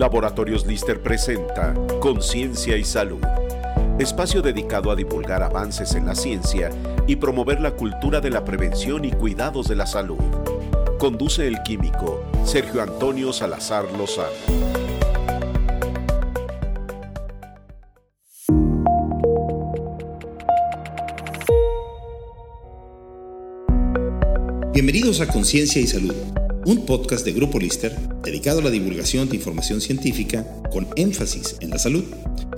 Laboratorios 0.00 0.64
Lister 0.64 1.02
presenta 1.02 1.74
Conciencia 2.00 2.74
y 2.78 2.84
Salud, 2.84 3.20
espacio 3.98 4.40
dedicado 4.40 4.90
a 4.90 4.96
divulgar 4.96 5.42
avances 5.42 5.94
en 5.94 6.06
la 6.06 6.14
ciencia 6.14 6.70
y 7.06 7.16
promover 7.16 7.60
la 7.60 7.72
cultura 7.72 8.22
de 8.22 8.30
la 8.30 8.42
prevención 8.42 9.04
y 9.04 9.10
cuidados 9.12 9.68
de 9.68 9.76
la 9.76 9.86
salud. 9.86 10.16
Conduce 10.98 11.46
el 11.46 11.62
químico 11.64 12.24
Sergio 12.46 12.80
Antonio 12.80 13.30
Salazar 13.34 13.92
Lozano. 13.92 14.30
Bienvenidos 24.72 25.20
a 25.20 25.26
Conciencia 25.26 25.82
y 25.82 25.86
Salud 25.86 26.14
un 26.66 26.84
podcast 26.84 27.24
de 27.24 27.32
Grupo 27.32 27.58
Lister 27.58 27.96
dedicado 28.22 28.60
a 28.60 28.62
la 28.62 28.70
divulgación 28.70 29.28
de 29.28 29.36
información 29.36 29.80
científica 29.80 30.46
con 30.72 30.86
énfasis 30.96 31.56
en 31.60 31.70
la 31.70 31.78
salud. 31.78 32.04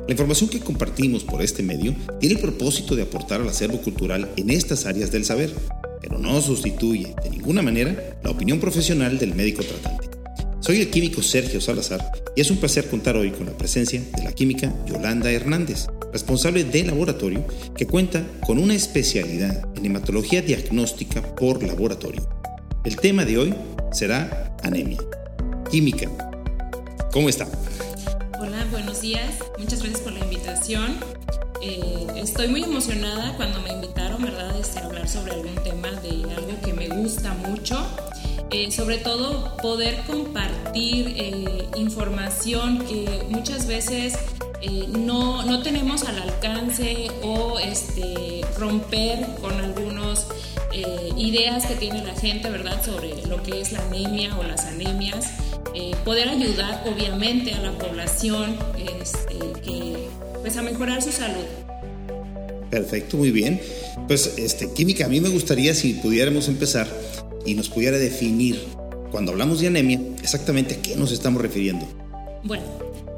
La 0.06 0.12
información 0.12 0.50
que 0.50 0.60
compartimos 0.60 1.24
por 1.24 1.42
este 1.42 1.62
medio 1.62 1.94
tiene 2.18 2.34
el 2.34 2.40
propósito 2.40 2.96
de 2.96 3.02
aportar 3.02 3.40
al 3.40 3.48
acervo 3.48 3.78
cultural 3.78 4.28
en 4.36 4.50
estas 4.50 4.86
áreas 4.86 5.12
del 5.12 5.24
saber, 5.24 5.54
pero 6.00 6.18
no 6.18 6.40
sustituye 6.40 7.14
de 7.22 7.30
ninguna 7.30 7.62
manera 7.62 8.18
la 8.22 8.30
opinión 8.30 8.58
profesional 8.58 9.18
del 9.18 9.34
médico 9.34 9.62
tratante. 9.62 10.08
Soy 10.60 10.80
el 10.80 10.90
químico 10.90 11.22
Sergio 11.22 11.60
Salazar 11.60 12.12
y 12.36 12.40
es 12.40 12.50
un 12.50 12.58
placer 12.58 12.88
contar 12.88 13.16
hoy 13.16 13.30
con 13.30 13.46
la 13.46 13.56
presencia 13.58 14.00
de 14.16 14.22
la 14.22 14.32
química 14.32 14.72
Yolanda 14.86 15.30
Hernández, 15.30 15.86
responsable 16.12 16.64
del 16.64 16.88
laboratorio 16.88 17.44
que 17.76 17.86
cuenta 17.86 18.24
con 18.46 18.58
una 18.58 18.74
especialidad 18.74 19.66
en 19.76 19.86
hematología 19.86 20.40
diagnóstica 20.40 21.22
por 21.34 21.62
laboratorio. 21.62 22.28
El 22.84 22.96
tema 22.96 23.24
de 23.24 23.38
hoy 23.38 23.54
será 23.92 24.56
anemia. 24.62 24.98
Química. 25.72 26.06
¿Cómo 27.14 27.30
está? 27.30 27.48
Hola, 28.38 28.66
buenos 28.70 29.00
días. 29.00 29.38
Muchas 29.58 29.80
gracias 29.80 30.02
por 30.02 30.12
la 30.12 30.18
invitación. 30.18 30.98
Eh, 31.62 32.08
estoy 32.16 32.48
muy 32.48 32.62
emocionada 32.62 33.34
cuando 33.38 33.58
me 33.62 33.70
invitaron, 33.72 34.20
¿verdad?, 34.20 34.54
este, 34.60 34.80
a 34.80 34.84
hablar 34.84 35.08
sobre 35.08 35.32
algún 35.32 35.54
tema 35.64 35.90
de 35.90 36.30
algo 36.34 36.60
que 36.62 36.74
me 36.74 36.88
gusta 36.88 37.32
mucho. 37.32 37.78
Eh, 38.50 38.70
sobre 38.70 38.98
todo 38.98 39.56
poder 39.62 40.02
compartir 40.06 41.14
eh, 41.16 41.66
información 41.76 42.84
que 42.84 43.24
muchas 43.30 43.66
veces 43.66 44.18
no, 44.90 45.42
no, 45.42 45.62
tenemos 45.62 46.04
al 46.04 46.18
alcance 46.18 47.10
o 47.22 47.58
este, 47.58 48.42
romper 48.58 49.26
con 49.40 49.54
algunos 49.54 50.26
eh, 50.74 51.12
ideas 51.18 51.66
que 51.66 51.74
tiene 51.74 52.02
la 52.02 52.14
gente, 52.14 52.48
¿verdad?, 52.48 52.82
sobre 52.82 53.26
lo 53.26 53.42
que 53.42 53.60
es 53.60 53.72
la 53.72 53.80
anemia 53.82 54.36
o 54.38 54.42
las 54.42 54.64
anemias, 54.64 55.30
eh, 55.74 55.92
poder 56.04 56.28
ayudar 56.28 56.84
obviamente 56.86 57.52
a 57.52 57.60
la 57.60 57.72
población 57.72 58.56
este, 59.00 59.34
que, 59.62 60.08
pues, 60.42 60.56
a 60.56 60.62
mejorar 60.62 61.02
su 61.02 61.12
salud. 61.12 61.44
Perfecto, 62.70 63.16
muy 63.16 63.30
bien. 63.30 63.60
Pues, 64.06 64.38
este, 64.38 64.72
Química, 64.72 65.06
a 65.06 65.08
mí 65.08 65.20
me 65.20 65.28
gustaría 65.28 65.74
si 65.74 65.94
pudiéramos 65.94 66.48
empezar 66.48 66.88
y 67.44 67.54
nos 67.54 67.68
pudiera 67.68 67.98
definir, 67.98 68.60
cuando 69.10 69.32
hablamos 69.32 69.60
de 69.60 69.66
anemia, 69.66 70.00
exactamente 70.22 70.74
a 70.74 70.82
qué 70.82 70.96
nos 70.96 71.12
estamos 71.12 71.42
refiriendo. 71.42 71.86
Bueno, 72.42 72.64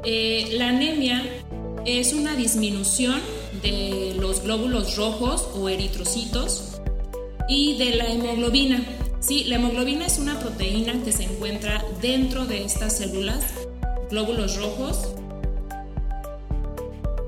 eh, 0.03 0.49
la 0.53 0.69
anemia 0.69 1.23
es 1.85 2.13
una 2.13 2.35
disminución 2.35 3.21
de 3.61 4.15
los 4.19 4.43
glóbulos 4.43 4.95
rojos 4.97 5.47
o 5.55 5.69
eritrocitos 5.69 6.79
y 7.47 7.77
de 7.77 7.95
la 7.95 8.07
hemoglobina. 8.07 8.83
Sí, 9.25 9.43
la 9.45 9.55
hemoglobina 9.55 10.05
es 10.05 10.19
una 10.19 10.39
proteína 10.39 11.01
que 11.03 11.11
se 11.11 11.23
encuentra 11.23 11.83
dentro 11.99 12.45
de 12.45 12.63
estas 12.63 12.97
células, 12.97 13.43
glóbulos 14.11 14.57
rojos, 14.57 15.15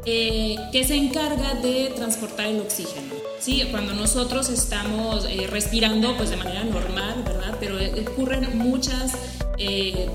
eh, 0.05 0.57
que 0.71 0.83
se 0.83 0.93
encarga 0.93 1.55
de 1.55 1.91
transportar 1.95 2.45
el 2.45 2.59
oxígeno. 2.59 3.15
Sí, 3.39 3.63
cuando 3.71 3.93
nosotros 3.93 4.51
estamos 4.51 5.25
eh, 5.25 5.47
respirando, 5.49 6.15
pues 6.17 6.29
de 6.29 6.37
manera 6.37 6.63
normal, 6.65 7.23
¿verdad? 7.25 7.57
Pero 7.59 7.79
eh, 7.79 8.05
ocurren 8.07 8.59
muchas 8.59 9.13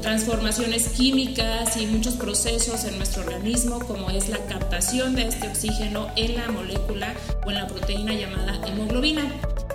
transformaciones 0.02 0.90
químicas 0.90 1.76
y 1.76 1.86
muchos 1.86 2.14
procesos 2.14 2.84
en 2.84 2.96
nuestro 2.96 3.24
organismo, 3.24 3.80
como 3.80 4.08
es 4.08 4.28
la 4.28 4.38
captación 4.46 5.16
de 5.16 5.26
este 5.26 5.48
oxígeno 5.48 6.06
en 6.14 6.36
la 6.36 6.46
molécula 6.46 7.12
o 7.44 7.50
en 7.50 7.56
la 7.56 7.66
proteína 7.66 8.12
llamada 8.12 8.60
hemoglobina 8.68 9.24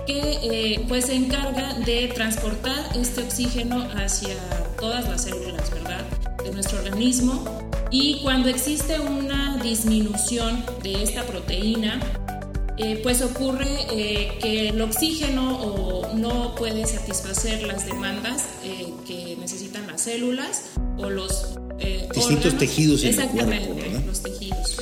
que 0.08 0.38
eh, 0.42 0.84
pues 0.88 1.04
se 1.04 1.14
encarga 1.14 1.74
de 1.84 2.08
transportar 2.14 2.96
este 2.96 3.22
oxígeno 3.22 3.86
hacia 3.94 4.36
todas 4.80 5.06
las 5.06 5.24
células, 5.24 5.70
¿verdad? 5.70 6.02
De 6.42 6.50
nuestro 6.50 6.78
organismo. 6.78 7.44
Y 7.90 8.20
cuando 8.22 8.48
existe 8.48 8.98
una 8.98 9.58
disminución 9.62 10.64
de 10.82 11.02
esta 11.02 11.24
proteína, 11.24 12.00
eh, 12.78 13.00
pues 13.02 13.20
ocurre 13.20 13.68
eh, 13.92 14.38
que 14.40 14.70
el 14.70 14.80
oxígeno 14.80 16.08
no 16.14 16.54
puede 16.54 16.86
satisfacer 16.86 17.64
las 17.64 17.84
demandas 17.84 18.44
que 19.06 19.36
necesitan 19.38 19.86
las 19.88 20.02
células 20.02 20.70
o 20.96 21.10
los 21.10 21.58
distintos 22.14 22.56
tejidos 22.56 23.02
en 23.02 23.10
Exactamente, 23.10 23.70
el 23.70 23.74
cuerpo, 23.74 24.06
los 24.06 24.22
tejidos. 24.22 24.76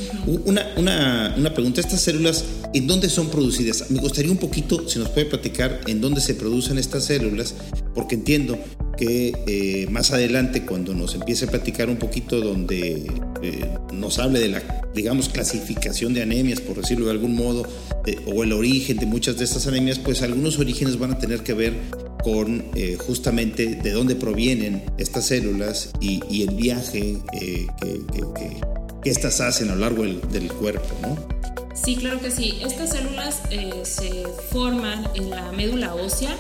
Una, 0.44 0.66
una, 0.76 1.34
una, 1.36 1.54
pregunta, 1.54 1.80
¿estas 1.80 2.00
células 2.00 2.44
en 2.76 2.86
dónde 2.86 3.08
son 3.08 3.28
producidas? 3.28 3.90
Me 3.90 4.00
gustaría 4.00 4.30
un 4.30 4.38
poquito, 4.38 4.88
si 4.88 4.98
nos 4.98 5.08
puede 5.08 5.26
platicar, 5.26 5.80
en 5.86 6.00
dónde 6.00 6.20
se 6.20 6.34
producen 6.34 6.78
estas 6.78 7.04
células, 7.06 7.54
porque 7.94 8.16
entiendo 8.16 8.58
que 8.96 9.34
eh, 9.46 9.86
más 9.90 10.10
adelante, 10.10 10.64
cuando 10.64 10.94
nos 10.94 11.14
empiece 11.14 11.46
a 11.46 11.48
platicar 11.48 11.90
un 11.90 11.96
poquito 11.96 12.40
donde 12.40 13.10
eh, 13.42 13.70
nos 13.92 14.18
hable 14.18 14.40
de 14.40 14.48
la, 14.48 14.62
digamos, 14.94 15.28
clasificación 15.28 16.14
de 16.14 16.22
anemias, 16.22 16.60
por 16.60 16.76
decirlo 16.76 17.06
de 17.06 17.12
algún 17.12 17.34
modo, 17.34 17.66
o 18.26 18.44
el 18.44 18.52
origen 18.52 18.98
de 18.98 19.06
muchas 19.06 19.36
de 19.36 19.44
estas 19.44 19.66
anemias, 19.66 19.98
pues 19.98 20.22
algunos 20.22 20.58
orígenes 20.58 20.98
van 20.98 21.12
a 21.12 21.18
tener 21.18 21.40
que 21.40 21.54
ver 21.54 21.74
con 22.26 22.64
eh, 22.74 22.96
justamente 22.98 23.76
de 23.76 23.92
dónde 23.92 24.16
provienen 24.16 24.82
estas 24.98 25.26
células 25.26 25.90
y, 26.00 26.42
el 26.42 26.56
viaje 26.56 27.18
eh, 27.40 27.66
que, 27.80 28.60
que, 29.02 29.10
estas 29.10 29.40
hacen 29.40 29.70
a 29.70 29.76
lo 29.76 29.82
largo 29.82 30.02
del, 30.02 30.48
cuerpo, 30.48 30.88
¿no? 31.02 31.35
Sí, 31.82 31.96
claro 31.96 32.20
que 32.20 32.30
sí. 32.30 32.58
Estas 32.64 32.90
células 32.90 33.42
eh, 33.50 33.82
se 33.84 34.24
forman 34.50 35.08
en 35.14 35.30
la 35.30 35.52
médula 35.52 35.94
ósea, 35.94 36.34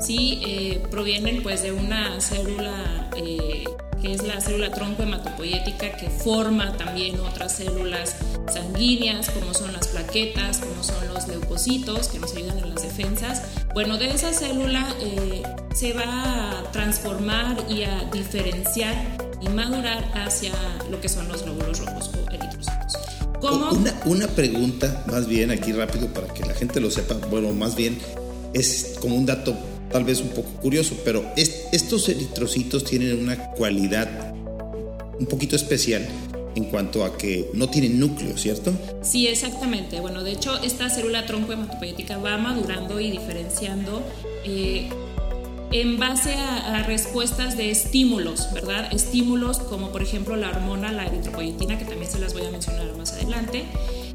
sí, 0.00 0.80
provienen 0.90 1.42
pues 1.42 1.62
de 1.62 1.72
una 1.72 2.20
célula 2.20 3.08
que 3.14 3.64
es 4.12 4.22
la 4.22 4.40
célula 4.40 4.70
tronco 4.70 5.02
hematopoyética 5.02 5.92
que 5.96 6.10
forma 6.10 6.76
también 6.76 7.18
otras 7.20 7.52
células 7.52 8.16
sanguíneas 8.52 9.30
como 9.30 9.54
son 9.54 9.72
las 9.72 9.88
plaquetas, 9.88 10.58
como 10.58 10.82
son 10.82 11.08
los 11.08 11.26
leucocitos 11.26 12.08
que 12.08 12.18
nos 12.18 12.34
ayudan 12.34 12.58
en 12.58 12.74
las 12.74 12.82
defensas. 12.82 13.42
Bueno, 13.72 13.96
de 13.96 14.10
esa 14.10 14.32
célula 14.32 14.86
eh, 15.00 15.42
se 15.74 15.94
va 15.94 16.04
a 16.04 16.70
transformar 16.70 17.56
y 17.70 17.84
a 17.84 18.04
diferenciar 18.12 18.94
y 19.40 19.48
madurar 19.48 20.04
hacia 20.14 20.52
lo 20.90 21.00
que 21.00 21.08
son 21.08 21.26
los 21.28 21.42
glóbulos 21.42 21.80
rojos 21.80 22.10
o 22.14 22.30
eritrocitos. 22.30 22.73
¿Cómo? 23.48 23.70
Una, 23.70 24.00
una 24.06 24.28
pregunta 24.28 25.04
más 25.10 25.26
bien 25.26 25.50
aquí 25.50 25.72
rápido 25.72 26.08
para 26.08 26.28
que 26.32 26.44
la 26.44 26.54
gente 26.54 26.80
lo 26.80 26.90
sepa, 26.90 27.14
bueno, 27.30 27.52
más 27.52 27.76
bien 27.76 27.98
es 28.52 28.96
como 29.00 29.16
un 29.16 29.26
dato 29.26 29.54
tal 29.90 30.04
vez 30.04 30.20
un 30.20 30.30
poco 30.30 30.48
curioso, 30.60 30.96
pero 31.04 31.24
estos 31.36 32.08
eritrocitos 32.08 32.84
tienen 32.84 33.18
una 33.18 33.36
cualidad 33.50 34.34
un 35.18 35.26
poquito 35.26 35.56
especial 35.56 36.06
en 36.56 36.64
cuanto 36.64 37.04
a 37.04 37.16
que 37.16 37.50
no 37.54 37.68
tienen 37.68 37.98
núcleo, 37.98 38.36
¿cierto? 38.36 38.72
Sí, 39.02 39.26
exactamente. 39.26 40.00
Bueno, 40.00 40.22
de 40.22 40.32
hecho, 40.32 40.60
esta 40.62 40.88
célula 40.88 41.26
tronco 41.26 41.52
hematopoética 41.52 42.18
va 42.18 42.38
madurando 42.38 43.00
y 43.00 43.10
diferenciando 43.10 44.02
eh, 44.44 44.88
en 45.74 45.98
base 45.98 46.34
a, 46.36 46.84
respuestas 46.84 47.56
de 47.56 47.70
estímulos, 47.72 48.52
¿verdad? 48.52 48.92
Estímulos 48.92 49.58
como 49.58 49.90
por 49.90 50.02
ejemplo 50.02 50.36
la 50.36 50.50
hormona, 50.50 50.92
la 50.92 51.06
eritropoyetina, 51.06 51.78
que 51.78 51.84
también 51.84 52.08
se 52.08 52.20
las 52.20 52.32
voy 52.32 52.46
a 52.46 52.50
mencionar 52.50 52.86
más 52.96 53.12
adelante. 53.12 53.64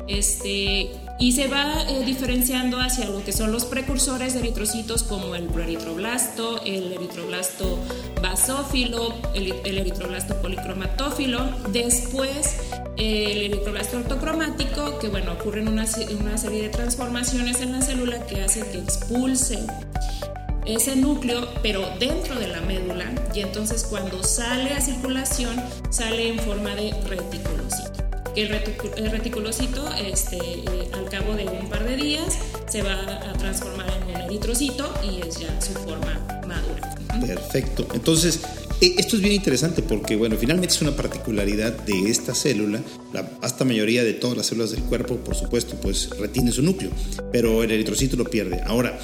Este, 0.07 0.89
y 1.19 1.33
se 1.33 1.47
va 1.47 1.83
eh, 1.83 2.05
diferenciando 2.05 2.79
hacia 2.79 3.09
lo 3.09 3.23
que 3.25 3.33
son 3.33 3.51
los 3.51 3.65
precursores 3.65 4.33
de 4.33 4.39
eritrocitos 4.39 5.03
como 5.03 5.35
el 5.35 5.47
proeritroblasto, 5.47 6.63
el 6.63 6.93
eritroblasto 6.93 7.77
basófilo, 8.21 9.13
el, 9.35 9.51
eritroblasto 9.65 10.41
policromatófilo, 10.41 11.43
después 11.73 12.55
el 12.95 13.41
eritroblasto 13.41 13.97
ortocromático, 13.97 14.97
que 14.99 15.09
bueno, 15.09 15.33
ocurren 15.33 15.67
una, 15.67 15.85
una 16.21 16.37
serie 16.37 16.63
de 16.63 16.69
transformaciones 16.69 17.59
en 17.61 17.73
la 17.73 17.81
célula 17.81 18.25
que 18.27 18.41
hacen 18.41 18.63
que 18.71 18.79
expulse 18.79 19.59
ese 20.65 20.95
núcleo, 20.95 21.47
pero 21.61 21.87
dentro 21.99 22.35
de 22.35 22.47
la 22.47 22.61
médula, 22.61 23.05
y 23.33 23.41
entonces 23.41 23.83
cuando 23.83 24.23
sale 24.23 24.71
a 24.73 24.81
circulación, 24.81 25.55
sale 25.89 26.29
en 26.29 26.39
forma 26.39 26.75
de 26.75 26.93
reticulocito 27.07 27.89
el, 28.35 29.11
reticulocito 29.11 29.87
este, 29.95 30.37
eh, 30.37 30.89
al 30.93 31.09
cabo 31.09 31.33
de 31.33 31.45
un 31.45 31.67
par 31.69 31.83
de 31.85 31.95
días 31.95 32.37
se 32.69 32.81
va 32.81 32.93
a 32.93 33.33
transformar 33.33 33.87
en 34.01 34.15
un 34.15 34.21
eritrocito 34.21 34.91
y 35.03 35.27
es 35.27 35.39
ya 35.39 35.59
su 35.61 35.73
forma 35.73 36.41
madura. 36.47 36.95
Perfecto. 37.25 37.87
Entonces, 37.93 38.39
Eh, 38.81 38.95
esto 38.97 39.17
es 39.17 39.21
bien 39.21 39.35
interesante 39.35 39.81
porque, 39.81 40.15
bueno, 40.15 40.37
finalmente 40.37 40.73
es 40.73 40.81
una 40.81 40.95
particularidad 40.95 41.73
de 41.79 42.09
esta 42.09 42.33
célula. 42.33 42.81
La 43.11 43.23
vasta 43.41 43.65
mayoría 43.65 44.05
de 44.05 44.13
todas 44.13 44.37
las 44.37 44.47
células 44.47 44.71
del 44.71 44.83
cuerpo, 44.83 45.17
por 45.17 45.35
supuesto, 45.35 45.75
pues 45.81 46.09
retiene 46.17 46.53
su 46.53 46.61
núcleo, 46.61 46.89
pero 47.29 47.61
el 47.61 47.71
eritrocito 47.71 48.15
lo 48.15 48.23
pierde. 48.23 48.61
Ahora, 48.65 48.97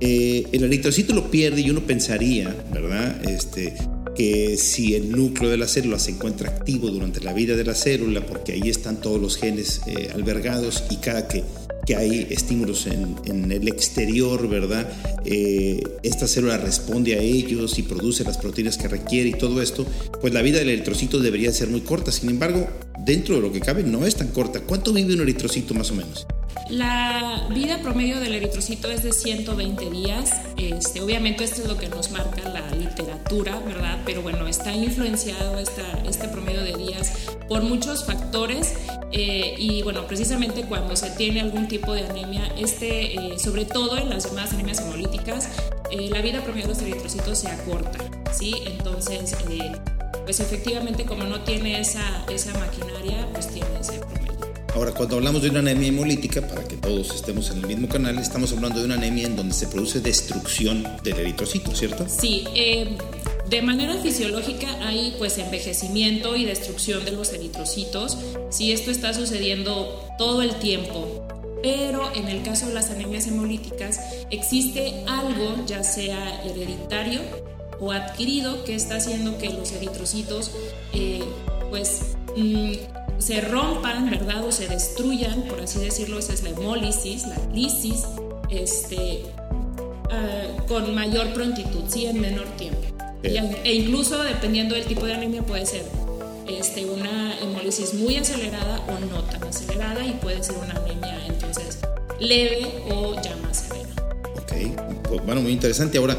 eh, 0.00 0.46
el 0.52 0.64
eritrocito 0.64 1.14
lo 1.14 1.30
pierde 1.30 1.60
y 1.60 1.70
uno 1.70 1.80
pensaría, 1.86 2.54
¿verdad? 2.72 3.28
Este, 3.28 3.74
que 4.14 4.56
si 4.56 4.94
el 4.94 5.10
núcleo 5.10 5.50
de 5.50 5.56
la 5.56 5.66
célula 5.66 5.98
se 5.98 6.12
encuentra 6.12 6.50
activo 6.50 6.88
durante 6.88 7.20
la 7.20 7.32
vida 7.32 7.56
de 7.56 7.64
la 7.64 7.74
célula, 7.74 8.24
porque 8.26 8.52
ahí 8.52 8.68
están 8.68 9.00
todos 9.00 9.20
los 9.20 9.36
genes 9.36 9.80
eh, 9.86 10.10
albergados 10.14 10.84
y 10.90 10.96
cada 10.96 11.26
que, 11.28 11.42
que 11.86 11.96
hay 11.96 12.26
estímulos 12.30 12.86
en, 12.86 13.50
el 13.50 13.68
exterior, 13.68 14.48
¿verdad? 14.48 14.90
Eh, 15.24 15.82
esta 16.02 16.26
célula 16.26 16.58
responde 16.58 17.14
a 17.14 17.18
ellos 17.18 17.78
y 17.78 17.82
produce 17.82 18.24
las 18.24 18.38
proteínas 18.38 18.78
que 18.78 18.88
requiere 18.88 19.30
y 19.30 19.34
todo 19.34 19.60
esto, 19.60 19.86
pues 20.20 20.32
la 20.32 20.42
vida 20.42 20.58
del 20.58 20.70
eritrocito 20.70 21.18
debería 21.18 21.52
ser 21.52 21.68
muy 21.68 21.80
corta. 21.80 22.12
Sin 22.12 22.30
embargo, 22.30 22.68
dentro 23.04 23.36
de 23.36 23.42
lo 23.42 23.52
que 23.52 23.60
cabe 23.60 23.82
no 23.82 24.06
es 24.06 24.16
tan 24.16 24.28
corta. 24.28 24.60
¿Cuánto 24.60 24.92
vive 24.92 25.14
un 25.14 25.20
eritrocito 25.20 25.74
más 25.74 25.90
o 25.90 25.94
menos? 25.94 26.26
La 26.70 27.46
vida 27.50 27.78
promedio 27.78 28.20
del 28.20 28.34
eritrocito 28.34 28.90
es 28.90 29.02
de 29.02 29.12
120 29.12 29.90
días. 29.90 30.40
Este, 30.56 31.02
obviamente 31.02 31.44
esto 31.44 31.62
es 31.62 31.68
lo 31.68 31.76
que 31.76 31.88
nos 31.88 32.10
marca 32.10 32.48
la 32.48 32.68
literatura, 32.74 33.58
¿verdad? 33.60 33.98
Pero 34.04 34.22
bueno, 34.22 34.46
está 34.46 34.74
influenciado 34.74 35.58
esta, 35.58 35.82
este 36.08 36.28
promedio 36.28 36.62
de 36.62 36.74
días 36.74 37.12
por 37.48 37.62
muchos 37.62 38.04
factores 38.04 38.74
eh, 39.12 39.54
y 39.58 39.82
bueno, 39.82 40.06
precisamente 40.06 40.64
cuando 40.64 40.96
se 40.96 41.10
tiene 41.10 41.40
algún 41.40 41.68
tipo 41.68 41.92
de 41.92 42.04
anemia, 42.04 42.46
este, 42.58 43.14
eh, 43.14 43.38
sobre 43.38 43.64
todo 43.64 43.96
en 43.96 44.10
las 44.10 44.24
llamadas 44.24 44.54
anemias 44.54 44.80
hemolíticas, 44.80 45.50
eh, 45.90 46.08
la 46.10 46.20
vida 46.20 46.42
promedio 46.42 46.66
de 46.66 46.74
los 46.74 46.82
eritrocitos 46.82 47.38
se 47.38 47.48
acorta, 47.48 47.98
¿sí? 48.32 48.54
Entonces, 48.66 49.36
pues 50.24 50.40
efectivamente 50.40 51.04
como 51.04 51.24
no 51.24 51.40
tiene 51.42 51.78
esa, 51.78 52.24
esa 52.28 52.58
maquinaria, 52.58 53.28
pues 53.32 53.48
tiene 53.48 53.68
ese 53.80 53.98
promedio. 54.00 54.23
Ahora, 54.74 54.90
cuando 54.90 55.16
hablamos 55.16 55.42
de 55.42 55.50
una 55.50 55.60
anemia 55.60 55.88
hemolítica, 55.88 56.40
para 56.42 56.64
que 56.64 56.76
todos 56.76 57.14
estemos 57.14 57.48
en 57.50 57.58
el 57.58 57.66
mismo 57.68 57.88
canal, 57.88 58.18
estamos 58.18 58.52
hablando 58.52 58.80
de 58.80 58.86
una 58.86 58.96
anemia 58.96 59.26
en 59.26 59.36
donde 59.36 59.54
se 59.54 59.68
produce 59.68 60.00
destrucción 60.00 60.84
del 61.04 61.20
eritrocito, 61.20 61.72
¿cierto? 61.76 62.06
Sí, 62.08 62.44
eh, 62.56 62.98
de 63.48 63.62
manera 63.62 63.96
fisiológica 63.98 64.66
hay 64.80 65.14
pues 65.16 65.38
envejecimiento 65.38 66.34
y 66.34 66.44
destrucción 66.44 67.04
de 67.04 67.12
los 67.12 67.32
eritrocitos. 67.32 68.18
Sí, 68.50 68.72
esto 68.72 68.90
está 68.90 69.14
sucediendo 69.14 70.08
todo 70.18 70.42
el 70.42 70.56
tiempo. 70.56 71.24
Pero 71.62 72.12
en 72.12 72.28
el 72.28 72.42
caso 72.42 72.66
de 72.66 72.74
las 72.74 72.90
anemias 72.90 73.28
hemolíticas 73.28 74.00
existe 74.30 75.04
algo, 75.06 75.64
ya 75.66 75.84
sea 75.84 76.42
hereditario 76.44 77.20
o 77.78 77.92
adquirido, 77.92 78.64
que 78.64 78.74
está 78.74 78.96
haciendo 78.96 79.38
que 79.38 79.50
los 79.50 79.70
eritrocitos 79.70 80.50
eh, 80.92 81.22
pues 81.70 82.16
mm, 82.36 82.72
se 83.18 83.40
rompan, 83.40 84.10
¿verdad? 84.10 84.44
O 84.44 84.52
se 84.52 84.68
destruyan, 84.68 85.42
por 85.42 85.60
así 85.60 85.78
decirlo, 85.78 86.18
esa 86.18 86.32
es 86.32 86.42
la 86.42 86.50
hemólisis, 86.50 87.26
la 87.26 87.38
lisis, 87.52 88.04
este, 88.50 89.22
uh, 90.10 90.66
con 90.66 90.94
mayor 90.94 91.32
prontitud, 91.32 91.84
sí, 91.88 92.06
en 92.06 92.20
menor 92.20 92.46
tiempo. 92.56 92.80
E 93.22 93.74
incluso 93.74 94.22
dependiendo 94.22 94.74
del 94.74 94.84
tipo 94.84 95.06
de 95.06 95.14
anemia 95.14 95.42
puede 95.42 95.64
ser 95.64 95.82
este, 96.46 96.84
una 96.84 97.38
hemólisis 97.40 97.94
muy 97.94 98.16
acelerada 98.16 98.80
o 98.86 99.00
no 99.06 99.22
tan 99.22 99.42
acelerada 99.44 100.04
y 100.04 100.12
puede 100.12 100.42
ser 100.42 100.56
una 100.58 100.74
anemia 100.74 101.18
entonces 101.26 101.78
leve 102.20 102.84
o 102.90 103.14
ya 103.22 103.34
más 103.36 103.60
severa. 103.60 103.88
Ok, 104.36 105.02
pues, 105.08 105.24
bueno, 105.24 105.40
muy 105.40 105.52
interesante. 105.52 105.96
Ahora, 105.96 106.18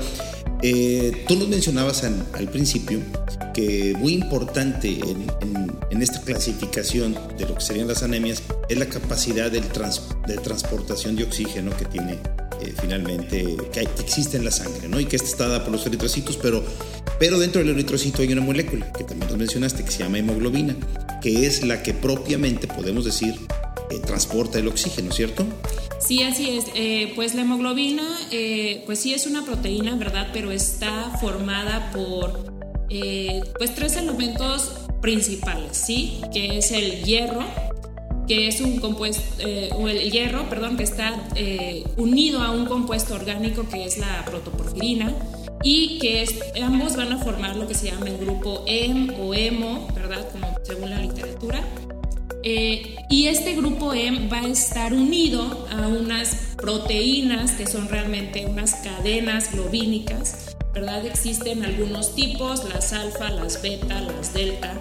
eh, 0.68 1.26
tú 1.28 1.36
nos 1.36 1.48
mencionabas 1.48 2.04
al, 2.04 2.50
principio 2.50 3.00
que 3.54 3.94
muy 4.00 4.14
importante 4.14 4.98
en, 5.92 6.02
esta 6.02 6.20
clasificación 6.22 7.16
de 7.38 7.46
lo 7.46 7.56
que 7.56 7.62
serían 7.62 7.88
las 7.88 8.02
anemias 8.02 8.42
es 8.68 8.78
la 8.78 8.88
capacidad 8.88 9.52
de 9.52 9.62
transportación 9.62 11.16
de 11.16 11.24
oxígeno 11.24 11.72
que 11.78 11.86
tiene 11.86 12.14
eh, 12.62 12.74
finalmente, 12.82 13.58
que, 13.72 13.86
que, 13.86 14.02
existe 14.02 14.38
en 14.38 14.46
la 14.46 14.50
sangre, 14.50 14.88
¿no? 14.88 15.00
Y 15.00 15.06
que 15.06 15.18
esta 15.18 15.28
está 15.28 15.48
dada 15.48 15.64
por 15.64 15.72
los 15.72 15.86
eritrocitos, 15.86 16.36
pero, 16.36 16.64
pero 17.20 17.38
dentro 17.38 17.62
del 17.62 17.70
eritrocito 17.70 18.24
hay 18.24 18.34
una 18.34 18.42
molécula 18.42 18.92
que 18.92 19.04
también 19.04 19.30
nos 19.30 19.38
mencionaste 19.38 19.86
que 19.86 19.92
se 19.92 20.00
llama 20.00 20.18
hemoglobina, 20.18 20.76
que 21.22 21.46
es 21.46 21.64
la 21.64 21.84
que 21.84 21.94
propiamente 21.94 22.68
podemos 22.68 23.06
decir 23.06 23.36
eh, 23.90 24.00
transporta 24.00 24.60
el 24.60 24.68
oxígeno, 24.68 25.12
¿cierto? 25.12 25.46
Sí, 26.00 26.24
así 26.24 26.58
es. 26.58 26.66
Eh, 26.76 27.14
pues 27.16 27.36
la 27.36 27.42
hemoglobina, 27.42 28.04
eh, 28.32 28.84
pues 28.86 29.00
sí 29.00 29.14
es 29.14 29.26
una 29.28 29.46
proteína, 29.46 29.96
¿verdad? 29.96 30.30
Pero 30.34 30.52
está 30.52 31.18
formada 31.20 31.92
por 31.92 32.54
pues 33.58 33.76
tres 33.76 33.98
elementos 33.98 34.72
principales, 35.02 35.76
¿sí? 35.76 36.22
Que 36.32 36.60
es 36.60 36.72
el 36.72 37.04
hierro, 37.04 37.44
que 38.28 38.48
es 38.48 38.62
un 38.62 38.80
compuesto, 38.80 39.24
o 39.76 39.90
el 39.90 40.12
hierro, 40.12 40.48
perdón, 40.50 40.78
que 40.78 40.84
está 40.84 41.28
unido 41.98 42.42
a 42.42 42.52
un 42.52 42.66
compuesto 42.66 43.16
orgánico 43.16 43.68
que 43.68 43.86
es 43.86 43.98
la 43.98 44.24
protoporfirina 44.24 45.14
y 45.66 45.98
que 45.98 46.26
ambos 46.62 46.96
van 46.96 47.12
a 47.12 47.18
formar 47.18 47.56
lo 47.56 47.68
que 47.68 47.74
se 47.74 47.90
llama 47.90 48.08
el 48.08 48.18
grupo 48.18 48.64
EM 48.68 49.10
o 49.20 49.34
HEMO, 49.34 49.88
¿verdad? 49.96 50.30
Como 50.32 50.56
según 50.64 50.92
la 50.92 51.00
literatura. 51.00 51.64
Eh, 52.48 52.96
y 53.10 53.28
este 53.28 53.56
grupo 53.56 53.94
EM 53.94 54.30
va 54.32 54.40
a 54.40 54.48
estar 54.48 54.94
unido 54.94 55.68
a 55.72 55.88
unas 55.88 56.54
proteínas 56.56 57.52
que 57.52 57.68
son 57.68 57.90
realmente 57.90 58.46
unas 58.46 58.76
cadenas 58.76 59.52
globínicas 59.52 60.56
¿verdad? 60.76 61.06
Existen 61.06 61.64
algunos 61.64 62.14
tipos, 62.16 62.68
las 62.70 62.92
alfa, 62.92 63.30
las 63.30 63.62
beta, 63.62 64.02
las 64.02 64.34
delta, 64.34 64.74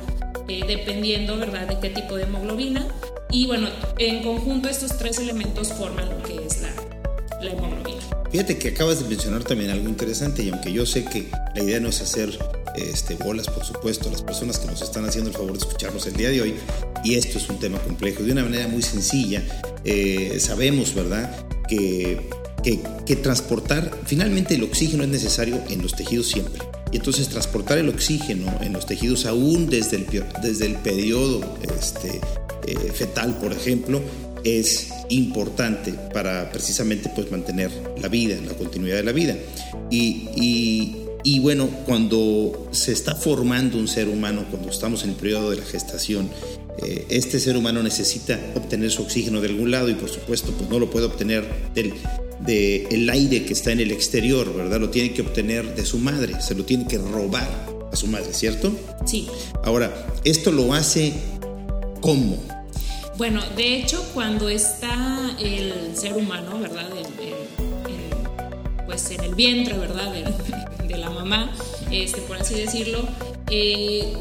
eh, 0.49 0.62
dependiendo, 0.66 1.38
¿verdad?, 1.38 1.69
de 1.69 1.78
qué 1.78 1.90
tipo 1.90 2.16
de 2.16 2.25
hemoglobina. 2.25 2.84
Y 3.31 3.46
bueno, 3.46 3.69
en 3.99 4.22
conjunto 4.25 4.69
estos 4.69 4.99
tres 4.99 5.19
elementos 5.20 5.72
forman 5.72 6.11
lo 6.11 6.20
que 6.25 6.44
es 6.44 6.62
la, 6.62 6.70
la 7.40 7.52
hemoglobina. 7.52 8.00
Fíjate 8.31 8.58
que 8.58 8.69
acabas 8.70 9.05
de 9.05 9.08
mencionar 9.08 9.44
también 9.44 9.70
algo 9.70 9.88
interesante 9.88 10.43
y 10.43 10.50
aunque 10.50 10.72
yo 10.72 10.84
sé 10.84 11.05
que 11.05 11.31
la 11.55 11.62
idea 11.62 11.78
no 11.78 11.88
es 11.88 12.00
hacer 12.00 12.37
este, 12.76 13.17
bolas, 13.17 13.49
por 13.49 13.65
supuesto, 13.65 14.09
a 14.09 14.12
las 14.12 14.23
personas 14.23 14.59
que 14.59 14.67
nos 14.67 14.82
están 14.82 15.05
haciendo 15.05 15.31
el 15.31 15.37
favor 15.37 15.53
de 15.53 15.59
escucharnos 15.59 16.06
el 16.06 16.15
día 16.15 16.31
de 16.31 16.43
hoy, 16.43 16.55
y 17.05 17.15
esto 17.15 17.38
es 17.38 17.49
un 17.49 17.59
tema 17.59 17.79
complejo, 17.79 18.23
de 18.23 18.32
una 18.32 18.44
manera 18.44 18.69
muy 18.69 18.82
sencilla, 18.82 19.43
eh, 19.85 20.38
sabemos, 20.41 20.94
¿verdad?, 20.94 21.47
que 21.69 22.29
que, 22.65 22.81
que, 23.05 23.17
transportar, 23.17 23.91
finalmente 24.06 24.55
el 24.55 24.62
oxígeno 24.65 25.05
es 25.05 25.11
necesario 25.11 25.62
en 25.69 25.82
los 25.82 25.94
tejidos 25.94 26.29
siempre. 26.29 26.62
Y 26.91 26.97
entonces 26.97 27.29
transportar 27.29 27.76
el 27.79 27.91
oxígeno 27.91 28.47
en 28.62 28.73
los 28.73 28.87
tejidos 28.87 29.26
aún 29.26 29.69
desde 29.69 29.97
el, 29.97 30.07
desde 30.43 30.66
el 30.66 30.76
periodo 30.76 31.43
este, 31.78 32.21
eh, 32.66 32.93
fetal, 32.93 33.37
por 33.38 33.52
ejemplo, 33.52 34.00
es 34.45 34.88
importante 35.11 35.93
para 36.12 36.50
precisamente 36.50 37.11
pues, 37.14 37.31
mantener 37.31 37.71
la 38.00 38.09
vida, 38.09 38.37
la 38.47 38.54
continuidad 38.54 38.97
de 38.97 39.02
la 39.02 39.12
vida. 39.12 39.37
Y, 39.90 40.28
y, 40.35 41.03
y 41.25 41.40
bueno, 41.40 41.69
cuando 41.87 42.69
se 42.71 42.93
está 42.93 43.14
formando 43.14 43.78
un 43.78 43.88
ser 43.88 44.09
humano, 44.09 44.45
cuando 44.50 44.69
estamos 44.69 45.04
en 45.04 45.11
el 45.11 45.16
periodo 45.16 45.50
de 45.50 45.57
la 45.57 45.64
gestación, 45.64 46.28
eh, 46.83 47.07
este 47.09 47.40
ser 47.40 47.57
humano 47.57 47.83
necesita 47.83 48.38
obtener 48.54 48.90
su 48.90 49.02
oxígeno 49.02 49.40
de 49.40 49.49
algún 49.49 49.71
lado 49.71 49.88
y 49.88 49.95
por 49.95 50.11
supuesto 50.11 50.52
pues 50.52 50.69
no 50.69 50.78
lo 50.78 50.90
puede 50.90 51.07
obtener 51.07 51.49
del, 51.75 51.95
del 52.40 52.87
el 52.90 53.09
aire 53.09 53.47
que 53.47 53.54
está 53.54 53.73
en 53.73 53.81
el 53.81 53.90
exterior, 53.90 54.54
¿verdad? 54.54 54.78
Lo 54.78 54.90
tiene 54.90 55.14
que 55.14 55.23
obtener 55.23 55.75
de 55.75 55.87
su 55.87 55.99
madre, 55.99 56.43
se 56.43 56.54
lo 56.54 56.66
tiene 56.66 56.87
que 56.87 56.99
robar 56.99 57.49
a 57.90 57.97
su 57.97 58.07
madre, 58.07 58.35
¿cierto? 58.35 58.76
Sí. 59.07 59.26
Ahora, 59.64 60.07
¿esto 60.25 60.52
lo 60.52 60.75
hace 60.75 61.14
cómo? 62.02 62.37
Bueno, 63.16 63.40
de 63.57 63.78
hecho, 63.78 64.04
cuando 64.12 64.50
está 64.50 65.35
el 65.40 65.97
ser 65.97 66.19
humano, 66.19 66.59
¿verdad? 66.61 66.90
Pues 68.85 69.11
en 69.11 69.25
el 69.25 69.35
vientre, 69.35 69.78
¿verdad? 69.78 70.12
La 70.96 71.10
mamá, 71.10 71.50
este, 71.90 72.20
por 72.22 72.36
así 72.36 72.54
decirlo, 72.54 73.06
eh, 73.50 74.12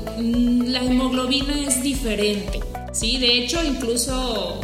la 0.67 0.83
hemoglobina 0.83 1.53
es 1.67 1.81
diferente, 1.81 2.59
¿sí? 2.91 3.17
De 3.17 3.37
hecho, 3.37 3.63
incluso 3.63 4.59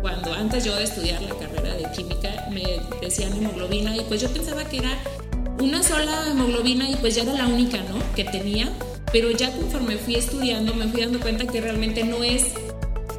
cuando 0.00 0.34
antes 0.34 0.64
yo 0.64 0.76
de 0.76 0.84
estudiar 0.84 1.22
la 1.22 1.34
carrera 1.34 1.74
de 1.74 1.90
química 1.92 2.46
me 2.50 2.62
decían 3.00 3.32
hemoglobina 3.32 3.96
y 3.96 4.00
pues 4.02 4.20
yo 4.20 4.28
pensaba 4.28 4.64
que 4.64 4.78
era 4.78 4.98
una 5.60 5.82
sola 5.82 6.30
hemoglobina 6.30 6.90
y 6.90 6.96
pues 6.96 7.14
ya 7.14 7.22
era 7.22 7.32
la 7.32 7.46
única, 7.46 7.78
¿no? 7.78 7.98
Que 8.14 8.24
tenía, 8.24 8.70
pero 9.12 9.30
ya 9.30 9.50
conforme 9.52 9.96
fui 9.96 10.16
estudiando 10.16 10.74
me 10.74 10.88
fui 10.88 11.00
dando 11.00 11.20
cuenta 11.20 11.46
que 11.46 11.60
realmente 11.60 12.04
no 12.04 12.22
es, 12.22 12.48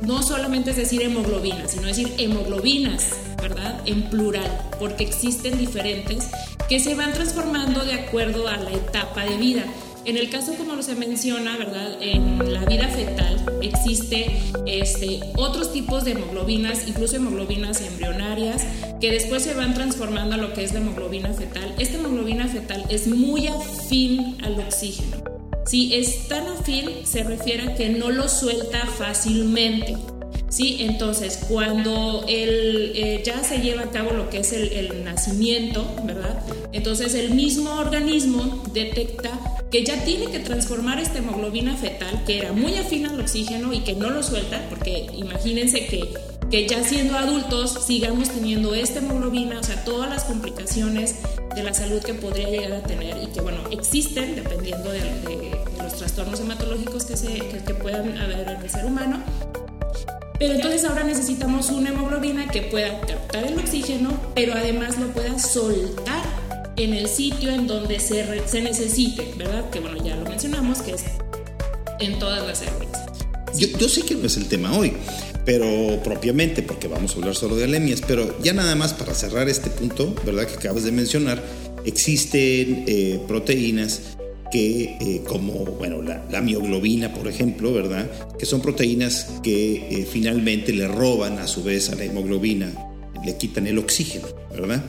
no 0.02 0.22
solamente 0.22 0.72
es 0.72 0.78
decir 0.78 1.02
hemoglobina, 1.02 1.68
sino 1.68 1.88
decir 1.88 2.14
hemoglobinas, 2.18 3.14
¿verdad? 3.48 3.80
En 3.86 4.10
plural, 4.10 4.50
porque 4.80 5.04
existen 5.04 5.60
diferentes 5.60 6.30
que 6.68 6.80
se 6.80 6.96
van 6.96 7.14
transformando 7.14 7.86
de 7.86 7.94
acuerdo 7.94 8.48
a 8.48 8.58
la 8.58 8.72
etapa 8.72 9.24
de 9.24 9.38
vida. 9.38 9.66
En 10.04 10.18
el 10.18 10.32
caso 10.32 10.56
como 10.56 10.82
se 10.82 10.96
menciona, 10.96 11.56
¿verdad? 11.56 12.02
En 12.02 12.52
la 12.52 12.66
vida 12.66 12.88
fetal 12.88 13.44
existe 13.62 14.40
este, 14.66 15.20
otros 15.36 15.72
tipos 15.72 16.06
de 16.06 16.12
hemoglobinas, 16.12 16.88
incluso 16.88 17.18
hemoglobinas 17.18 17.82
embrionarias, 17.82 18.64
que 19.00 19.12
después 19.12 19.44
se 19.44 19.54
van 19.54 19.76
transformando 19.76 20.36
a 20.36 20.38
lo 20.38 20.54
que 20.54 20.64
es 20.64 20.74
la 20.74 20.80
hemoglobina 20.80 21.32
fetal. 21.34 21.76
Esta 21.78 21.98
hemoglobina 21.98 22.48
fetal 22.48 22.84
es 22.90 23.08
muy 23.08 23.46
afín 23.46 24.38
al 24.44 24.60
oxígeno. 24.60 25.24
Si 25.68 25.94
es 25.94 26.28
tanofil, 26.28 27.06
se 27.06 27.24
refiere 27.24 27.64
a 27.64 27.76
que 27.76 27.90
no 27.90 28.10
lo 28.10 28.28
suelta 28.28 28.86
fácilmente. 28.86 29.96
¿Sí? 30.56 30.78
Entonces, 30.80 31.40
cuando 31.50 32.24
el, 32.30 32.94
eh, 32.96 33.22
ya 33.26 33.44
se 33.44 33.58
lleva 33.60 33.84
a 33.84 33.92
cabo 33.92 34.12
lo 34.12 34.30
que 34.30 34.40
es 34.40 34.54
el, 34.54 35.04
nacimiento, 35.04 35.86
¿verdad? 36.04 36.42
Entonces 36.72 37.14
el 37.14 37.32
mismo 37.32 37.72
organismo 37.76 38.64
detecta 38.74 39.32
que 39.70 39.84
ya 39.84 40.04
tiene 40.04 40.28
que 40.28 40.40
transformar 40.40 41.00
esta 41.00 41.20
hemoglobina 41.20 41.76
fetal, 41.76 42.24
que 42.26 42.40
era 42.40 42.54
muy 42.54 42.76
afín 42.76 43.06
al 43.06 43.20
oxígeno 43.20 43.74
y 43.74 43.80
que 43.82 43.94
no 43.94 44.10
lo 44.10 44.24
suelta, 44.24 44.66
porque 44.70 45.08
imagínense 45.14 45.86
que, 45.88 46.14
que 46.50 46.68
ya 46.68 46.84
siendo 46.84 47.18
adultos 47.18 47.86
sigamos 47.86 48.30
teniendo 48.30 48.74
esta 48.74 49.00
hemoglobina, 49.00 49.60
o 49.60 49.64
sea, 49.64 49.84
todas 49.84 50.10
las 50.10 50.24
complicaciones 50.24 51.16
de 51.54 51.64
la 51.64 51.74
salud 51.74 52.02
que 52.02 52.14
podría 52.14 52.50
llegar 52.50 52.74
a 52.74 52.84
tener 52.84 53.22
y 53.22 53.28
que, 53.28 53.42
bueno, 53.42 53.60
existen 53.72 54.36
dependiendo 54.36 54.90
de, 54.90 55.02
los 55.84 55.96
trastornos 55.96 56.40
hematológicos 56.40 57.06
que, 57.06 57.18
se, 57.18 57.28
que 57.28 57.74
puedan 57.76 58.18
haber 58.18 58.48
en 58.48 58.62
el 58.62 58.70
ser 58.70 58.86
humano. 58.86 59.24
Pero 60.38 60.54
entonces 60.54 60.84
ahora 60.84 61.04
necesitamos 61.04 61.70
una 61.70 61.90
hemoglobina 61.90 62.48
que 62.48 62.62
pueda 62.64 63.00
captar 63.02 63.46
el 63.46 63.58
oxígeno, 63.58 64.20
pero 64.36 64.54
además 64.54 64.98
lo 65.00 65.08
pueda 65.08 65.40
soltar 65.40 66.24
en 66.76 66.94
el 66.94 67.08
sitio 67.08 67.52
en 67.52 67.68
donde 67.68 68.00
se, 68.00 68.48
se 68.48 68.62
necesite, 68.62 69.34
¿verdad? 69.38 69.70
Que 69.70 69.80
bueno, 69.80 70.04
ya 70.04 70.16
lo 70.16 70.30
mencionamos, 70.30 70.82
que 70.82 70.92
es 70.92 71.04
en 72.00 72.20
todas 72.20 72.46
las 72.46 72.60
células. 72.60 73.06
Yo, 73.58 73.68
yo 73.78 73.88
sé 73.88 74.02
que 74.02 74.16
no 74.16 74.28
es 74.28 74.36
el 74.36 74.48
tema 74.48 74.78
hoy, 74.78 74.94
pero 75.46 76.02
propiamente, 76.04 76.62
porque 76.64 76.88
vamos 76.88 77.14
a 77.14 77.16
hablar 77.16 77.36
solo 77.36 77.56
de 77.56 77.64
anemias, 77.64 78.02
pero 78.06 78.38
ya 78.42 78.52
nada 78.52 78.76
más 78.76 78.94
para 78.94 79.14
cerrar 79.14 79.48
este 79.48 79.70
punto, 79.70 80.14
¿verdad? 80.26 80.48
Que 80.48 80.56
acabas 80.56 80.84
de 80.84 80.92
mencionar, 80.92 81.42
existen 81.86 82.84
eh, 82.88 83.22
proteínas 83.28 84.15
que, 84.56 84.96
eh, 85.02 85.22
como 85.28 85.66
bueno, 85.66 86.02
la, 86.02 86.24
la, 86.32 86.40
mioglobina, 86.40 87.14
por 87.14 87.28
ejemplo, 87.28 87.74
¿verdad? 87.74 88.10
Que 88.40 88.46
son 88.46 88.62
proteínas 88.62 89.28
que 89.44 89.76
eh, 89.76 90.08
finalmente 90.10 90.72
le 90.72 90.88
roban 90.88 91.40
a 91.40 91.48
su 91.48 91.62
vez 91.62 91.90
a 91.90 91.96
la 91.96 92.06
hemoglobina, 92.06 92.72
le 93.26 93.36
quitan 93.36 93.68
el 93.68 93.78
oxígeno, 93.78 94.28
¿verdad? 94.50 94.82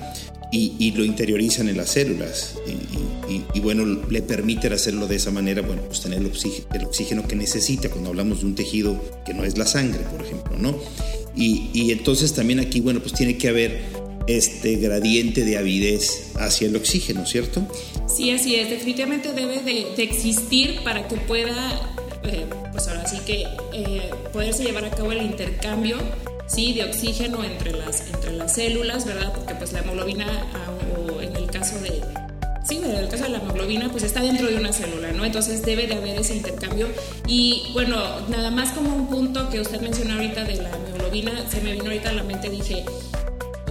Y, 0.52 0.74
y 0.78 0.92
lo 0.92 1.04
interiorizan 1.04 1.68
en 1.68 1.78
las 1.78 1.90
células 1.90 2.54
y, 2.64 3.32
y, 3.32 3.44
y, 3.54 3.58
bueno, 3.58 3.84
le 4.08 4.22
permiten 4.22 4.72
hacerlo 4.72 5.08
de 5.08 5.16
esa 5.16 5.32
manera, 5.32 5.62
bueno, 5.62 5.82
pues 5.82 6.00
tener 6.00 6.20
el 6.20 6.26
oxígeno, 6.26 6.68
el 6.72 6.84
oxígeno 6.84 7.26
que 7.26 7.34
necesita 7.34 7.88
cuando 7.88 8.10
hablamos 8.10 8.42
de 8.42 8.46
un 8.46 8.54
tejido 8.54 9.02
que 9.26 9.34
no 9.34 9.42
es 9.42 9.58
la 9.58 9.66
sangre, 9.66 9.98
por 10.12 10.24
ejemplo, 10.24 10.56
¿no? 10.56 10.78
Y, 11.36 11.90
entonces 11.92 12.32
también 12.32 12.60
aquí, 12.60 12.80
bueno, 12.80 13.00
pues 13.00 13.12
tiene 13.12 13.36
que 13.36 13.48
haber 13.48 13.82
este 14.26 14.76
gradiente 14.76 15.44
de 15.44 15.56
avidez 15.58 16.32
hacia 16.36 16.68
el 16.68 16.76
oxígeno, 16.76 17.26
¿cierto? 17.26 17.66
Sí, 18.08 18.30
así 18.30 18.56
es. 18.56 18.70
Definitivamente 18.70 19.32
debe 19.32 19.60
de, 19.60 20.02
existir 20.02 20.82
para 20.84 21.06
que 21.08 21.16
pueda, 21.16 21.92
eh, 22.24 22.46
pues 22.72 22.88
ahora 22.88 23.06
sí 23.06 23.18
que 23.26 23.46
eh, 23.72 24.10
poderse 24.32 24.64
llevar 24.64 24.84
a 24.84 24.90
cabo 24.90 25.12
el 25.12 25.22
intercambio 25.22 25.98
¿sí? 26.46 26.72
de 26.72 26.84
oxígeno 26.84 27.44
entre 27.44 27.72
las, 27.72 28.06
entre 28.12 28.32
las 28.32 28.54
células, 28.54 29.04
¿verdad? 29.04 29.32
Porque 29.34 29.54
pues 29.54 29.72
la 29.72 29.80
hemoglobina, 29.80 30.26
o 31.08 31.20
en 31.20 31.34
el 31.36 31.46
caso 31.50 31.78
de, 31.80 32.00
sí, 32.64 32.76
en 32.76 32.90
el 32.90 33.08
caso 33.08 33.24
de 33.24 33.30
la 33.30 33.38
hemoglobina, 33.38 33.90
pues 33.90 34.02
está 34.02 34.22
dentro 34.22 34.48
de 34.48 34.56
una 34.56 34.72
célula, 34.72 35.12
¿no? 35.12 35.24
Entonces 35.24 35.62
debe 35.62 35.86
de 35.86 35.94
haber 35.94 36.18
ese 36.18 36.36
intercambio. 36.36 36.88
Y 37.26 37.70
bueno, 37.72 37.96
nada 38.28 38.50
más 38.50 38.70
como 38.70 38.94
un 38.94 39.08
punto 39.08 39.48
que 39.50 39.60
usted 39.60 39.80
mencionó 39.80 40.14
ahorita 40.14 40.44
de 40.44 40.56
la 40.56 40.70
hemoglobina, 40.70 41.48
se 41.50 41.60
me 41.60 41.72
vino 41.72 41.84
ahorita 41.84 42.10
a 42.10 42.14
la 42.14 42.22
mente, 42.22 42.48
dije, 42.48 42.84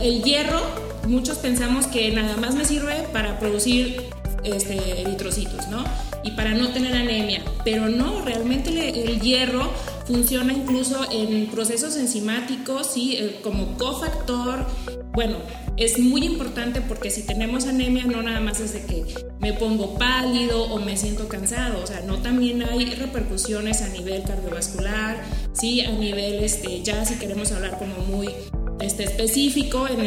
el 0.01 0.23
hierro, 0.23 0.61
muchos 1.07 1.37
pensamos 1.37 1.87
que 1.87 2.11
nada 2.11 2.37
más 2.37 2.55
me 2.55 2.65
sirve 2.65 3.07
para 3.13 3.39
producir 3.39 4.03
este, 4.43 5.01
eritrocitos, 5.01 5.67
¿no? 5.69 5.83
Y 6.23 6.31
para 6.31 6.53
no 6.53 6.69
tener 6.69 6.95
anemia, 6.95 7.43
pero 7.63 7.87
no, 7.87 8.23
realmente 8.23 8.89
el 8.89 9.19
hierro 9.21 9.71
funciona 10.05 10.53
incluso 10.53 11.05
en 11.11 11.47
procesos 11.47 11.95
enzimáticos, 11.97 12.87
¿sí? 12.87 13.15
Eh, 13.15 13.39
como 13.43 13.77
cofactor. 13.77 14.65
Bueno, 15.13 15.37
es 15.77 15.99
muy 15.99 16.23
importante 16.25 16.81
porque 16.81 17.09
si 17.09 17.23
tenemos 17.23 17.65
anemia 17.67 18.05
no 18.05 18.21
nada 18.21 18.39
más 18.39 18.59
es 18.59 18.73
de 18.73 18.85
que 18.85 19.03
me 19.39 19.53
pongo 19.53 19.97
pálido 19.97 20.63
o 20.63 20.79
me 20.79 20.97
siento 20.97 21.27
cansado, 21.27 21.81
o 21.83 21.87
sea, 21.87 22.01
no 22.01 22.17
también 22.17 22.63
hay 22.63 22.85
repercusiones 22.95 23.81
a 23.81 23.89
nivel 23.89 24.23
cardiovascular, 24.23 25.23
sí, 25.53 25.81
a 25.81 25.91
nivel 25.91 26.43
este 26.43 26.81
ya 26.81 27.05
si 27.05 27.15
queremos 27.15 27.51
hablar 27.51 27.77
como 27.77 27.97
muy 27.97 28.29
este, 28.79 29.03
específico 29.03 29.87
en, 29.87 29.99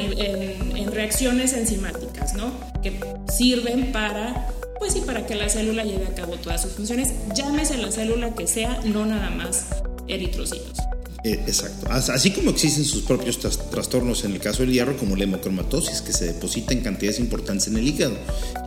en, 0.77 0.93
reacciones 0.93 1.53
enzimáticas, 1.53 2.35
¿no? 2.35 2.53
Que 2.83 2.99
sirven 3.29 3.93
para 3.93 4.49
pues 4.79 4.93
sí, 4.93 5.03
para 5.05 5.27
que 5.27 5.35
la 5.35 5.49
célula 5.49 5.83
lleve 5.85 6.07
a 6.07 6.15
cabo 6.15 6.37
todas 6.37 6.63
sus 6.63 6.73
funciones, 6.73 7.13
llámese 7.35 7.77
la 7.79 7.91
célula 7.91 8.35
que 8.35 8.47
sea, 8.47 8.81
no 8.85 9.05
nada 9.07 9.29
más 9.31 9.67
eritrocitos. 10.07 10.79
Eh, 11.25 11.33
exacto. 11.47 11.89
Así 11.91 12.31
como 12.31 12.51
existen 12.51 12.85
sus 12.85 13.03
propios 13.03 13.39
trastornos 13.41 14.25
en 14.25 14.33
el 14.33 14.41
caso 14.41 14.63
del 14.63 14.73
hierro, 14.73 14.97
como 14.97 15.17
la 15.17 15.25
hemocromatosis, 15.25 16.01
que 16.01 16.13
se 16.13 16.27
deposita 16.27 16.73
en 16.73 16.81
cantidades 16.81 17.19
importantes 17.19 17.67
en 17.67 17.77
el 17.77 17.89
hígado 17.89 18.17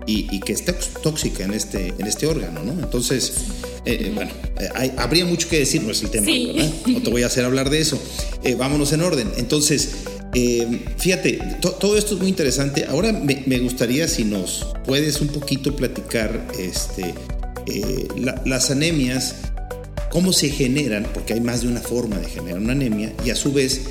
y, 0.06 0.28
y 0.36 0.42
que 0.42 0.52
es 0.52 0.66
tóxica 1.02 1.46
en 1.46 1.54
este, 1.54 1.94
en 1.98 2.06
este 2.06 2.28
órgano, 2.28 2.62
¿no? 2.62 2.74
Entonces, 2.74 3.34
eh, 3.86 3.98
eh, 4.00 4.12
bueno, 4.14 4.32
hay, 4.76 4.94
habría 4.98 5.26
mucho 5.26 5.50
que 5.50 5.60
decir, 5.60 5.84
no 5.84 5.92
es 5.92 6.02
el 6.04 6.10
tema, 6.10 6.26
sí. 6.26 6.52
¿verdad? 6.54 6.72
No 6.88 7.02
te 7.02 7.10
voy 7.10 7.24
a 7.24 7.28
hacer 7.28 7.46
hablar 7.46 7.70
de 7.70 7.80
eso. 7.80 8.02
vámonos 8.58 8.94
en 8.94 9.02
orden. 9.02 9.30
Entonces, 9.38 9.90
fíjate, 10.98 11.40
to, 11.62 11.72
todo 11.72 11.98
esto 11.98 12.16
es 12.16 12.20
muy 12.20 12.30
interesante. 12.30 12.86
Ahora 12.86 13.12
me, 13.12 13.44
me, 13.46 13.60
gustaría 13.60 14.08
si 14.08 14.24
nos 14.24 14.68
puedes 14.86 15.22
un 15.22 15.30
poquito 15.30 15.76
platicar 15.76 16.48
este, 16.60 17.14
la, 18.18 18.42
las 18.46 18.72
anemias 18.72 19.36
cómo 20.12 20.34
se 20.34 20.50
generan, 20.50 21.08
porque 21.14 21.34
hay 21.34 21.42
más 21.42 21.62
de 21.62 21.70
una 21.70 21.80
forma 21.82 22.18
de 22.18 22.28
generar 22.28 22.60
una 22.60 22.74
anemia, 22.74 23.14
y 23.26 23.30
a 23.30 23.36
su 23.36 23.52
vez, 23.54 23.82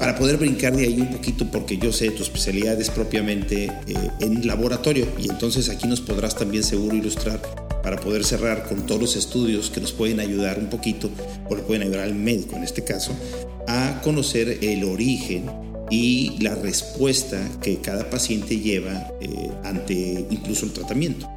para 0.00 0.16
poder 0.16 0.38
brincar 0.38 0.74
de 0.74 0.84
ahí 0.84 1.00
un 1.00 1.10
poquito, 1.10 1.48
porque 1.50 1.76
yo 1.76 1.92
sé 1.92 2.10
tu 2.10 2.22
especialidad 2.22 2.80
es 2.80 2.90
propiamente 2.90 3.66
eh, 3.66 4.10
en 4.20 4.46
laboratorio, 4.46 5.06
y 5.18 5.30
entonces 5.30 5.68
aquí 5.68 5.86
nos 5.86 6.00
podrás 6.00 6.34
también 6.36 6.64
seguro 6.64 6.96
ilustrar 6.96 7.40
para 7.82 7.98
poder 7.98 8.24
cerrar 8.24 8.68
con 8.68 8.86
todos 8.86 9.00
los 9.00 9.16
estudios 9.16 9.70
que 9.70 9.80
nos 9.80 9.92
pueden 9.92 10.20
ayudar 10.20 10.58
un 10.58 10.68
poquito, 10.68 11.10
o 11.48 11.56
le 11.56 11.62
pueden 11.62 11.82
ayudar 11.82 12.00
al 12.00 12.14
médico 12.14 12.56
en 12.56 12.64
este 12.64 12.84
caso, 12.84 13.12
a 13.66 14.00
conocer 14.02 14.58
el 14.62 14.84
origen 14.84 15.50
y 15.90 16.38
la 16.40 16.54
respuesta 16.54 17.38
que 17.62 17.78
cada 17.78 18.08
paciente 18.08 18.58
lleva 18.58 19.12
eh, 19.20 19.50
ante 19.64 20.26
incluso 20.30 20.64
el 20.64 20.72
tratamiento. 20.72 21.28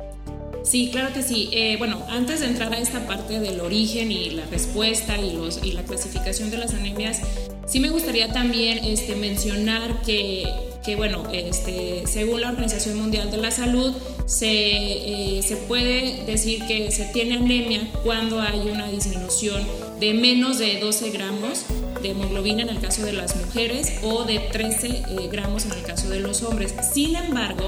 Sí, 0.64 0.90
claro 0.92 1.14
que 1.14 1.22
sí. 1.22 1.50
Eh, 1.52 1.76
bueno, 1.78 2.04
antes 2.10 2.40
de 2.40 2.48
entrar 2.48 2.74
a 2.74 2.80
esta 2.80 3.06
parte 3.06 3.40
del 3.40 3.60
origen 3.60 4.12
y 4.12 4.32
la 4.32 4.46
respuesta 4.48 5.16
y, 5.18 5.38
y 5.64 5.72
la 5.74 5.84
clasificación 5.84 6.50
de 6.50 6.58
las 6.58 6.74
anemias, 6.74 7.22
sí 7.68 7.80
me 7.80 7.90
gustaría 7.90 8.32
también 8.32 8.80
este, 8.84 9.16
mencionar 9.16 10.02
que, 10.02 10.46
que 10.86 10.96
bueno, 10.96 11.24
este, 11.34 12.04
según 12.06 12.42
la 12.42 12.50
Organización 12.50 13.00
Mundial 13.00 13.32
de 13.32 13.38
la 13.38 13.50
Salud, 13.50 13.94
se, 14.26 14.48
eh, 14.48 15.42
se 15.42 15.58
puede 15.58 16.24
decir 16.26 16.66
que 16.68 16.92
se 16.92 17.06
tiene 17.06 17.36
anemia 17.36 17.90
cuando 18.04 18.40
hay 18.40 18.70
una 18.70 18.88
disminución 18.88 19.64
de 20.00 20.14
menos 20.14 20.60
de 20.60 20.80
12 20.80 21.10
gramos 21.12 21.66
de 22.02 22.12
hemoglobina 22.12 22.64
en 22.64 22.70
el 22.70 22.80
caso 22.80 23.04
de 23.04 23.14
las 23.14 23.36
mujeres 23.36 24.00
o 24.04 24.26
de 24.26 24.40
13 24.40 24.88
eh, 24.88 25.04
gramos 25.32 25.66
en 25.66 25.72
el 25.72 25.84
caso 25.84 26.10
de 26.10 26.20
los 26.20 26.44
hombres. 26.44 26.76
Sin 26.94 27.16
embargo, 27.16 27.66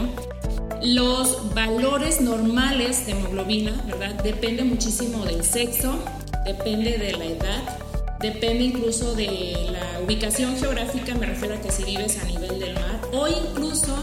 los 0.84 1.54
valores 1.56 2.22
normales 2.22 3.06
de 3.06 3.14
hemoglobina, 3.14 3.84
¿verdad? 3.88 4.22
Depende 4.24 4.64
muchísimo 4.64 5.26
del 5.26 5.44
sexo, 5.44 5.98
depende 6.46 6.98
de 6.98 7.14
la 7.14 7.26
edad, 7.26 7.80
depende 8.20 8.64
incluso 8.64 9.16
de 9.16 9.56
la 9.72 10.02
ubicación 10.04 10.58
geográfica, 10.58 11.14
me 11.16 11.26
refiero 11.26 11.56
a 11.56 11.62
que 11.62 11.72
si 11.72 11.84
vives 11.84 12.18
a 12.18 12.26
nivel 12.26 12.60
del 12.60 12.74
mar, 12.74 13.02
o 13.12 13.28
incluso 13.28 13.96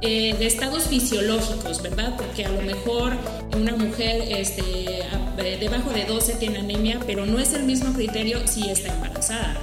eh, 0.00 0.34
de 0.38 0.46
estados 0.46 0.84
fisiológicos, 0.84 1.82
¿verdad? 1.82 2.14
Porque 2.16 2.44
a 2.44 2.48
lo 2.50 2.62
mejor 2.62 3.14
una 3.56 3.74
mujer 3.74 4.22
este, 4.28 4.62
debajo 5.58 5.90
de 5.90 6.04
12 6.04 6.34
tiene 6.34 6.58
anemia, 6.58 7.00
pero 7.04 7.26
no 7.26 7.38
es 7.40 7.52
el 7.52 7.64
mismo 7.64 7.92
criterio 7.92 8.46
si 8.46 8.68
está 8.70 8.94
embarazada. 8.94 9.60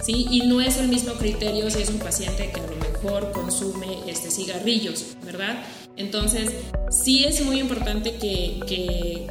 ¿Sí? 0.00 0.26
Y 0.30 0.48
no 0.48 0.60
es 0.60 0.78
el 0.78 0.88
mismo 0.88 1.12
criterio 1.12 1.70
si 1.70 1.80
es 1.80 1.88
un 1.90 2.00
paciente 2.00 2.50
que 2.50 2.58
a 2.58 2.66
lo 2.66 2.74
mejor 2.74 3.30
consume 3.30 3.98
este, 4.08 4.32
cigarrillos, 4.32 5.14
¿verdad? 5.24 5.62
Entonces, 5.96 6.50
sí 6.90 7.24
es 7.24 7.40
muy 7.44 7.60
importante 7.60 8.16
que, 8.16 8.58
que 8.66 9.28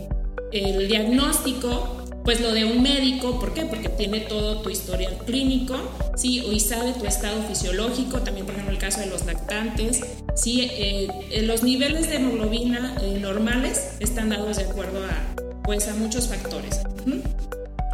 el 0.54 0.88
diagnóstico 0.88 2.01
pues 2.24 2.40
lo 2.40 2.54
de 2.54 2.66
un 2.66 2.82
médico, 2.82 3.40
¿por 3.40 3.54
qué? 3.54 3.66
Porque 3.66 3.90
tiene 3.90 4.22
todo 4.22 4.62
tu 4.62 4.70
historial 4.70 5.18
clínico, 5.26 5.76
¿sí? 6.16 6.40
Y 6.40 6.60
sabe 6.60 6.94
tu 6.94 7.06
estado 7.06 7.42
fisiológico, 7.44 8.20
también 8.20 8.46
por 8.46 8.56
ejemplo 8.56 8.74
el 8.74 8.80
caso 8.80 9.00
de 9.00 9.08
los 9.08 9.26
lactantes, 9.26 10.02
¿sí? 10.36 10.70
Eh, 10.72 11.42
los 11.44 11.64
niveles 11.64 12.10
de 12.10 12.18
hemoglobina 12.18 12.96
eh, 13.02 13.18
normales 13.20 13.94
están 14.00 14.30
dados 14.30 14.58
de 14.58 14.64
acuerdo 14.64 15.04
a, 15.04 15.62
pues, 15.64 15.88
a 15.88 15.96
muchos 15.96 16.28
factores. 16.28 16.82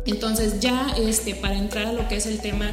Entonces 0.05 0.59
ya 0.59 0.95
este, 0.99 1.35
para 1.35 1.55
entrar 1.55 1.87
a 1.87 1.93
lo 1.93 2.07
que 2.07 2.15
es 2.17 2.25
el 2.25 2.39
tema 2.39 2.71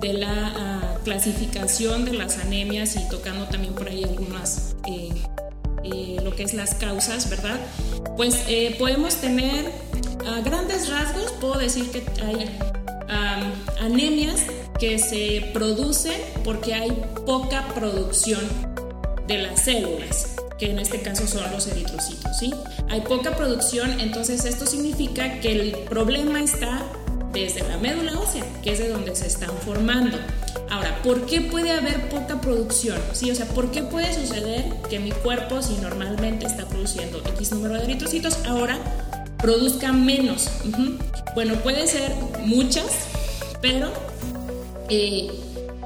de 0.00 0.12
la 0.12 0.92
uh, 1.00 1.04
clasificación 1.04 2.04
de 2.04 2.12
las 2.12 2.38
anemias 2.38 2.96
y 2.96 3.08
tocando 3.08 3.46
también 3.46 3.74
por 3.74 3.88
ahí 3.88 4.04
algunas, 4.04 4.25
eh, 5.92 6.16
lo 6.22 6.34
que 6.34 6.42
es 6.42 6.54
las 6.54 6.74
causas, 6.74 7.28
¿verdad? 7.30 7.58
Pues 8.16 8.44
eh, 8.48 8.74
podemos 8.78 9.16
tener, 9.16 9.70
a 10.26 10.40
grandes 10.40 10.88
rasgos, 10.88 11.32
puedo 11.40 11.58
decir 11.58 11.90
que 11.90 12.04
hay 12.22 12.58
anemias 13.80 14.42
que 14.80 14.98
se 14.98 15.50
producen 15.52 16.20
porque 16.42 16.74
hay 16.74 16.90
poca 17.24 17.66
producción 17.74 18.40
de 19.28 19.38
las 19.38 19.62
células 19.62 20.36
que 20.58 20.70
en 20.70 20.78
este 20.78 21.00
caso 21.00 21.26
son 21.26 21.50
los 21.52 21.66
eritrocitos, 21.66 22.38
¿sí? 22.38 22.52
Hay 22.88 23.02
poca 23.02 23.36
producción, 23.36 24.00
entonces 24.00 24.44
esto 24.44 24.66
significa 24.66 25.40
que 25.40 25.52
el 25.52 25.72
problema 25.88 26.40
está 26.40 26.82
desde 27.32 27.66
la 27.68 27.76
médula 27.76 28.18
ósea, 28.18 28.44
que 28.62 28.72
es 28.72 28.78
de 28.78 28.88
donde 28.88 29.14
se 29.14 29.26
están 29.26 29.50
formando. 29.64 30.16
Ahora, 30.70 31.00
¿por 31.02 31.26
qué 31.26 31.40
puede 31.40 31.70
haber 31.70 32.08
poca 32.08 32.40
producción? 32.40 32.98
¿Sí? 33.12 33.30
O 33.30 33.34
sea, 33.34 33.46
¿por 33.46 33.70
qué 33.70 33.82
puede 33.82 34.12
suceder 34.12 34.64
que 34.90 34.98
mi 34.98 35.12
cuerpo, 35.12 35.62
si 35.62 35.74
normalmente 35.74 36.46
está 36.46 36.66
produciendo 36.66 37.18
X 37.18 37.52
número 37.52 37.74
de 37.74 37.84
eritrocitos, 37.84 38.38
ahora 38.46 38.78
produzca 39.38 39.92
menos? 39.92 40.48
Bueno, 41.34 41.54
puede 41.62 41.86
ser 41.86 42.12
muchas, 42.44 42.86
pero 43.60 43.92
eh, 44.88 45.30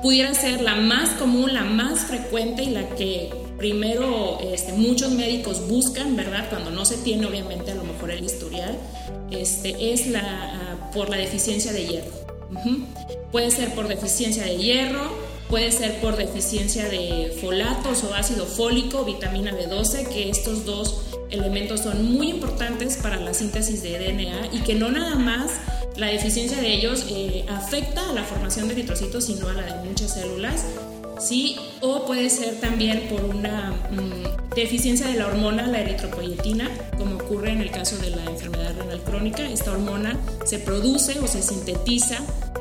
pudiera 0.03 0.33
ser 0.35 0.63
la 0.63 0.77
más 0.77 1.11
común, 1.11 1.53
la 1.53 1.65
más 1.65 2.01
frecuente 2.01 2.63
y 2.63 2.71
la 2.71 2.89
que 2.91 3.31
primero 3.59 4.39
este, 4.41 4.73
muchos 4.73 5.13
médicos 5.13 5.69
buscan, 5.69 6.17
¿verdad? 6.17 6.49
Cuando 6.49 6.71
no 6.71 6.87
se 6.87 6.97
tiene 6.97 7.27
obviamente 7.27 7.73
a 7.73 7.75
lo 7.75 7.85
mejor 7.85 8.11
el 8.11 8.25
historial, 8.25 8.79
este, 9.31 9.93
es 9.93 10.07
la, 10.07 10.23
ah, 10.23 10.91
por 10.95 11.11
la 11.11 11.19
deficiencia 11.19 11.73
de 11.73 11.87
hierro. 11.87 12.13
Puede 13.33 13.51
ser 13.51 13.75
por 13.75 13.87
deficiencia 13.87 14.45
de 14.45 14.57
hierro, 14.57 15.03
puede 15.49 15.71
ser 15.71 16.01
por 16.01 16.17
deficiencia 16.17 16.89
de 16.89 17.37
folatos 17.41 18.03
o 18.05 18.15
ácido 18.15 18.45
fólico, 18.45 19.05
vitamina 19.05 19.53
B12, 19.53 20.09
que 20.09 20.31
estos 20.31 20.65
dos 20.65 21.03
elementos 21.31 21.81
son 21.81 22.13
muy 22.13 22.31
importantes 22.31 22.97
para 22.97 23.17
la 23.17 23.33
síntesis 23.33 23.83
de 23.83 23.99
DNA 23.99 24.49
y 24.53 24.61
que 24.63 24.75
no 24.75 24.91
nada 24.91 25.15
más 25.15 25.53
la 25.97 26.07
deficiencia 26.07 26.61
de 26.61 26.73
ellos 26.73 27.07
eh, 27.09 27.45
afecta 27.49 28.09
a 28.11 28.13
la 28.13 28.25
formación 28.25 28.67
de 28.67 28.75
eritrocitos, 28.75 29.25
sino 29.27 29.49
a 29.49 29.53
la 29.53 29.63
de 29.63 29.89
muchas 29.89 30.15
células 30.15 30.65
¿sí? 31.21 31.57
O 31.81 32.07
puede 32.07 32.31
ser 32.31 32.61
también 32.61 33.09
por 33.09 33.25
una 33.25 33.73
mm, 33.91 34.55
deficiencia 34.55 35.07
de 35.07 35.15
la 35.15 35.27
hormona, 35.27 35.67
la 35.67 35.81
eritropoyetina, 35.81 36.69
como 36.97 37.17
ocurre 37.17 37.53
en 37.53 37.61
el 37.61 37.71
caso 37.71 37.97
de 37.99 38.11
la 38.11 38.25
enfermedad 38.25 38.75
renal 38.77 39.01
crónica. 39.03 39.49
Esta 39.49 39.73
hormona 39.73 40.19
se 40.45 40.59
produce 40.59 41.19
o 41.21 41.27
se 41.27 41.43
sintetiza 41.43 42.19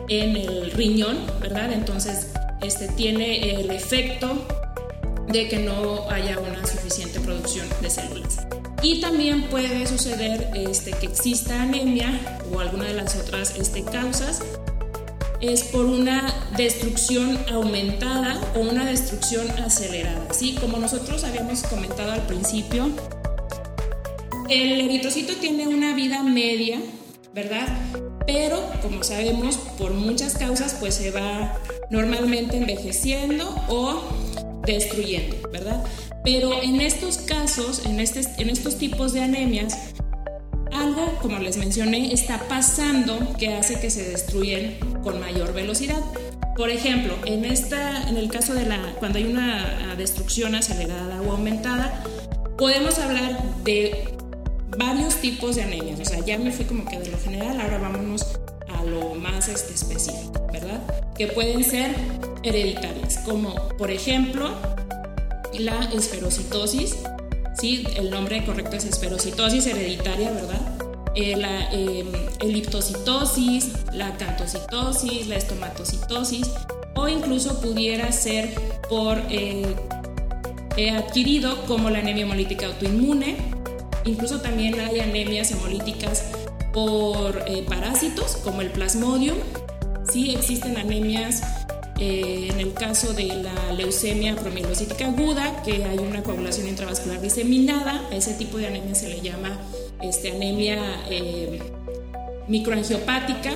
en 0.08 0.36
el 0.36 0.72
riñón, 0.72 1.18
¿verdad? 1.42 1.72
Entonces, 1.72 2.28
este 2.62 2.88
tiene 2.90 3.60
el 3.60 3.72
efecto 3.72 4.46
de 5.28 5.48
que 5.48 5.60
no 5.60 6.10
haya 6.10 6.40
una 6.40 6.66
suficiente 6.66 7.20
producción 7.20 7.68
de 7.82 7.90
células. 7.90 8.40
Y 8.82 9.02
también 9.02 9.44
puede 9.44 9.86
suceder 9.88 10.50
este, 10.56 10.92
que 10.92 11.08
exista 11.08 11.62
anemia 11.62 12.40
o 12.52 12.60
alguna 12.60 12.86
de 12.86 12.94
las 12.94 13.16
otras 13.18 13.56
este, 13.58 13.84
causas 13.84 14.42
es 15.42 15.64
por 15.64 15.86
una 15.86 16.34
destrucción 16.58 17.40
aumentada 17.52 18.40
o 18.56 18.60
una 18.60 18.86
destrucción 18.86 19.50
acelerada. 19.52 20.28
¿sí? 20.34 20.56
Como 20.60 20.78
nosotros 20.78 21.24
habíamos 21.24 21.64
comentado 21.64 22.12
al 22.12 22.26
principio, 22.26 22.90
el 24.50 24.82
eritrocito 24.82 25.36
tiene 25.36 25.68
una 25.68 25.94
vida 25.96 26.24
media, 26.24 26.80
¿verdad? 27.34 27.68
Pero, 28.26 28.60
como 28.82 29.04
sabemos, 29.04 29.58
por 29.78 29.94
muchas 29.94 30.38
causas, 30.38 30.76
pues 30.80 30.96
se 30.96 31.12
va 31.12 31.58
normalmente 31.90 32.58
envejeciendo 32.58 33.48
o 33.70 34.02
destruyendo, 34.66 35.36
¿verdad? 35.52 35.84
Pero 36.24 36.62
en 36.62 36.82
estos 36.82 37.18
casos, 37.18 37.86
en, 37.86 38.00
este, 38.00 38.22
en 38.42 38.50
estos 38.50 38.78
tipos 38.78 39.14
de 39.14 39.22
anemias, 39.22 39.78
algo, 40.74 41.18
como 41.22 41.40
les 41.40 41.58
mencioné, 41.58 42.14
está 42.14 42.40
pasando 42.48 43.34
que 43.38 43.54
hace 43.54 43.80
que 43.80 43.90
se 43.90 44.10
destruyan 44.10 44.76
con 45.04 45.20
mayor 45.20 45.54
velocidad. 45.54 46.02
Por 46.56 46.70
ejemplo, 46.70 47.14
en, 47.26 47.46
esta, 47.46 48.10
en 48.10 48.18
el 48.18 48.30
caso 48.30 48.54
de 48.54 48.66
la, 48.66 48.94
cuando 49.00 49.18
hay 49.18 49.26
una 49.26 49.96
destrucción 49.96 50.56
acelerada 50.56 51.22
o 51.22 51.32
aumentada, 51.32 52.04
podemos 52.58 53.00
hablar 53.00 53.42
de 53.64 54.14
varios 54.78 55.16
tipos 55.16 55.56
de 55.56 55.64
anemias. 55.64 56.00
O 56.00 56.06
sea, 56.06 56.20
ya 56.26 56.38
me 56.38 56.52
fui 56.52 56.66
como 56.66 56.86
que 56.86 57.00
de 57.00 57.10
lo 57.10 57.18
general, 57.18 57.60
ahora 57.62 57.78
vámonos 57.80 58.26
a 58.68 58.84
lo 58.84 59.16
más 59.16 59.48
este, 59.48 59.74
específico, 59.74 60.48
¿verdad? 60.52 60.82
Que 61.18 61.28
pueden 61.28 61.64
ser 61.64 61.96
hereditarias, 62.44 63.20
como 63.20 63.56
por 63.78 63.92
ejemplo 63.92 64.50
la 65.58 65.90
esferocitosis, 65.94 66.96
¿sí? 67.60 67.86
El 67.96 68.10
nombre 68.10 68.44
correcto 68.46 68.76
es 68.76 68.86
esferocitosis 68.86 69.66
hereditaria, 69.68 70.32
¿verdad? 70.32 70.60
Eh, 71.16 71.36
la 71.36 71.74
eh, 71.74 72.06
eliptocitosis, 72.40 73.72
la 73.94 74.16
cantocitosis, 74.16 75.28
la 75.28 75.36
estomatocitosis 75.36 76.50
o 76.96 77.08
incluso 77.08 77.60
pudiera 77.62 78.12
ser 78.12 78.50
por 78.90 79.18
eh, 79.30 79.76
adquirido 80.96 81.66
como 81.66 81.90
la 81.90 82.00
anemia 82.00 82.24
hemolítica 82.24 82.68
autoinmune. 82.68 83.38
Incluso 84.06 84.40
también 84.40 84.80
hay 84.80 85.00
anemias 85.02 85.52
hemolíticas 85.52 86.26
por 86.72 87.44
parásitos 87.68 88.38
como 88.38 88.62
el 88.62 88.70
plasmodium. 88.70 89.38
Sí 90.10 90.34
existen 90.36 90.78
anemias 90.78 91.42
en 92.00 92.60
el 92.60 92.74
caso 92.74 93.14
de 93.14 93.26
la 93.26 93.74
leucemia 93.74 94.36
promielocítica 94.36 95.08
aguda, 95.08 95.62
que 95.64 95.84
hay 95.84 95.98
una 95.98 96.24
coagulación 96.24 96.68
intravascular 96.68 97.22
diseminada, 97.22 98.08
a 98.10 98.16
ese 98.16 98.34
tipo 98.36 98.58
de 98.58 98.68
anemia 98.68 98.96
se 98.96 99.10
le 99.10 99.20
llama 99.22 99.60
este, 100.02 100.32
anemia 100.32 101.04
eh, 101.10 101.60
microangiopática. 102.48 103.52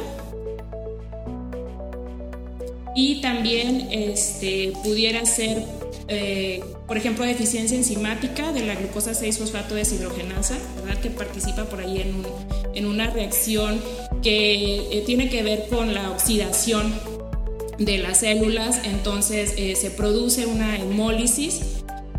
Y 2.95 3.21
también 3.21 3.87
este, 3.91 4.73
pudiera 4.83 5.25
ser, 5.25 5.63
eh, 6.09 6.63
por 6.87 6.97
ejemplo, 6.97 7.25
deficiencia 7.25 7.75
enzimática 7.75 8.51
de 8.51 8.65
la 8.65 8.75
glucosa 8.75 9.11
6-fosfato 9.13 9.73
deshidrogenasa, 9.73 10.57
¿verdad? 10.75 11.01
que 11.01 11.09
participa 11.09 11.63
por 11.65 11.79
ahí 11.79 12.01
en, 12.75 12.85
una 12.85 13.09
reacción 13.09 13.81
que 14.21 14.97
eh, 14.97 15.03
tiene 15.05 15.29
que 15.29 15.41
ver 15.41 15.67
con 15.69 15.93
la 15.93 16.11
oxidación 16.11 16.93
de 17.77 17.97
las 17.97 18.19
células, 18.19 18.81
entonces 18.83 19.53
se 19.79 19.91
produce 19.91 20.45
una 20.45 20.77
hemólisis 20.77 21.61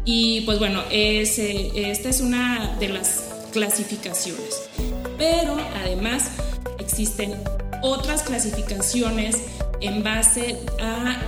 y 0.05 0.43
pues 0.43 0.59
bueno, 0.59 0.83
esta 0.90 2.09
es 2.09 2.21
una 2.21 2.77
de 2.79 2.88
las 2.88 3.25
clasificaciones. 3.53 4.69
Pero 5.17 5.57
además 5.83 6.31
existen 6.79 7.35
otras 7.83 8.23
clasificaciones 8.23 9.37
en 9.81 10.03
base 10.03 10.59
a 10.81 11.21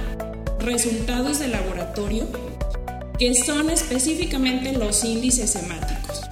resultados 0.60 1.38
de 1.38 1.48
laboratorio 1.48 2.26
que 3.18 3.34
son 3.34 3.70
específicamente 3.70 4.72
los 4.72 5.04
índices 5.04 5.56
hemáticos. 5.56 6.22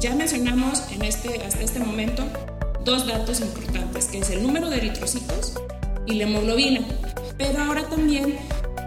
Ya 0.00 0.14
mencionamos 0.14 0.82
en 0.90 1.02
este, 1.02 1.42
hasta 1.42 1.60
este 1.62 1.78
momento 1.78 2.24
dos 2.84 3.06
datos 3.06 3.40
importantes, 3.40 4.06
que 4.06 4.18
es 4.18 4.30
el 4.30 4.42
número 4.42 4.68
de 4.70 4.78
eritrocitos 4.78 5.54
y 6.06 6.14
la 6.14 6.24
hemoglobina. 6.24 6.80
Pero 7.40 7.62
ahora 7.62 7.88
también 7.88 8.36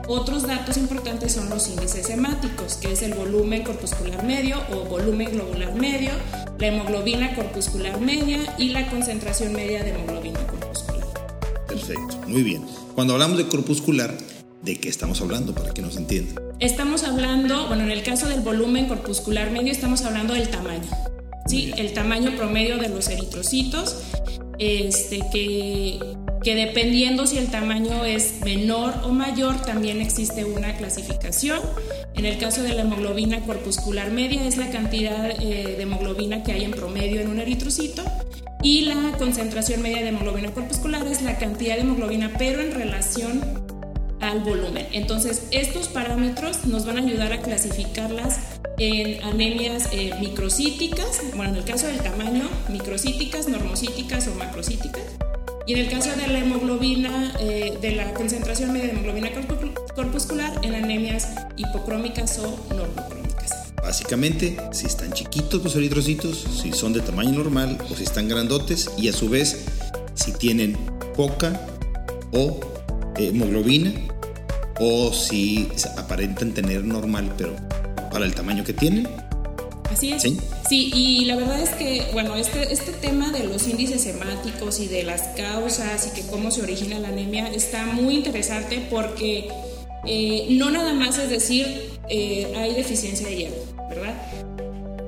otros 0.07 0.43
datos 0.43 0.77
importantes 0.77 1.33
son 1.33 1.49
los 1.49 1.67
índices 1.69 2.07
hemáticos, 2.11 2.75
que 2.75 2.91
es 2.91 3.01
el 3.01 3.15
volumen 3.15 3.63
corpuscular 3.63 4.23
medio 4.23 4.57
o 4.71 4.85
volumen 4.85 5.31
globular 5.31 5.73
medio, 5.73 6.11
la 6.59 6.67
hemoglobina 6.67 7.33
corpuscular 7.33 7.99
media 7.99 8.37
y 8.59 8.69
la 8.69 8.87
concentración 8.91 9.53
media 9.53 9.83
de 9.83 9.95
hemoglobina 9.95 10.39
corpuscular. 10.45 11.03
Perfecto, 11.67 12.15
muy 12.27 12.43
bien. 12.43 12.63
Cuando 12.93 13.13
hablamos 13.13 13.39
de 13.39 13.47
corpuscular, 13.47 14.15
¿de 14.61 14.79
qué 14.79 14.87
estamos 14.87 15.19
hablando 15.21 15.55
para 15.55 15.73
que 15.73 15.81
nos 15.81 15.97
entiendan? 15.97 16.35
Estamos 16.59 17.03
hablando, 17.05 17.67
bueno, 17.69 17.81
en 17.81 17.91
el 17.91 18.03
caso 18.03 18.27
del 18.27 18.41
volumen 18.41 18.87
corpuscular 18.87 19.49
medio 19.49 19.71
estamos 19.71 20.03
hablando 20.03 20.35
del 20.35 20.49
tamaño. 20.49 20.91
Sí, 21.47 21.73
el 21.75 21.91
tamaño 21.93 22.35
promedio 22.37 22.77
de 22.77 22.89
los 22.89 23.07
eritrocitos, 23.07 23.97
este, 24.59 25.21
que 25.31 25.99
que 26.43 26.55
dependiendo 26.55 27.25
si 27.25 27.37
el 27.37 27.49
tamaño 27.49 28.03
es 28.05 28.41
menor 28.41 28.93
o 29.03 29.09
mayor, 29.09 29.61
también 29.61 30.01
existe 30.01 30.43
una 30.43 30.75
clasificación. 30.75 31.59
En 32.15 32.25
el 32.25 32.37
caso 32.37 32.61
de 32.63 32.73
la 32.73 32.81
hemoglobina 32.81 33.39
corpuscular 33.41 34.11
media 34.11 34.45
es 34.45 34.57
la 34.57 34.69
cantidad 34.69 35.31
eh, 35.31 35.75
de 35.77 35.81
hemoglobina 35.81 36.43
que 36.43 36.51
hay 36.51 36.65
en 36.65 36.71
promedio 36.71 37.21
en 37.21 37.29
un 37.29 37.39
eritrocito 37.39 38.03
y 38.61 38.81
la 38.81 39.13
concentración 39.17 39.81
media 39.81 40.01
de 40.01 40.09
hemoglobina 40.09 40.51
corpuscular 40.51 41.07
es 41.07 41.21
la 41.21 41.37
cantidad 41.37 41.75
de 41.75 41.81
hemoglobina 41.81 42.31
pero 42.37 42.61
en 42.61 42.71
relación 42.71 43.41
al 44.19 44.41
volumen. 44.41 44.87
Entonces 44.91 45.47
estos 45.51 45.87
parámetros 45.87 46.65
nos 46.65 46.85
van 46.85 46.97
a 46.97 47.01
ayudar 47.01 47.33
a 47.33 47.41
clasificarlas 47.41 48.39
en 48.77 49.23
anemias 49.23 49.89
eh, 49.91 50.13
microcíticas, 50.19 51.21
bueno 51.35 51.51
en 51.51 51.57
el 51.57 51.63
caso 51.63 51.87
del 51.87 51.99
tamaño, 51.99 52.49
microcíticas, 52.69 53.47
normocíticas 53.47 54.27
o 54.27 54.35
macrocíticas 54.35 55.03
y 55.65 55.73
en 55.73 55.79
el 55.79 55.89
caso 55.89 56.09
de 56.15 56.27
la 56.27 56.39
hemoglobina, 56.39 57.33
eh, 57.39 57.77
de 57.81 57.95
la 57.95 58.13
concentración 58.13 58.73
media 58.73 58.87
de 58.87 58.91
hemoglobina 58.93 59.29
corpuscular 59.95 60.53
en 60.63 60.75
anemias 60.75 61.29
hipocrómicas 61.55 62.39
o 62.39 62.75
normocrómicas. 62.75 63.73
Básicamente, 63.81 64.57
si 64.71 64.85
están 64.87 65.13
chiquitos 65.13 65.63
los 65.63 65.75
eritrocitos, 65.75 66.45
si 66.61 66.71
son 66.73 66.93
de 66.93 67.01
tamaño 67.01 67.31
normal 67.31 67.77
o 67.89 67.95
si 67.95 68.03
están 68.03 68.27
grandotes 68.27 68.89
y 68.97 69.07
a 69.07 69.13
su 69.13 69.29
vez 69.29 69.65
si 70.15 70.31
tienen 70.31 70.77
poca 71.15 71.59
o 72.31 72.59
eh, 73.17 73.27
hemoglobina 73.27 73.93
o 74.79 75.13
si 75.13 75.69
aparentan 75.97 76.51
tener 76.53 76.83
normal 76.83 77.31
pero 77.37 77.55
para 78.11 78.25
el 78.25 78.33
tamaño 78.35 78.63
que 78.63 78.73
tienen. 78.73 79.07
Así 79.93 80.11
es. 80.11 80.21
Sí, 80.23 80.37
sí 80.67 80.91
y 80.93 81.25
la 81.25 81.35
verdad 81.35 81.61
es 81.61 81.69
que, 81.71 82.03
bueno, 82.13 82.35
este, 82.35 82.73
este 82.73 82.91
tema 82.93 83.31
de 83.31 83.43
los 83.43 83.67
índices 83.67 84.05
hemáticos 84.07 84.79
y 84.79 84.87
de 84.87 85.03
las 85.03 85.21
causas 85.37 86.07
y 86.07 86.19
que 86.19 86.27
cómo 86.27 86.49
se 86.51 86.63
origina 86.63 86.99
la 86.99 87.09
anemia 87.09 87.47
está 87.47 87.85
muy 87.85 88.15
interesante 88.15 88.85
porque 88.89 89.49
eh, 90.05 90.47
no 90.49 90.71
nada 90.71 90.93
más 90.93 91.17
es 91.19 91.29
decir, 91.29 91.91
eh, 92.09 92.51
hay 92.57 92.73
deficiencia 92.73 93.27
de 93.27 93.35
hierro 93.35 93.55
¿verdad? 93.89 94.15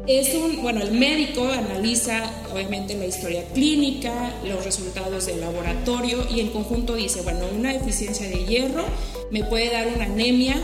Es 0.07 0.35
un, 0.35 0.61
bueno, 0.61 0.81
el 0.81 0.91
médico 0.91 1.47
analiza 1.47 2.29
obviamente 2.53 2.95
la 2.95 3.07
historia 3.07 3.43
clínica, 3.55 4.31
los 4.47 4.63
resultados 4.63 5.25
del 5.25 5.41
laboratorio 5.41 6.27
y 6.29 6.41
en 6.41 6.51
conjunto 6.51 6.93
dice, 6.93 7.21
bueno, 7.23 7.39
una 7.57 7.73
deficiencia 7.73 8.29
de 8.29 8.45
hierro 8.45 8.85
me 9.31 9.43
puede 9.43 9.71
dar 9.71 9.87
una 9.87 10.05
anemia 10.05 10.55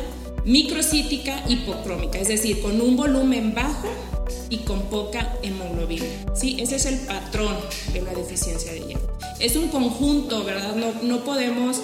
microcítica 0.46 1.44
hipocrómica, 1.48 2.20
es 2.20 2.28
decir, 2.28 2.62
con 2.62 2.80
un 2.82 2.96
volumen 2.96 3.54
bajo 3.54 3.88
y 4.50 4.58
con 4.60 4.82
poca 4.84 5.36
hemoglobina. 5.44 6.06
¿sí? 6.34 6.58
Ese 6.60 6.76
es 6.76 6.86
el 6.86 7.00
patrón 7.00 7.56
de 7.94 8.02
la 8.02 8.14
deficiencia 8.14 8.72
de 8.74 8.82
hierro. 8.82 9.18
Es 9.40 9.56
un 9.56 9.70
conjunto, 9.70 10.44
¿verdad? 10.44 10.76
No, 10.76 10.94
no 11.04 11.24
podemos, 11.24 11.82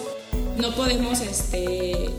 no 0.58 0.76
podemos 0.76 1.22
este, 1.22 2.10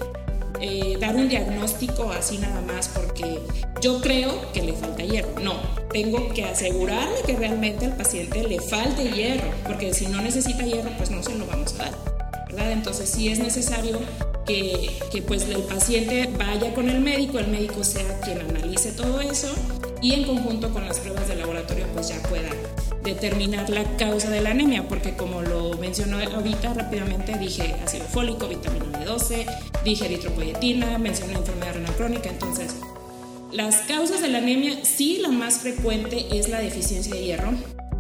eh, 0.61 0.97
dar 1.01 1.17
un 1.17 1.29
diagnóstico 1.29 2.11
así 2.11 2.39
nada 2.39 2.61
más 2.63 2.89
porque 2.89 3.41
yo 3.81 4.01
creo 4.01 4.53
que 4.53 4.63
le 4.63 4.73
falta 4.73 5.05
hierro. 5.05 5.39
No, 5.41 5.55
tengo 5.93 6.29
que 6.33 6.45
asegurarme 6.45 7.17
que 7.27 7.37
realmente 7.37 7.87
al 7.87 7.97
paciente 7.97 8.43
le 8.43 8.61
falte 8.61 9.11
hierro, 9.11 9.51
porque 9.65 9.95
si 9.95 10.07
no 10.07 10.21
necesita 10.21 10.65
hierro, 10.65 10.91
pues 10.97 11.11
no 11.11 11.23
se 11.23 11.35
lo 11.35 11.47
vamos 11.47 11.75
a 11.75 11.85
dar. 11.85 12.19
¿verdad? 12.49 12.73
Entonces 12.73 13.09
sí 13.11 13.29
es 13.29 13.39
necesario 13.39 14.01
que, 14.49 15.23
pues 15.27 15.43
el 15.43 15.63
paciente 15.63 16.29
vaya 16.39 16.75
con 16.75 16.89
el 16.89 17.01
médico, 17.01 17.39
el 17.39 17.49
médico 17.49 17.85
sea 17.85 18.19
quien 18.21 18.41
analice 18.41 18.93
todo 18.93 19.21
eso 19.21 19.55
y 20.01 20.15
en 20.15 20.25
conjunto 20.25 20.71
con 20.71 20.87
las 20.87 20.99
pruebas 21.01 21.29
de 21.29 21.37
laboratorio 21.37 21.87
pues 21.93 22.09
ya 22.09 22.21
pueda 22.23 22.49
determinar 23.05 23.69
la 23.69 23.85
causa 23.97 24.31
de 24.31 24.41
la 24.41 24.51
anemia, 24.51 24.89
porque 24.89 25.15
como 25.17 25.43
lo 25.43 25.77
mencionó 25.77 26.19
ahorita 26.19 26.73
rápidamente, 26.73 27.39
dije 27.39 27.77
ácido 27.85 28.05
fólico, 28.07 28.49
vitamina 28.49 28.87
B12, 29.05 29.47
dije 29.85 30.07
eritropoyetina, 30.07 30.99
mencioné 30.99 31.35
enfermedad 31.35 31.75
renal 31.75 31.95
crónica, 31.97 32.31
entonces 32.31 32.75
las 33.53 33.77
causas 33.83 34.23
de 34.23 34.29
la 34.29 34.39
anemia, 34.39 34.83
sí 34.83 35.19
la 35.21 35.29
más 35.29 35.59
frecuente 35.59 36.27
es 36.33 36.49
la 36.49 36.61
deficiencia 36.61 37.15
de 37.15 37.23
hierro, 37.25 37.53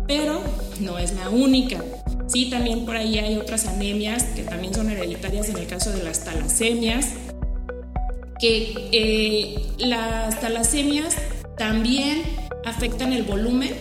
pero 0.06 0.40
no 0.80 0.98
es 0.98 1.12
la 1.12 1.28
única. 1.28 1.82
Sí, 2.28 2.50
también 2.50 2.84
por 2.84 2.96
ahí 2.96 3.18
hay 3.18 3.36
otras 3.36 3.66
anemias 3.66 4.22
que 4.24 4.42
también 4.42 4.74
son 4.74 4.90
hereditarias 4.90 5.48
en 5.48 5.56
el 5.56 5.66
caso 5.66 5.90
de 5.90 6.02
las 6.02 6.24
talasemias, 6.24 7.06
que 8.38 8.88
eh, 8.92 9.66
las 9.78 10.38
talasemias 10.40 11.16
también 11.56 12.22
afectan 12.64 13.12
el 13.12 13.22
volumen 13.22 13.74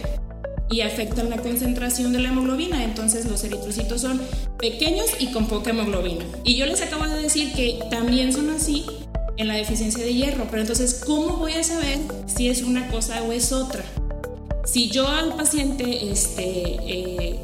y 0.70 0.82
afectan 0.82 1.30
la 1.30 1.38
concentración 1.38 2.14
de 2.14 2.20
la 2.20 2.30
hemoglobina. 2.30 2.84
Entonces 2.84 3.26
los 3.26 3.44
eritrocitos 3.44 4.02
son 4.02 4.22
pequeños 4.58 5.08
y 5.20 5.32
con 5.32 5.48
poca 5.48 5.72
hemoglobina. 5.72 6.26
Y 6.44 6.56
yo 6.56 6.66
les 6.66 6.82
acabo 6.82 7.06
de 7.06 7.22
decir 7.22 7.54
que 7.54 7.80
también 7.92 8.32
son 8.32 8.50
así 8.50 8.86
en 9.38 9.48
la 9.48 9.56
deficiencia 9.56 10.04
de 10.04 10.14
hierro. 10.14 10.48
Pero 10.50 10.62
entonces, 10.62 11.02
¿cómo 11.06 11.38
voy 11.38 11.54
a 11.54 11.64
saber 11.64 12.00
si 12.26 12.50
es 12.50 12.64
una 12.64 12.88
cosa 12.90 13.22
o 13.24 13.32
es 13.32 13.52
otra? 13.52 13.84
Si 14.66 14.90
yo 14.90 15.08
al 15.08 15.36
paciente, 15.36 16.12
este, 16.12 16.44
eh, 16.44 17.40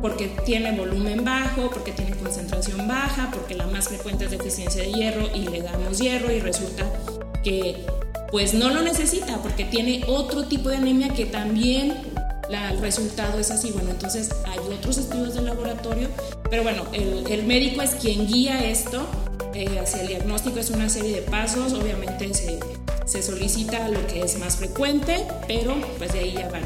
porque 0.00 0.28
tiene 0.44 0.72
volumen 0.72 1.24
bajo, 1.24 1.70
porque 1.70 1.92
tiene 1.92 2.12
concentración 2.16 2.86
baja, 2.86 3.30
porque 3.32 3.54
la 3.54 3.66
más 3.66 3.88
frecuente 3.88 4.26
es 4.26 4.30
deficiencia 4.30 4.82
de 4.82 4.92
hierro 4.92 5.28
y 5.34 5.48
le 5.48 5.62
damos 5.62 5.98
hierro 5.98 6.30
y 6.32 6.40
resulta 6.40 6.84
que 7.42 7.84
pues 8.30 8.54
no 8.54 8.70
lo 8.70 8.82
necesita 8.82 9.38
porque 9.38 9.64
tiene 9.64 10.04
otro 10.08 10.44
tipo 10.44 10.68
de 10.68 10.76
anemia 10.76 11.10
que 11.10 11.26
también 11.26 11.94
el 12.48 12.78
resultado 12.78 13.38
es 13.38 13.50
así. 13.50 13.70
Bueno, 13.72 13.90
entonces 13.90 14.30
hay 14.46 14.58
otros 14.58 14.98
estudios 14.98 15.34
de 15.34 15.42
laboratorio, 15.42 16.08
pero 16.50 16.62
bueno, 16.62 16.84
el, 16.92 17.44
médico 17.44 17.82
es 17.82 17.94
quien 17.94 18.26
guía 18.26 18.64
esto 18.64 19.06
eh, 19.54 19.78
hacia 19.78 20.02
el 20.02 20.08
diagnóstico, 20.08 20.58
es 20.58 20.70
una 20.70 20.88
serie 20.88 21.16
de 21.16 21.22
pasos, 21.22 21.72
obviamente 21.72 22.32
se, 22.34 22.58
se, 23.04 23.22
solicita 23.22 23.88
lo 23.88 24.04
que 24.06 24.20
es 24.20 24.38
más 24.38 24.56
frecuente, 24.56 25.26
pero 25.46 25.74
pues 25.98 26.12
de 26.12 26.20
ahí 26.20 26.34
ya 26.34 26.48
van 26.48 26.64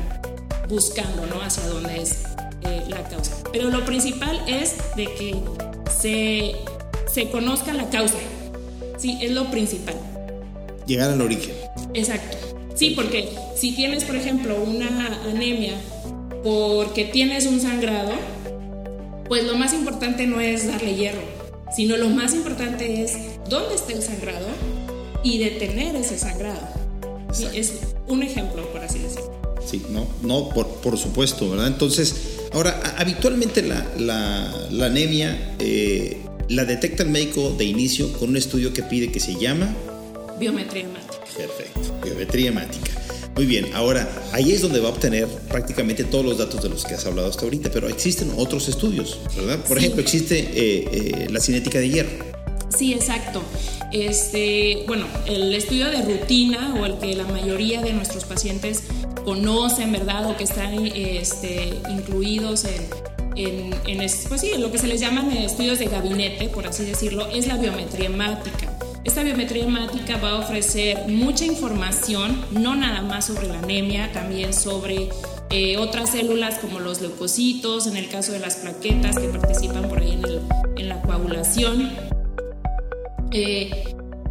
buscando, 0.69 1.27
¿no? 1.27 1.41
Hacia 1.43 1.67
dónde 1.67 2.03
es 2.03 2.23
eh, 2.63 2.83
la 2.89 3.03
causa. 3.05 3.37
Pero 3.53 3.71
lo 3.71 3.85
principal 3.85 4.41
es 4.47 4.77
de 4.97 5.05
que 5.05 5.37
se, 5.91 6.53
se 7.13 7.31
conozca 7.31 7.73
la 7.73 7.89
causa, 7.91 8.19
sí, 8.99 9.19
es 9.21 9.31
lo 9.33 9.51
principal. 9.51 9.95
Llegar 10.87 11.11
al 11.11 11.21
origen. 11.21 11.55
Exacto. 11.95 12.37
Sí, 12.75 12.91
porque 12.97 13.29
si 13.57 13.73
tienes, 13.73 14.05
por 14.05 14.17
ejemplo, 14.17 14.57
una 14.63 15.21
anemia 15.29 15.75
porque 16.43 17.05
tienes 17.05 17.47
un 17.47 17.61
sangrado, 17.61 18.13
pues 19.29 19.45
lo 19.45 19.55
más 19.55 19.75
importante 19.75 20.27
no 20.27 20.41
es 20.41 20.67
darle 20.67 20.95
hierro, 20.95 21.23
sino 21.75 21.97
lo 21.97 22.09
más 22.09 22.35
importante 22.35 23.03
es 23.03 23.17
dónde 23.49 23.75
está 23.75 23.93
el 23.93 24.03
sangrado 24.03 24.47
y 25.23 25.39
detener 25.39 25.97
ese 25.97 26.19
sangrado. 26.19 26.67
es 27.55 27.81
un 28.09 28.23
ejemplo, 28.23 28.67
por 28.73 28.83
así 28.83 28.99
decirlo. 28.99 29.40
Sí, 29.71 29.83
no, 29.91 30.09
no, 30.23 30.49
por, 30.49 30.67
por 30.67 30.99
supuesto, 30.99 31.49
¿verdad? 31.49 31.69
Entonces, 31.69 32.15
ahora, 32.53 32.97
habitualmente 32.99 33.63
la, 33.63 33.87
la, 33.99 34.87
anemia 34.87 35.55
eh, 35.61 36.17
la 36.49 36.65
detecta 36.65 37.05
el 37.05 37.11
médico 37.11 37.55
de 37.57 37.67
inicio 37.67 38.13
con 38.15 38.31
un 38.31 38.37
estudio 38.37 38.73
que 38.73 38.83
pide 38.83 39.13
que 39.13 39.21
se 39.21 39.39
llama 39.39 39.73
biometría 40.41 40.83
hemática. 40.83 41.25
Perfecto, 41.37 41.81
biometría 42.03 42.49
hemática. 42.49 42.91
Muy 43.37 43.47
bien, 43.47 43.67
ahora 43.75 44.11
ahí 44.33 44.51
es 44.51 44.61
donde 44.61 44.81
va 44.81 44.89
a 44.89 44.93
obtener 44.93 45.29
prácticamente 45.49 46.03
todos 46.03 46.25
los 46.25 46.39
datos 46.39 46.61
de 46.63 46.69
los 46.69 46.85
que 46.85 46.95
has 46.95 47.07
hablado 47.07 47.29
hasta 47.29 47.43
ahorita, 47.43 47.71
pero 47.71 47.89
existen 47.89 48.33
otros 48.37 48.69
estudios, 48.69 49.21
¿verdad? 49.37 49.65
Por 49.67 49.79
ejemplo, 49.79 50.03
existe 50.03 50.41
eh, 50.41 50.89
eh, 50.93 51.27
la 51.31 51.39
cinética 51.39 51.79
de 51.79 51.89
hierro. 51.89 52.11
Sí, 52.77 52.93
exacto. 52.93 53.43
Este, 53.93 54.85
bueno, 54.87 55.07
el 55.27 55.53
estudio 55.55 55.91
de 55.91 56.03
rutina 56.03 56.75
o 56.81 56.87
el 56.87 56.99
que 56.99 57.15
la 57.15 57.25
mayoría 57.25 57.83
de 57.83 57.93
nuestros 57.93 58.25
pacientes 58.25 58.85
conocen, 59.31 59.93
¿verdad? 59.93 60.29
O 60.29 60.37
que 60.37 60.43
están 60.43 60.75
este, 60.75 61.73
incluidos 61.89 62.65
en, 62.65 63.71
pues 64.29 64.43
en 64.43 64.61
lo 64.61 64.73
que 64.73 64.79
se 64.79 64.89
les 64.89 65.01
llaman 65.01 65.31
estudios 65.31 65.79
de 65.79 65.87
gabinete, 65.87 66.49
por 66.49 66.67
así 66.67 66.85
decirlo, 66.85 67.29
es 67.29 67.47
la 67.47 67.57
biometría 67.57 68.07
hemática. 68.07 68.77
Esta 69.05 69.23
biometría 69.23 69.65
hemática 69.65 70.17
va 70.17 70.31
a 70.31 70.39
ofrecer 70.41 71.07
mucha 71.07 71.45
información, 71.45 72.45
no 72.51 72.75
nada 72.75 73.03
más 73.03 73.27
sobre 73.27 73.47
la 73.47 73.61
anemia, 73.61 74.11
también 74.13 74.53
sobre 74.53 75.09
eh, 75.51 75.77
otras 75.77 76.11
células 76.11 76.59
como 76.59 76.81
los 76.81 77.01
leucocitos, 77.01 77.87
en 77.87 77.97
el 77.97 78.09
caso 78.09 78.33
de 78.33 78.41
las 78.41 78.57
plaquetas 78.57 79.17
que 79.17 79.29
participan 79.29 79.89
por 79.89 80.01
ahí 80.01 80.21
en, 80.77 80.89
la 80.89 81.01
coagulación. 81.03 81.93
Eh, 83.31 83.71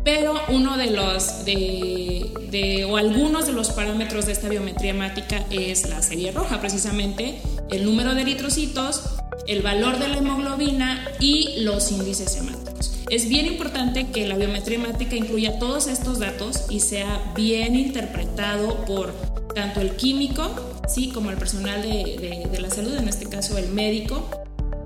pero 0.04 0.34
uno 0.50 0.78
de 0.78 0.92
los, 0.92 1.46
de, 1.46 2.86
o 2.90 2.98
algunos 2.98 3.48
de 3.48 3.54
los 3.54 3.70
parámetros 3.72 4.26
de 4.26 4.32
esta 4.32 4.50
biometría 4.50 4.92
hemática 4.92 5.46
es 5.50 5.88
la 5.90 6.02
serie 6.02 6.32
roja, 6.32 6.60
precisamente 6.60 7.42
el 7.70 7.86
número 7.86 8.16
de 8.16 8.22
eritrocitos, 8.22 9.04
el 9.48 9.62
valor 9.62 10.00
de 10.00 10.08
la 10.08 10.18
hemoglobina 10.18 11.06
y 11.20 11.62
los 11.62 11.92
índices 11.92 12.38
hemáticos. 12.38 12.94
Es 13.10 13.28
bien 13.28 13.48
importante 13.48 14.08
que 14.12 14.28
la 14.28 14.36
biometría 14.36 14.78
hemática 14.78 15.16
incluya 15.16 15.58
todos 15.58 15.88
estos 15.88 16.20
datos 16.20 16.66
y 16.70 16.80
sea 16.80 17.34
bien 17.36 17.76
interpretado 17.76 18.86
por 18.86 19.14
tanto 19.56 19.82
el 19.82 19.96
químico, 19.96 20.52
sí, 20.88 21.10
como 21.10 21.32
el 21.32 21.38
personal 21.38 21.82
de, 21.82 22.58
la 22.60 22.70
salud, 22.70 22.96
en 22.96 23.10
este 23.10 23.26
caso 23.26 23.58
el 23.58 23.70
médico. 23.70 24.30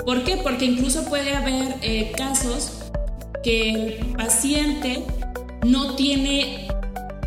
¿Por 0.05 0.23
qué? 0.23 0.37
Porque 0.37 0.65
incluso 0.65 1.05
puede 1.05 1.33
haber 1.33 1.75
eh, 1.81 2.11
casos 2.15 2.82
que 3.43 3.69
el 3.71 4.05
paciente 4.15 5.03
no 5.65 5.95
tiene 5.95 6.67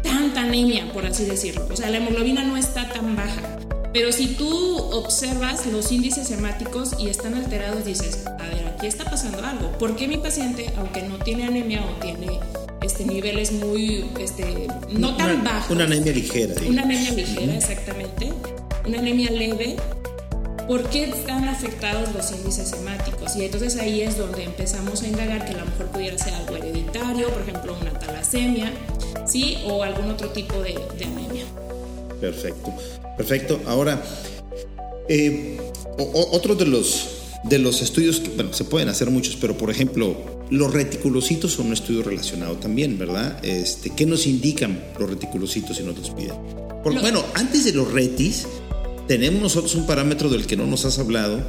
tanta 0.03 0.43
anemia, 0.43 0.91
por 0.93 1.07
así 1.07 1.25
decirlo. 1.25 1.67
O 1.71 1.77
sea, 1.77 1.91
la 1.91 1.99
hemoglobina 1.99 2.43
no 2.45 2.57
está 2.57 2.89
tan 2.89 3.15
baja. 3.17 3.59
Pero 3.93 4.13
si 4.13 4.27
tú 4.35 4.77
observas 4.93 5.65
los 5.67 5.91
índices 5.91 6.31
hemáticos 6.31 6.97
y 6.99 7.09
están 7.09 7.35
alterados, 7.35 7.85
dices, 7.85 8.27
a 8.27 8.47
ver, 8.49 8.67
aquí 8.75 8.87
está 8.87 9.05
pasando 9.05 9.43
algo. 9.43 9.73
¿Por 9.79 9.97
qué 9.97 10.07
mi 10.07 10.19
paciente, 10.19 10.71
aunque 10.77 11.03
no 11.03 11.17
tiene 11.17 11.45
anemia 11.45 11.83
o 11.83 11.99
tiene 12.01 12.39
este, 12.83 13.07
niveles 13.07 13.53
muy, 13.53 14.05
este, 14.21 14.67
no 14.91 15.17
tan 15.17 15.43
bajos? 15.43 15.71
Una 15.71 15.85
anemia 15.85 16.13
ligera. 16.13 16.55
Una 16.69 16.83
anemia 16.83 17.11
ligera, 17.13 17.55
exactamente. 17.55 18.33
Una 18.87 18.99
anemia 18.99 19.31
leve. 19.31 19.77
¿Por 20.67 20.83
qué 20.91 21.05
están 21.05 21.49
afectados 21.49 22.13
los 22.13 22.33
índices 22.33 22.73
hemáticos? 22.73 23.37
Y 23.37 23.45
entonces 23.45 23.77
ahí 23.77 24.03
es 24.03 24.19
donde 24.19 24.43
empezamos 24.43 25.01
a 25.03 25.07
indagar 25.07 25.45
que 25.45 25.53
a 25.53 25.59
lo 25.59 25.67
mejor 25.67 25.87
pudiera 25.87 26.19
ser 26.19 26.35
algo 26.35 26.57
hereditario, 26.57 27.29
por 27.29 27.43
ejemplo, 27.43 27.77
una 27.81 27.97
talasemia, 27.97 28.73
¿sí? 29.27 29.59
O 29.67 29.85
algún 29.85 30.11
otro 30.11 30.31
tipo 30.31 30.61
de, 30.61 30.75
anemia. 31.05 31.45
Perfecto, 32.21 32.75
perfecto. 33.17 33.61
Ahora, 33.67 34.03
eh, 35.09 35.57
otro 36.33 36.57
de 36.57 36.67
los, 36.67 37.11
de 37.45 37.61
los 37.61 37.81
estudios, 37.81 38.19
que, 38.19 38.31
bueno, 38.31 38.53
se 38.53 38.65
pueden 38.65 38.89
hacer 38.89 39.09
muchos, 39.11 39.37
pero 39.37 39.57
por 39.57 39.71
ejemplo, 39.71 40.17
los 40.51 40.73
reticulocitos 40.73 41.53
son 41.53 41.69
un 41.69 41.75
estudio 41.75 42.03
relacionado 42.03 42.57
también, 42.57 42.99
¿verdad? 42.99 43.39
Este, 43.45 43.91
¿Qué 43.91 44.05
nos 44.05 44.27
indican 44.27 44.83
los 44.99 45.09
reticulocitos 45.09 45.77
si 45.77 45.85
nos 45.85 45.97
los 45.97 46.11
piden? 46.11 46.35
Bueno, 46.83 47.25
antes 47.35 47.65
de 47.65 47.73
los 47.73 47.93
retis, 47.93 48.47
tenemos 49.07 49.41
nosotros 49.41 49.75
un 49.75 49.87
parámetro 49.87 50.29
del 50.29 50.47
que 50.47 50.57
no 50.57 50.67
nos 50.67 50.85
has 50.85 50.99
hablado, 50.99 51.43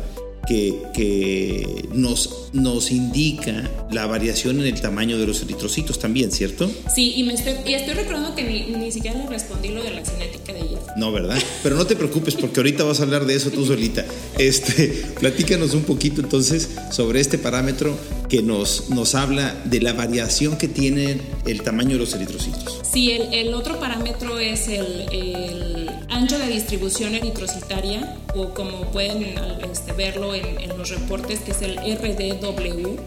que, 0.47 1.85
nos, 1.93 2.49
nos 2.53 2.91
indica 2.91 3.69
la 3.91 4.05
variación 4.05 4.61
en 4.61 4.67
el 4.67 4.79
tamaño 4.79 5.17
de 5.17 5.27
los 5.27 5.41
eritrocitos 5.41 5.99
también, 5.99 6.31
¿cierto? 6.31 6.71
Sí, 6.93 7.15
y, 7.17 7.23
me 7.23 7.33
estoy, 7.33 7.53
y 7.65 7.73
estoy 7.73 7.95
recordando 7.95 8.33
que 8.33 8.43
ni, 8.43 8.91
siquiera 8.91 9.17
le 9.17 9.27
respondí 9.27 9.69
lo 9.69 9.83
de 9.83 9.91
la 9.91 10.05
cinética 10.05 10.53
de 10.53 10.59
hierro. 10.61 10.85
No, 10.95 11.11
¿verdad? 11.11 11.37
Pero 11.63 11.75
no 11.75 11.85
te 11.85 11.95
preocupes 11.95 12.35
porque 12.35 12.61
ahorita 12.61 12.83
vas 12.83 13.01
a 13.01 13.03
hablar 13.03 13.25
de 13.25 13.35
eso 13.35 13.49
tú 13.49 13.65
solita. 13.65 14.05
Este, 14.37 14.87
platícanos 15.19 15.73
un 15.73 15.83
poquito 15.83 16.21
entonces 16.21 16.69
sobre 16.91 17.19
este 17.19 17.37
parámetro 17.37 17.97
que 18.29 18.41
nos, 18.41 18.89
nos 18.89 19.15
habla 19.15 19.55
de 19.65 19.81
la 19.81 19.93
variación 19.93 20.57
que 20.57 20.67
tiene 20.67 21.19
el 21.45 21.61
tamaño 21.61 21.91
de 21.91 21.99
los 21.99 22.13
eritrocitos. 22.13 22.81
Sí, 22.89 23.11
el, 23.11 23.33
el 23.33 23.53
otro 23.53 23.79
parámetro 23.79 24.39
es 24.39 24.67
el, 24.69 25.05
el 25.11 25.76
ancho 26.09 26.37
de 26.37 26.47
distribución 26.47 27.15
eritrocitaria 27.15 28.15
o 28.35 28.49
como 28.53 28.81
pueden 28.91 29.35
este, 29.71 29.93
verlo 29.93 30.33
en, 30.35 30.77
los 30.77 30.89
reportes, 30.89 31.39
que 31.39 31.51
es 31.51 31.61
el 31.61 31.77
RDW. 31.77 32.97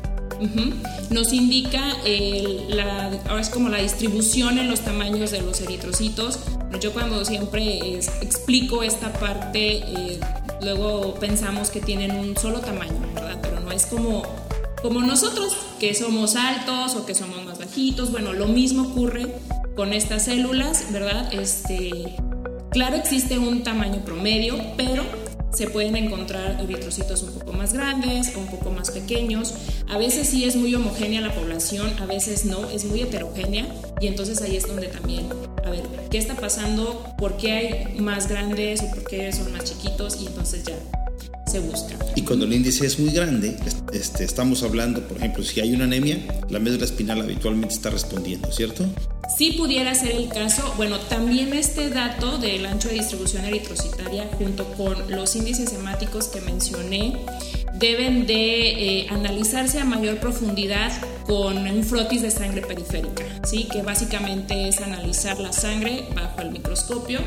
Nos 1.11 1.33
indica 1.33 1.83
la, 2.69 3.11
ahora 3.29 3.41
es 3.41 3.51
como 3.51 3.69
la 3.69 3.79
distribución 3.79 4.59
en 4.59 4.69
los 4.69 4.81
tamaños 4.81 5.31
de 5.31 5.43
los 5.43 5.61
eritrocitos. 5.61 6.39
Yo 6.81 6.93
cuando 6.93 7.25
siempre 7.25 7.99
explico 8.23 8.83
esta 8.83 9.13
parte, 9.13 9.79
eh, 9.79 10.21
luego 10.63 11.15
pensamos 11.15 11.71
que 11.71 11.81
tienen 11.81 12.13
un 12.13 12.37
solo 12.37 12.61
tamaño, 12.61 13.01
¿verdad? 13.15 13.39
Pero 13.43 13.61
no 13.61 13.71
es 13.71 13.87
como, 13.87 14.23
como 14.83 15.01
nosotros, 15.03 15.57
que 15.79 15.95
somos 15.95 16.37
altos 16.37 16.95
o 16.97 17.05
que 17.05 17.15
somos 17.15 17.45
más 17.45 17.59
bajitos. 17.59 18.11
Bueno, 18.11 18.33
lo 18.33 18.47
mismo 18.47 18.89
ocurre 18.89 19.35
con 19.77 19.93
estas 19.93 20.25
células, 20.25 20.91
¿verdad? 20.93 21.33
Este, 21.35 22.17
claro, 22.71 22.97
existe 22.97 23.39
un 23.39 23.63
tamaño 23.63 24.05
promedio, 24.05 24.57
pero 24.77 25.05
se 25.53 25.67
pueden 25.67 25.97
encontrar 25.97 26.61
eritrocitos 26.63 27.23
un 27.23 27.33
poco 27.33 27.53
más 27.53 27.73
grandes 27.73 28.35
o 28.37 28.41
un 28.41 28.47
poco 28.47 28.71
más 28.71 28.91
pequeños. 28.91 29.55
A 29.89 29.99
veces 29.99 30.29
sí 30.29 30.45
es 30.45 30.57
muy 30.57 30.75
homogénea 30.75 31.21
la 31.21 31.35
población, 31.35 31.91
a 32.01 32.07
veces 32.07 32.45
no, 32.45 32.71
es 32.71 32.85
muy 32.85 33.01
heterogénea 33.03 33.67
y 34.01 34.07
entonces 34.07 34.41
ahí 34.43 34.57
es 34.57 34.67
donde 34.67 34.87
también, 34.89 35.27
a 35.65 35.71
ver, 35.71 35.83
¿qué 36.11 36.19
está 36.19 36.37
pasando? 36.37 37.05
¿Por 37.19 37.37
qué 37.37 37.53
hay 37.53 38.01
más 38.01 38.29
grandes 38.29 38.83
o 38.83 38.91
por 38.91 39.05
qué 39.05 39.33
son 39.33 39.53
más 39.53 39.65
chiquitos? 39.65 40.21
Y 40.23 40.27
entonces 40.27 40.65
ya 40.65 40.77
se 41.51 41.59
busca. 41.59 41.97
Y 42.15 42.23
cuando 42.23 42.45
el 42.45 42.53
índice 42.53 42.87
es 42.87 42.99
muy 43.01 43.13
grande, 43.13 43.57
este, 43.93 44.25
estamos 44.25 44.63
hablando, 44.63 45.03
por 45.03 45.17
ejemplo, 45.17 45.43
si 45.43 45.61
hay 45.61 45.73
una 45.73 45.85
anemia, 45.85 46.19
la 46.49 46.61
médula 46.61 46.85
espinal 46.85 47.21
habitualmente 47.21 47.75
está 47.75 47.91
respondiendo, 47.91 48.53
¿cierto? 48.53 48.87
Si 49.37 49.53
pudiera 49.53 49.95
ser 49.95 50.13
el 50.13 50.29
caso, 50.29 50.75
bueno, 50.77 50.99
también 50.99 51.55
este 51.55 51.89
dato 51.89 52.39
del 52.39 52.67
ancho 52.67 52.89
de 52.89 52.95
distribución 52.95 53.45
eritrocitaria 53.45 54.29
junto 54.37 54.65
con 54.75 55.11
los 55.11 55.35
índices 55.37 55.73
hemáticos 55.73 56.29
que 56.29 56.41
mencioné 56.41 57.17
deben 57.75 58.27
de 58.27 59.01
eh, 59.01 59.07
analizarse 59.09 59.81
a 59.81 59.85
mayor 59.85 60.19
profundidad 60.19 60.93
con 61.27 61.57
un 61.57 61.85
frotis 61.85 62.21
de 62.21 62.31
sangre 62.31 62.61
periférica, 62.61 63.25
¿sí? 63.45 63.67
que 63.73 63.83
básicamente 63.83 64.69
es 64.69 64.81
analizar 64.81 65.39
la 65.39 65.53
sangre 65.53 66.05
bajo 66.15 66.43
el 66.43 66.51
microscopio 66.51 67.21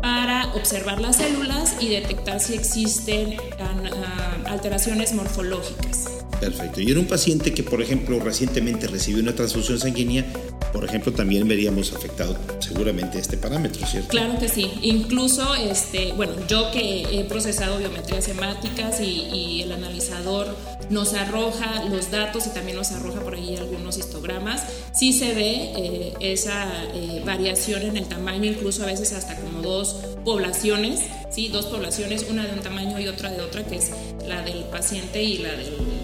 para 0.00 0.54
observar 0.54 1.00
las 1.00 1.16
células 1.16 1.76
y 1.80 1.88
detectar 1.88 2.38
si 2.38 2.54
existen 2.54 3.36
ah, 3.58 4.36
alteraciones 4.46 5.12
morfológicas. 5.14 6.04
Perfecto. 6.40 6.80
Y 6.80 6.92
en 6.92 6.98
un 6.98 7.06
paciente 7.06 7.52
que, 7.52 7.62
por 7.62 7.82
ejemplo, 7.82 8.20
recientemente 8.20 8.86
recibió 8.86 9.22
una 9.22 9.34
transfusión 9.34 9.78
sanguínea, 9.78 10.24
por 10.72 10.84
ejemplo, 10.84 11.12
también 11.12 11.46
veríamos 11.48 11.92
afectado 11.92 12.36
seguramente 12.60 13.18
este 13.18 13.36
parámetro, 13.36 13.86
¿cierto? 13.86 14.08
Claro 14.08 14.38
que 14.38 14.48
sí. 14.48 14.70
Incluso, 14.82 15.54
este, 15.54 16.12
bueno, 16.12 16.32
yo 16.48 16.70
que 16.70 17.02
he 17.18 17.24
procesado 17.24 17.78
biometrías 17.78 18.28
hemáticas 18.28 19.00
y, 19.00 19.62
el 19.62 19.72
analizador 19.72 20.56
nos 20.88 21.14
arroja 21.14 21.84
los 21.84 22.10
datos 22.10 22.46
y 22.46 22.50
también 22.50 22.76
nos 22.76 22.92
arroja 22.92 23.20
por 23.20 23.34
ahí 23.34 23.56
algunos 23.56 23.98
histogramas, 23.98 24.62
sí 24.92 25.12
se 25.12 25.34
ve 25.34 25.72
eh, 25.76 26.14
esa 26.20 26.66
eh, 26.94 27.22
variación 27.24 27.82
en 27.82 27.96
el 27.96 28.06
tamaño, 28.06 28.44
incluso 28.44 28.84
a 28.84 28.86
veces 28.86 29.12
hasta 29.12 29.34
como 29.36 29.62
dos 29.62 29.96
poblaciones, 30.24 31.00
¿sí? 31.30 31.48
dos 31.48 31.66
poblaciones, 31.66 32.26
una 32.30 32.46
de 32.46 32.52
un 32.52 32.60
tamaño 32.60 32.98
y 32.98 33.08
otra 33.08 33.30
de 33.30 33.40
otra, 33.40 33.64
que 33.64 33.76
es 33.76 33.90
la 34.26 34.42
del 34.42 34.64
paciente 34.64 35.22
y 35.22 35.38
la 35.38 35.50
del. 35.50 35.98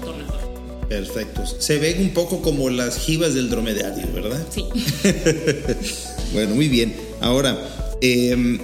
Perfecto. 0.95 1.45
Se 1.59 1.79
ven 1.79 2.01
un 2.01 2.11
poco 2.11 2.41
como 2.41 2.71
las 2.71 2.99
jivas 2.99 3.35
del 3.35 3.51
dromedario, 3.51 4.07
¿verdad? 4.13 4.47
Sí. 4.49 4.65
bueno, 6.33 6.55
muy 6.55 6.69
bien. 6.69 6.95
Ahora, 7.21 7.59
em, 8.01 8.61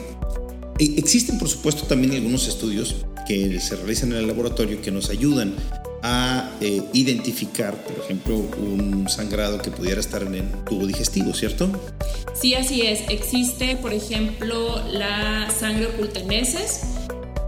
e, 0.78 0.94
existen 0.96 1.40
por 1.40 1.48
supuesto 1.48 1.88
también 1.88 2.14
algunos 2.14 2.46
estudios 2.46 2.94
que 3.26 3.58
se 3.58 3.74
realizan 3.74 4.12
en 4.12 4.18
el 4.18 4.28
laboratorio 4.28 4.80
que 4.80 4.92
nos 4.92 5.10
ayudan 5.10 5.56
a 6.04 6.52
eh, 6.60 6.80
identificar, 6.92 7.74
por 7.82 8.04
ejemplo, 8.04 8.36
un 8.36 9.08
sangrado 9.08 9.58
que 9.60 9.72
pudiera 9.72 9.98
estar 9.98 10.22
en 10.22 10.36
el 10.36 10.48
tubo 10.64 10.86
digestivo, 10.86 11.34
¿cierto? 11.34 11.68
Sí, 12.40 12.54
así 12.54 12.82
es. 12.82 13.00
Existe, 13.08 13.74
por 13.74 13.92
ejemplo, 13.92 14.80
la 14.88 15.50
sangre 15.50 15.86
oculta 15.88 16.20
en 16.20 16.30
heces 16.30 16.82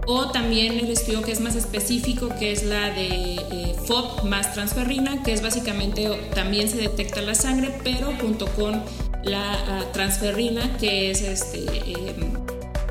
o 0.05 0.31
también 0.31 0.77
el 0.79 0.89
estudio 0.89 1.21
que 1.21 1.31
es 1.31 1.39
más 1.39 1.55
específico, 1.55 2.29
que 2.37 2.51
es 2.51 2.63
la 2.63 2.89
de 2.91 3.35
eh, 3.35 3.75
más 4.23 4.53
transferrina, 4.53 5.21
que 5.23 5.33
es 5.33 5.41
básicamente 5.41 6.09
también 6.33 6.69
se 6.69 6.77
detecta 6.77 7.21
la 7.21 7.35
sangre, 7.35 7.73
pero 7.83 8.11
junto 8.19 8.47
con 8.47 8.81
la 9.23 9.53
ah, 9.53 9.85
transferrina, 9.93 10.77
que 10.77 11.11
es 11.11 11.21
este, 11.21 11.59
em, 11.65 12.33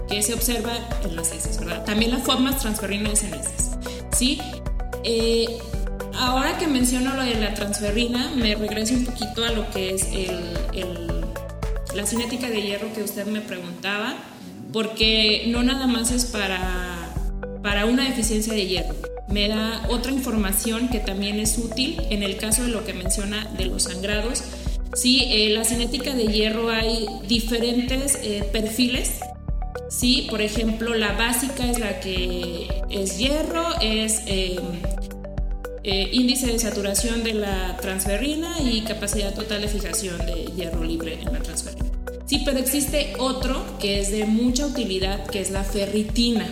que 0.09 0.23
se 0.23 0.35
observa 0.35 0.73
en 1.05 1.17
las 1.17 1.33
heces, 1.33 1.59
¿verdad? 1.59 1.85
También 1.85 2.13
la 2.13 2.19
FOB 2.19 2.41
más 2.41 2.61
transferrina 2.61 3.11
es 3.11 3.25
en 3.25 3.35
heces, 3.35 3.71
¿sí? 4.17 4.41
Eh, 5.05 5.59
ahora 6.15 6.59
que 6.59 6.67
menciono 6.67 7.15
lo 7.15 7.23
de 7.23 7.35
la 7.35 7.55
transferrina, 7.55 8.31
me 8.37 8.55
regreso 8.55 8.95
un 8.95 9.07
poquito 9.07 9.45
a 9.45 9.51
lo 9.51 9.69
que 9.71 9.95
es 9.95 10.09
la 11.95 12.07
cinética 12.07 12.49
de 12.49 12.63
hierro 12.63 12.93
que 12.95 13.03
usted 13.03 13.27
me 13.27 13.41
preguntaba, 13.41 14.15
porque 14.73 15.45
no 15.49 15.63
nada 15.63 15.87
más 15.87 16.11
es 16.11 16.25
para, 16.25 17.02
para 17.63 17.87
una 17.87 18.05
deficiencia 18.05 18.53
de 18.53 18.67
hierro. 18.67 18.95
Me 19.29 19.49
da 19.49 19.87
otra 19.89 20.13
información 20.13 20.89
que 20.89 20.99
también 20.99 21.41
es 21.41 21.57
útil 21.59 22.01
en 22.11 22.23
el 22.23 22.37
caso 22.37 22.65
de 22.65 22.69
lo 22.69 22.85
que 22.85 22.93
menciona 22.93 23.47
de 23.57 23.67
los 23.67 23.85
sangrados. 23.85 24.43
Sí, 24.95 25.25
eh, 25.29 25.51
la 25.51 25.65
cinética 25.65 26.15
de 26.15 26.27
hierro 26.27 26.71
hay 26.71 27.07
diferentes 27.27 28.19
eh, 28.23 28.45
perfiles 28.53 29.21
Sí, 29.93 30.27
por 30.31 30.41
ejemplo, 30.41 30.95
la 30.95 31.13
básica 31.13 31.71
es 31.71 31.79
la 31.79 32.01
que 32.01 32.67
es 32.89 33.19
hierro, 33.19 33.79
es 33.83 34.23
em, 34.25 34.81
eh, 35.85 36.09
índice 36.13 36.47
de 36.47 36.59
saturación 36.59 37.23
de 37.23 37.35
la 37.35 37.77
transferrina 37.77 38.57
y 38.63 38.81
capacidad 38.85 39.35
total 39.35 39.61
de 39.61 39.69
fijación 39.69 40.17
de 40.25 40.51
hierro 40.57 40.83
libre 40.83 41.19
en 41.21 41.31
la 41.31 41.41
transferrina. 41.41 41.91
Sí, 42.25 42.41
pero 42.43 42.59
existe 42.59 43.13
otro 43.19 43.63
que 43.79 44.01
es 44.01 44.11
de 44.11 44.25
mucha 44.25 44.67
utilidad, 44.67 45.27
que 45.27 45.41
es 45.41 45.51
la 45.51 45.63
ferritina. 45.63 46.51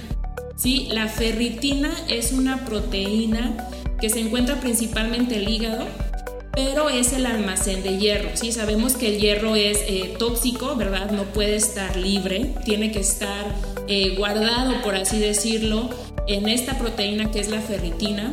Sí, 0.61 0.89
la 0.91 1.09
ferritina 1.09 1.91
es 2.09 2.33
una 2.33 2.65
proteína 2.67 3.69
que 4.01 4.11
se 4.11 4.21
encuentra 4.21 4.61
principalmente 4.61 5.37
en 5.37 5.41
el 5.43 5.49
hígado 5.49 5.87
pero 6.53 6.91
es 6.91 7.13
el 7.13 7.27
almacén 7.27 7.83
de 7.83 7.99
hierro. 7.99 8.31
¿sí? 8.35 8.53
Sabemos 8.53 8.95
que 8.95 9.15
el 9.15 9.21
hierro 9.21 9.57
es 9.57 9.79
eh, 9.87 10.15
tóxico, 10.19 10.77
¿verdad? 10.77 11.11
No 11.11 11.25
puede 11.25 11.57
estar 11.57 11.97
libre, 11.97 12.55
tiene 12.65 12.91
que 12.91 13.01
estar 13.01 13.55
eh, 13.89 14.15
guardado, 14.17 14.83
por 14.83 14.95
así 14.95 15.19
decirlo, 15.19 15.91
en 16.27 16.49
esta 16.49 16.79
proteína 16.79 17.31
que 17.31 17.41
es 17.41 17.49
la 17.49 17.61
ferritina. 17.61 18.31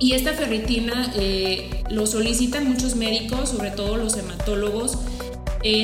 Y 0.00 0.14
esta 0.14 0.32
ferritina 0.32 1.12
eh, 1.16 1.70
lo 1.88 2.06
solicitan 2.06 2.68
muchos 2.68 2.96
médicos, 2.96 3.50
sobre 3.50 3.70
todo 3.70 3.96
los 3.96 4.16
hematólogos, 4.16 4.98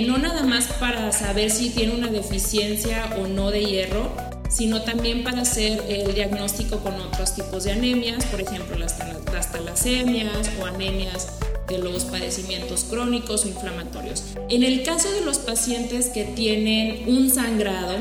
no 0.06 0.18
nada 0.18 0.42
más 0.42 0.66
para 0.80 1.12
saber 1.12 1.50
si 1.50 1.70
tiene 1.70 1.94
una 1.94 2.08
deficiencia 2.08 3.14
o 3.22 3.28
no 3.28 3.52
de 3.52 3.64
hierro, 3.64 4.10
sino 4.48 4.82
también 4.82 5.24
para 5.24 5.42
hacer 5.42 5.82
el 5.88 6.14
diagnóstico 6.14 6.78
con 6.78 6.94
otros 7.00 7.34
tipos 7.34 7.64
de 7.64 7.72
anemias, 7.72 8.24
por 8.26 8.40
ejemplo 8.40 8.76
las, 8.76 8.96
las 9.32 9.52
talasemias 9.52 10.50
o 10.60 10.66
anemias 10.66 11.38
de 11.68 11.78
los 11.78 12.04
padecimientos 12.04 12.84
crónicos 12.84 13.44
o 13.44 13.48
inflamatorios. 13.48 14.24
En 14.48 14.62
el 14.62 14.82
caso 14.82 15.10
de 15.10 15.20
los 15.20 15.38
pacientes 15.38 16.08
que 16.08 16.24
tienen 16.24 17.08
un 17.08 17.30
sangrado, 17.30 17.96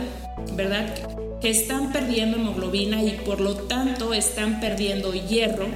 ¿verdad? 0.54 0.96
Que 1.42 1.50
están 1.50 1.92
perdiendo 1.92 2.38
hemoglobina 2.38 3.04
y 3.04 3.12
por 3.26 3.42
lo 3.42 3.56
tanto 3.56 4.14
están 4.14 4.60
perdiendo 4.62 5.14
hierro, 5.14 5.68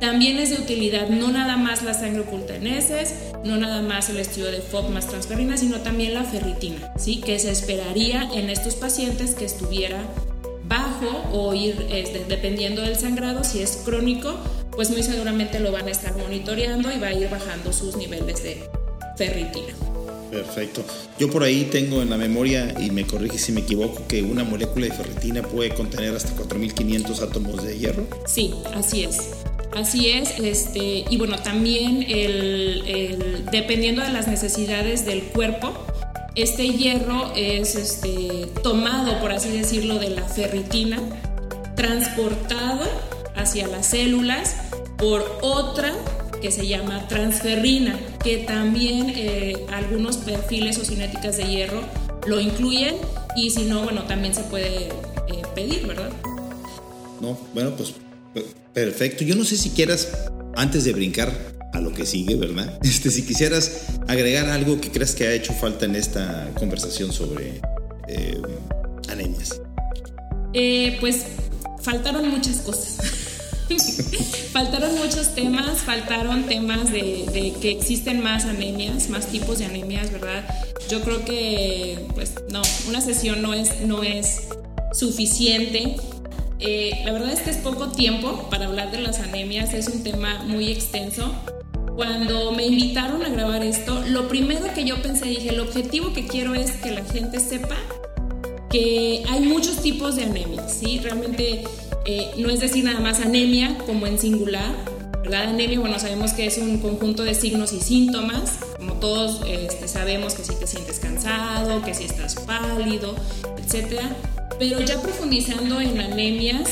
También 0.00 0.38
es 0.38 0.50
de 0.50 0.56
utilidad 0.56 1.10
no 1.10 1.28
nada 1.30 1.58
más 1.58 1.82
la 1.82 1.92
sangre 1.92 2.20
oculta 2.20 2.56
en 2.56 2.66
heces, 2.66 3.14
no 3.44 3.58
nada 3.58 3.82
más 3.82 4.08
el 4.08 4.18
estudio 4.18 4.50
de 4.50 4.62
FOB 4.62 4.88
más 4.88 5.06
transferrina, 5.06 5.58
sino 5.58 5.80
también 5.80 6.14
la 6.14 6.24
ferritina, 6.24 6.92
¿sí? 6.98 7.20
que 7.20 7.38
se 7.38 7.50
esperaría 7.50 8.28
en 8.34 8.48
estos 8.48 8.76
pacientes 8.76 9.34
que 9.34 9.44
estuviera 9.44 10.02
bajo 10.66 11.24
o 11.32 11.52
ir 11.52 11.86
este, 11.90 12.24
dependiendo 12.26 12.80
del 12.80 12.96
sangrado, 12.96 13.44
si 13.44 13.60
es 13.60 13.82
crónico, 13.84 14.34
pues 14.70 14.90
muy 14.90 15.02
seguramente 15.02 15.60
lo 15.60 15.70
van 15.70 15.88
a 15.88 15.90
estar 15.90 16.16
monitoreando 16.16 16.90
y 16.90 16.98
va 16.98 17.08
a 17.08 17.12
ir 17.12 17.28
bajando 17.28 17.70
sus 17.72 17.96
niveles 17.96 18.42
de 18.42 18.62
ferritina. 19.18 19.74
Perfecto. 20.30 20.82
Yo 21.18 21.28
por 21.28 21.42
ahí 21.42 21.68
tengo 21.70 22.00
en 22.00 22.08
la 22.08 22.16
memoria, 22.16 22.74
y 22.80 22.90
me 22.90 23.04
corrige 23.04 23.36
si 23.36 23.52
me 23.52 23.60
equivoco, 23.60 24.06
que 24.06 24.22
una 24.22 24.44
molécula 24.44 24.86
de 24.86 24.92
ferritina 24.92 25.42
puede 25.42 25.74
contener 25.74 26.14
hasta 26.14 26.34
4.500 26.36 27.20
átomos 27.20 27.64
de 27.64 27.76
hierro. 27.76 28.06
Sí, 28.26 28.54
así 28.74 29.02
es. 29.02 29.18
Así 29.74 30.10
es, 30.10 30.38
este, 30.40 31.04
y 31.08 31.16
bueno, 31.16 31.36
también 31.38 32.04
el, 32.08 33.46
dependiendo 33.52 34.02
de 34.02 34.10
las 34.10 34.26
necesidades 34.26 35.06
del 35.06 35.22
cuerpo, 35.22 35.72
este 36.34 36.68
hierro 36.70 37.32
es 37.36 37.76
este, 37.76 38.48
tomado, 38.62 39.20
por 39.20 39.32
así 39.32 39.50
decirlo, 39.50 39.98
de 39.98 40.10
la 40.10 40.22
ferritina, 40.24 40.98
transportado 41.76 42.84
hacia 43.36 43.68
las 43.68 43.86
células 43.86 44.56
por 44.98 45.38
otra 45.40 45.92
que 46.42 46.50
se 46.50 46.66
llama 46.66 47.06
transferrina, 47.06 47.98
que 48.22 48.38
también 48.38 49.12
eh, 49.14 49.66
algunos 49.72 50.16
perfiles 50.18 50.78
o 50.78 50.84
cinéticas 50.84 51.36
de 51.36 51.44
hierro 51.44 51.82
lo 52.26 52.40
incluyen 52.40 52.96
y 53.36 53.50
si 53.50 53.64
no, 53.64 53.82
bueno, 53.82 54.02
también 54.04 54.34
se 54.34 54.42
puede 54.42 54.86
eh, 54.86 55.42
pedir, 55.54 55.86
¿verdad? 55.86 56.10
No, 57.20 57.36
bueno, 57.54 57.72
pues 57.76 57.94
perfecto. 58.72 59.24
Yo 59.24 59.34
no 59.34 59.44
sé 59.44 59.56
si 59.56 59.70
quieras, 59.70 60.08
antes 60.56 60.84
de 60.84 60.92
brincar 60.92 61.32
a 61.72 61.80
lo 61.80 61.92
que 61.92 62.06
sigue, 62.06 62.34
¿verdad? 62.34 62.78
Este, 62.84 63.10
si 63.10 63.22
quisieras 63.22 63.86
agregar 64.08 64.48
algo 64.50 64.80
que 64.80 64.90
creas 64.90 65.14
que 65.14 65.26
ha 65.26 65.32
hecho 65.32 65.52
falta 65.52 65.84
en 65.84 65.96
esta 65.96 66.50
conversación 66.58 67.12
sobre 67.12 67.60
eh, 68.08 68.40
anemias. 69.08 69.60
pues 71.00 71.24
faltaron 71.82 72.28
muchas 72.28 72.58
cosas. 72.58 72.98
faltaron 74.52 74.96
muchos 74.96 75.34
temas, 75.34 75.78
faltaron 75.78 76.44
temas 76.44 76.90
de, 76.90 77.54
que 77.60 77.70
existen 77.70 78.22
más 78.22 78.44
anemias, 78.44 79.08
más 79.08 79.26
tipos 79.26 79.58
de 79.58 79.66
anemias, 79.66 80.10
¿verdad? 80.12 80.44
Yo 80.88 81.00
creo 81.02 81.24
que, 81.24 82.06
pues, 82.14 82.34
no, 82.50 82.62
una 82.88 83.00
sesión 83.00 83.42
no 83.42 83.54
es, 83.54 83.82
no 83.82 84.02
es 84.02 84.48
suficiente. 84.92 85.96
Eh, 86.60 87.02
la 87.04 87.12
verdad 87.12 87.32
es 87.32 87.40
que 87.40 87.50
es 87.50 87.56
poco 87.56 87.88
tiempo 87.88 88.48
para 88.50 88.66
hablar 88.66 88.90
de 88.90 88.98
las 88.98 89.18
anemias, 89.20 89.72
es 89.72 89.88
un 89.88 90.02
tema 90.02 90.44
muy 90.46 90.70
extenso. 90.70 91.34
Cuando 91.96 92.52
me 92.52 92.66
invitaron 92.66 93.22
a 93.24 93.28
grabar 93.30 93.62
esto, 93.62 94.02
lo 94.06 94.28
primero 94.28 94.72
que 94.74 94.84
yo 94.84 95.00
pensé, 95.02 95.26
dije, 95.26 95.50
el 95.50 95.60
objetivo 95.60 96.12
que 96.12 96.26
quiero 96.26 96.54
es 96.54 96.72
que 96.72 96.90
la 96.90 97.04
gente 97.04 97.40
sepa 97.40 97.76
que 98.70 99.24
hay 99.28 99.40
muchos 99.40 99.82
tipos 99.82 100.16
de 100.16 100.24
anemias, 100.24 100.72
¿sí? 100.72 101.00
Realmente 101.02 101.64
eh, 102.04 102.30
no 102.36 102.50
es 102.50 102.60
decir 102.60 102.84
nada 102.84 103.00
más 103.00 103.20
anemia 103.20 103.76
como 103.86 104.06
en 104.06 104.18
singular, 104.18 104.72
¿verdad? 105.22 105.48
Anemia, 105.48 105.80
bueno, 105.80 105.98
sabemos 105.98 106.32
que 106.32 106.46
es 106.46 106.58
un 106.58 106.78
conjunto 106.78 107.24
de 107.24 107.34
signos 107.34 107.72
y 107.72 107.80
síntomas, 107.80 108.60
como 108.76 108.94
todos 108.94 109.40
este, 109.46 109.88
sabemos 109.88 110.34
que 110.34 110.44
si 110.44 110.54
te 110.54 110.66
sientes 110.66 111.00
cansado, 111.00 111.82
que 111.82 111.94
si 111.94 112.04
estás 112.04 112.36
pálido, 112.36 113.14
etc. 113.58 114.02
Pero 114.60 114.78
ya 114.82 115.00
profundizando 115.00 115.80
en 115.80 115.98
anemias, 115.98 116.68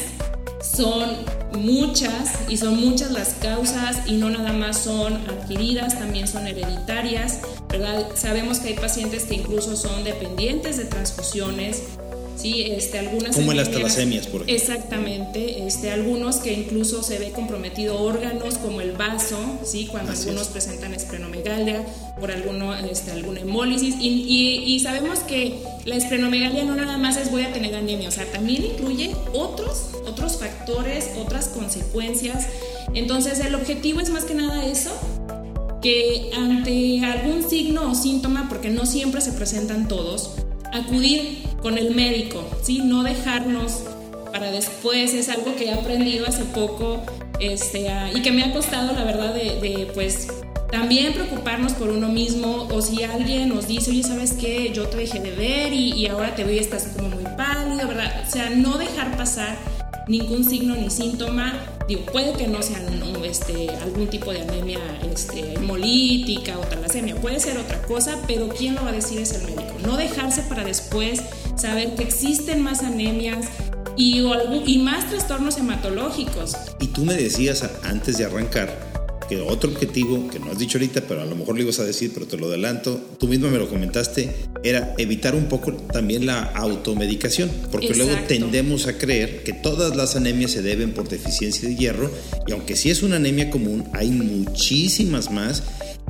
son 0.60 1.16
muchas 1.54 2.34
y 2.46 2.58
son 2.58 2.78
muchas 2.78 3.12
las 3.12 3.30
causas 3.40 4.06
y 4.06 4.18
no 4.18 4.28
nada 4.28 4.52
más 4.52 4.84
son 4.84 5.14
adquiridas, 5.26 5.98
también 5.98 6.28
son 6.28 6.46
hereditarias, 6.46 7.40
¿verdad? 7.70 8.08
Sabemos 8.14 8.58
que 8.58 8.68
hay 8.68 8.74
pacientes 8.74 9.24
que 9.24 9.36
incluso 9.36 9.74
son 9.74 10.04
dependientes 10.04 10.76
de 10.76 10.84
transfusiones, 10.84 11.84
¿sí? 12.38 12.62
Este, 12.62 12.98
algunas 12.98 13.34
Como 13.34 13.50
en 13.50 13.56
las 13.56 13.70
talasemias, 13.70 14.26
por 14.26 14.42
ejemplo. 14.42 14.54
Exactamente, 14.54 15.66
este, 15.66 15.90
algunos 15.90 16.36
que 16.36 16.52
incluso 16.52 17.02
se 17.02 17.18
ve 17.18 17.30
comprometido 17.32 18.00
órganos 18.00 18.58
como 18.58 18.80
el 18.80 18.92
vaso, 18.92 19.38
¿sí? 19.64 19.86
cuando 19.86 20.12
algunos 20.12 20.48
presentan 20.48 20.94
esplenomegalia, 20.94 21.84
por 22.20 22.30
alguno, 22.30 22.74
este, 22.74 23.10
alguna 23.10 23.40
hemólisis, 23.40 23.96
y, 24.00 24.64
y, 24.66 24.80
sabemos 24.80 25.20
que 25.20 25.62
la 25.84 25.96
esplenomegalia 25.96 26.64
no 26.64 26.76
nada 26.76 26.96
más 26.98 27.16
es 27.16 27.30
voy 27.30 27.42
a 27.42 27.52
tener 27.52 27.74
anemia, 27.74 28.08
o 28.08 28.12
sea, 28.12 28.24
también 28.26 28.64
incluye 28.64 29.14
otros, 29.32 29.90
otros 30.06 30.38
factores, 30.38 31.10
otras 31.18 31.48
consecuencias. 31.48 32.46
Entonces, 32.94 33.40
el 33.40 33.54
objetivo 33.54 34.00
es 34.00 34.10
más 34.10 34.24
que 34.24 34.34
nada 34.34 34.64
eso, 34.64 34.90
que 35.82 36.30
ante 36.36 37.04
algún 37.04 37.48
signo 37.48 37.90
o 37.90 37.94
síntoma, 37.94 38.48
porque 38.48 38.70
no 38.70 38.86
siempre 38.86 39.20
se 39.20 39.32
presentan 39.32 39.88
todos, 39.88 40.30
acudir 40.72 41.44
con 41.62 41.78
el 41.78 41.94
médico, 41.94 42.44
¿sí? 42.62 42.80
No 42.84 43.02
dejarnos 43.02 43.84
para 44.32 44.50
después, 44.50 45.14
es 45.14 45.28
algo 45.28 45.56
que 45.56 45.66
he 45.66 45.72
aprendido 45.72 46.26
hace 46.26 46.44
poco 46.44 47.00
este, 47.40 47.86
y 48.14 48.22
que 48.22 48.32
me 48.32 48.44
ha 48.44 48.52
costado, 48.52 48.92
la 48.92 49.04
verdad, 49.04 49.34
de, 49.34 49.90
pues 49.94 50.28
también 50.70 51.14
preocuparnos 51.14 51.72
por 51.72 51.88
uno 51.88 52.08
mismo 52.08 52.68
o 52.70 52.82
si 52.82 53.02
alguien 53.02 53.48
nos 53.48 53.66
dice, 53.66 53.90
oye, 53.90 54.02
¿sabes 54.02 54.34
qué? 54.34 54.70
Yo 54.72 54.86
te 54.88 54.98
dejé 54.98 55.20
de 55.20 55.30
ver 55.30 55.72
y, 55.72 56.06
ahora 56.06 56.34
te 56.34 56.44
veo 56.44 56.54
y 56.54 56.58
estás 56.58 56.88
como 56.96 57.08
muy 57.08 57.24
pálido, 57.36 57.88
¿verdad? 57.88 58.24
O 58.26 58.30
sea, 58.30 58.50
no 58.50 58.76
dejar 58.76 59.16
pasar 59.16 59.56
ningún 60.08 60.44
signo 60.44 60.74
ni 60.74 60.90
síntoma. 60.90 61.54
Digo, 61.86 62.04
puede 62.06 62.32
que 62.32 62.48
no 62.48 62.62
sea 62.62 62.78
este, 63.24 63.70
algún 63.82 64.08
tipo 64.08 64.32
de 64.32 64.40
anemia 64.42 64.78
este, 65.12 65.54
hemolítica 65.54 66.58
o 66.58 66.62
talasemia, 66.62 67.14
puede 67.16 67.40
ser 67.40 67.58
otra 67.58 67.80
cosa, 67.82 68.18
pero 68.26 68.48
¿quién 68.48 68.74
lo 68.74 68.82
va 68.82 68.88
a 68.88 68.92
decir 68.92 69.18
es 69.20 69.32
el 69.32 69.42
médico? 69.42 69.74
No 69.84 69.96
dejarse 69.96 70.42
para 70.42 70.64
después 70.64 71.22
saber 71.56 71.94
que 71.94 72.04
existen 72.04 72.62
más 72.62 72.82
anemias 72.82 73.46
y, 73.96 74.22
y 74.66 74.78
más 74.78 75.08
trastornos 75.10 75.58
hematológicos. 75.58 76.56
Y 76.80 76.88
tú 76.88 77.04
me 77.04 77.14
decías 77.14 77.64
antes 77.84 78.18
de 78.18 78.24
arrancar 78.24 78.87
que 79.28 79.40
otro 79.40 79.70
objetivo, 79.70 80.28
que 80.28 80.38
no 80.38 80.50
has 80.50 80.58
dicho 80.58 80.78
ahorita, 80.78 81.02
pero 81.06 81.22
a 81.22 81.26
lo 81.26 81.36
mejor 81.36 81.56
lo 81.56 81.62
ibas 81.62 81.78
a 81.80 81.84
decir, 81.84 82.10
pero 82.14 82.26
te 82.26 82.36
lo 82.36 82.46
adelanto, 82.46 83.00
tú 83.18 83.28
mismo 83.28 83.48
me 83.48 83.58
lo 83.58 83.68
comentaste, 83.68 84.34
era 84.64 84.94
evitar 84.98 85.34
un 85.34 85.48
poco 85.48 85.72
también 85.72 86.26
la 86.26 86.42
automedicación, 86.42 87.50
porque 87.70 87.94
luego 87.94 88.12
tendemos 88.26 88.86
a 88.86 88.96
creer 88.96 89.42
que 89.44 89.52
todas 89.52 89.96
las 89.96 90.16
anemias 90.16 90.52
se 90.52 90.62
deben 90.62 90.92
por 90.92 91.08
deficiencia 91.08 91.68
de 91.68 91.76
hierro, 91.76 92.10
y 92.46 92.52
aunque 92.52 92.76
sí 92.76 92.90
es 92.90 93.02
una 93.02 93.16
anemia 93.16 93.50
común, 93.50 93.84
hay 93.92 94.10
muchísimas 94.10 95.30
más 95.30 95.62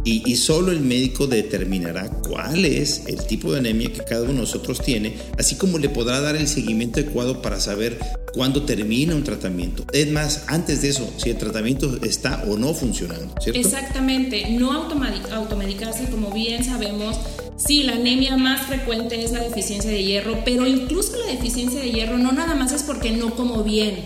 y, 0.08 0.36
solo 0.36 0.72
el 0.72 0.80
médico 0.80 1.26
determinará 1.26 2.08
cuál 2.08 2.64
es 2.64 3.02
el 3.06 3.26
tipo 3.26 3.52
de 3.52 3.58
anemia 3.58 3.92
que 3.92 4.04
cada 4.04 4.22
uno 4.22 4.32
de 4.32 4.38
nosotros 4.40 4.80
tiene, 4.80 5.14
así 5.36 5.56
como 5.56 5.78
le 5.78 5.88
podrá 5.90 6.20
dar 6.20 6.36
el 6.36 6.48
seguimiento 6.48 7.00
adecuado 7.00 7.42
para 7.42 7.60
saber 7.60 7.98
cuándo 8.32 8.62
termina 8.62 9.14
un 9.14 9.24
tratamiento. 9.24 9.84
Es 9.92 10.10
más, 10.10 10.44
antes 10.46 10.82
de 10.82 10.88
eso, 10.90 11.12
si 11.18 11.30
el 11.30 11.36
tratamiento 11.36 11.98
está 12.02 12.44
o 12.48 12.56
no 12.56 12.72
funcionando. 12.72 13.34
Exactamente, 13.46 14.50
no 14.50 14.72
automedicarse, 14.72 16.06
como 16.06 16.30
bien 16.30 16.64
sabemos. 16.64 17.18
Sí, 17.56 17.82
la 17.82 17.94
anemia 17.94 18.36
más 18.36 18.66
frecuente 18.66 19.22
es 19.22 19.32
la 19.32 19.40
deficiencia 19.40 19.90
de 19.90 20.04
hierro, 20.04 20.42
pero 20.44 20.66
incluso 20.66 21.16
la 21.16 21.32
deficiencia 21.32 21.80
de 21.80 21.90
hierro 21.90 22.16
no 22.16 22.32
nada 22.32 22.54
más 22.54 22.72
es 22.72 22.84
porque 22.84 23.10
no 23.10 23.34
como 23.34 23.64
bien 23.64 24.04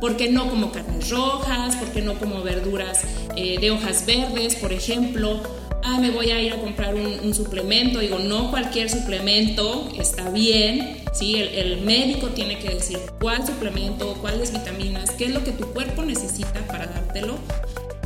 ¿Por 0.00 0.16
qué 0.16 0.30
no 0.30 0.48
como 0.48 0.70
carnes 0.70 1.10
rojas? 1.10 1.76
¿Por 1.76 1.88
qué 1.88 2.02
no 2.02 2.14
como 2.14 2.42
verduras 2.42 3.02
eh, 3.36 3.58
de 3.58 3.70
hojas 3.70 4.06
verdes, 4.06 4.54
por 4.56 4.72
ejemplo? 4.72 5.40
Ah, 5.82 5.98
me 6.00 6.10
voy 6.10 6.30
a 6.30 6.40
ir 6.40 6.52
a 6.52 6.60
comprar 6.60 6.94
un, 6.94 7.34
suplemento. 7.34 7.98
Digo, 8.00 8.18
no 8.18 8.50
cualquier 8.50 8.90
suplemento 8.90 9.88
está 9.98 10.30
bien. 10.30 11.02
¿sí? 11.12 11.36
El, 11.36 11.80
médico 11.80 12.28
tiene 12.28 12.58
que 12.58 12.70
decir 12.70 12.98
cuál 13.20 13.46
suplemento, 13.46 14.14
cuáles 14.20 14.52
vitaminas, 14.52 15.10
qué 15.12 15.26
es 15.26 15.30
lo 15.32 15.42
que 15.42 15.52
tu 15.52 15.66
cuerpo 15.72 16.04
necesita 16.04 16.66
para 16.66 16.86
dártelo. 16.86 17.38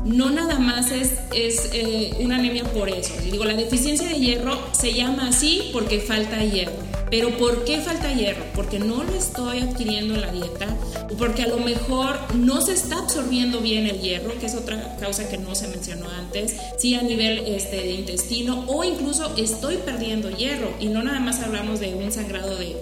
No 0.05 0.31
nada 0.31 0.59
más 0.59 0.91
es, 0.91 1.13
es 1.35 1.71
eh, 1.73 2.15
una 2.21 2.37
anemia 2.37 2.65
por 2.65 2.89
eso. 2.89 3.15
Digo, 3.23 3.45
la 3.45 3.55
deficiencia 3.55 4.09
de 4.09 4.15
hierro 4.15 4.59
se 4.73 4.93
llama 4.93 5.29
así 5.29 5.71
porque 5.73 6.01
falta 6.01 6.45
hierro. 6.45 6.93
Pero 7.13 7.37
¿por 7.37 7.65
qué 7.65 7.79
falta 7.79 8.11
hierro? 8.11 8.43
Porque 8.55 8.79
no 8.79 9.05
lo 9.05 9.15
estoy 9.15 9.59
adquiriendo 9.59 10.15
en 10.15 10.23
la 10.23 10.33
dieta 10.33 10.67
o 11.11 11.15
porque 11.15 11.43
a 11.43 11.47
lo 11.47 11.59
mejor 11.59 12.17
no 12.35 12.63
se 12.63 12.73
está 12.73 13.01
absorbiendo 13.01 13.61
bien 13.61 13.87
el 13.87 14.01
hierro, 14.01 14.33
que 14.39 14.47
es 14.47 14.55
otra 14.55 14.97
causa 14.99 15.29
que 15.29 15.37
no 15.37 15.55
se 15.55 15.69
mencionó 15.69 16.09
antes, 16.09 16.57
sí 16.79 16.95
a 16.95 17.03
nivel 17.03 17.41
este, 17.49 17.77
de 17.77 17.93
intestino 17.93 18.65
o 18.67 18.83
incluso 18.83 19.37
estoy 19.37 19.77
perdiendo 19.77 20.31
hierro 20.31 20.73
y 20.81 20.87
no 20.87 21.03
nada 21.03 21.21
más 21.21 21.41
hablamos 21.41 21.81
de 21.81 21.95
un 21.95 22.11
sangrado 22.11 22.57
de, 22.57 22.77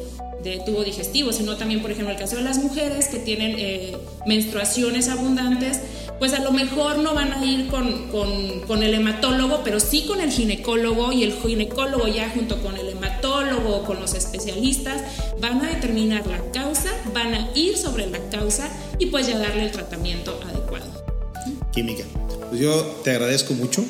tubo 0.64 0.84
digestivo, 0.84 1.32
sino 1.32 1.56
también, 1.56 1.82
por 1.82 1.90
ejemplo, 1.90 2.12
el 2.12 2.18
caso 2.18 2.36
de 2.36 2.42
las 2.42 2.58
mujeres 2.58 3.08
que 3.08 3.18
tienen 3.18 3.56
eh, 3.58 3.96
menstruaciones 4.26 5.08
abundantes, 5.08 5.80
pues 6.20 6.34
a 6.34 6.40
lo 6.40 6.52
mejor 6.52 6.98
no 6.98 7.14
van 7.14 7.32
a 7.32 7.44
ir 7.44 7.66
con, 7.68 8.10
con, 8.10 8.82
el 8.82 8.94
hematólogo, 8.94 9.62
pero 9.64 9.80
sí 9.80 10.04
con 10.06 10.20
el 10.20 10.30
ginecólogo 10.30 11.12
y 11.12 11.24
el 11.24 11.32
ginecólogo 11.32 12.06
ya 12.06 12.28
junto 12.28 12.60
con 12.62 12.76
el 12.76 12.90
hematólogo 12.90 13.84
con 13.84 13.98
los 14.00 14.14
especialistas 14.14 15.02
van 15.40 15.64
a 15.64 15.68
determinar 15.70 16.26
la 16.26 16.38
causa, 16.52 16.92
van 17.14 17.34
a 17.34 17.50
ir 17.54 17.76
sobre 17.78 18.06
la 18.06 18.18
causa 18.30 18.68
y 18.98 19.06
pues 19.06 19.26
ya 19.26 19.38
darle 19.38 19.64
el 19.64 19.72
tratamiento 19.72 20.38
adecuado. 20.46 20.86
química. 21.72 22.04
Pues 22.50 22.60
yo 22.60 22.82
te 23.02 23.12
agradezco 23.12 23.54
mucho 23.54 23.82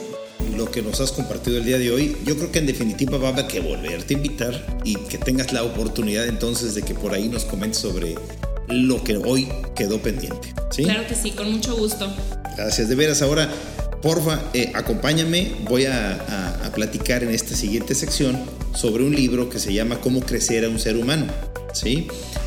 lo 0.57 0.71
que 0.71 0.83
nos 0.83 1.01
has 1.01 1.11
compartido 1.11 1.59
el 1.59 1.65
día 1.65 1.79
de 1.79 1.91
hoy. 1.91 2.17
Yo 2.25 2.37
creo 2.37 2.53
que 2.53 2.61
en 2.61 2.67
definitiva 2.67 3.19
va 3.19 3.29
a 3.29 3.33
haber 3.33 3.49
que 3.49 3.59
volverte 3.59 4.15
a 4.15 4.17
invitar 4.17 4.81
y 4.85 4.95
que 4.95 5.19
tengas 5.19 5.53
la 5.53 5.65
oportunidad 5.65 6.29
entonces 6.29 6.77
de 6.77 6.83
que 6.83 6.95
por 6.95 7.13
ahí 7.13 7.29
nos 7.29 7.45
comentes 7.45 7.81
sobre 7.81 8.15
lo 8.71 9.03
que 9.05 9.17
hoy 9.17 9.49
quedó 9.75 10.01
pendiente. 10.01 10.55
¿sí? 10.71 10.85
Claro 10.85 11.07
que 11.07 11.15
sí, 11.15 11.33
con 11.33 11.51
mucho 11.51 11.77
gusto. 11.77 12.13
Gracias, 12.57 12.89
de 12.89 12.95
veras. 12.95 13.23
Ahora, 13.23 13.51
porfa, 14.03 14.41
eh, 14.53 14.73
acompáñame. 14.75 15.53
Voy 15.69 15.87
a, 15.87 16.57
a, 16.65 16.73
platicar 16.73 17.25
en 17.25 17.31
esta 17.31 17.57
siguiente 17.57 17.95
sección 17.95 18.39
sobre 18.75 19.03
un 19.05 19.15
libro 19.15 19.51
que 19.51 19.59
se 19.59 19.75
llama 19.75 20.01
Cómo 20.01 20.21
crecer 20.21 20.65
a 20.65 20.69
un 20.69 20.79
ser 20.79 20.97
humano. 20.97 21.27
¿sí? 21.73 22.07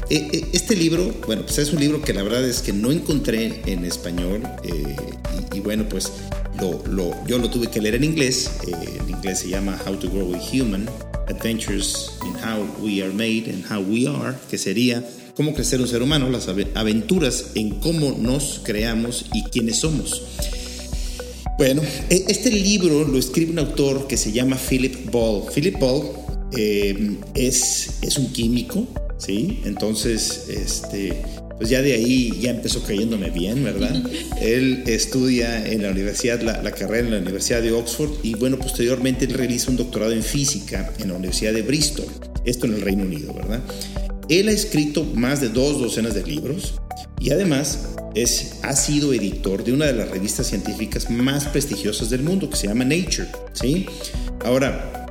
Eh, 0.10 0.30
eh, 0.32 0.46
este 0.54 0.76
libro, 0.76 1.14
bueno, 1.26 1.44
pues 1.44 1.58
es 1.58 1.74
un 1.74 1.80
libro 1.80 2.02
que 2.02 2.14
la 2.14 2.24
verdad 2.24 2.44
es 2.44 2.62
que 2.62 2.74
no 2.74 2.92
encontré 2.92 3.62
en 3.66 3.86
español 3.86 4.44
y, 4.64 5.58
y, 5.58 5.60
bueno, 5.60 5.88
pues 5.90 6.12
lo, 6.60 6.84
lo, 6.88 7.14
yo 7.26 7.38
lo 7.38 7.50
tuve 7.50 7.68
que 7.68 7.82
leer 7.82 7.96
en 7.96 8.04
inglés. 8.04 8.50
en 8.66 9.10
inglés 9.10 9.40
se 9.40 9.50
llama 9.50 9.80
How 9.86 9.96
to 9.98 10.10
Grow 10.10 10.34
a 10.34 10.40
Human, 10.40 10.88
Adventures 11.28 12.12
in 12.26 12.34
How 12.36 12.66
We 12.82 13.02
Are 13.02 13.12
Made 13.12 13.50
and 13.50 13.66
How 13.70 13.82
We 13.82 14.08
Are, 14.08 14.36
que 14.50 14.58
sería 14.58 15.04
cómo 15.36 15.54
crecer 15.54 15.82
un 15.82 15.88
ser 15.88 16.02
humano, 16.02 16.30
las 16.30 16.48
aventuras 16.48 17.52
en 17.56 17.72
cómo 17.80 18.16
nos 18.20 18.62
creamos 18.64 19.26
y 19.34 19.44
quiénes 19.44 19.78
somos. 19.78 20.22
Bueno, 21.58 21.82
e, 22.10 22.26
este 22.28 22.52
libro 22.52 23.08
lo 23.08 23.18
escribe 23.18 23.52
un 23.52 23.60
autor 23.60 24.08
que 24.08 24.18
se 24.18 24.32
llama 24.32 24.58
Philip 24.58 25.12
Ball. 25.12 25.44
Philip 25.54 25.80
Ball 25.80 26.04
eh, 26.58 27.18
es, 27.34 28.00
es 28.02 28.18
un 28.18 28.32
químico, 28.32 28.88
¿sí? 29.18 29.60
Entonces, 29.66 30.46
este, 30.50 31.14
pues 31.58 31.70
ya 31.70 31.82
de 31.82 31.94
ahí 31.94 32.32
ya 32.40 32.52
empezó 32.52 32.84
cayéndome 32.84 33.30
bien, 33.30 33.64
¿verdad? 33.64 34.04
él 34.42 34.84
estudia 34.88 35.66
en 35.66 35.84
la 35.84 35.92
universidad, 35.92 36.42
la, 36.42 36.62
la, 36.62 36.72
carrera 36.72 37.08
en 37.08 37.14
la 37.14 37.20
Universidad 37.20 37.62
de 37.62 37.72
Oxford 37.72 38.12
y 38.24 38.36
bueno, 38.36 38.58
posteriormente 38.58 39.26
él 39.26 39.34
realiza 39.34 39.72
un 39.72 39.78
doctorado 39.78 40.12
en 40.12 40.24
física 40.24 40.92
en 41.00 41.10
la 41.10 41.16
Universidad 41.16 41.54
de 41.54 41.62
Bristol, 41.62 42.08
esto 42.46 42.66
en 42.66 42.76
el 42.76 42.82
Reino 42.82 43.04
Unido, 43.04 43.34
¿verdad? 43.34 43.62
Él 44.30 44.48
ha 44.48 44.52
escrito 44.52 45.04
más 45.16 45.42
de 45.42 45.50
dos 45.50 45.80
docenas 45.80 46.14
de 46.14 46.24
libros 46.24 46.76
y 47.20 47.32
además 47.32 47.90
es, 48.16 48.60
ha 48.64 48.76
sido 48.76 49.14
editor 49.14 49.64
de 49.64 49.74
una 49.74 49.86
de 49.86 49.94
las 49.94 50.10
revistas 50.10 50.48
científicas 50.48 51.10
más 51.10 51.46
prestigiosas 51.46 52.10
del 52.10 52.24
mundo 52.24 52.50
que 52.50 52.56
se 52.56 52.68
llama 52.68 52.86
Nature. 52.86 53.28
¿sí? 53.54 53.86
Ahora, 54.46 55.08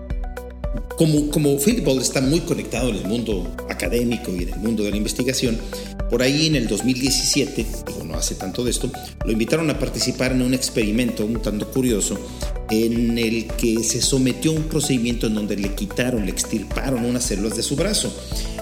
como, 0.96 1.28
como 1.30 1.58
Philip 1.58 1.86
está 2.00 2.20
muy 2.20 2.40
conectado 2.40 2.90
en 2.90 2.96
el 2.96 3.06
mundo 3.06 3.54
académico 3.68 4.32
y 4.32 4.44
en 4.44 4.50
el 4.50 4.60
mundo 4.60 4.84
de 4.84 4.90
la 4.90 4.96
investigación, 4.96 5.58
por 6.08 6.22
ahí 6.22 6.46
en 6.46 6.56
el 6.56 6.68
2017, 6.68 7.66
digo, 7.86 8.04
no 8.04 8.14
hace 8.14 8.34
tanto 8.34 8.62
de 8.64 8.70
esto, 8.70 8.90
lo 9.24 9.32
invitaron 9.32 9.70
a 9.70 9.78
participar 9.78 10.32
en 10.32 10.42
un 10.42 10.54
experimento 10.54 11.24
un 11.24 11.40
tanto 11.40 11.70
curioso 11.70 12.18
en 12.72 13.18
el 13.18 13.46
que 13.48 13.84
se 13.84 14.00
sometió 14.00 14.50
a 14.50 14.54
un 14.54 14.62
procedimiento 14.62 15.26
en 15.26 15.34
donde 15.34 15.56
le 15.56 15.74
quitaron, 15.74 16.24
le 16.24 16.32
extirparon 16.32 17.04
unas 17.04 17.24
células 17.24 17.54
de 17.54 17.62
su 17.62 17.76
brazo. 17.76 18.14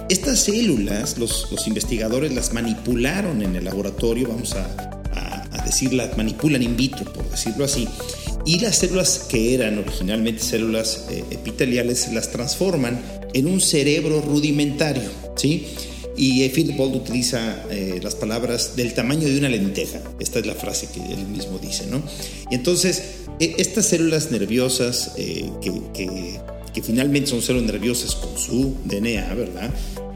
Estas 0.08 0.40
células, 0.40 1.16
los, 1.16 1.46
investigadores 1.68 2.34
las 2.34 2.52
manipularon 2.52 3.40
en 3.42 3.54
el 3.54 3.64
laboratorio, 3.64 4.28
vamos 4.28 4.54
a, 4.54 4.64
a, 5.14 6.16
manipulan 6.16 6.62
in 6.62 6.76
vitro, 6.76 7.04
por 7.12 7.30
decirlo 7.30 7.64
así, 7.64 7.86
y 8.44 8.58
las 8.58 8.78
células 8.78 9.26
que 9.28 9.54
eran 9.54 9.78
originalmente 9.78 10.42
células 10.42 11.06
eh, 11.10 11.22
epiteliales 11.30 12.12
las 12.12 12.32
transforman 12.32 13.00
en 13.32 13.46
un 13.46 13.60
cerebro 13.60 14.20
rudimentario, 14.20 15.08
¿sí? 15.36 15.66
Y 16.16 16.46
Philip 16.48 16.76
Bold 16.76 16.96
utiliza 16.96 17.64
eh, 17.70 18.00
las 18.02 18.14
palabras 18.14 18.76
del 18.76 18.92
tamaño 18.94 19.26
de 19.26 19.38
una 19.38 19.48
lenteja. 19.48 20.00
Esta 20.18 20.38
es 20.38 20.46
la 20.46 20.54
frase 20.54 20.88
que 20.92 21.00
él 21.00 21.26
mismo 21.28 21.58
dice, 21.58 21.86
¿no? 21.86 22.02
Y 22.50 22.56
entonces, 22.56 23.02
e, 23.38 23.54
estas 23.58 23.86
células 23.86 24.30
nerviosas 24.30 25.12
eh, 25.16 25.50
que, 25.62 25.72
que, 25.94 26.40
que, 26.74 26.82
finalmente 26.82 27.30
son 27.30 27.40
células 27.40 27.72
nerviosas 27.72 28.14
con 28.14 28.36
su 28.36 28.74
DNA, 28.84 29.34
¿verdad? 29.34 29.70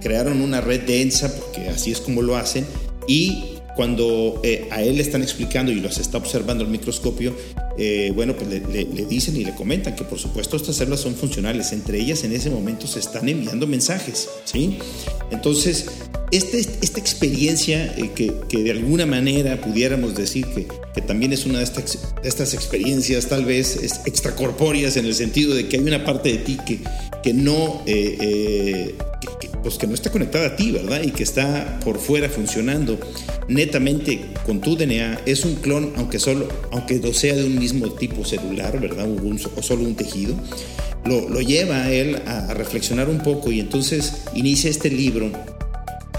crearon 0.04 0.42
una 0.42 0.60
red 0.60 0.82
densa, 0.82 1.34
porque 1.34 1.66
así 1.70 1.90
es 1.90 2.00
como 2.00 2.20
lo 2.20 2.36
hacen, 2.36 2.66
y 3.08 3.44
cuando 3.74 4.38
eh, 4.44 4.68
a 4.70 4.82
él 4.82 4.96
le 4.96 5.02
están 5.02 5.22
explicando 5.22 5.72
y 5.72 5.76
los 5.76 5.98
está 5.98 6.18
observando 6.18 6.62
el 6.62 6.70
microscopio, 6.70 7.34
eh, 7.76 8.12
bueno, 8.14 8.34
pues 8.36 8.48
le, 8.48 8.84
dicen 9.06 9.36
y 9.36 9.44
le 9.44 9.54
comentan 9.54 9.96
que 9.96 10.04
por 10.04 10.18
supuesto 10.18 10.56
estas 10.56 10.76
células 10.76 11.00
son 11.00 11.14
funcionales, 11.14 11.72
entre 11.72 11.98
ellas 12.00 12.22
en 12.24 12.32
ese 12.32 12.50
momento 12.50 12.86
se 12.86 13.00
están 13.00 13.28
enviando 13.28 13.66
mensajes, 13.66 14.28
¿sí? 14.44 14.78
Entonces, 15.30 15.86
este, 16.30 16.58
esta 16.58 17.00
experiencia 17.00 17.94
eh, 17.96 18.10
que, 18.14 18.32
que, 18.48 18.62
de 18.62 18.70
alguna 18.70 19.06
manera 19.06 19.60
pudiéramos 19.60 20.14
decir 20.14 20.46
que, 20.46 20.66
que 20.94 21.00
también 21.00 21.32
es 21.32 21.46
una 21.46 21.58
de 21.58 21.64
estas, 21.64 21.98
estas 22.22 22.54
experiencias 22.54 23.26
tal 23.26 23.44
vez 23.44 23.82
extracorpóreas 24.06 24.96
en 24.96 25.06
el 25.06 25.14
sentido 25.14 25.54
de 25.54 25.68
que 25.68 25.76
hay 25.76 25.82
una 25.82 26.04
parte 26.04 26.30
de 26.30 26.38
ti 26.38 26.58
que, 26.64 26.80
que 27.22 27.32
no 27.32 27.82
pues 29.64 29.78
que 29.78 29.86
no 29.86 29.94
está 29.94 30.12
conectada 30.12 30.48
a 30.48 30.56
ti, 30.56 30.70
¿verdad? 30.70 31.02
Y 31.02 31.10
que 31.10 31.22
está 31.22 31.80
por 31.82 31.98
fuera 31.98 32.28
funcionando 32.28 32.98
netamente 33.48 34.20
con 34.44 34.60
tu 34.60 34.76
DNA, 34.76 35.22
es 35.24 35.44
un 35.44 35.56
clon, 35.56 35.94
aunque 35.96 36.18
solo, 36.18 36.48
aunque 36.70 37.00
sea 37.14 37.34
de 37.34 37.44
un 37.44 37.58
mismo 37.64 37.90
tipo 37.92 38.24
celular, 38.24 38.78
¿verdad? 38.78 39.08
O, 39.08 39.62
solo 39.62 39.84
un 39.84 39.94
tejido, 39.94 40.34
lo, 41.04 41.28
lo 41.28 41.40
lleva 41.40 41.90
él 41.90 42.20
a, 42.26 42.52
reflexionar 42.54 43.08
un 43.08 43.18
poco 43.18 43.50
y 43.50 43.60
entonces 43.60 44.24
inicia 44.34 44.70
este 44.70 44.90
libro 44.90 45.30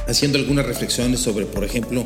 haciendo 0.07 0.37
algunas 0.37 0.65
reflexiones 0.65 1.19
sobre, 1.19 1.45
por 1.45 1.63
ejemplo, 1.63 2.05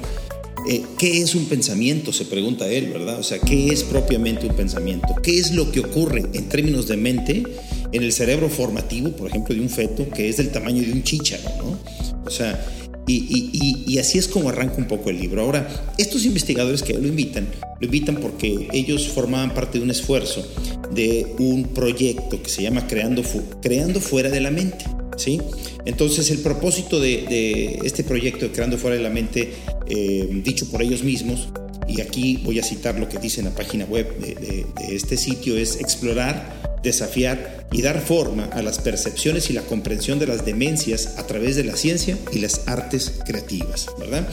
eh, 0.67 0.83
¿Qué 0.97 1.21
es 1.21 1.35
un 1.35 1.45
pensamiento? 1.45 2.11
Se 2.11 2.25
pregunta 2.25 2.67
él, 2.67 2.89
¿verdad? 2.91 3.17
O 3.17 3.23
sea, 3.23 3.39
¿qué 3.39 3.69
es 3.69 3.83
propiamente 3.83 4.45
un 4.45 4.55
pensamiento? 4.55 5.15
¿Qué 5.23 5.39
es 5.39 5.53
lo 5.53 5.71
que 5.71 5.79
ocurre 5.79 6.25
en 6.33 6.49
términos 6.49 6.85
de 6.85 6.97
mente 6.97 7.43
en 7.91 8.03
el 8.03 8.11
cerebro 8.11 8.49
formativo, 8.49 9.09
por 9.11 9.29
ejemplo, 9.29 9.55
de 9.55 9.61
un 9.61 9.69
feto 9.69 10.07
que 10.09 10.29
es 10.29 10.37
del 10.37 10.51
tamaño 10.51 10.83
de 10.83 10.91
un 10.91 11.01
chícharo, 11.01 11.49
¿no? 11.57 11.79
O 12.25 12.29
sea, 12.29 12.63
y, 13.09 13.97
así 13.97 14.17
es 14.17 14.27
como 14.27 14.49
arranca 14.49 14.75
un 14.77 14.87
poco 14.87 15.09
el 15.09 15.19
libro. 15.19 15.41
Ahora, 15.41 15.67
estos 15.97 16.25
investigadores 16.25 16.83
que 16.83 16.93
lo 16.93 17.07
invitan, 17.07 17.47
lo 17.79 17.85
invitan 17.85 18.17
porque 18.17 18.67
ellos 18.71 19.07
formaban 19.07 19.53
parte 19.53 19.79
de 19.79 19.83
un 19.83 19.91
esfuerzo 19.91 20.45
de 20.93 21.35
un 21.39 21.65
proyecto 21.73 22.41
que 22.41 22.49
se 22.49 22.63
llama 22.63 22.87
Creando, 22.87 23.23
Creando 23.61 23.99
Fuera 23.99 24.29
de 24.29 24.41
la 24.41 24.51
Mente. 24.51 24.85
¿sí? 25.17 25.39
Entonces, 25.85 26.29
el 26.31 26.39
propósito 26.39 26.99
de, 26.99 27.79
este 27.83 28.03
proyecto 28.03 28.45
de 28.45 28.51
Creando 28.51 28.77
Fuera 28.77 28.95
de 28.95 29.03
la 29.03 29.09
Mente, 29.09 29.53
eh, 29.87 30.27
dicho 30.43 30.69
por 30.69 30.81
ellos 30.81 31.03
mismos, 31.03 31.49
y 31.87 32.01
aquí 32.01 32.39
voy 32.43 32.59
a 32.59 32.63
citar 32.63 32.99
lo 32.99 33.09
que 33.09 33.17
dice 33.17 33.41
en 33.41 33.47
la 33.47 33.55
página 33.55 33.85
web 33.85 34.19
de 34.19 34.65
este 34.91 35.17
sitio, 35.17 35.57
es 35.57 35.79
explorar 35.79 36.68
desafiar 36.83 37.65
y 37.71 37.81
dar 37.81 38.01
forma 38.01 38.45
a 38.45 38.61
las 38.61 38.79
percepciones 38.79 39.49
y 39.49 39.53
la 39.53 39.61
comprensión 39.61 40.19
de 40.19 40.27
las 40.27 40.45
demencias 40.45 41.17
a 41.17 41.27
través 41.27 41.55
de 41.55 41.63
la 41.63 41.75
ciencia 41.75 42.17
y 42.31 42.39
las 42.39 42.67
artes 42.67 43.13
creativas, 43.25 43.87
¿verdad? 43.99 44.27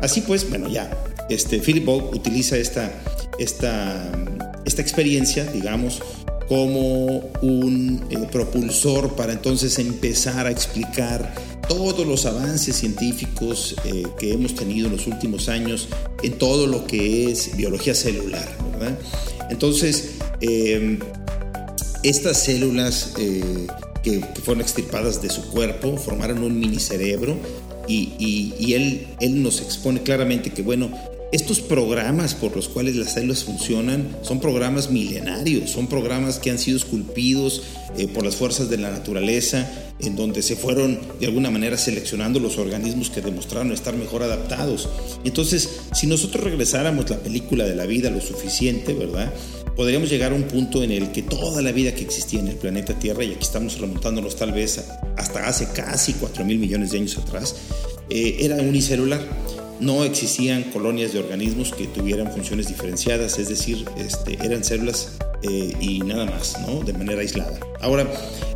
Así 0.00 0.20
pues, 0.20 0.48
bueno, 0.48 0.68
ya, 0.68 0.90
este, 1.28 1.58
Philip 1.60 1.84
Ball 1.84 2.04
utiliza 2.12 2.56
esta, 2.56 2.92
esta, 3.38 4.12
esta 4.64 4.82
experiencia, 4.82 5.44
digamos, 5.44 6.02
como 6.48 7.30
un 7.42 8.04
eh, 8.10 8.18
propulsor 8.30 9.14
para 9.16 9.32
entonces 9.32 9.78
empezar 9.78 10.46
a 10.46 10.50
explicar 10.50 11.34
todos 11.68 12.06
los 12.06 12.26
avances 12.26 12.76
científicos 12.76 13.74
eh, 13.84 14.04
que 14.18 14.32
hemos 14.32 14.54
tenido 14.54 14.86
en 14.86 14.92
los 14.92 15.08
últimos 15.08 15.48
años 15.48 15.88
en 16.22 16.38
todo 16.38 16.68
lo 16.68 16.86
que 16.86 17.30
es 17.30 17.56
biología 17.56 17.94
celular, 17.94 18.48
¿verdad? 18.72 18.96
Entonces, 19.50 20.12
eh, 20.40 20.98
estas 22.08 22.44
células 22.44 23.14
eh, 23.18 23.66
que, 24.02 24.20
fueron 24.42 24.60
extirpadas 24.60 25.20
de 25.20 25.30
su 25.30 25.50
cuerpo 25.50 25.96
formaron 25.96 26.42
un 26.42 26.58
minicerebro 26.58 27.36
y, 27.88 28.12
y, 28.58 28.74
él, 28.74 29.06
él 29.20 29.42
nos 29.42 29.60
expone 29.60 30.02
claramente 30.02 30.50
que, 30.50 30.62
bueno, 30.62 30.90
estos 31.32 31.60
programas 31.60 32.34
por 32.34 32.54
los 32.54 32.68
cuales 32.68 32.96
las 32.96 33.14
células 33.14 33.44
funcionan 33.44 34.16
son 34.22 34.40
programas 34.40 34.90
milenarios, 34.90 35.70
son 35.70 35.88
programas 35.88 36.38
que 36.38 36.50
han 36.50 36.58
sido 36.58 36.76
esculpidos 36.76 37.62
eh, 37.98 38.06
por 38.08 38.24
las 38.24 38.36
fuerzas 38.36 38.70
de 38.70 38.78
la 38.78 38.90
naturaleza, 38.90 39.68
en 39.98 40.14
donde 40.14 40.42
se 40.42 40.56
fueron 40.56 41.00
de 41.18 41.26
alguna 41.26 41.50
manera 41.50 41.76
seleccionando 41.78 42.38
los 42.38 42.58
organismos 42.58 43.10
que 43.10 43.22
demostraron 43.22 43.72
estar 43.72 43.96
mejor 43.96 44.22
adaptados. 44.22 44.88
Entonces, 45.24 45.80
si 45.92 46.06
nosotros 46.06 46.44
regresáramos 46.44 47.10
la 47.10 47.18
película 47.18 47.64
de 47.64 47.74
la 47.74 47.86
vida 47.86 48.10
lo 48.10 48.20
suficiente, 48.20 48.94
¿verdad? 48.94 49.32
podríamos 49.76 50.08
llegar 50.08 50.32
a 50.32 50.34
un 50.34 50.44
punto 50.44 50.82
en 50.82 50.90
el 50.90 51.12
que 51.12 51.22
toda 51.22 51.60
la 51.60 51.70
vida 51.70 51.94
que 51.94 52.02
existía 52.02 52.40
en 52.40 52.48
el 52.48 52.56
planeta 52.56 52.98
Tierra, 52.98 53.22
y 53.22 53.32
aquí 53.32 53.42
estamos 53.42 53.78
remontándonos 53.78 54.34
tal 54.36 54.52
vez 54.52 54.82
hasta 55.16 55.46
hace 55.46 55.68
casi 55.74 56.14
4 56.14 56.44
mil 56.44 56.58
millones 56.58 56.90
de 56.90 56.98
años 56.98 57.18
atrás, 57.18 57.54
eh, 58.08 58.38
era 58.40 58.56
unicelular. 58.56 59.20
No 59.80 60.04
existían 60.04 60.64
colonias 60.64 61.12
de 61.12 61.18
organismos 61.18 61.72
que 61.72 61.86
tuvieran 61.86 62.32
funciones 62.32 62.68
diferenciadas, 62.68 63.38
es 63.38 63.48
decir, 63.48 63.84
este, 63.96 64.34
eran 64.44 64.64
células 64.64 65.18
eh, 65.42 65.72
y 65.80 66.00
nada 66.00 66.24
más, 66.26 66.56
¿no? 66.66 66.80
De 66.80 66.92
manera 66.92 67.20
aislada. 67.20 67.58
Ahora, 67.80 68.06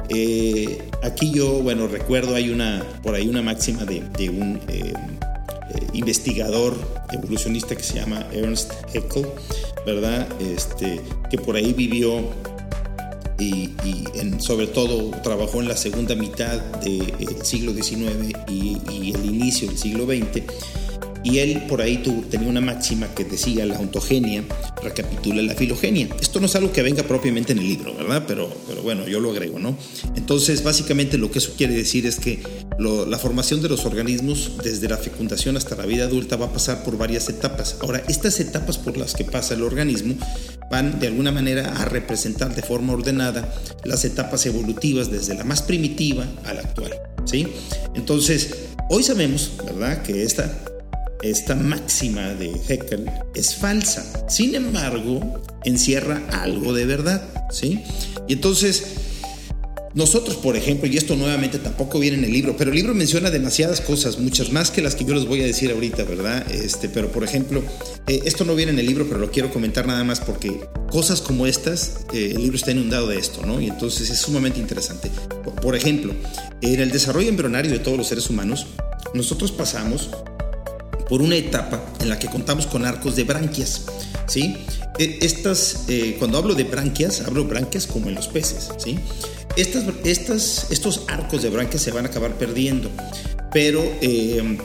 eh, 0.09 0.83
aquí 1.03 1.31
yo, 1.31 1.63
bueno, 1.63 1.87
recuerdo, 1.89 2.35
hay 2.35 2.51
una, 2.51 2.85
por 3.03 3.15
ahí 3.15 3.29
una 3.29 3.43
máxima 3.43 3.85
de, 3.85 4.31
un 4.31 4.61
investigador 5.93 6.75
evolucionista 7.13 7.77
que 7.77 7.83
se 7.83 7.95
llama 7.95 8.27
Ernst 8.33 8.73
Haeckel, 8.95 9.27
¿verdad? 9.85 10.27
Este, 10.41 11.01
que 11.31 11.39
por 11.39 11.57
ahí 11.57 11.73
vivió 11.73 12.25
y, 13.41 13.71
sobre 14.39 14.67
todo 14.67 15.11
trabajó 15.23 15.61
en 15.61 15.69
la 15.69 15.77
segunda 15.77 16.15
mitad 16.15 16.59
del 16.83 17.45
siglo 17.45 17.73
XIX 17.73 18.35
y, 18.49 19.13
el 19.15 19.25
inicio 19.25 19.69
del 19.69 19.79
siglo 19.79 20.07
XX 20.07 20.43
y 21.23 21.39
él 21.39 21.65
por 21.69 21.83
ahí 21.83 22.03
tenía 22.31 22.49
una 22.49 22.61
máxima 22.61 23.09
que 23.15 23.25
decía 23.25 23.67
la 23.67 23.79
ontogenia 23.79 24.45
recapitula 24.83 25.43
la 25.43 25.55
filogenia. 25.55 26.09
Esto 26.21 26.41
no 26.41 26.47
es 26.47 26.57
algo 26.57 26.73
que 26.73 26.83
venga 26.83 27.03
propiamente 27.03 27.53
en 27.53 27.59
el 27.59 27.69
libro, 27.69 27.95
¿verdad? 27.95 28.25
Pero, 28.27 28.51
pero 28.67 28.83
bueno, 28.83 29.07
yo 29.07 29.21
lo 29.21 29.31
agrego, 29.31 29.59
¿no? 29.59 29.77
Entonces, 30.17 30.63
básicamente 30.63 31.19
lo 31.19 31.31
que 31.31 31.39
eso 31.39 31.53
quiere 31.57 31.75
decir 31.75 32.07
es 32.07 32.19
que 32.19 32.43
la 32.79 33.19
formación 33.19 33.61
de 33.61 33.69
los 33.69 33.85
organismos 33.85 34.53
desde 34.63 34.89
la 34.89 34.97
fecundación 34.97 35.57
hasta 35.57 35.77
la 35.77 35.87
vida 35.87 36.05
adulta 36.05 36.37
va 36.37 36.47
a 36.47 36.53
pasar 36.53 36.83
por 36.83 36.97
varias 36.97 37.29
etapas. 37.29 37.77
Ahora, 37.81 38.03
estas 38.09 38.41
etapas 38.41 38.79
por 38.79 38.97
las 38.97 39.15
que 39.15 39.25
pasa 39.25 39.55
el 39.55 39.63
organismo 39.63 40.15
van 40.71 40.99
de 41.01 41.09
alguna 41.09 41.33
manera 41.33 41.75
a 41.77 41.85
representar 41.85 42.55
de 42.55 42.63
forma 42.63 42.93
ordenada 42.93 43.53
las 43.85 44.05
etapas 44.05 44.47
evolutivas 44.47 45.11
desde 45.11 45.35
la 45.35 45.45
más 45.45 45.63
primitiva 45.63 46.27
a 46.45 46.55
la 46.55 46.61
actual, 46.61 46.93
¿sí? 47.25 47.49
Entonces, 47.95 48.55
hoy 48.89 49.03
sabemos, 49.03 49.53
¿verdad?, 49.65 50.03
que 50.03 50.23
esta 50.23 50.65
esta 51.23 51.55
máxima 51.55 52.35
de 52.35 52.53
Heckel 52.69 53.11
es 53.35 53.55
falsa. 53.55 54.27
Sin 54.29 54.55
embargo, 54.55 55.43
encierra 55.65 56.23
algo 56.33 56.73
de 56.73 56.87
verdad, 56.87 57.23
¿sí? 57.51 57.83
Y 58.27 58.35
entonces, 58.35 58.85
nosotros, 59.93 60.37
por 60.37 60.57
ejemplo, 60.57 60.89
y 60.89 60.97
esto 60.97 61.17
nuevamente 61.17 61.59
tampoco 61.59 61.99
viene 61.99 62.19
en 62.19 62.25
el 62.25 62.33
libro, 62.33 62.57
pero 62.57 62.71
el 62.71 62.77
libro 62.77 62.95
menciona 62.95 63.31
demasiadas 63.31 63.81
cosas, 63.81 64.19
muchas 64.19 64.53
más 64.53 64.71
que 64.71 64.83
las 64.83 64.95
que 64.95 65.05
yo 65.05 65.15
les 65.15 65.27
voy 65.27 65.43
a 65.43 65.47
decir 65.47 65.71
ahorita, 65.71 66.05
¿verdad? 66.05 66.51
Este, 66.51 66.89
pero 66.89 67.11
por 67.11 67.25
ejemplo, 67.25 67.63
eh, 68.07 68.21
esto 68.25 68.45
no 68.45 68.55
viene 68.55 68.73
en 68.73 68.79
el 68.79 68.87
libro, 68.87 69.07
pero 69.07 69.19
lo 69.19 69.31
quiero 69.31 69.53
comentar 69.53 69.87
nada 69.87 70.05
más 70.05 70.21
porque 70.21 70.61
cosas 70.91 71.21
como 71.21 71.47
estas, 71.47 72.07
eh, 72.15 72.33
el 72.35 72.43
libro 72.43 72.57
está 72.57 72.71
inundado 72.71 73.09
de 73.09 73.19
esto, 73.19 73.45
¿no? 73.45 73.61
Y 73.61 73.67
entonces 73.67 74.11
es 74.11 74.19
sumamente 74.19 74.61
interesante. 74.61 75.11
por 75.61 75.77
ejemplo, 75.77 76.15
en 76.63 76.81
el 76.81 76.91
desarrollo 76.91 77.29
embrionario 77.29 77.71
de 77.71 77.81
todos 77.81 77.99
los 77.99 78.07
seres 78.07 78.31
humanos, 78.31 78.67
nosotros 79.13 79.51
pasamos 79.53 80.09
por 81.11 81.23
una 81.23 81.35
etapa 81.35 81.85
en 81.99 82.09
la 82.09 82.21
que 82.21 82.29
contamos 82.29 82.69
con 82.69 82.87
arcos 82.87 83.17
de 83.17 83.25
branquias. 83.25 83.83
¿sí? 84.29 84.55
E, 84.97 85.19
estas, 85.23 85.85
eh, 85.89 86.15
cuando 86.21 86.39
hablo 86.39 86.55
de 86.55 86.63
branquias, 86.63 87.21
hablo 87.23 87.45
branquias 87.45 87.89
como 87.89 88.09
en 88.09 88.15
los 88.15 88.29
peces. 88.29 88.71
¿sí? 88.79 88.97
Estas, 89.57 89.85
estas, 90.05 90.71
estos 90.71 91.03
arcos 91.09 91.43
de 91.43 91.51
branquias 91.51 91.83
se 91.83 91.91
van 91.91 92.07
a 92.07 92.09
acabar 92.11 92.39
perdiendo, 92.39 92.89
pero 93.53 93.83
eh, 94.01 94.57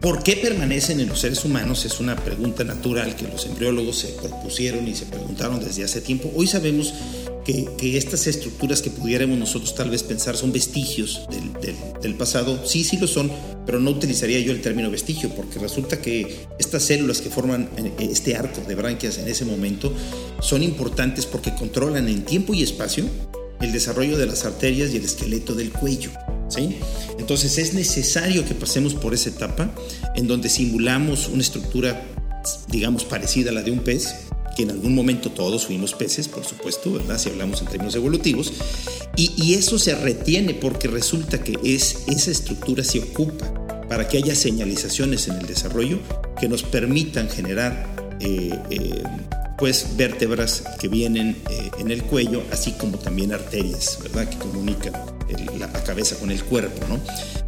¿por 0.00 0.22
qué 0.22 0.36
permanecen 0.36 1.00
en 1.00 1.08
los 1.08 1.20
seres 1.20 1.44
humanos? 1.44 1.84
Es 1.84 2.00
una 2.00 2.16
pregunta 2.16 2.64
natural 2.64 3.14
que 3.14 3.28
los 3.28 3.44
embriólogos 3.44 3.98
se 3.98 4.08
propusieron 4.08 4.88
y 4.88 4.94
se 4.94 5.04
preguntaron 5.04 5.62
desde 5.62 5.84
hace 5.84 6.00
tiempo. 6.00 6.32
Hoy 6.34 6.46
sabemos 6.46 6.94
que, 7.76 7.96
estas 7.96 8.26
estructuras 8.26 8.82
que 8.82 8.90
pudiéramos 8.90 9.38
nosotros 9.38 9.74
tal 9.74 9.90
vez 9.90 10.02
pensar 10.02 10.36
son 10.36 10.52
vestigios 10.52 11.22
del, 11.30 11.76
del, 12.00 12.14
pasado, 12.14 12.66
sí, 12.66 12.84
sí 12.84 12.96
lo 12.98 13.06
son, 13.06 13.30
pero 13.66 13.80
no 13.80 13.90
utilizaría 13.90 14.40
yo 14.40 14.52
el 14.52 14.60
término 14.60 14.90
vestigio, 14.90 15.30
porque 15.30 15.58
resulta 15.58 16.00
que 16.00 16.46
estas 16.58 16.82
células 16.82 17.20
que 17.20 17.30
forman 17.30 17.68
eh, 17.76 18.08
este 18.10 18.36
arco 18.36 18.60
de 18.66 18.74
branquias 18.74 19.18
en 19.18 19.28
ese 19.28 19.44
momento 19.44 19.92
son 20.40 20.62
importantes 20.62 21.26
porque 21.26 21.54
controlan 21.54 22.08
en 22.08 22.24
tiempo 22.24 22.54
y 22.54 22.62
espacio 22.62 23.04
el 23.60 23.72
desarrollo 23.72 24.16
de 24.16 24.26
las 24.26 24.44
arterias 24.44 24.92
y 24.92 24.96
el 24.96 25.04
esqueleto 25.04 25.54
del 25.54 25.70
cuello. 25.70 26.10
¿sí? 26.48 26.78
Entonces 27.18 27.58
es 27.58 27.74
necesario 27.74 28.44
que 28.44 28.54
pasemos 28.54 28.94
por 28.94 29.14
esa 29.14 29.28
etapa 29.28 29.70
en 30.14 30.26
donde 30.26 30.48
simulamos 30.48 31.28
una 31.28 31.42
estructura, 31.42 32.02
digamos, 32.68 33.04
parecida 33.04 33.50
a 33.50 33.54
la 33.54 33.62
de 33.62 33.70
un 33.70 33.80
pez, 33.80 34.14
que 34.60 34.64
en 34.64 34.72
algún 34.72 34.94
momento 34.94 35.30
todos 35.30 35.64
fuimos 35.64 35.94
peces, 35.94 36.28
por 36.28 36.44
supuesto, 36.44 36.92
¿verdad? 36.92 37.16
Si 37.18 37.30
hablamos 37.30 37.62
en 37.62 37.68
términos 37.68 37.94
evolutivos, 37.94 38.52
y, 39.16 39.54
eso 39.54 39.78
se 39.78 39.94
retiene 39.94 40.54
porque 40.54 40.86
resulta 40.86 41.42
que 41.42 41.58
es, 41.64 42.04
esa 42.06 42.30
estructura 42.30 42.84
se 42.84 43.00
ocupa 43.00 43.52
para 43.88 44.06
que 44.06 44.18
haya 44.18 44.34
señalizaciones 44.34 45.28
en 45.28 45.36
el 45.36 45.46
desarrollo 45.46 45.98
que 46.38 46.48
nos 46.48 46.62
permitan 46.62 47.28
generar 47.28 47.86
eh, 48.20 48.50
eh, 48.70 49.02
pues 49.58 49.96
vértebras 49.96 50.62
que 50.78 50.88
vienen 50.88 51.36
eh, 51.50 51.70
en 51.78 51.90
el 51.90 52.02
cuello, 52.02 52.42
así 52.52 52.72
como 52.72 52.98
también 52.98 53.32
arterias, 53.32 53.98
¿verdad? 54.02 54.28
Que 54.28 54.36
comunican 54.36 54.92
la 55.58 55.70
cabeza 55.84 56.16
con 56.16 56.30
el 56.30 56.42
cuerpo, 56.44 56.86
¿no? 56.88 57.00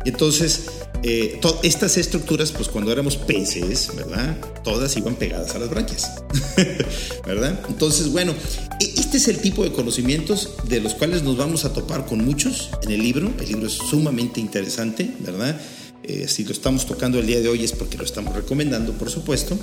Entonces, 0.05 0.65
eh, 1.05 1.41
estas 1.63 1.97
estructuras, 1.97 2.53
pues 2.53 2.69
cuando 2.69 2.93
éramos 2.93 3.17
peces, 3.17 3.91
¿verdad? 3.97 4.37
Todas 4.63 4.97
iban 4.97 5.17
pegadas 5.17 5.55
a 5.55 5.59
las 5.59 5.69
branquias, 5.69 6.23
¿verdad? 7.27 7.59
Entonces, 7.69 8.11
bueno, 8.13 8.35
e, 8.81 8.85
este 8.85 9.17
es 9.17 9.27
el 9.27 9.39
tipo 9.39 9.65
de 9.65 9.73
conocimientos 9.73 10.51
de 10.69 10.81
los 10.81 10.95
cuales 10.95 11.23
nos 11.25 11.37
vamos 11.37 11.65
a 11.65 11.73
topar 11.73 12.07
con 12.07 12.25
muchos 12.25 12.71
en 12.83 12.93
el 12.93 13.03
libro. 13.03 13.33
El 13.41 13.49
libro 13.49 13.67
es 13.67 13.73
sumamente 13.73 14.41
interesante, 14.41 15.11
¿verdad? 15.21 15.61
Eh, 16.05 16.27
si 16.29 16.45
lo 16.45 16.53
estamos 16.53 16.87
tocando 16.87 17.19
el 17.19 17.27
día 17.27 17.41
de 17.41 17.49
hoy 17.49 17.65
es 17.65 17.73
porque 17.73 17.97
lo 17.97 18.05
estamos 18.05 18.35
recomendando, 18.35 18.93
por 18.93 19.11
supuesto. 19.11 19.59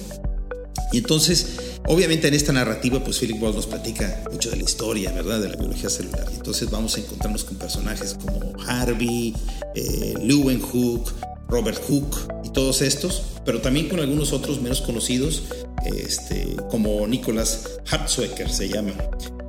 Y 0.92 0.98
entonces, 1.00 1.58
obviamente 1.88 2.28
en 2.28 2.34
esta 2.34 2.52
narrativa, 2.52 3.04
pues 3.04 3.20
Philip 3.20 3.42
Wall 3.42 3.56
nos 3.56 3.68
platica 3.68 4.24
mucho 4.32 4.50
de 4.50 4.58
la 4.58 4.64
historia, 4.64 5.12
¿verdad? 5.12 5.40
De 5.40 5.50
la 5.50 5.56
biología 5.56 5.90
celular. 5.90 6.28
Y 6.32 6.36
entonces 6.36 6.70
vamos 6.70 6.96
a 6.98 7.00
encontrarnos 7.00 7.44
con 7.44 7.58
personajes 7.58 8.16
como 8.16 8.54
Harvey, 8.68 9.36
eh, 9.76 10.16
Leeuwenhoek, 10.22 11.12
Robert 11.50 11.82
Hooke 11.88 12.16
y 12.44 12.50
todos 12.50 12.82
estos, 12.82 13.24
pero 13.44 13.60
también 13.60 13.90
con 13.90 14.00
algunos 14.00 14.34
otros 14.34 14.62
menos 14.62 14.82
conocidos, 14.82 15.44
este, 15.86 16.56
como 16.70 17.06
Nicholas 17.08 17.80
Hartzoecker 17.90 18.50
se 18.50 18.70
llama. 18.70 18.94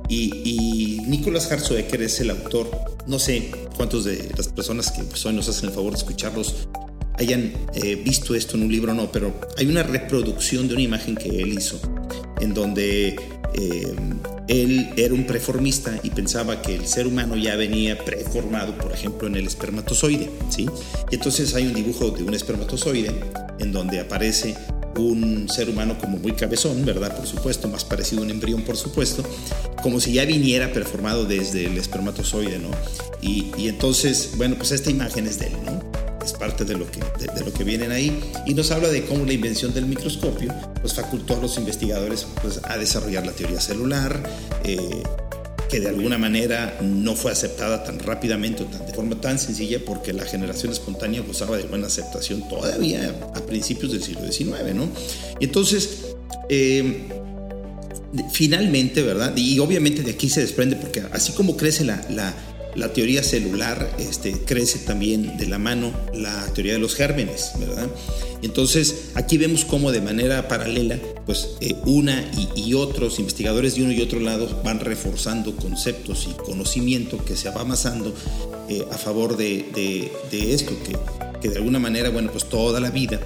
Y, 0.09 0.33
y 0.43 0.99
Nicholas 1.07 1.51
Hartzoecker 1.51 2.01
es 2.01 2.19
el 2.19 2.31
autor, 2.31 2.69
no 3.07 3.19
sé 3.19 3.51
cuántos 3.77 4.03
de 4.03 4.31
las 4.35 4.47
personas 4.47 4.91
que 4.91 5.03
pues, 5.03 5.25
hoy 5.25 5.33
nos 5.33 5.47
hacen 5.47 5.69
el 5.69 5.75
favor 5.75 5.93
de 5.93 5.99
escucharlos 5.99 6.67
hayan 7.21 7.53
eh, 7.73 7.95
visto 7.95 8.35
esto 8.35 8.57
en 8.57 8.63
un 8.63 8.71
libro 8.71 8.91
o 8.91 8.95
no, 8.95 9.11
pero 9.11 9.33
hay 9.57 9.67
una 9.67 9.83
reproducción 9.83 10.67
de 10.67 10.73
una 10.73 10.83
imagen 10.83 11.15
que 11.15 11.29
él 11.29 11.53
hizo, 11.53 11.79
en 12.39 12.53
donde 12.53 13.15
eh, 13.53 13.95
él 14.47 14.89
era 14.97 15.13
un 15.13 15.25
preformista 15.25 15.99
y 16.03 16.09
pensaba 16.09 16.61
que 16.61 16.75
el 16.75 16.87
ser 16.87 17.07
humano 17.07 17.37
ya 17.37 17.55
venía 17.55 17.97
preformado, 18.03 18.75
por 18.77 18.91
ejemplo, 18.91 19.27
en 19.27 19.35
el 19.35 19.47
espermatozoide, 19.47 20.29
¿sí? 20.49 20.67
Y 21.11 21.15
entonces 21.15 21.53
hay 21.53 21.67
un 21.67 21.73
dibujo 21.73 22.09
de 22.09 22.23
un 22.23 22.33
espermatozoide 22.33 23.11
en 23.59 23.71
donde 23.71 23.99
aparece 23.99 24.55
un 24.97 25.47
ser 25.47 25.69
humano 25.69 25.97
como 25.97 26.17
muy 26.17 26.33
cabezón, 26.33 26.83
¿verdad? 26.83 27.15
Por 27.15 27.27
supuesto, 27.27 27.67
más 27.67 27.85
parecido 27.85 28.21
a 28.21 28.25
un 28.25 28.31
embrión, 28.31 28.63
por 28.63 28.77
supuesto, 28.77 29.23
como 29.81 29.99
si 29.99 30.13
ya 30.13 30.25
viniera 30.25 30.73
preformado 30.73 31.25
desde 31.25 31.67
el 31.67 31.77
espermatozoide, 31.77 32.59
¿no? 32.59 32.71
Y, 33.21 33.51
y 33.57 33.67
entonces, 33.69 34.31
bueno, 34.37 34.55
pues 34.57 34.71
esta 34.71 34.89
imagen 34.89 35.27
es 35.27 35.39
de 35.39 35.47
él, 35.47 35.53
¿no? 35.65 35.80
Es 36.23 36.33
parte 36.33 36.65
de 36.65 36.77
lo 36.77 36.89
que, 36.89 36.99
de, 36.99 37.45
lo 37.45 37.53
que 37.53 37.63
vienen 37.63 37.91
ahí, 37.91 38.21
y 38.45 38.53
nos 38.53 38.71
habla 38.71 38.89
de 38.89 39.05
cómo 39.05 39.25
la 39.25 39.33
invención 39.33 39.73
del 39.73 39.85
microscopio 39.85 40.53
pues, 40.81 40.93
facultó 40.93 41.35
a 41.35 41.39
los 41.39 41.57
investigadores 41.57 42.27
pues, 42.41 42.59
a 42.63 42.77
desarrollar 42.77 43.25
la 43.25 43.31
teoría 43.31 43.59
celular, 43.59 44.21
eh, 44.63 45.03
que 45.69 45.79
de 45.79 45.87
alguna 45.87 46.17
manera 46.17 46.77
no 46.81 47.15
fue 47.15 47.31
aceptada 47.31 47.83
tan 47.83 47.99
rápidamente 47.99 48.63
o 48.63 48.65
tan, 48.65 48.85
de 48.85 48.93
forma 48.93 49.19
tan 49.21 49.39
sencilla 49.39 49.79
porque 49.85 50.11
la 50.11 50.25
generación 50.25 50.71
espontánea 50.71 51.21
gozaba 51.21 51.55
de 51.55 51.63
buena 51.63 51.87
aceptación 51.87 52.47
todavía 52.49 53.15
a 53.33 53.39
principios 53.41 53.93
del 53.93 54.03
siglo 54.03 54.29
XIX, 54.29 54.75
¿no? 54.75 54.89
Y 55.39 55.45
entonces, 55.45 56.15
eh, 56.49 57.07
finalmente, 58.33 59.01
¿verdad? 59.01 59.33
Y 59.37 59.59
obviamente 59.59 60.03
de 60.03 60.11
aquí 60.11 60.29
se 60.29 60.41
desprende 60.41 60.75
porque 60.75 61.03
así 61.13 61.31
como 61.31 61.55
crece 61.55 61.85
la 61.85 62.35
la 62.75 62.93
teoría 62.93 63.23
celular 63.23 63.89
este, 63.99 64.31
crece 64.31 64.79
también 64.79 65.37
de 65.37 65.47
la 65.47 65.57
mano 65.57 65.91
la 66.13 66.45
teoría 66.53 66.73
de 66.73 66.79
los 66.79 66.95
gérmenes, 66.95 67.51
¿verdad? 67.59 67.87
Entonces, 68.41 69.11
aquí 69.13 69.37
vemos 69.37 69.65
cómo 69.65 69.91
de 69.91 70.01
manera 70.01 70.47
paralela, 70.47 70.97
pues 71.25 71.49
eh, 71.61 71.75
una 71.85 72.23
y, 72.55 72.73
otros 72.73 73.19
investigadores 73.19 73.75
de 73.75 73.83
uno 73.83 73.91
y 73.91 74.01
otro 74.01 74.19
lado 74.19 74.61
van 74.63 74.79
reforzando 74.79 75.55
conceptos 75.57 76.27
y 76.29 76.33
conocimiento 76.33 77.23
que 77.25 77.35
se 77.35 77.49
va 77.49 77.61
amasando 77.61 78.13
eh, 78.69 78.85
a 78.91 78.97
favor 78.97 79.35
de, 79.35 80.09
esto, 80.31 80.71
que, 80.83 80.95
que, 81.41 81.49
de 81.49 81.57
alguna 81.57 81.79
manera, 81.79 82.09
bueno, 82.09 82.31
pues 82.31 82.45
toda 82.45 82.79
la 82.79 82.89
vida 82.89 83.19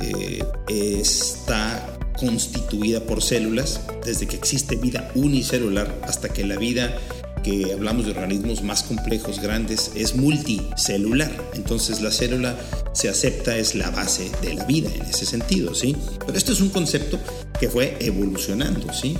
eh, 0.00 0.42
está 0.68 1.96
constituida 2.18 3.00
por 3.00 3.22
células, 3.22 3.80
desde 4.04 4.26
que 4.26 4.36
existe 4.36 4.76
vida 4.76 5.10
unicelular 5.14 5.94
hasta 6.02 6.30
que 6.30 6.44
la 6.44 6.56
vida 6.56 6.98
que 7.42 7.72
hablamos 7.72 8.06
de 8.06 8.12
organismos 8.12 8.62
más 8.62 8.82
complejos, 8.82 9.40
grandes, 9.40 9.92
es 9.94 10.14
multicelular. 10.14 11.30
Entonces 11.54 12.00
la 12.00 12.10
célula 12.10 12.56
se 12.92 13.08
acepta, 13.08 13.56
es 13.56 13.74
la 13.74 13.90
base 13.90 14.30
de 14.42 14.54
la 14.54 14.64
vida 14.64 14.90
en 14.94 15.02
ese 15.02 15.26
sentido, 15.26 15.74
¿sí? 15.74 15.96
Pero 16.24 16.36
esto 16.36 16.52
es 16.52 16.60
un 16.60 16.70
concepto 16.70 17.18
que 17.60 17.68
fue 17.68 17.96
evolucionando, 18.00 18.92
¿sí? 18.92 19.16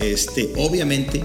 Este, 0.00 0.52
obviamente, 0.56 1.24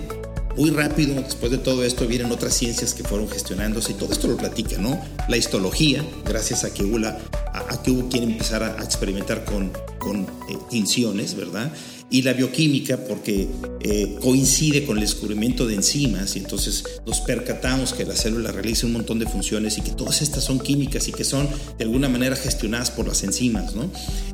muy 0.55 0.69
rápido, 0.69 1.15
después 1.15 1.51
de 1.51 1.57
todo 1.57 1.83
esto, 1.83 2.05
vienen 2.07 2.31
otras 2.31 2.53
ciencias 2.53 2.93
que 2.93 3.03
fueron 3.03 3.27
gestionándose 3.27 3.93
y 3.93 3.95
todo 3.95 4.11
esto 4.11 4.27
lo 4.27 4.37
platica, 4.37 4.77
¿no? 4.77 4.99
La 5.27 5.37
histología, 5.37 6.05
gracias 6.25 6.63
a 6.63 6.73
que 6.73 6.83
hubo 6.83 6.99
a, 7.07 7.83
que 7.83 7.91
hubo 7.91 8.07
quien 8.09 8.23
empezara 8.23 8.75
a 8.79 8.83
experimentar 8.83 9.45
con, 9.45 9.71
con 9.97 10.27
eh, 10.49 11.35
¿verdad? 11.35 11.71
Y 12.09 12.21
la 12.21 12.33
bioquímica 12.33 12.97
porque 12.97 13.47
eh, 13.81 14.15
coincide 14.21 14.85
con 14.85 14.97
el 14.97 15.01
descubrimiento 15.01 15.65
de 15.65 15.75
enzimas 15.75 16.35
y 16.35 16.39
entonces 16.39 16.83
nos 17.05 17.21
percatamos 17.21 17.93
que 17.93 18.05
la 18.05 18.15
célula 18.15 18.51
realiza 18.51 18.85
un 18.85 18.93
montón 18.93 19.19
de 19.19 19.25
funciones 19.25 19.77
y 19.77 19.81
que 19.81 19.91
todas 19.91 20.21
estas 20.21 20.43
son 20.43 20.59
químicas 20.59 21.07
y 21.07 21.11
que 21.11 21.23
son 21.23 21.49
de 21.77 21.83
alguna 21.83 22.09
manera 22.09 22.35
gestionadas 22.35 22.91
por 22.91 23.07
las 23.07 23.23
enzimas, 23.23 23.75
¿no? 23.75 23.89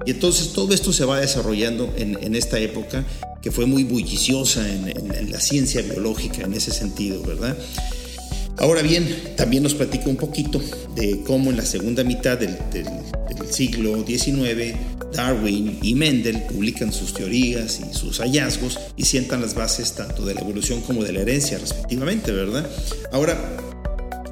Y 0.05 0.11
entonces 0.11 0.53
todo 0.53 0.73
esto 0.73 0.91
se 0.93 1.05
va 1.05 1.19
desarrollando 1.19 1.93
en, 1.97 2.35
esta 2.35 2.59
época 2.59 3.05
que 3.41 3.51
fue 3.51 3.65
muy 3.65 3.83
bulliciosa 3.83 4.67
en, 4.69 5.31
la 5.31 5.39
ciencia 5.39 5.81
biológica 5.81 6.43
en 6.43 6.53
ese 6.53 6.71
sentido, 6.71 7.21
¿verdad? 7.23 7.57
Ahora 8.59 8.81
bien, 8.81 9.33
también 9.37 9.63
nos 9.63 9.73
platica 9.73 10.09
un 10.09 10.17
poquito 10.17 10.61
de 10.93 11.21
cómo 11.25 11.49
en 11.49 11.57
la 11.57 11.65
segunda 11.65 12.03
mitad 12.03 12.37
del, 12.37 12.57
siglo 13.49 14.05
XIX 14.05 14.75
Darwin 15.11 15.79
y 15.81 15.95
Mendel 15.95 16.43
publican 16.43 16.93
sus 16.93 17.15
teorías 17.15 17.79
y 17.79 17.97
sus 17.97 18.19
hallazgos 18.19 18.77
y 18.95 19.05
sientan 19.05 19.41
las 19.41 19.55
bases 19.55 19.93
tanto 19.93 20.23
de 20.23 20.35
la 20.35 20.41
evolución 20.41 20.81
como 20.81 21.03
de 21.03 21.13
la 21.13 21.21
herencia, 21.21 21.57
respectivamente, 21.57 22.31
¿verdad? 22.31 22.69
Ahora, 23.11 23.57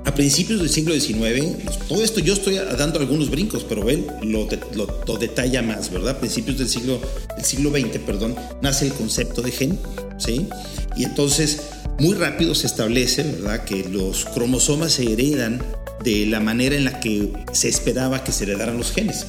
a 0.05 0.13
principios 0.13 0.59
del 0.59 0.69
siglo 0.69 0.93
XIX, 0.93 1.57
todo 1.87 2.03
esto 2.03 2.19
yo 2.19 2.33
estoy 2.33 2.55
dando 2.77 2.99
algunos 2.99 3.31
brincos, 3.31 3.65
pero 3.67 3.89
él 3.89 4.05
lo, 4.21 4.47
lo, 4.75 5.17
detalla 5.17 5.61
más, 5.61 5.91
¿verdad? 5.91 6.17
A 6.17 6.19
principios 6.19 6.57
del 6.57 6.69
siglo, 6.69 7.01
del 7.35 7.45
siglo 7.45 7.71
XX, 7.71 7.97
perdón, 8.05 8.35
nace 8.61 8.85
el 8.85 8.93
concepto 8.93 9.41
de 9.41 9.51
gen, 9.51 9.79
¿sí? 10.17 10.47
Y 10.95 11.05
entonces, 11.05 11.59
muy 11.99 12.15
rápido 12.15 12.55
se 12.55 12.67
establece, 12.67 13.23
¿verdad?, 13.23 13.63
que 13.63 13.83
los 13.89 14.25
cromosomas 14.25 14.93
se 14.93 15.11
heredan 15.11 15.61
de 16.03 16.25
la 16.25 16.39
manera 16.39 16.75
en 16.75 16.85
la 16.85 16.99
que 16.99 17.33
se 17.53 17.67
esperaba 17.67 18.23
que 18.23 18.31
se 18.31 18.43
heredaran 18.43 18.77
los 18.77 18.91
genes 18.91 19.25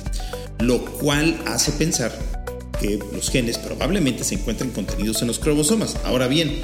lo 0.60 0.84
cual 0.84 1.40
hace 1.46 1.72
pensar 1.72 2.16
que 2.80 2.98
los 3.12 3.30
genes 3.30 3.58
probablemente 3.58 4.24
se 4.24 4.36
encuentran 4.36 4.70
contenidos 4.70 5.20
en 5.22 5.28
los 5.28 5.38
cromosomas. 5.38 5.96
Ahora 6.04 6.28
bien, 6.28 6.60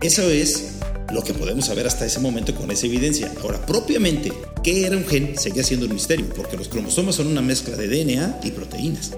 eso 0.00 0.22
es 0.30 0.74
lo 1.12 1.22
que 1.22 1.34
podemos 1.34 1.66
saber 1.66 1.86
hasta 1.86 2.06
ese 2.06 2.20
momento 2.20 2.54
con 2.54 2.70
esa 2.70 2.86
evidencia. 2.86 3.32
Ahora, 3.42 3.64
propiamente, 3.66 4.32
¿qué 4.62 4.86
era 4.86 4.96
un 4.96 5.06
gen? 5.06 5.36
Seguía 5.36 5.64
siendo 5.64 5.86
un 5.86 5.94
misterio, 5.94 6.28
porque 6.36 6.56
los 6.56 6.68
cromosomas 6.68 7.16
son 7.16 7.26
una 7.26 7.42
mezcla 7.42 7.76
de 7.76 7.88
DNA 7.88 8.40
y 8.44 8.50
proteínas. 8.52 9.12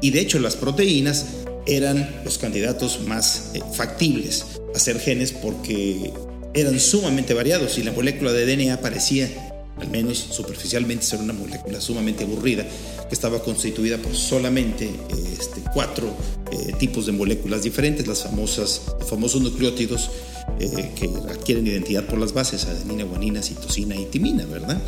Y 0.00 0.10
de 0.10 0.20
hecho, 0.20 0.38
las 0.40 0.56
proteínas 0.56 1.26
eran 1.66 2.22
los 2.24 2.38
candidatos 2.38 3.00
más 3.06 3.50
eh, 3.54 3.60
factibles 3.74 4.44
a 4.74 4.78
ser 4.78 4.98
genes 5.00 5.32
porque 5.32 6.12
eran 6.54 6.80
sumamente 6.80 7.34
variados 7.34 7.78
y 7.78 7.82
la 7.82 7.92
molécula 7.92 8.32
de 8.32 8.46
DNA 8.46 8.80
parecía 8.80 9.28
al 9.80 9.88
menos 9.88 10.18
superficialmente 10.18 11.04
ser 11.04 11.20
una 11.20 11.32
molécula 11.32 11.80
sumamente 11.80 12.24
aburrida, 12.24 12.64
que 12.64 13.14
estaba 13.14 13.42
constituida 13.42 13.98
por 13.98 14.14
solamente 14.14 14.90
este, 15.32 15.62
cuatro 15.72 16.14
eh, 16.52 16.72
tipos 16.78 17.06
de 17.06 17.12
moléculas 17.12 17.62
diferentes, 17.62 18.06
las 18.06 18.22
famosas, 18.22 18.82
los 18.98 19.08
famosos 19.08 19.40
nucleótidos 19.40 20.10
eh, 20.58 20.90
que 20.94 21.08
adquieren 21.30 21.66
identidad 21.66 22.04
por 22.06 22.18
las 22.18 22.32
bases, 22.32 22.64
adenina, 22.64 23.04
guanina, 23.04 23.42
citosina 23.42 23.96
y 23.96 24.04
timina, 24.06 24.44
¿verdad? 24.44 24.80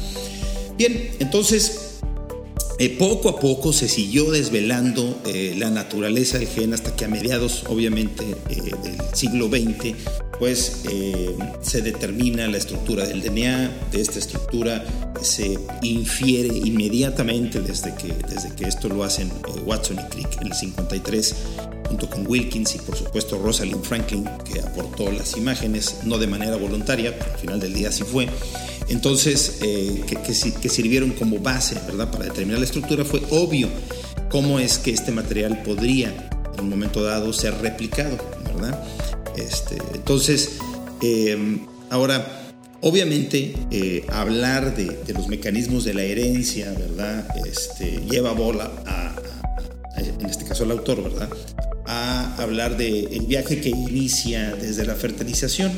Bien, 0.76 1.14
entonces 1.20 1.91
eh, 2.86 2.96
poco 2.98 3.28
a 3.28 3.40
poco 3.40 3.72
se 3.72 3.88
siguió 3.88 4.30
desvelando 4.30 5.20
la 5.56 5.70
naturaleza 5.70 6.38
del 6.38 6.48
gen 6.48 6.74
hasta 6.74 6.94
que 6.96 7.04
a 7.04 7.08
mediados, 7.08 7.64
obviamente, 7.68 8.24
del 8.48 9.00
siglo 9.14 9.48
XX 9.48 9.94
pues 10.38 10.82
se 11.60 11.82
determina 11.82 12.48
la 12.48 12.56
estructura 12.56 13.06
del 13.06 13.22
DNA, 13.22 13.70
de 13.92 14.00
esta 14.00 14.18
estructura 14.18 14.84
se 15.22 15.58
infiere 15.82 16.48
inmediatamente 16.48 17.60
desde 17.60 17.94
que, 17.94 18.12
desde 18.28 18.54
que 18.54 18.64
esto 18.64 18.88
lo 18.88 19.04
hacen 19.04 19.28
eh, 19.28 19.60
Watson 19.64 19.98
y 20.00 20.14
Crick 20.14 20.40
en 20.40 20.48
el 20.48 20.54
53, 20.54 21.34
junto 21.86 22.10
con 22.10 22.26
Wilkins 22.26 22.74
y 22.74 22.78
por 22.78 22.96
supuesto 22.96 23.38
Rosalind 23.38 23.84
Franklin, 23.84 24.28
que 24.44 24.60
aportó 24.60 25.10
las 25.10 25.36
imágenes, 25.36 25.98
no 26.04 26.18
de 26.18 26.26
manera 26.26 26.56
voluntaria, 26.56 27.16
pero 27.16 27.32
al 27.32 27.38
final 27.38 27.60
del 27.60 27.74
día 27.74 27.92
sí 27.92 28.02
fue. 28.02 28.28
Entonces, 28.92 29.58
eh, 29.62 30.02
que, 30.06 30.16
que, 30.16 30.68
sirvieron 30.68 31.12
como 31.12 31.38
base, 31.38 31.76
¿verdad?, 31.86 32.10
para 32.10 32.26
determinar 32.26 32.58
la 32.58 32.66
estructura, 32.66 33.06
fue 33.06 33.22
obvio 33.30 33.68
cómo 34.30 34.58
es 34.60 34.76
que 34.76 34.90
este 34.90 35.10
material 35.10 35.62
podría 35.62 36.28
en 36.54 36.64
un 36.64 36.68
momento 36.68 37.02
dado 37.02 37.32
ser 37.32 37.54
replicado, 37.62 38.18
¿verdad? 38.44 38.84
Este, 39.36 39.78
entonces, 39.94 40.58
eh, 41.00 41.58
ahora, 41.88 42.52
obviamente, 42.82 43.54
eh, 43.70 44.04
hablar 44.10 44.76
de, 44.76 44.98
los 45.14 45.26
mecanismos 45.26 45.84
de 45.84 45.94
la 45.94 46.02
herencia, 46.02 46.70
¿verdad? 46.72 47.26
Este, 47.46 48.02
lleva 48.10 48.32
bola 48.32 48.70
a, 48.84 49.14
en 49.96 50.26
este 50.26 50.44
caso 50.44 50.64
al 50.64 50.70
autor, 50.70 51.02
¿verdad? 51.02 51.30
A 51.86 52.36
hablar 52.42 52.76
del 52.76 53.08
el 53.10 53.26
viaje 53.26 53.58
que 53.58 53.70
inicia 53.70 54.54
desde 54.54 54.84
la 54.84 54.94
fertilización. 54.94 55.72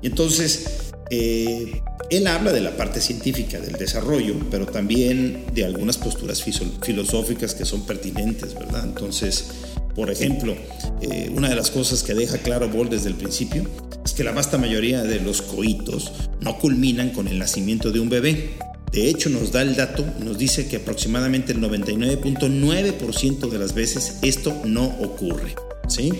Y 0.00 0.06
entonces, 0.06 0.64
eh, 1.10 1.82
él 2.10 2.26
habla 2.26 2.52
de 2.52 2.60
la 2.60 2.76
parte 2.76 3.00
científica 3.00 3.60
del 3.60 3.74
desarrollo, 3.74 4.34
pero 4.50 4.66
también 4.66 5.44
de 5.54 5.64
algunas 5.64 5.98
posturas 5.98 6.42
filosóficas 6.42 7.54
que 7.54 7.64
son 7.64 7.82
pertinentes, 7.86 8.54
¿verdad? 8.54 8.84
Entonces, 8.84 9.46
por 9.94 10.10
ejemplo, 10.10 10.54
eh, 11.00 11.30
una 11.34 11.48
de 11.48 11.54
las 11.54 11.70
cosas 11.70 12.02
que 12.02 12.14
deja 12.14 12.38
claro 12.38 12.68
Boll 12.68 12.90
desde 12.90 13.08
el 13.08 13.14
principio 13.14 13.64
es 14.04 14.12
que 14.12 14.24
la 14.24 14.32
vasta 14.32 14.58
mayoría 14.58 15.02
de 15.02 15.20
los 15.20 15.40
coitos 15.40 16.12
no 16.40 16.58
culminan 16.58 17.10
con 17.10 17.28
el 17.28 17.38
nacimiento 17.38 17.90
de 17.92 18.00
un 18.00 18.08
bebé. 18.08 18.54
De 18.92 19.08
hecho, 19.08 19.30
nos 19.30 19.50
da 19.52 19.62
el 19.62 19.76
dato 19.76 20.04
nos 20.20 20.36
dice 20.38 20.66
que 20.68 20.76
aproximadamente 20.76 21.52
el 21.52 21.60
99.9% 21.60 23.48
de 23.48 23.58
las 23.58 23.74
veces 23.74 24.18
esto 24.22 24.54
no 24.64 24.84
ocurre. 25.00 25.54
¿sí? 25.88 26.12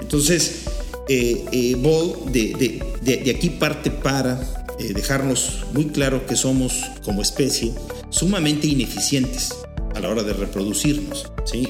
Entonces, 0.00 0.62
eh, 1.08 1.44
eh 1.52 1.74
Ball 1.76 2.32
de, 2.32 2.80
de, 3.02 3.30
aquí 3.30 3.50
parte 3.50 3.90
para 3.90 4.65
eh, 4.78 4.92
dejarnos 4.92 5.64
muy 5.72 5.86
claro 5.86 6.26
que 6.26 6.36
somos 6.36 6.82
como 7.04 7.22
especie 7.22 7.72
sumamente 8.10 8.66
ineficientes 8.66 9.54
a 9.94 10.00
la 10.00 10.10
hora 10.10 10.22
de 10.22 10.34
reproducirnos. 10.34 11.32
¿sí? 11.44 11.68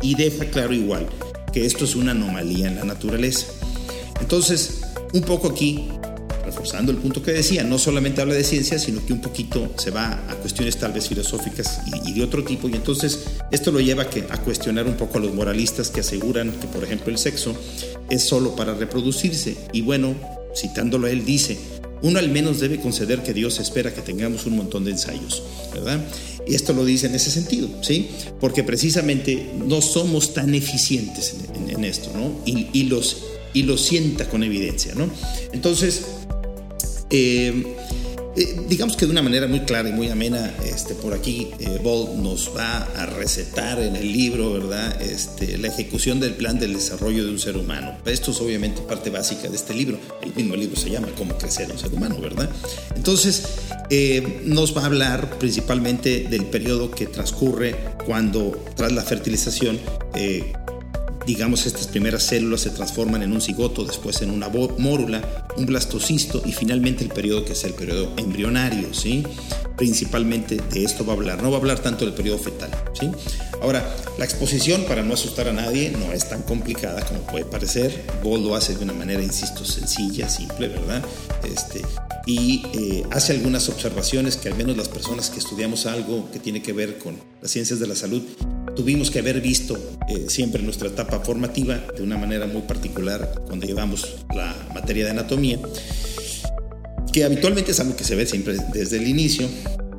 Y, 0.00 0.14
deja 0.14 0.46
claro 0.46 0.74
igual 0.74 1.06
que 1.52 1.64
esto 1.64 1.84
es 1.84 1.94
una 1.94 2.10
anomalía 2.10 2.66
en 2.66 2.76
la 2.76 2.84
naturaleza. 2.84 3.46
Entonces, 4.20 4.80
un 5.12 5.22
poco 5.22 5.48
aquí, 5.48 5.88
reforzando 6.44 6.90
el 6.90 6.98
punto 6.98 7.22
que 7.22 7.30
decía, 7.30 7.62
no 7.62 7.78
solamente 7.78 8.20
habla 8.20 8.34
de 8.34 8.42
ciencia, 8.42 8.80
sino 8.80 9.04
que 9.06 9.12
un 9.12 9.20
poquito 9.20 9.70
se 9.76 9.92
va 9.92 10.12
a 10.28 10.34
cuestiones 10.36 10.76
tal 10.76 10.92
vez 10.92 11.08
filosóficas 11.08 11.82
y, 12.04 12.14
de 12.14 12.22
otro 12.24 12.42
tipo. 12.42 12.68
Y 12.68 12.74
entonces 12.74 13.26
esto 13.52 13.70
lo 13.70 13.80
lleva 13.80 14.04
a, 14.04 14.10
que, 14.10 14.26
a 14.28 14.38
cuestionar 14.38 14.86
un 14.86 14.94
poco 14.94 15.18
a 15.18 15.20
los 15.20 15.32
moralistas 15.32 15.90
que 15.90 16.00
aseguran 16.00 16.50
que, 16.50 16.66
por 16.66 16.82
ejemplo, 16.82 17.12
el 17.12 17.18
sexo 17.18 17.54
es 18.10 18.24
solo 18.24 18.56
para 18.56 18.74
reproducirse. 18.74 19.56
Y 19.72 19.82
bueno, 19.82 20.14
citándolo 20.56 21.06
él, 21.06 21.24
dice, 21.24 21.58
uno 22.02 22.18
al 22.18 22.28
menos 22.28 22.60
debe 22.60 22.80
conceder 22.80 23.22
que 23.22 23.34
Dios 23.34 23.58
espera 23.58 23.94
que 23.94 24.02
tengamos 24.02 24.46
un 24.46 24.56
montón 24.56 24.84
de 24.84 24.92
ensayos, 24.92 25.42
¿verdad? 25.72 26.04
Y 26.46 26.54
esto 26.54 26.72
lo 26.72 26.84
dice 26.84 27.06
en 27.06 27.14
ese 27.14 27.30
sentido, 27.30 27.68
¿sí? 27.82 28.08
Porque 28.40 28.62
precisamente 28.62 29.50
no 29.66 29.80
somos 29.80 30.34
tan 30.34 30.54
eficientes 30.54 31.34
en, 31.68 31.84
esto, 31.84 32.10
¿no? 32.14 32.32
Y, 32.46 32.84
los, 32.84 33.18
y 33.52 33.62
lo 33.62 33.76
sienta 33.76 34.28
con 34.28 34.42
evidencia, 34.42 34.94
¿no? 34.94 35.10
Entonces, 35.52 36.02
eh, 37.10 37.74
eh, 38.38 38.54
digamos 38.68 38.96
que 38.96 39.04
de 39.04 39.10
una 39.10 39.22
manera 39.22 39.48
muy 39.48 39.60
clara 39.60 39.88
y 39.88 39.92
muy 39.92 40.08
amena, 40.10 40.54
este, 40.64 40.94
por 40.94 41.12
aquí 41.12 41.48
eh, 41.58 41.80
Ball 41.82 42.22
nos 42.22 42.52
va 42.56 42.82
a 42.96 43.04
recetar 43.04 43.80
en 43.80 43.96
el 43.96 44.12
libro, 44.12 44.52
¿verdad? 44.52 45.02
Este, 45.02 45.58
la 45.58 45.66
ejecución 45.66 46.20
del 46.20 46.34
plan 46.34 46.60
del 46.60 46.74
desarrollo 46.74 47.24
de 47.24 47.32
un 47.32 47.40
ser 47.40 47.56
humano. 47.56 47.96
Esto 48.04 48.30
es 48.30 48.40
obviamente 48.40 48.80
parte 48.82 49.10
básica 49.10 49.48
de 49.48 49.56
este 49.56 49.74
libro. 49.74 49.98
El 50.22 50.32
mismo 50.34 50.54
libro 50.54 50.76
se 50.76 50.88
llama 50.88 51.08
Cómo 51.16 51.36
crecer 51.36 51.68
un 51.72 51.80
ser 51.80 51.92
humano, 51.92 52.20
¿verdad? 52.20 52.48
Entonces, 52.94 53.42
eh, 53.90 54.40
nos 54.44 54.76
va 54.76 54.82
a 54.82 54.86
hablar 54.86 55.38
principalmente 55.40 56.28
del 56.30 56.44
periodo 56.44 56.92
que 56.92 57.06
transcurre 57.06 57.74
cuando, 58.06 58.64
tras 58.76 58.92
la 58.92 59.02
fertilización, 59.02 59.80
digamos, 61.28 61.66
estas 61.66 61.86
primeras 61.86 62.22
células 62.22 62.62
se 62.62 62.70
transforman 62.70 63.22
en 63.22 63.32
un 63.32 63.42
cigoto, 63.42 63.84
después 63.84 64.22
en 64.22 64.30
una 64.30 64.48
mórula, 64.48 65.46
un 65.58 65.66
blastocisto 65.66 66.40
y 66.46 66.52
finalmente 66.52 67.04
el 67.04 67.10
periodo 67.10 67.44
que 67.44 67.52
es 67.52 67.64
el 67.64 67.74
periodo 67.74 68.14
embrionario, 68.16 68.94
¿sí? 68.94 69.24
Principalmente 69.78 70.56
de 70.56 70.84
esto 70.84 71.06
va 71.06 71.14
a 71.14 71.16
hablar, 71.16 71.42
no 71.42 71.50
va 71.50 71.56
a 71.56 71.60
hablar 71.60 71.78
tanto 71.78 72.04
del 72.04 72.12
periodo 72.12 72.38
fetal, 72.38 72.70
¿sí? 72.98 73.10
Ahora, 73.62 73.96
la 74.18 74.24
exposición, 74.24 74.84
para 74.86 75.02
no 75.02 75.14
asustar 75.14 75.48
a 75.48 75.52
nadie, 75.52 75.90
no 75.90 76.12
es 76.12 76.28
tan 76.28 76.42
complicada 76.42 77.04
como 77.06 77.20
puede 77.20 77.44
parecer. 77.44 78.04
Boll 78.22 78.42
lo 78.42 78.54
hace 78.54 78.74
de 78.74 78.84
una 78.84 78.92
manera, 78.92 79.22
insisto, 79.22 79.64
sencilla, 79.64 80.28
simple, 80.28 80.68
¿verdad? 80.68 81.02
Este, 81.44 81.80
y 82.26 82.62
eh, 82.74 83.04
hace 83.10 83.32
algunas 83.32 83.68
observaciones 83.68 84.36
que 84.36 84.48
al 84.48 84.56
menos 84.56 84.76
las 84.76 84.88
personas 84.88 85.30
que 85.30 85.38
estudiamos 85.38 85.86
algo 85.86 86.30
que 86.30 86.38
tiene 86.38 86.60
que 86.60 86.72
ver 86.72 86.98
con 86.98 87.16
las 87.40 87.50
ciencias 87.50 87.80
de 87.80 87.86
la 87.86 87.94
salud 87.94 88.22
tuvimos 88.76 89.10
que 89.10 89.20
haber 89.20 89.40
visto 89.40 89.76
eh, 90.08 90.26
siempre 90.28 90.62
nuestra 90.62 90.88
etapa 90.88 91.20
formativa 91.20 91.76
de 91.96 92.02
una 92.02 92.16
manera 92.16 92.46
muy 92.46 92.62
particular 92.62 93.42
cuando 93.46 93.66
llevamos 93.66 94.16
la 94.34 94.54
materia 94.74 95.04
de 95.04 95.10
anatomía, 95.10 95.58
que 97.12 97.24
habitualmente 97.24 97.72
es 97.72 97.80
algo 97.80 97.96
que 97.96 98.04
se 98.04 98.14
ve 98.14 98.26
siempre 98.26 98.56
desde 98.72 98.96
el 98.96 99.08
inicio, 99.08 99.48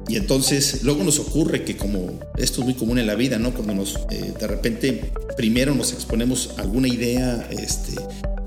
Y 0.07 0.15
entonces 0.15 0.81
luego 0.81 1.03
nos 1.03 1.19
ocurre 1.19 1.63
que 1.63 1.77
como 1.77 2.19
esto 2.35 2.61
es 2.61 2.65
muy 2.65 2.73
común 2.73 2.97
en 2.97 3.05
la 3.05 3.13
vida, 3.13 3.37
¿no? 3.37 3.53
Cuando 3.53 3.75
nos 3.75 3.95
eh, 4.09 4.33
de 4.39 4.47
repente 4.47 5.11
primero 5.37 5.75
nos 5.75 5.93
exponemos 5.93 6.55
alguna 6.57 6.87
idea 6.87 7.47
este, 7.51 7.93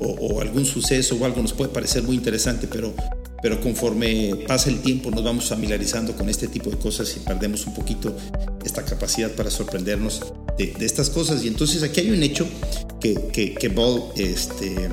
o, 0.01 0.41
algún 0.41 0.65
suceso 0.65 1.17
o 1.21 1.25
algo 1.25 1.41
nos 1.41 1.53
puede 1.53 1.71
parecer 1.71 2.03
muy 2.03 2.17
interesante, 2.17 2.67
pero, 2.67 2.93
pero 3.43 3.61
conforme 3.61 4.35
pasa 4.49 4.71
el 4.71 4.81
tiempo 4.81 5.13
nos 5.13 5.23
vamos 5.23 5.45
familiarizando 5.45 6.17
con 6.17 6.29
este 6.29 6.49
tipo 6.49 6.69
de 6.69 6.79
cosas 6.79 7.17
y 7.17 7.21
perdemos 7.21 7.65
un 7.69 7.75
poquito 7.75 8.17
esta 8.65 8.85
capacidad 8.85 9.31
para 9.31 9.49
sorprendernos 9.49 10.21
de, 10.59 10.75
estas 10.81 11.11
cosas. 11.11 11.45
Y 11.45 11.49
entonces 11.49 11.85
aquí 11.85 12.01
hay 12.01 12.11
un 12.11 12.25
hecho 12.25 12.45
que, 13.01 13.15
que, 13.33 13.55
que 13.55 13.69
Ball 13.69 14.03
este, 14.17 14.89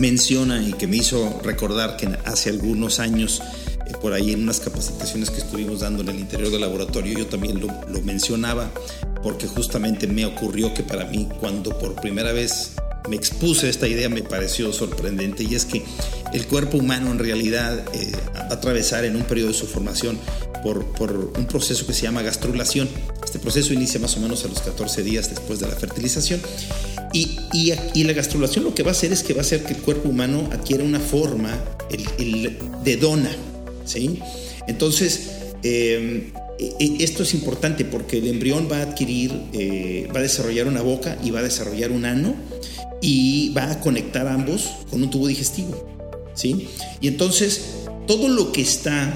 menciona 0.00 0.62
y 0.62 0.72
que 0.72 0.86
me 0.86 0.96
hizo 0.96 1.40
recordar 1.44 1.96
que 1.96 2.08
hace 2.24 2.50
algunos 2.50 2.98
años 2.98 3.42
por 4.00 4.12
ahí 4.12 4.32
en 4.32 4.42
unas 4.42 4.60
capacitaciones 4.60 5.30
que 5.30 5.38
estuvimos 5.38 5.80
dando 5.80 6.02
en 6.02 6.08
el 6.08 6.20
interior 6.20 6.50
del 6.50 6.62
laboratorio, 6.62 7.18
yo 7.18 7.26
también 7.26 7.60
lo, 7.60 8.00
mencionaba 8.02 8.70
porque 9.22 9.46
justamente 9.46 10.06
me 10.06 10.24
ocurrió 10.24 10.72
que 10.72 10.82
para 10.82 11.04
mí 11.04 11.28
cuando 11.38 11.78
por 11.78 11.94
primera 11.96 12.32
vez 12.32 12.72
me 13.10 13.16
expuse 13.16 13.68
esta 13.68 13.88
idea 13.88 14.08
me 14.08 14.22
pareció 14.22 14.72
sorprendente 14.72 15.42
y 15.42 15.56
es 15.56 15.66
que 15.66 15.82
el 16.32 16.46
cuerpo 16.46 16.78
humano 16.78 17.10
en 17.10 17.18
realidad 17.18 17.84
eh, 17.92 18.12
va 18.34 18.42
a 18.42 18.54
atravesar 18.54 19.04
en 19.04 19.16
un 19.16 19.24
periodo 19.24 19.48
de 19.48 19.54
su 19.54 19.66
formación 19.66 20.16
por, 20.62 20.86
por, 20.92 21.32
un 21.36 21.46
proceso 21.46 21.86
que 21.86 21.92
se 21.92 22.02
llama 22.02 22.22
gastrulación. 22.22 22.88
Este 23.24 23.38
proceso 23.38 23.72
inicia 23.72 23.98
más 23.98 24.16
o 24.16 24.20
menos 24.20 24.44
a 24.44 24.48
los 24.48 24.60
14 24.60 25.02
días 25.02 25.28
después 25.30 25.58
de 25.58 25.66
la 25.66 25.74
fertilización 25.74 26.40
y, 27.12 27.36
y, 27.52 27.72
y, 27.94 28.04
la 28.04 28.12
gastrulación 28.12 28.64
lo 28.64 28.74
que 28.74 28.84
va 28.84 28.90
a 28.90 28.92
hacer 28.92 29.12
es 29.12 29.24
que 29.24 29.34
va 29.34 29.40
a 29.40 29.42
hacer 29.42 29.64
que 29.64 29.72
el 29.72 29.80
cuerpo 29.80 30.08
humano 30.08 30.48
adquiera 30.52 30.84
una 30.84 31.00
forma 31.00 31.58
el, 31.90 32.56
de 32.84 32.96
dona, 32.96 33.34
¿sí? 33.84 34.20
Entonces, 34.68 35.30
em, 35.64 36.30
e, 36.58 36.74
e, 36.78 37.02
esto 37.04 37.24
es 37.24 37.34
importante 37.34 37.84
porque 37.84 38.18
el 38.18 38.28
embrión 38.28 38.68
va 38.70 38.76
a 38.78 38.82
adquirir, 38.82 39.32
eh, 39.52 40.08
va 40.14 40.20
a 40.20 40.22
desarrollar 40.22 40.68
una 40.68 40.82
boca 40.82 41.18
y 41.24 41.30
va 41.32 41.40
a 41.40 41.42
desarrollar 41.42 41.90
un 41.90 42.04
ano 42.04 42.34
y 43.00 43.52
va 43.54 43.70
a 43.70 43.80
conectar 43.80 44.26
ambos 44.28 44.70
con 44.90 45.02
un 45.02 45.10
tubo 45.10 45.26
digestivo, 45.28 45.86
¿sí? 46.34 46.68
Y 47.00 47.08
entonces, 47.08 47.62
todo 48.06 48.28
lo 48.28 48.52
que 48.52 48.62
está 48.62 49.14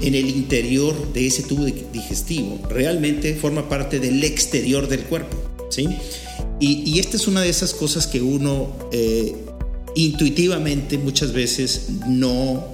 en 0.00 0.14
el 0.14 0.28
interior 0.28 1.12
de 1.12 1.26
ese 1.26 1.42
tubo 1.42 1.64
digestivo 1.64 2.58
realmente 2.68 3.34
forma 3.34 3.68
parte 3.68 4.00
del 4.00 4.24
exterior 4.24 4.88
del 4.88 5.04
cuerpo, 5.04 5.36
¿sí? 5.70 5.88
Y, 6.60 7.00
esta 7.00 7.16
es 7.16 7.26
una 7.26 7.40
de 7.40 7.48
esas 7.48 7.74
cosas 7.74 8.06
que 8.06 8.22
uno 8.22 8.72
eh, 8.92 9.34
intuitivamente 9.96 10.96
muchas 10.96 11.32
veces 11.32 11.88
no 12.06 12.64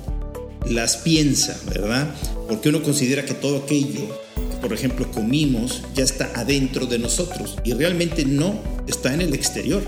las 0.68 0.98
piensa, 0.98 1.58
¿verdad? 1.66 2.14
Porque 2.48 2.68
uno 2.68 2.82
considera 2.82 3.24
que 3.24 3.32
todo 3.32 3.58
aquello 3.58 4.20
que, 4.50 4.56
por 4.60 4.74
ejemplo, 4.74 5.10
comimos 5.10 5.82
ya 5.94 6.04
está 6.04 6.30
adentro 6.34 6.84
de 6.84 6.98
nosotros 6.98 7.56
y 7.64 7.72
realmente 7.72 8.26
no, 8.26 8.60
está 8.86 9.14
en 9.14 9.22
el 9.22 9.34
exterior. 9.34 9.82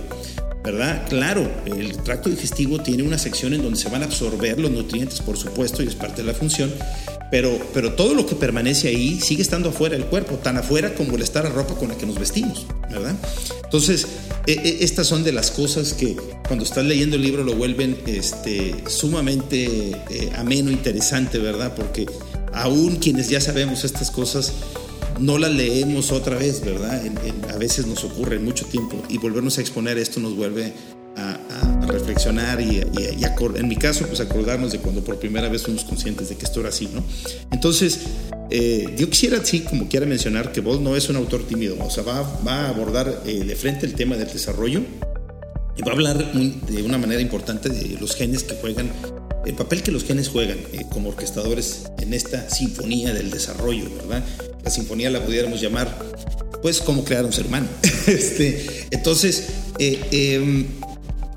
¿Verdad? 0.63 1.07
Claro, 1.09 1.51
el 1.65 1.97
tracto 1.99 2.29
digestivo 2.29 2.81
tiene 2.81 3.03
una 3.03 3.19
sección 3.19 3.55
en 3.55 3.63
donde 3.63 3.79
se 3.79 3.89
van 3.89 4.03
a 4.03 4.07
absorber 4.07 4.59
los 4.59 4.71
nutrientes, 4.71 5.21
por 5.21 5.37
supuesto, 5.37 5.83
y 5.83 5.87
es 5.87 5.95
parte 5.95 6.23
de 6.23 6.29
la 6.29 6.35
función, 6.35 6.73
pero, 7.31 7.59
pero 7.73 7.95
todo 7.95 8.15
lo 8.15 8.27
que 8.27 8.35
permanece 8.35 8.89
ahí 8.89 9.21
sigue 9.21 9.43
estando 9.43 9.71
afuera 9.71 9.97
del 9.97 10.07
cuerpo, 10.07 10.35
tan 10.37 10.57
afuera 10.57 10.95
como 10.95 11.17
el 11.17 11.23
estar 11.23 11.47
a 11.47 11.49
ropa 11.49 11.75
con 11.77 11.89
la 11.89 11.97
que 11.97 12.05
nos 12.05 12.19
vestimos, 12.19 12.67
¿verdad? 12.91 13.15
Entonces, 13.65 14.07
e, 14.47 14.53
e, 14.53 14.85
estas 14.85 15.07
son 15.07 15.23
de 15.23 15.33
las 15.33 15.51
cosas 15.51 15.93
que 15.95 16.17
cuando 16.47 16.65
estás 16.65 16.85
leyendo 16.85 17.17
el 17.17 17.23
libro 17.23 17.45
lo 17.45 17.55
vuelven 17.55 17.97
este, 18.07 18.75
sumamente 18.89 19.93
eh, 20.11 20.33
ameno, 20.37 20.71
interesante, 20.71 21.39
¿verdad? 21.39 21.75
Porque 21.75 22.07
aún 22.53 22.97
quienes 22.97 23.29
ya 23.29 23.41
sabemos 23.41 23.85
estas 23.85 24.11
cosas, 24.11 24.53
no 25.21 25.39
las 25.39 25.53
leemos 25.53 26.13
otra 26.13 26.37
vez, 26.37 26.65
¿verdad? 26.65 27.03
a 27.53 27.57
veces 27.57 27.87
nos 27.87 28.05
ocurre 28.05 28.39
mucho 28.39 28.65
tiempo 28.67 29.03
y 29.09 29.19
volvernos 29.19 29.59
a 29.59 29.61
exponer 29.61 29.99
esto 29.99 30.21
nos 30.21 30.35
vuelve 30.35 30.73
a, 31.17 31.39
reflexionar 31.87 32.61
y, 32.61 32.81
en 32.81 33.69
mi 33.69 33.77
caso, 33.77 34.07
pues 34.07 34.21
acordarnos 34.21 34.71
de 34.71 34.79
cuando 34.79 35.03
por 35.03 35.19
primera 35.19 35.49
vez 35.49 35.63
fuimos 35.63 35.85
conscientes 35.85 36.29
de 36.29 36.37
que 36.37 36.45
esto 36.45 36.61
era 36.61 36.69
así, 36.69 36.89
¿no? 36.95 37.03
Entonces, 37.51 38.01
eh, 38.49 38.95
yo 38.97 39.11
quisiera, 39.11 39.45
sí, 39.45 39.61
como 39.61 39.89
quiera 39.89 40.07
mencionar, 40.07 40.53
que 40.53 40.61
Bolt 40.61 40.81
no 40.81 40.95
es 40.95 41.09
un 41.09 41.17
autor 41.17 41.43
tímido, 41.43 41.77
o 41.85 41.91
sea, 41.91 42.05
va, 42.05 42.23
va 42.47 42.67
a 42.67 42.69
abordar 42.69 43.23
eh, 43.27 43.45
de 43.45 43.57
frente 43.57 43.87
el 43.87 43.95
tema 43.95 44.17
del 44.17 44.29
desarrollo 44.29 44.83
y 45.77 45.83
va 45.83 45.91
a 45.91 45.95
hablar 45.95 46.33
de 46.33 46.83
una 46.83 46.99
manera 46.99 47.21
importante 47.21 47.69
de 47.71 47.99
los 47.99 48.15
genes 48.15 48.45
que 48.45 48.55
juegan, 48.55 48.91
el 49.45 49.55
papel 49.55 49.83
que 49.83 49.91
los 49.91 50.05
genes 50.05 50.29
juegan 50.29 50.59
eh, 50.73 50.85
como 50.91 51.09
orquestadores 51.09 51.91
en 51.99 52.15
esta 52.15 52.49
sinfonía 52.49 53.13
del 53.13 53.31
desarrollo, 53.31 53.91
¿verdad? 53.97 54.23
La 54.65 54.71
sinfonía 54.71 55.11
la 55.11 55.25
pudiéramos 55.25 55.61
llamar, 55.61 55.97
pues, 56.63 56.81
cómo 56.81 57.05
crear 57.05 57.25
un 57.25 57.33
ser 57.33 57.47
humano. 57.47 57.67
este, 58.07 58.87
entonces, 58.91 59.49
em, 59.79 60.67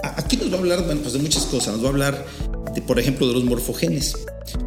aquí 0.01 0.37
nos 0.37 0.51
va 0.51 0.55
a 0.55 0.59
hablar 0.59 0.85
pues, 0.85 1.13
de 1.13 1.19
muchas 1.19 1.43
cosas. 1.43 1.73
Nos 1.73 1.83
va 1.83 1.87
a 1.87 1.91
hablar, 1.91 2.25
de, 2.73 2.81
por 2.81 2.99
ejemplo, 2.99 3.27
de 3.27 3.33
los 3.33 3.43
morfogenes. 3.43 4.15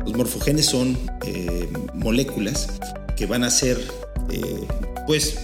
Los 0.04 0.16
morfogenes 0.16 0.66
son 0.66 0.98
eh, 1.26 1.68
moléculas 1.94 2.68
que 3.16 3.26
van 3.26 3.44
a 3.44 3.50
ser, 3.50 3.78
eh, 4.30 4.66
pues, 5.07 5.36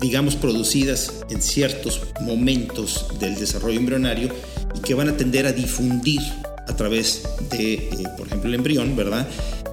digamos, 0.00 0.36
producidas 0.36 1.12
en 1.30 1.40
ciertos 1.40 2.02
momentos 2.20 3.06
del 3.18 3.36
desarrollo 3.36 3.78
embrionario 3.78 4.28
y 4.74 4.80
que 4.80 4.94
van 4.94 5.08
a 5.08 5.16
tender 5.16 5.46
a 5.46 5.52
difundir 5.52 6.20
a 6.66 6.76
través 6.76 7.22
de, 7.50 7.74
eh, 7.74 8.04
por 8.16 8.26
ejemplo, 8.26 8.48
el 8.48 8.54
embrión, 8.54 8.96
¿verdad? 8.96 9.28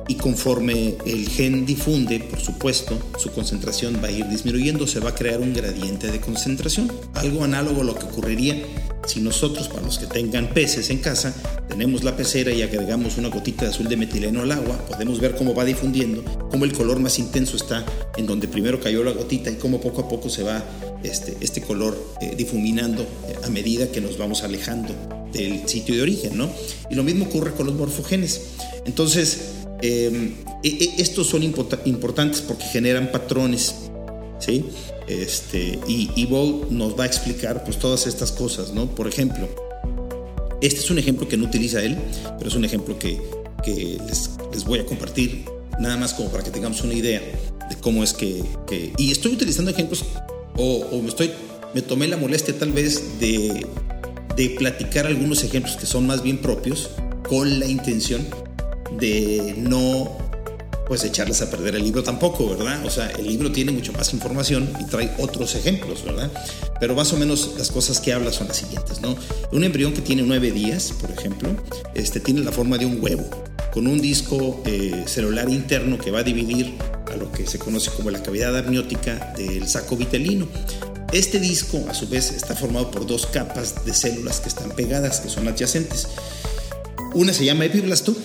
y 0.07 0.15
conforme 0.15 0.95
el 1.05 1.29
gen 1.29 1.65
difunde, 1.65 2.19
por 2.19 2.39
supuesto, 2.39 2.99
su 3.17 3.31
concentración 3.31 4.01
va 4.03 4.09
a 4.09 4.11
ir 4.11 4.27
disminuyendo, 4.27 4.85
se 4.85 4.99
va 4.99 5.11
a 5.11 5.15
crear 5.15 5.39
un 5.39 5.53
gradiente 5.53 6.11
de 6.11 6.19
concentración, 6.19 6.91
algo 7.13 7.45
análogo 7.45 7.79
a 7.79 7.83
lo 7.85 7.95
que 7.95 8.05
ocurriría 8.05 8.61
si 9.07 9.19
nosotros, 9.19 9.67
para 9.67 9.81
los 9.81 9.97
que 9.97 10.05
tengan 10.05 10.53
peces 10.53 10.89
en 10.89 10.99
casa, 10.99 11.33
tenemos 11.67 12.03
la 12.03 12.15
pecera 12.15 12.51
y 12.51 12.61
agregamos 12.61 13.17
una 13.17 13.29
gotita 13.29 13.65
de 13.65 13.71
azul 13.71 13.87
de 13.87 13.97
metileno 13.97 14.41
al 14.41 14.51
agua, 14.51 14.77
podemos 14.87 15.19
ver 15.19 15.35
cómo 15.35 15.55
va 15.55 15.65
difundiendo, 15.65 16.23
cómo 16.51 16.65
el 16.65 16.73
color 16.73 16.99
más 16.99 17.17
intenso 17.17 17.55
está 17.55 17.83
en 18.17 18.27
donde 18.27 18.47
primero 18.47 18.79
cayó 18.79 19.03
la 19.03 19.11
gotita 19.11 19.49
y 19.49 19.55
cómo 19.55 19.81
poco 19.81 20.01
a 20.01 20.09
poco 20.09 20.29
se 20.29 20.43
va 20.43 20.63
este, 21.03 21.37
este 21.41 21.61
color 21.61 21.97
eh, 22.21 22.35
difuminando 22.37 23.03
eh, 23.03 23.35
a 23.43 23.49
medida 23.49 23.91
que 23.91 24.01
nos 24.01 24.17
vamos 24.17 24.43
alejando 24.43 24.93
del 25.33 25.67
sitio 25.67 25.95
de 25.95 26.01
origen, 26.01 26.37
¿no? 26.37 26.49
Y 26.89 26.95
lo 26.95 27.03
mismo 27.03 27.25
ocurre 27.25 27.51
con 27.51 27.65
los 27.65 27.75
morfogenes. 27.75 28.41
Entonces, 28.85 29.61
Em, 29.81 30.35
e, 30.63 30.69
e, 30.69 31.01
estos 31.01 31.27
son 31.27 31.41
importantes 31.41 32.41
porque 32.41 32.65
generan 32.65 33.11
patrones, 33.11 33.75
¿sí? 34.39 34.65
Este, 35.07 35.79
y, 35.87 36.11
y 36.15 36.27
nos 36.69 36.97
va 36.97 37.03
a 37.03 37.07
explicar 37.07 37.63
pues 37.63 37.79
todas 37.79 38.05
estas 38.05 38.31
cosas, 38.31 38.73
¿no? 38.73 38.93
Por 38.93 39.07
ejemplo, 39.07 39.49
este 40.61 40.79
es 40.79 40.91
un 40.91 40.99
ejemplo 40.99 41.27
que 41.27 41.35
no 41.35 41.45
utiliza 41.45 41.81
él, 41.81 41.97
pero 42.37 42.49
es 42.49 42.55
un 42.55 42.63
ejemplo 42.63 42.97
que, 42.99 43.19
que 43.63 43.97
les, 44.07 44.29
les, 44.53 44.63
voy 44.65 44.79
a 44.79 44.85
compartir 44.85 45.45
nada 45.79 45.97
más 45.97 46.13
como 46.13 46.29
para 46.29 46.43
que 46.43 46.51
tengamos 46.51 46.81
una 46.81 46.93
idea 46.93 47.19
de 47.19 47.75
cómo 47.77 48.03
es 48.03 48.13
que... 48.13 48.43
que 48.67 48.93
y 48.97 49.11
estoy 49.11 49.33
utilizando 49.33 49.71
ejemplos 49.71 50.05
o, 50.57 51.01
me, 51.01 51.09
estoy, 51.09 51.31
me 51.73 51.81
tomé 51.81 52.07
la 52.07 52.17
molestia 52.17 52.57
tal 52.57 52.71
vez 52.71 53.19
de, 53.19 53.65
de 54.35 54.49
platicar 54.51 55.05
algunos 55.05 55.43
ejemplos 55.43 55.75
que 55.77 55.85
son 55.85 56.07
más 56.07 56.23
bien 56.23 56.39
propios 56.39 56.89
con 57.27 57.59
la 57.59 57.65
intención 57.65 58.25
de 58.99 59.55
no 59.57 60.17
pues 60.91 61.05
echarles 61.05 61.41
a 61.41 61.49
perder 61.49 61.75
el 61.75 61.83
libro 61.83 62.03
tampoco, 62.03 62.49
¿verdad? 62.49 62.85
O 62.85 62.89
sea, 62.89 63.09
el 63.11 63.25
libro 63.25 63.49
tiene 63.49 63.71
mucho 63.71 63.93
más 63.93 64.13
información 64.13 64.69
y 64.77 64.83
trae 64.87 65.09
otros 65.19 65.55
ejemplos, 65.55 66.03
¿verdad? 66.03 66.29
Pero 66.81 66.95
más 66.95 67.13
o 67.13 67.17
menos 67.17 67.51
las 67.57 67.71
cosas 67.71 68.01
que 68.01 68.11
habla 68.11 68.33
son 68.33 68.49
las 68.49 68.57
siguientes, 68.57 68.99
¿no? 68.99 69.15
Un 69.53 69.63
embrión 69.63 69.93
que 69.93 70.01
tiene 70.01 70.21
nueve 70.23 70.51
días, 70.51 70.93
por 70.99 71.09
ejemplo, 71.09 71.47
este, 71.95 72.19
tiene 72.19 72.41
la 72.41 72.51
forma 72.51 72.77
de 72.77 72.87
un 72.87 73.01
huevo, 73.01 73.23
con 73.71 73.87
un 73.87 74.01
disco 74.01 74.61
eh, 74.65 75.05
celular 75.05 75.49
interno 75.49 75.97
que 75.97 76.11
va 76.11 76.19
a 76.19 76.23
dividir 76.23 76.73
a 77.11 77.15
lo 77.17 77.31
que 77.31 77.45
se 77.45 77.59
conoce 77.59 77.91
como 77.91 78.09
la 78.09 78.23
cavidad 78.23 78.57
amniótica 78.57 79.33
del 79.37 79.67
saco 79.67 79.97
vitelino. 79.97 80.47
Este 81.11 81.39
disco, 81.39 81.85
a 81.89 81.93
su 81.93 82.07
vez, 82.07 82.31
está 82.31 82.55
formado 82.55 82.89
por 82.89 83.05
dos 83.05 83.25
capas 83.25 83.85
de 83.85 83.93
células 83.93 84.39
que 84.39 84.49
están 84.49 84.71
pegadas, 84.71 85.19
que 85.19 85.29
son 85.29 85.47
adyacentes. 85.47 86.07
Una 87.13 87.33
se 87.33 87.43
llama 87.43 87.65
epiblasto 87.65 88.15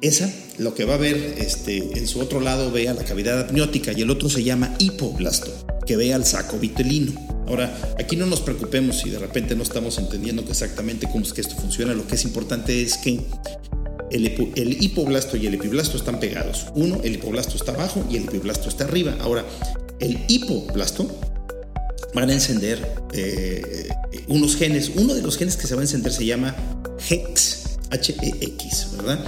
esa, 0.00 0.30
lo 0.58 0.74
que 0.74 0.84
va 0.84 0.94
a 0.94 0.98
ver 0.98 1.16
este, 1.38 1.98
en 1.98 2.06
su 2.06 2.20
otro 2.20 2.40
lado, 2.40 2.70
vea 2.70 2.92
la 2.92 3.04
cavidad 3.04 3.48
amniótica 3.48 3.92
y 3.92 4.02
el 4.02 4.10
otro 4.10 4.28
se 4.28 4.44
llama 4.44 4.74
hipoblasto, 4.78 5.50
que 5.86 5.96
vea 5.96 6.16
el 6.16 6.26
saco 6.26 6.58
vitelino. 6.58 7.12
Ahora, 7.46 7.74
aquí 7.98 8.14
no 8.14 8.26
nos 8.26 8.40
preocupemos 8.40 9.00
si 9.00 9.10
de 9.10 9.18
repente 9.18 9.56
no 9.56 9.62
estamos 9.62 9.98
entendiendo 9.98 10.42
exactamente 10.42 11.08
cómo 11.10 11.24
es 11.24 11.32
que 11.32 11.40
esto 11.40 11.56
funciona. 11.56 11.94
Lo 11.94 12.06
que 12.06 12.16
es 12.16 12.24
importante 12.24 12.82
es 12.82 12.98
que 12.98 13.20
el, 14.10 14.82
hipoblasto 14.82 15.36
y 15.36 15.46
el 15.46 15.54
epiblasto 15.54 15.96
están 15.96 16.20
pegados. 16.20 16.66
Uno, 16.74 17.00
el 17.02 17.14
hipoblasto 17.14 17.56
está 17.56 17.72
abajo 17.72 18.04
y 18.10 18.16
el 18.16 18.24
epiblasto 18.24 18.68
está 18.68 18.84
arriba. 18.84 19.16
Ahora, 19.20 19.44
el 19.98 20.18
hipoblasto 20.28 21.08
van 22.14 22.30
a 22.30 22.32
encender 22.32 22.94
eh, 23.12 23.88
unos 24.28 24.56
genes. 24.56 24.92
Uno 24.94 25.14
de 25.14 25.22
los 25.22 25.36
genes 25.36 25.56
que 25.56 25.66
se 25.66 25.74
va 25.74 25.80
a 25.80 25.84
encender 25.84 26.12
se 26.12 26.24
llama 26.24 26.54
HEX, 27.08 27.78
H-E-X, 27.90 28.88
¿verdad? 28.96 29.18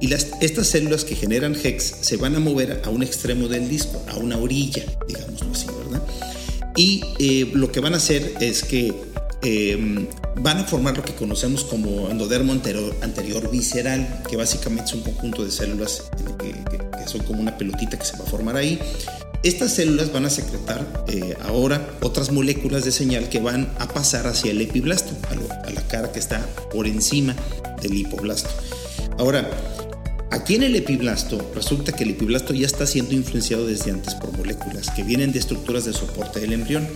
Y 0.00 0.12
estas 0.14 0.66
células 0.66 1.04
que 1.04 1.14
generan 1.14 1.54
HEX 1.54 1.94
se 2.00 2.16
van 2.16 2.34
a 2.34 2.40
mover 2.40 2.80
a 2.84 2.88
un 2.88 3.02
extremo 3.02 3.48
del 3.48 3.68
disco, 3.68 4.02
a 4.08 4.16
una 4.16 4.38
orilla, 4.38 4.82
digámoslo 5.06 5.52
así, 5.52 5.66
¿verdad? 5.66 6.02
Y 6.76 7.02
eh, 7.18 7.50
lo 7.52 7.70
que 7.70 7.80
van 7.80 7.92
a 7.92 7.98
hacer 7.98 8.34
es 8.40 8.62
que 8.62 8.94
em, 9.42 10.06
van 10.36 10.58
a 10.58 10.64
formar 10.64 10.96
lo 10.96 11.04
que 11.04 11.14
conocemos 11.14 11.64
como 11.64 12.08
endodermo 12.10 12.52
anterior, 12.52 13.50
visceral, 13.50 14.22
que 14.28 14.36
básicamente 14.36 14.90
es 14.90 14.94
un 14.94 15.02
conjunto 15.02 15.44
de 15.44 15.50
células 15.50 16.04
que, 16.38 16.54
son 17.06 17.22
como 17.22 17.40
una 17.40 17.56
pelotita 17.56 17.98
que 17.98 18.04
se 18.04 18.16
va 18.16 18.24
a 18.24 18.28
formar 18.28 18.56
ahí. 18.56 18.78
Estas 19.42 19.74
células 19.74 20.12
van 20.12 20.26
a 20.26 20.30
secretar 20.30 21.04
eh, 21.08 21.34
ahora 21.42 21.88
otras 22.02 22.30
moléculas 22.30 22.84
de 22.84 22.92
señal 22.92 23.28
que 23.30 23.40
van 23.40 23.72
a 23.78 23.88
pasar 23.88 24.26
hacia 24.26 24.50
el 24.50 24.60
epiblasto, 24.60 25.12
a, 25.30 25.70
la 25.70 25.82
cara 25.88 26.12
que 26.12 26.18
está 26.18 26.46
por 26.70 26.86
encima 26.86 27.34
del 27.82 27.94
hipoblasto. 27.94 28.50
Ahora, 29.18 29.48
Aquí 30.32 30.54
en 30.54 30.62
el 30.62 30.76
epiblasto 30.76 31.50
resulta 31.56 31.90
que 31.90 32.04
el 32.04 32.10
epiblasto 32.10 32.54
ya 32.54 32.64
está 32.64 32.86
siendo 32.86 33.14
influenciado 33.14 33.66
desde 33.66 33.90
antes 33.90 34.14
por 34.14 34.30
moléculas 34.38 34.88
que 34.90 35.02
vienen 35.02 35.32
de 35.32 35.40
estructuras 35.40 35.84
de 35.86 35.92
soporte 35.92 36.38
del 36.38 36.52
embrión 36.52 36.86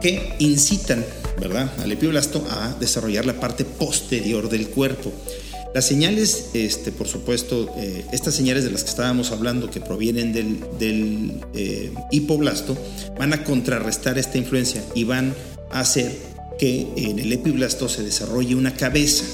que 0.00 0.36
incitan, 0.38 1.04
¿verdad?, 1.40 1.72
al 1.78 1.92
epiblasto 1.92 2.46
a 2.50 2.74
desarrollar 2.78 3.26
la 3.26 3.40
parte 3.40 3.64
posterior 3.64 4.48
del 4.48 4.68
cuerpo. 4.68 5.12
Las 5.74 5.86
señales, 5.86 6.46
este, 6.54 6.92
por 6.92 7.08
supuesto, 7.08 7.72
eh, 7.76 8.04
estas 8.12 8.34
señales 8.34 8.64
de 8.64 8.70
las 8.70 8.84
que 8.84 8.90
estábamos 8.90 9.32
hablando 9.32 9.70
que 9.70 9.80
provienen 9.80 10.32
del, 10.32 11.40
eh, 11.54 11.92
hipoblasto, 12.10 12.76
van 13.18 13.32
a 13.34 13.44
contrarrestar 13.44 14.18
esta 14.18 14.38
influencia 14.38 14.82
y 14.94 15.04
van 15.04 15.34
a 15.70 15.80
hacer 15.80 16.16
que 16.58 16.88
en 16.96 17.18
el 17.18 17.32
epiblasto 17.32 17.88
se 17.88 18.02
desarrolle 18.02 18.54
una 18.54 18.74
cabeza. 18.74 19.24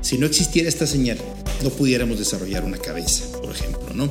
Si 0.00 0.18
no 0.18 0.26
existiera 0.26 0.68
esta 0.68 0.86
señal, 0.86 1.18
no 1.62 1.70
pudiéramos 1.70 2.18
desarrollar 2.18 2.64
una 2.64 2.76
cabeza, 2.76 3.24
por 3.40 3.50
ejemplo, 3.50 3.94
¿no? 3.94 4.10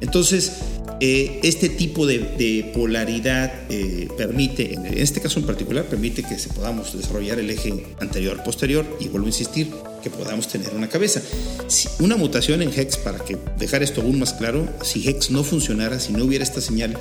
Entonces, 0.00 0.52
eh, 1.00 1.40
este 1.42 1.68
tipo 1.68 2.06
de, 2.06 2.70
polaridad 2.74 3.52
eh, 3.68 4.08
permite, 4.16 4.74
en 4.74 4.86
este 4.86 5.20
caso 5.20 5.40
en 5.40 5.46
particular, 5.46 5.84
permite 5.84 6.22
que 6.22 6.38
se 6.38 6.48
podamos 6.50 6.96
desarrollar 6.96 7.38
el 7.38 7.50
eje 7.50 7.84
anterior-posterior 8.00 8.86
y 9.00 9.08
vuelvo 9.08 9.26
a 9.26 9.30
insistir, 9.30 9.70
que 10.02 10.10
podamos 10.10 10.48
tener 10.48 10.72
una 10.74 10.88
cabeza. 10.88 11.22
Si 11.66 11.88
una 12.00 12.16
mutación 12.16 12.62
en 12.62 12.70
HEX, 12.70 12.96
para 12.98 13.18
que 13.18 13.36
dejar 13.58 13.82
esto 13.82 14.02
aún 14.02 14.18
más 14.18 14.34
claro, 14.34 14.68
si 14.82 15.08
HEX 15.08 15.30
no 15.30 15.42
funcionara, 15.44 15.98
si 15.98 16.12
no 16.12 16.24
hubiera 16.24 16.44
esta 16.44 16.60
señal, 16.60 16.96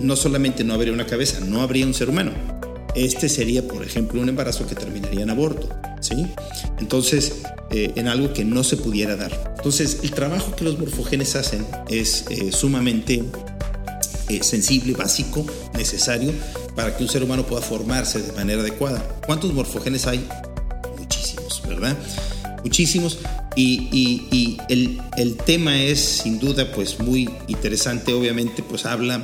no 0.00 0.16
solamente 0.16 0.64
no 0.64 0.74
habría 0.74 0.92
una 0.92 1.06
cabeza, 1.06 1.40
no 1.40 1.62
habría 1.62 1.86
un 1.86 1.94
ser 1.94 2.08
humano. 2.08 2.59
Este 2.94 3.28
sería, 3.28 3.66
por 3.66 3.84
ejemplo, 3.84 4.20
un 4.20 4.28
embarazo 4.28 4.66
que 4.66 4.74
terminaría 4.74 5.22
en 5.22 5.30
aborto. 5.30 5.68
¿sí? 6.00 6.26
Entonces, 6.78 7.42
eh, 7.70 7.92
en 7.96 8.08
algo 8.08 8.32
que 8.32 8.44
no 8.44 8.64
se 8.64 8.76
pudiera 8.76 9.16
dar. 9.16 9.54
Entonces, 9.56 10.00
el 10.02 10.10
trabajo 10.10 10.54
que 10.56 10.64
los 10.64 10.78
morfogenes 10.78 11.36
hacen 11.36 11.66
es 11.88 12.24
eh, 12.30 12.50
sumamente 12.52 13.22
eh, 14.28 14.42
sensible, 14.42 14.94
básico, 14.94 15.46
necesario 15.74 16.32
para 16.74 16.96
que 16.96 17.02
un 17.02 17.08
ser 17.08 17.22
humano 17.22 17.46
pueda 17.46 17.62
formarse 17.62 18.22
de 18.22 18.32
manera 18.32 18.62
adecuada. 18.62 19.06
¿Cuántos 19.26 19.52
morfogenes 19.52 20.06
hay? 20.06 20.26
Muchísimos, 20.98 21.62
¿verdad? 21.68 21.96
Muchísimos. 22.64 23.18
Y, 23.56 24.58
el, 24.68 25.00
el, 25.16 25.36
tema 25.36 25.82
es 25.82 26.00
sin 26.00 26.38
duda 26.38 26.70
pues 26.72 27.00
muy 27.00 27.28
interesante, 27.48 28.12
obviamente 28.12 28.62
pues 28.62 28.86
habla 28.86 29.22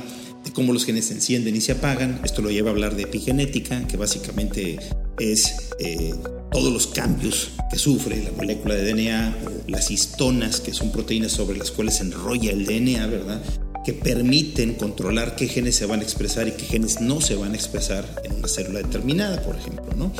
cómo 0.57 0.73
los 0.73 0.85
genes 0.85 1.05
se 1.05 1.13
encienden 1.13 1.55
y 1.55 1.61
se 1.61 1.73
apagan. 1.73 2.19
Esto 2.23 2.41
lo 2.41 2.49
lleva 2.49 2.71
a 2.71 2.73
hablar 2.73 2.95
de 2.95 3.03
epigenética, 3.03 3.87
que 3.87 3.95
básicamente 3.95 4.79
es 5.19 5.53
eh, 5.77 6.15
todos 6.51 6.73
los 6.73 6.87
cambios 6.87 7.49
que 7.69 7.77
sufre 7.77 8.23
la 8.23 8.31
molécula 8.31 8.73
de 8.73 8.91
DNA 8.91 9.37
o 9.45 9.69
las 9.69 9.91
histonas, 9.91 10.59
que 10.59 10.73
son 10.73 10.91
proteínas 10.91 11.33
sobre 11.33 11.59
las 11.59 11.69
cuales 11.69 11.97
se 11.97 12.05
enrolla 12.05 12.49
el 12.49 12.65
DNA, 12.65 13.05
¿verdad? 13.05 13.39
que 13.85 13.93
permiten 13.93 14.73
controlar 14.73 15.35
qué 15.35 15.47
genes 15.47 15.75
se 15.75 15.85
van 15.85 15.99
a 15.99 16.03
expresar 16.03 16.47
y 16.47 16.53
qué 16.53 16.65
genes 16.65 17.01
no 17.01 17.21
se 17.21 17.35
van 17.35 17.51
a 17.51 17.55
expresar 17.55 18.03
en 18.23 18.33
una 18.33 18.47
célula 18.47 18.79
determinada, 18.79 19.43
por 19.43 19.57
ejemplo. 19.57 19.93
¿no? 19.95 20.11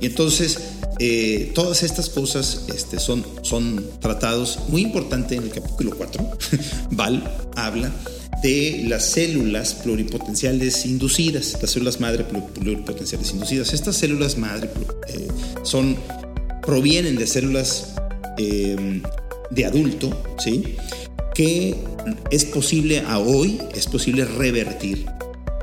Y 0.00 0.06
entonces, 0.06 0.58
eh, 0.98 1.50
todas 1.54 1.82
estas 1.82 2.10
cosas 2.10 2.66
este, 2.76 3.00
son, 3.00 3.24
son 3.40 3.86
tratados 4.00 4.58
muy 4.68 4.82
importante 4.82 5.34
en 5.34 5.44
el 5.44 5.50
capítulo 5.50 5.96
4. 5.96 6.30
Val 6.90 7.50
habla 7.56 7.90
de 8.42 8.84
las 8.86 9.10
células 9.10 9.74
pluripotenciales 9.74 10.86
inducidas, 10.86 11.58
las 11.60 11.70
células 11.70 12.00
madre 12.00 12.24
pluripotenciales 12.24 13.32
inducidas. 13.32 13.72
Estas 13.72 13.96
células 13.96 14.38
madre 14.38 14.70
eh, 15.08 15.28
son, 15.62 15.96
provienen 16.62 17.16
de 17.16 17.26
células 17.26 17.94
eh, 18.38 19.02
de 19.50 19.64
adulto, 19.64 20.22
¿sí? 20.38 20.76
que 21.34 21.76
es 22.30 22.44
posible 22.44 23.00
a 23.00 23.18
hoy, 23.18 23.60
es 23.74 23.86
posible 23.86 24.24
revertir, 24.24 25.06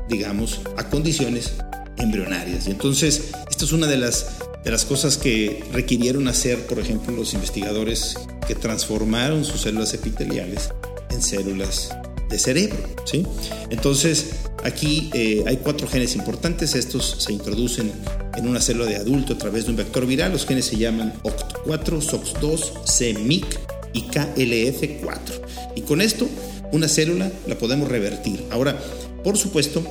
digamos, 0.08 0.60
a 0.76 0.88
condiciones 0.88 1.52
embrionarias. 1.98 2.66
Y 2.66 2.70
entonces, 2.70 3.30
esto 3.50 3.64
es 3.64 3.72
una 3.72 3.86
de 3.86 3.96
las, 3.96 4.38
de 4.64 4.70
las 4.70 4.84
cosas 4.84 5.16
que 5.16 5.64
requirieron 5.72 6.28
hacer, 6.28 6.66
por 6.66 6.78
ejemplo, 6.78 7.14
los 7.14 7.34
investigadores 7.34 8.16
que 8.46 8.54
transformaron 8.54 9.44
sus 9.44 9.62
células 9.62 9.92
epiteliales 9.94 10.70
en 11.10 11.22
células 11.22 11.90
de 12.28 12.38
cerebro. 12.38 12.78
¿sí? 13.04 13.24
Entonces, 13.70 14.30
aquí 14.64 15.10
eh, 15.14 15.44
hay 15.46 15.58
cuatro 15.58 15.88
genes 15.88 16.16
importantes. 16.16 16.74
Estos 16.74 17.16
se 17.18 17.32
introducen 17.32 17.92
en 18.36 18.48
una 18.48 18.60
célula 18.60 18.86
de 18.86 18.96
adulto 18.96 19.34
a 19.34 19.38
través 19.38 19.64
de 19.64 19.70
un 19.70 19.76
vector 19.76 20.06
viral. 20.06 20.32
Los 20.32 20.46
genes 20.46 20.66
se 20.66 20.76
llaman 20.76 21.14
OCT4, 21.22 22.02
SOX2, 22.02 22.84
CMYC 22.84 23.58
y 23.92 24.02
KLF4. 24.02 25.40
Y 25.76 25.82
con 25.82 26.00
esto, 26.00 26.28
una 26.72 26.88
célula 26.88 27.30
la 27.46 27.56
podemos 27.56 27.88
revertir. 27.88 28.44
Ahora, 28.50 28.78
por 29.24 29.36
supuesto, 29.36 29.82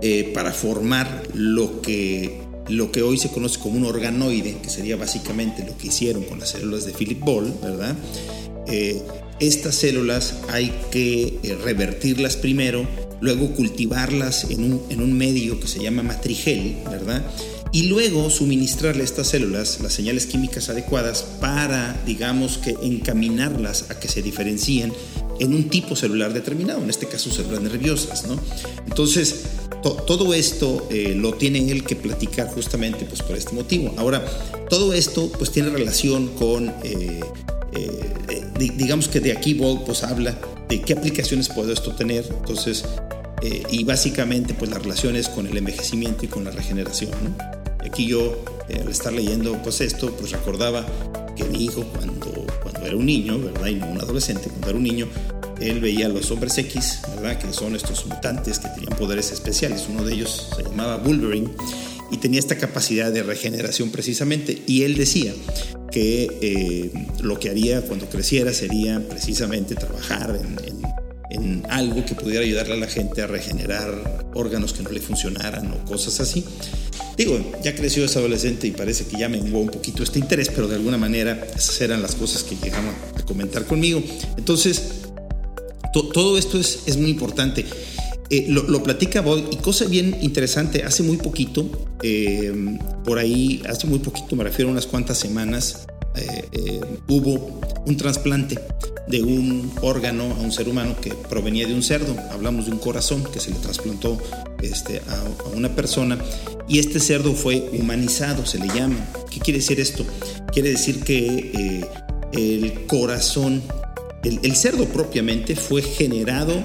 eh, 0.00 0.32
para 0.34 0.52
formar 0.52 1.22
lo 1.34 1.80
que, 1.80 2.40
lo 2.68 2.90
que 2.90 3.02
hoy 3.02 3.18
se 3.18 3.30
conoce 3.30 3.60
como 3.60 3.76
un 3.76 3.84
organoide, 3.84 4.58
que 4.62 4.68
sería 4.68 4.96
básicamente 4.96 5.64
lo 5.64 5.76
que 5.76 5.88
hicieron 5.88 6.24
con 6.24 6.40
las 6.40 6.50
células 6.50 6.84
de 6.84 6.92
Philip 6.92 7.20
Ball, 7.20 7.54
¿verdad? 7.62 7.94
Eh, 8.66 9.02
estas 9.42 9.74
células 9.74 10.36
hay 10.48 10.72
que 10.90 11.38
eh, 11.42 11.58
revertirlas 11.62 12.36
primero, 12.36 12.86
luego 13.20 13.52
cultivarlas 13.52 14.50
en 14.50 14.64
un, 14.64 14.82
en 14.88 15.02
un 15.02 15.12
medio 15.12 15.58
que 15.60 15.66
se 15.66 15.80
llama 15.80 16.02
matrigel, 16.02 16.76
¿verdad? 16.90 17.24
Y 17.72 17.84
luego 17.84 18.28
suministrarle 18.28 19.02
a 19.02 19.04
estas 19.04 19.28
células 19.28 19.80
las 19.80 19.94
señales 19.94 20.26
químicas 20.26 20.68
adecuadas 20.68 21.22
para, 21.40 22.00
digamos 22.06 22.58
que, 22.58 22.76
encaminarlas 22.82 23.90
a 23.90 23.98
que 23.98 24.08
se 24.08 24.22
diferencien 24.22 24.92
en 25.40 25.54
un 25.54 25.68
tipo 25.70 25.96
celular 25.96 26.32
determinado, 26.34 26.82
en 26.82 26.90
este 26.90 27.08
caso 27.08 27.30
células 27.30 27.62
nerviosas, 27.62 28.26
¿no? 28.26 28.38
Entonces, 28.86 29.44
todo 29.82 30.34
esto 30.34 30.86
eh, 30.90 31.14
lo 31.16 31.34
tiene 31.34 31.70
él 31.70 31.82
que 31.82 31.96
platicar 31.96 32.48
justamente 32.48 33.04
pues, 33.04 33.22
por 33.22 33.36
este 33.36 33.52
motivo. 33.52 33.94
Ahora, 33.96 34.24
todo 34.68 34.92
esto 34.92 35.32
pues 35.32 35.50
tiene 35.50 35.70
relación 35.70 36.28
con 36.36 36.72
eh, 36.84 37.20
eh, 37.76 38.70
digamos 38.76 39.08
que 39.08 39.20
de 39.20 39.32
aquí 39.32 39.54
Bolt 39.54 39.84
pues 39.84 40.02
habla 40.04 40.36
de 40.68 40.80
qué 40.80 40.92
aplicaciones 40.92 41.48
puede 41.48 41.72
esto 41.72 41.92
tener, 41.94 42.24
entonces, 42.30 42.84
eh, 43.42 43.62
y 43.70 43.84
básicamente 43.84 44.54
pues 44.54 44.70
las 44.70 44.82
relaciones 44.82 45.28
con 45.28 45.46
el 45.46 45.56
envejecimiento 45.56 46.24
y 46.24 46.28
con 46.28 46.44
la 46.44 46.50
regeneración, 46.50 47.10
Aquí 47.84 48.06
yo, 48.06 48.44
eh, 48.68 48.80
al 48.80 48.88
estar 48.88 49.12
leyendo 49.12 49.60
pues 49.62 49.80
esto, 49.80 50.14
pues 50.16 50.30
recordaba 50.30 50.86
que 51.36 51.44
mi 51.44 51.64
hijo 51.64 51.84
cuando, 51.94 52.46
cuando 52.62 52.86
era 52.86 52.96
un 52.96 53.06
niño, 53.06 53.38
¿verdad? 53.40 53.66
Y 53.66 53.74
no 53.74 53.90
un 53.90 54.00
adolescente, 54.00 54.48
cuando 54.48 54.68
era 54.68 54.78
un 54.78 54.84
niño, 54.84 55.08
él 55.60 55.80
veía 55.80 56.06
a 56.06 56.08
los 56.08 56.30
hombres 56.30 56.56
X, 56.58 57.00
¿verdad? 57.16 57.38
Que 57.38 57.52
son 57.52 57.74
estos 57.74 58.06
mutantes 58.06 58.58
que 58.58 58.68
tenían 58.68 58.96
poderes 58.96 59.32
especiales. 59.32 59.86
Uno 59.88 60.04
de 60.04 60.14
ellos 60.14 60.48
se 60.56 60.62
llamaba 60.62 60.96
Wolverine 60.98 61.50
y 62.10 62.18
tenía 62.18 62.38
esta 62.38 62.56
capacidad 62.56 63.12
de 63.12 63.22
regeneración 63.22 63.90
precisamente. 63.90 64.62
Y 64.66 64.84
él 64.84 64.96
decía 64.96 65.34
que 65.92 66.28
eh, 66.40 66.90
lo 67.22 67.38
que 67.38 67.50
haría 67.50 67.82
cuando 67.82 68.08
creciera 68.08 68.52
sería 68.52 69.00
precisamente 69.08 69.74
trabajar 69.74 70.38
en, 70.40 70.62
algo 71.70 72.04
que 72.04 72.14
pudiera 72.14 72.44
ayudarle 72.44 72.74
a 72.74 72.76
la 72.76 72.86
gente 72.86 73.22
a 73.22 73.26
regenerar 73.26 74.28
órganos 74.34 74.74
que 74.74 74.82
no 74.82 74.90
le 74.90 75.00
funcionaran 75.00 75.72
o 75.72 75.84
cosas 75.86 76.20
así. 76.20 76.44
Digo, 77.16 77.52
ya 77.64 77.74
creció 77.74 78.04
ese 78.04 78.18
adolescente 78.18 78.66
y 78.66 78.72
parece 78.72 79.06
que 79.06 79.16
ya 79.16 79.28
menguó 79.30 79.60
un 79.60 79.70
poquito 79.70 80.02
este 80.02 80.18
interés, 80.18 80.50
pero 80.54 80.68
de 80.68 80.76
alguna 80.76 80.98
manera 80.98 81.46
esas 81.56 81.80
eran 81.80 82.02
las 82.02 82.14
cosas 82.16 82.42
que 82.42 82.56
llegaban 82.56 82.94
a 83.16 83.22
comentar 83.22 83.64
conmigo. 83.64 84.02
Entonces, 84.36 84.82
todo 85.92 86.36
esto 86.36 86.58
es, 86.58 86.80
es 86.86 86.98
muy 86.98 87.10
importante. 87.10 87.64
Eh, 88.32 88.46
lo, 88.48 88.82
platica 88.82 89.20
Boyd 89.20 89.44
y 89.50 89.56
cosa 89.56 89.84
bien 89.84 90.16
interesante, 90.22 90.84
hace 90.84 91.02
muy 91.02 91.18
poquito, 91.18 91.68
eh, 92.02 92.78
por 93.04 93.18
ahí, 93.18 93.62
hace 93.68 93.86
muy 93.86 93.98
poquito, 93.98 94.36
me 94.36 94.44
refiero 94.44 94.68
a 94.68 94.72
unas 94.72 94.86
cuantas 94.86 95.18
semanas, 95.18 95.86
eh, 96.14 96.80
hubo 97.08 97.60
un 97.86 97.96
trasplante 97.96 98.58
de 99.08 99.22
un 99.22 99.72
órgano 99.82 100.24
a 100.24 100.40
un 100.40 100.52
ser 100.52 100.68
humano 100.68 100.94
que 101.00 101.14
provenía 101.14 101.66
de 101.66 101.74
un 101.74 101.82
cerdo. 101.82 102.14
Hablamos 102.30 102.66
de 102.66 102.72
un 102.72 102.78
corazón 102.78 103.24
que 103.24 103.40
se 103.40 103.50
le 103.50 103.56
trasplantó 103.56 104.18
este, 104.62 105.02
a, 105.08 105.56
una 105.56 105.74
persona 105.74 106.18
y 106.68 106.78
este 106.78 107.00
cerdo 107.00 107.32
fue 107.34 107.70
humanizado, 107.72 108.46
se 108.46 108.58
le 108.58 108.68
llama. 108.68 109.06
¿Qué 109.30 109.40
quiere 109.40 109.58
decir 109.58 109.80
esto? 109.80 110.04
Quiere 110.52 110.70
decir 110.70 111.02
que 111.02 111.82
el 112.32 112.86
corazón, 112.86 113.62
el, 114.24 114.56
cerdo 114.56 114.86
propiamente 114.86 115.56
fue 115.56 115.82
generado, 115.82 116.62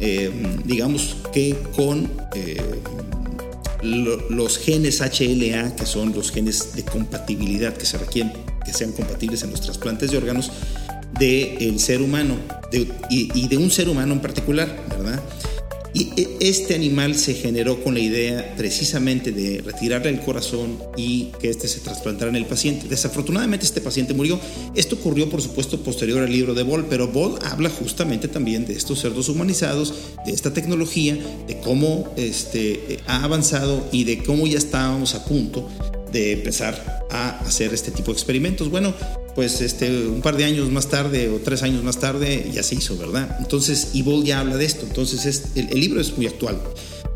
eh, 0.00 0.30
digamos 0.64 1.16
que 1.32 1.56
con 1.74 2.10
eh, 2.34 2.60
los 3.82 4.58
genes 4.58 5.00
HLA, 5.00 5.76
que 5.76 5.86
son 5.86 6.12
los 6.12 6.30
genes 6.30 6.74
de 6.74 6.84
compatibilidad 6.84 7.76
que 7.76 7.86
se 7.86 7.98
requieren 7.98 8.32
que 8.68 8.72
sean 8.74 8.92
compatibles 8.92 9.42
en 9.42 9.50
los 9.50 9.62
trasplantes 9.62 10.10
de 10.10 10.18
órganos 10.18 10.52
del 11.18 11.80
ser 11.80 12.02
humano 12.02 12.36
y, 13.08 13.48
de 13.48 13.56
un 13.56 13.70
ser 13.70 13.88
humano 13.88 14.12
en 14.12 14.20
particular, 14.20 14.84
¿verdad? 14.90 15.22
Y 15.98 16.12
e, 16.16 16.36
este 16.38 16.76
animal 16.76 17.16
se 17.16 17.34
generó 17.34 17.82
con 17.82 17.94
la 17.94 17.98
idea 17.98 18.54
precisamente 18.56 19.32
de 19.32 19.60
retirarle 19.62 20.10
el 20.10 20.20
corazón 20.20 20.78
y 20.96 21.32
que 21.40 21.50
este 21.50 21.66
se 21.66 21.80
trasplantara 21.80 22.30
en 22.30 22.36
el 22.36 22.46
paciente. 22.46 22.86
Desafortunadamente 22.86 23.66
este 23.66 23.80
paciente 23.80 24.14
murió. 24.14 24.38
Esto 24.76 24.94
ocurrió 24.94 25.28
por 25.28 25.42
supuesto 25.42 25.82
posterior 25.82 26.22
al 26.22 26.30
libro 26.30 26.54
de 26.54 26.62
Boll, 26.62 26.86
pero 26.88 27.08
Boll 27.08 27.40
habla 27.42 27.68
justamente 27.68 28.28
también 28.28 28.64
de 28.64 28.74
estos 28.74 29.00
cerdos 29.00 29.28
humanizados, 29.28 29.92
de 30.24 30.30
esta 30.30 30.54
tecnología, 30.54 31.18
de 31.48 31.58
cómo 31.58 32.12
este, 32.16 33.00
ha 33.08 33.24
avanzado 33.24 33.84
y 33.90 34.04
de 34.04 34.22
cómo 34.22 34.46
ya 34.46 34.58
estábamos 34.58 35.16
a 35.16 35.24
punto 35.24 35.68
de 36.12 36.32
empezar 36.32 37.06
a 37.10 37.38
hacer 37.40 37.72
este 37.74 37.90
tipo 37.90 38.12
de 38.12 38.12
experimentos. 38.12 38.70
Bueno, 38.70 38.94
pues 39.34 39.60
este, 39.60 40.06
un 40.06 40.20
par 40.20 40.36
de 40.36 40.44
años 40.44 40.70
más 40.70 40.88
tarde 40.88 41.28
o 41.28 41.38
tres 41.38 41.62
años 41.62 41.84
más 41.84 41.98
tarde 41.98 42.50
ya 42.52 42.62
se 42.62 42.74
hizo, 42.74 42.96
¿verdad? 42.96 43.36
Entonces, 43.38 43.90
Evil 43.94 44.24
ya 44.24 44.40
habla 44.40 44.56
de 44.56 44.64
esto, 44.64 44.84
entonces 44.84 45.26
es, 45.26 45.44
el, 45.54 45.80
libro 45.80 46.00
es 46.00 46.16
muy 46.16 46.26
actual. 46.26 46.60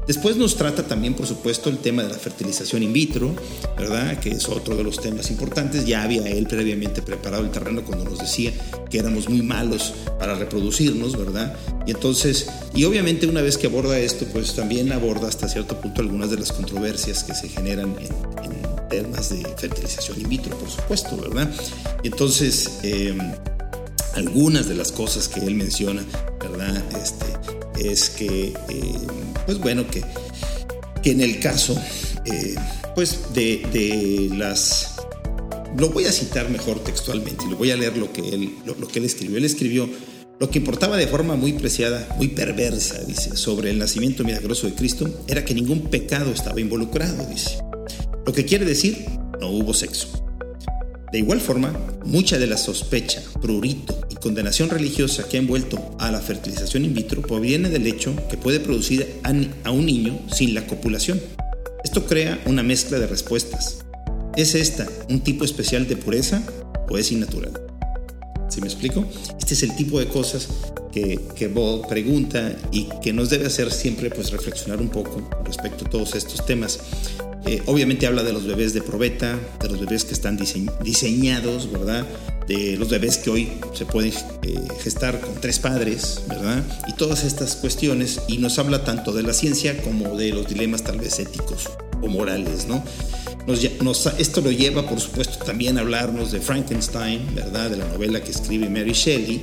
Después 0.07 0.37
nos 0.37 0.57
trata 0.57 0.83
también, 0.83 1.15
por 1.15 1.27
supuesto, 1.27 1.71
el 1.71 1.79
tema 1.79 2.03
de 2.03 2.09
la 2.09 2.19
fertilización 2.19 2.83
in 2.83 2.93
vitro, 2.93 3.35
¿verdad? 3.77 4.19
Que 4.19 4.31
es 4.31 4.49
otro 4.49 4.77
de 4.77 4.83
los 4.83 5.01
temas 5.01 5.31
importantes. 5.31 5.87
Ya 5.87 6.03
había 6.03 6.27
él 6.29 6.47
previamente 6.47 7.03
preparado 7.03 7.45
el 7.45 7.51
terreno 7.51 7.83
cuando 7.85 8.05
nos 8.05 8.19
decía 8.19 8.53
que 8.91 8.99
éramos 8.99 9.29
muy 9.29 9.43
malos 9.43 9.95
para 10.19 10.35
reproducirnos, 10.35 11.17
¿verdad? 11.17 11.57
Y 11.87 11.93
entonces, 11.93 12.49
y 12.75 12.85
obviamente 12.85 13.27
una 13.27 13.43
vez 13.43 13.57
que 13.57 13.69
aborda 13.69 13.99
esto, 13.99 14.27
pues 14.27 14.55
también 14.55 14.93
aborda 14.93 15.29
hasta 15.29 15.49
cierto 15.49 15.81
punto 15.81 16.03
algunas 16.03 16.31
de 16.31 16.39
las 16.39 16.53
controversias 16.53 17.23
que 17.23 17.35
se 17.35 17.49
generan 17.49 17.95
en, 18.01 18.45
en 18.45 18.89
temas 18.89 19.31
de 19.31 19.43
fertilización 19.57 20.21
in 20.21 20.29
vitro, 20.29 20.57
por 20.59 20.69
supuesto, 20.69 21.17
¿verdad? 21.17 21.51
Entonces, 22.03 22.81
em, 22.83 23.19
algunas 24.15 24.69
de 24.69 24.75
las 24.75 24.93
cosas 24.93 25.29
que 25.29 25.41
él 25.41 25.55
menciona, 25.55 26.05
¿verdad? 26.41 26.83
Este, 27.03 27.27
es 27.79 28.11
que, 28.11 28.55
em, 28.69 29.35
pues 29.47 29.59
bueno, 29.59 29.87
que, 29.87 30.03
que 31.03 31.11
en 31.11 31.21
el 31.21 31.41
caso, 31.41 31.81
eh, 32.25 32.55
pues 32.95 33.33
de, 33.35 33.63
de, 33.73 34.31
las... 34.37 34.95
Lo 35.77 35.89
voy 35.91 36.05
a 36.05 36.13
citar 36.13 36.51
mejor 36.51 36.81
textualmente 36.81 37.47
lo 37.49 37.57
voy 37.57 37.71
a 37.71 37.77
leer 37.77 37.97
lo 37.97 38.13
que 38.13 38.21
él, 38.21 38.57
lo, 38.67 38.75
lo 38.75 38.87
que 38.89 38.99
él 38.99 39.07
escribió. 39.07 39.39
Él 39.39 39.45
escribió, 39.47 39.89
lo 40.39 40.51
que 40.51 40.59
importaba 40.59 40.97
de 40.97 41.07
forma 41.07 41.35
muy 41.35 41.55
preciada, 41.55 42.07
muy 42.19 42.29
perversa, 42.29 43.03
dice, 43.05 43.37
sobre 43.37 43.71
el 43.71 43.79
nacimiento 43.79 44.25
milagroso 44.25 44.67
de 44.67 44.75
Cristo, 44.75 45.09
era 45.27 45.45
que 45.45 45.55
ningún 45.55 45.89
pecado 45.89 46.31
estaba 46.31 46.61
involucrado, 46.61 47.25
dice. 47.27 47.59
Lo 48.27 48.33
que 48.33 48.45
quiere 48.45 48.65
decir, 48.65 49.07
no 49.41 49.49
hubo 49.49 49.73
sexo. 49.73 50.09
De 51.11 51.19
igual 51.19 51.41
forma, 51.41 51.73
mucha 52.05 52.39
de 52.39 52.47
la 52.47 52.57
sospecha, 52.57 53.23
prurito 53.41 54.01
condenación 54.23 54.71
religiosa 54.71 55.29
que 55.29 55.37
ha 55.37 55.41
envuelto 55.41 55.97
a 55.99 56.13
la 56.13 56.21
fertilización 56.21 56.85
in 56.85 56.95
vitro 56.95 57.23
proviene 57.23 57.69
del 57.69 57.87
hecho 57.89 58.15
que 58.31 58.37
puede 58.37 58.61
producir 58.61 59.21
a 59.25 59.71
un 59.71 59.85
niño 59.85 60.19
sin 60.33 60.55
la 60.55 60.67
copulación. 60.67 61.21
Esto 61.83 62.07
crea 62.07 62.41
una 62.47 62.63
mezcla 62.63 63.01
de 63.01 63.09
respuestas. 63.09 63.79
¿Es 64.37 64.55
esta 64.55 64.89
un 65.11 65.21
tipo 65.21 65.45
especial 65.45 65.89
de 65.89 65.97
pureza 65.97 66.41
o 66.89 66.97
es 66.97 67.11
innatural? 67.11 67.53
¿Sí 68.49 68.61
me 68.61 68.69
explico? 68.69 69.05
Este 69.39 69.55
es 69.55 69.63
el 69.65 69.75
tipo 69.75 69.99
de 69.99 70.07
cosas 70.07 70.49
que, 70.93 71.19
que 71.35 71.49
Bob 71.49 71.89
pregunta 71.89 72.55
y 72.71 72.89
que 73.03 73.13
nos 73.13 73.29
debe 73.29 73.47
hacer 73.47 73.73
siempre 73.73 74.09
pues, 74.11 74.31
reflexionar 74.31 74.81
un 74.81 74.89
poco 74.89 75.29
respecto 75.45 75.85
a 75.85 75.91
todos 75.91 76.15
estos 76.15 76.47
temas. 76.47 76.79
Eh, 77.47 77.63
obviamente 77.67 78.07
habla 78.07 78.23
de 78.23 78.33
los 78.33 78.47
bebés 78.47 78.73
de 78.73 78.83
probeta, 78.83 79.39
de 79.61 79.69
los 79.69 79.81
bebés 79.81 80.05
que 80.05 80.15
están 80.15 80.39
diseñados, 80.83 81.71
¿verdad? 81.71 82.07
De 82.47 82.77
los 82.77 82.89
bebés 82.89 83.19
que 83.19 83.31
hoy 83.31 83.53
se 83.75 83.85
pueden 83.85 84.13
eh, 84.43 84.59
gestar 84.83 85.21
con 85.21 85.35
tres 85.41 85.59
padres, 85.59 86.23
¿verdad? 86.29 86.63
Y 86.89 86.93
todas 86.95 87.25
estas 87.25 87.57
cuestiones, 87.57 88.21
y 88.29 88.39
nos 88.39 88.59
habla 88.59 88.85
tanto 88.85 89.13
de 89.13 89.23
la 89.23 89.33
ciencia 89.33 89.81
como 89.83 90.17
de 90.17 90.31
los 90.31 90.49
dilemas 90.49 90.85
tal 90.85 90.99
vez 90.99 91.19
éticos 91.19 91.69
o 92.01 92.09
morales, 92.09 92.67
¿no? 92.67 92.83
esto 94.19 94.41
lo 94.41 94.51
lleva, 94.53 94.89
por 94.89 95.01
supuesto, 95.01 95.45
también 95.45 95.79
a 95.79 95.81
hablarnos 95.81 96.31
de 96.31 96.41
Frankenstein, 96.41 97.35
¿verdad? 97.35 97.71
De 97.71 97.77
la 97.77 97.89
novela 97.89 98.23
que 98.23 98.31
escribe 98.31 98.69
Mary 98.69 98.93
Shelley. 98.93 99.41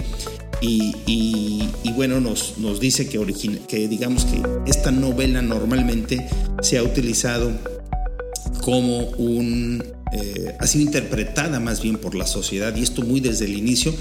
Y, 0.61 1.91
bueno, 1.95 2.21
nos, 2.21 2.57
nos 2.57 2.79
dice 2.79 3.09
que, 3.09 3.19
que 3.67 3.87
digamos 3.87 4.25
que 4.25 4.41
esta 4.65 4.91
novela 4.91 5.41
normalmente 5.41 6.25
se 6.61 6.77
ha 6.77 6.83
utilizado 6.83 7.51
como 8.69 8.99
un... 9.17 9.83
Eh, 10.11 10.55
ha 10.59 10.67
sido 10.67 10.85
interpretada 10.85 11.59
más 11.59 11.81
bien 11.81 11.97
por 11.97 12.13
la 12.13 12.27
sociedad, 12.27 12.75
y 12.75 12.83
esto 12.83 13.01
muy 13.01 13.19
desde 13.19 13.45
el 13.45 13.57
inicio, 13.57 13.95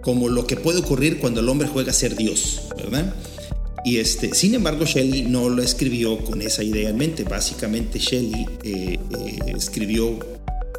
como 0.00 0.28
lo 0.28 0.48
que 0.48 0.56
puede 0.56 0.80
ocurrir 0.80 1.20
cuando 1.20 1.38
el 1.38 1.48
hombre 1.48 1.68
juega 1.68 1.92
a 1.92 1.94
ser 1.94 2.16
Dios, 2.16 2.62
¿verdad? 2.76 3.14
Y 3.84 3.98
este, 3.98 4.34
sin 4.34 4.56
embargo, 4.56 4.84
Shelley 4.84 5.22
no 5.22 5.48
lo 5.48 5.62
escribió 5.62 6.18
con 6.24 6.42
esa 6.42 6.64
idea 6.64 6.90
en 6.90 6.96
mente. 6.96 7.22
Básicamente, 7.22 8.00
Shelley 8.00 8.46
eh, 8.64 8.98
eh, 8.98 9.38
escribió 9.56 10.18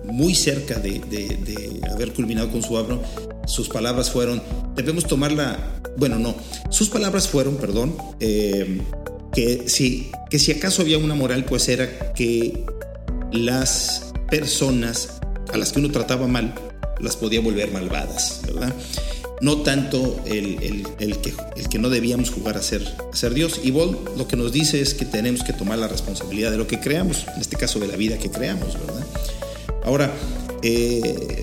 muy 0.04 0.36
cerca 0.36 0.78
de, 0.80 1.00
de, 1.00 1.80
haber 1.90 2.12
culminado 2.12 2.52
con 2.52 2.62
su 2.62 2.74
obra. 2.74 3.00
Sus 3.48 3.70
palabras 3.70 4.12
fueron, 4.12 4.44
debemos 4.76 5.08
tomarla, 5.08 5.80
bueno, 5.98 6.20
no, 6.20 6.36
sus 6.70 6.90
palabras 6.90 7.30
fueron, 7.30 7.56
perdón, 7.56 7.96
que, 8.20 9.64
si, 9.68 10.12
que 10.30 10.38
si 10.38 10.52
acaso 10.52 10.82
había 10.82 10.98
una 10.98 11.16
moral, 11.16 11.46
pues 11.46 11.70
era 11.70 12.12
que 12.14 12.66
las 13.32 14.14
personas 14.30 15.20
a 15.54 15.58
las 15.58 15.72
que 15.72 15.80
uno 15.80 15.92
trataba 15.92 16.28
mal 16.28 16.54
las 17.00 17.16
podía 17.16 17.42
volver 17.42 17.72
malvadas, 17.72 18.42
¿verdad? 18.46 18.74
No 19.42 19.58
tanto 19.58 20.22
el, 20.26 20.86
que, 21.22 21.34
el 21.56 21.68
que 21.68 21.80
no 21.80 21.90
debíamos 21.90 22.30
jugar 22.30 22.58
a 22.58 22.62
ser, 22.62 22.88
a 23.12 23.16
ser 23.16 23.34
Dios. 23.34 23.60
Y 23.64 23.72
Boll 23.72 23.98
lo 24.16 24.28
que 24.28 24.36
nos 24.36 24.52
dice 24.52 24.82
es 24.82 24.94
que 24.94 25.06
tenemos 25.06 25.44
que 25.44 25.52
tomar 25.52 25.80
la 25.80 25.88
responsabilidad 25.88 26.52
de 26.52 26.58
lo 26.58 26.68
que 26.68 26.80
creamos, 26.80 27.26
en 27.36 27.42
este 27.42 27.58
caso 27.58 27.80
de 27.80 27.88
la 27.88 27.96
vida 27.96 28.20
que 28.20 28.30
creamos, 28.30 28.74
¿verdad? 28.74 29.04
Ahora, 29.84 30.14
eh, 30.62 31.42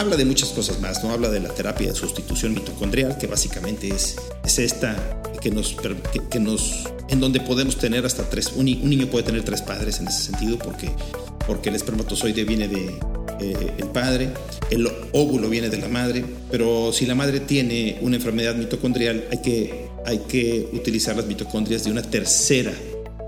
habla 0.00 0.16
de 0.16 0.24
muchas 0.24 0.48
cosas 0.48 0.80
más, 0.80 1.04
¿no? 1.04 1.10
Habla 1.10 1.28
de 1.28 1.40
la 1.40 1.50
terapia 1.50 1.88
de 1.88 1.94
sustitución 1.94 2.54
mitocondrial, 2.54 3.18
que 3.18 3.26
básicamente 3.26 3.88
es, 3.88 4.16
es 4.44 4.58
esta 4.58 5.20
que 5.42 5.50
nos, 5.50 5.76
que 6.30 6.40
nos 6.40 6.84
en 7.10 7.20
donde 7.20 7.40
podemos 7.40 7.76
tener 7.76 8.06
hasta 8.06 8.28
tres, 8.28 8.52
un, 8.56 8.64
niño 8.64 9.06
puede 9.08 9.24
tener 9.24 9.42
tres 9.44 9.60
padres 9.60 10.00
en 10.00 10.08
ese 10.08 10.22
sentido 10.22 10.58
porque, 10.58 10.90
porque 11.46 11.68
el 11.68 11.76
espermatozoide 11.76 12.44
viene 12.44 12.66
de 12.66 12.98
eh, 13.40 13.74
el 13.76 13.88
padre, 13.88 14.30
el 14.70 14.88
óvulo 15.12 15.50
viene 15.50 15.68
de 15.68 15.76
la 15.76 15.88
madre, 15.88 16.24
pero 16.50 16.92
si 16.94 17.04
la 17.04 17.14
madre 17.14 17.40
tiene 17.40 17.98
una 18.00 18.16
enfermedad 18.16 18.54
mitocondrial 18.54 19.24
hay 19.30 19.38
que, 19.42 19.88
hay 20.06 20.18
que 20.20 20.68
utilizar 20.72 21.14
las 21.14 21.26
mitocondrias 21.26 21.84
de 21.84 21.90
una 21.90 22.02
tercera 22.02 22.72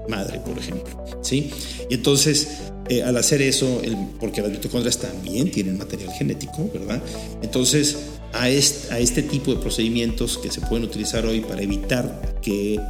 madre, 0.09 0.41
por 0.41 0.59
ejemplo, 0.59 1.05
¿sí? 1.23 1.51
Y 1.91 1.95
entonces 1.95 2.72
eh, 2.93 3.03
al 3.03 3.17
hacer 3.17 3.41
eso, 3.41 3.81
el, 3.83 3.97
porque 4.21 4.43
las 4.43 4.51
mitocondrias 4.51 4.99
también 4.99 5.51
tienen 5.51 5.79
material 5.79 6.13
genético, 6.13 6.69
¿verdad? 6.75 7.03
Entonces 7.41 7.97
a 8.35 8.51
este, 8.51 9.23
tipo 9.23 9.55
de 9.55 9.61
procedimientos 9.61 10.37
que 10.37 10.51
se 10.51 10.61
pueden 10.61 10.85
utilizar 10.85 11.25
hoy 11.25 11.41
para 11.41 11.63
evitar 11.63 12.39
que 12.43 12.75
eh, 12.75 12.81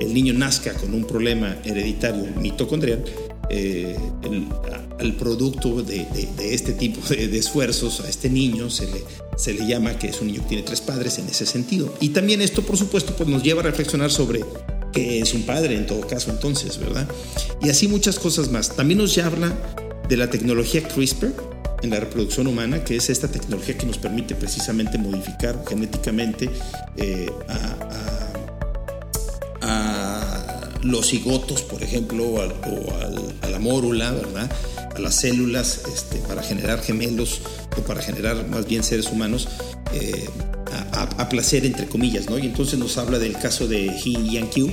el 0.00 0.12
niño 0.12 0.32
nazca 0.34 0.74
con 0.74 0.94
un 0.94 1.04
problema 1.04 1.56
hereditario 1.64 2.24
mitocondrial, 2.40 3.04
eh, 3.50 3.96
al 4.98 5.14
producto 5.14 5.82
de, 5.82 6.06
este 6.40 6.72
tipo 6.72 7.00
de, 7.08 7.38
esfuerzos, 7.38 8.00
a 8.00 8.08
este 8.08 8.28
niño 8.28 8.68
se 8.68 8.86
le, 8.86 9.04
se 9.36 9.54
le 9.54 9.66
llama 9.66 9.96
que 9.96 10.08
es 10.08 10.20
un 10.20 10.26
niño 10.26 10.42
que 10.42 10.48
tiene 10.48 10.62
tres 10.64 10.80
padres 10.80 11.18
en 11.18 11.26
ese 11.26 11.46
sentido. 11.46 11.94
Y 12.00 12.08
también 12.10 12.42
esto, 12.42 12.62
por 12.62 12.76
supuesto, 12.76 13.14
pues 13.16 13.28
nos 13.28 13.44
lleva 13.44 13.60
a 13.60 13.64
reflexionar 13.64 14.10
sobre 14.10 14.40
qué 14.92 15.20
es 15.20 15.34
un 15.34 15.42
padre 15.42 15.76
en 15.76 15.86
todo 15.86 16.06
caso 16.06 16.30
entonces, 16.30 16.78
¿verdad? 16.78 17.06
Y 17.62 17.68
así 17.68 17.88
muchas 17.88 18.18
cosas 18.18 18.50
más. 18.50 18.74
También 18.76 18.98
nos 18.98 19.16
habla 19.18 19.52
de 20.08 20.16
la 20.16 20.30
tecnología 20.30 20.82
CRISPR 20.82 21.32
en 21.82 21.90
la 21.90 22.00
reproducción 22.00 22.46
humana, 22.46 22.84
que 22.84 22.96
es 22.96 23.08
esta 23.10 23.28
tecnología 23.28 23.76
que 23.76 23.86
nos 23.86 23.98
permite 23.98 24.34
precisamente 24.34 24.98
modificar 24.98 25.62
genéticamente 25.66 26.50
eh, 26.96 27.30
a 27.48 28.19
los 30.82 31.08
cigotos, 31.08 31.62
por 31.62 31.82
ejemplo, 31.82 32.24
o, 32.26 32.40
a 32.40 33.48
la 33.48 33.58
mórula, 33.58 34.12
¿verdad? 34.12 34.50
A 34.94 34.98
las 34.98 35.16
células 35.16 35.82
este, 35.92 36.18
para 36.18 36.42
generar 36.42 36.80
gemelos 36.82 37.40
o 37.76 37.82
para 37.82 38.02
generar 38.02 38.48
más 38.48 38.66
bien 38.66 38.82
seres 38.82 39.06
humanos 39.06 39.48
eh, 39.92 40.28
a, 40.92 41.28
placer, 41.28 41.64
entre 41.64 41.86
comillas, 41.86 42.28
¿no? 42.28 42.38
Y 42.38 42.46
entonces 42.46 42.78
nos 42.78 42.98
habla 42.98 43.18
del 43.18 43.34
caso 43.34 43.68
de 43.68 43.86
He 43.86 44.30
Yanqiu, 44.30 44.68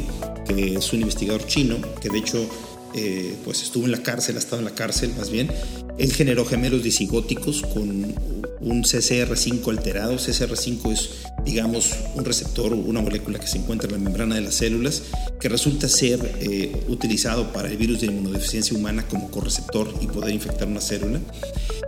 que 0.48 0.76
es 0.76 0.94
un 0.94 1.02
investigador 1.02 1.46
chino, 1.46 1.78
que 2.02 2.10
de 2.10 2.18
hecho 2.18 2.50
eh, 2.96 3.36
pues 3.44 3.62
estuvo 3.62 3.86
en 3.86 3.92
la 3.92 4.02
cárcel, 4.02 4.38
ha 4.38 4.40
estado 4.40 4.60
en 4.60 4.66
la 4.66 4.74
cárcel 4.76 5.14
más 5.18 5.30
bien, 5.30 5.52
Él 5.98 6.12
generó 6.14 6.46
gemelos 6.46 6.84
disigóticos 6.84 7.62
con 7.62 8.16
un 8.60 8.84
CCR5 8.84 9.70
alterado. 9.70 10.16
CCR5 10.16 10.92
es, 10.92 11.10
digamos, 11.48 11.96
un 12.16 12.26
receptor 12.26 12.74
o 12.74 12.76
una 12.76 13.02
molécula 13.02 13.40
que 13.40 13.48
se 13.48 13.58
encuentra 13.58 13.88
en 13.88 13.94
la 13.94 14.00
membrana 14.00 14.36
de 14.36 14.42
las 14.42 14.56
células 14.56 15.04
que 15.40 15.48
resulta 15.48 15.88
ser 15.88 16.20
eh, 16.42 16.84
utilizado 16.90 17.54
para 17.54 17.70
el 17.70 17.78
virus 17.78 18.02
de 18.02 18.08
inmunodeficiencia 18.08 18.78
humana 18.78 19.08
como 19.08 19.32
correceptor 19.32 19.94
y 20.02 20.08
poder 20.08 20.34
infectar 20.34 20.68
una 20.68 20.82
célula. 20.82 21.22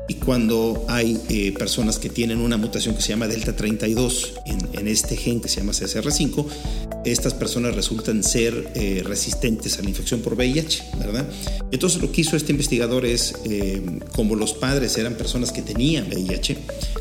Y 0.07 0.15
cuando 0.15 0.85
hay 0.87 1.19
eh, 1.29 1.51
personas 1.51 1.99
que 1.99 2.09
tienen 2.09 2.39
una 2.39 2.57
mutación 2.57 2.95
que 2.95 3.01
se 3.01 3.09
llama 3.09 3.27
delta 3.27 3.55
32 3.55 4.33
en, 4.45 4.79
en 4.79 4.87
este 4.87 5.17
gen 5.17 5.41
que 5.41 5.49
se 5.49 5.59
llama 5.59 5.73
CSR5, 5.73 6.45
estas 7.05 7.33
personas 7.33 7.75
resultan 7.75 8.23
ser 8.23 8.71
eh, 8.75 9.03
resistentes 9.05 9.79
a 9.79 9.81
la 9.81 9.89
infección 9.89 10.21
por 10.21 10.35
VIH, 10.35 10.83
¿verdad? 10.97 11.27
Entonces 11.71 12.01
lo 12.01 12.11
que 12.11 12.21
hizo 12.21 12.35
este 12.35 12.51
investigador 12.51 13.05
es, 13.05 13.35
eh, 13.45 13.81
como 14.13 14.35
los 14.35 14.53
padres 14.53 14.97
eran 14.97 15.15
personas 15.15 15.51
que 15.51 15.61
tenían 15.61 16.07
VIH, 16.07 16.57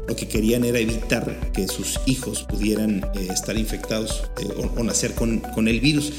lo 0.07 0.15
que 0.15 0.29
querían 0.29 0.65
era 0.65 0.79
evitar 0.79 1.51
que 1.53 1.67
sus 1.69 1.99
hijos 2.07 2.47
pudieran 2.49 3.05
estar 3.31 3.57
infectados 3.57 4.25
o, 4.57 4.81
o, 4.81 4.85
nacer 4.85 5.15
con, 5.15 5.39
con 5.39 5.69
el 5.69 5.81
virus 5.81 6.13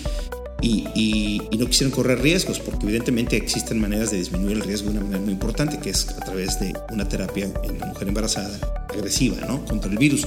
y, 0.61 1.41
no 1.57 1.67
quisieron 1.67 1.91
correr 1.91 2.21
riesgos, 2.21 2.59
porque 2.59 2.85
evidentemente 2.85 3.35
existen 3.35 3.79
maneras 3.79 4.11
de 4.11 4.17
disminuir 4.17 4.57
el 4.57 4.63
riesgo 4.63 4.91
de 4.91 4.97
una 4.97 5.05
manera 5.05 5.21
muy 5.21 5.33
importante, 5.33 5.77
que 5.79 5.89
es 5.89 6.07
a 6.09 6.23
través 6.23 6.59
de 6.59 6.73
una 6.91 7.07
terapia 7.07 7.49
en 7.63 7.79
la 7.79 7.87
mujer 7.87 8.07
embarazada 8.07 8.57
agresiva, 8.87 9.45
¿no? 9.45 9.65
Contra 9.65 9.91
el 9.91 9.97
virus, 9.97 10.25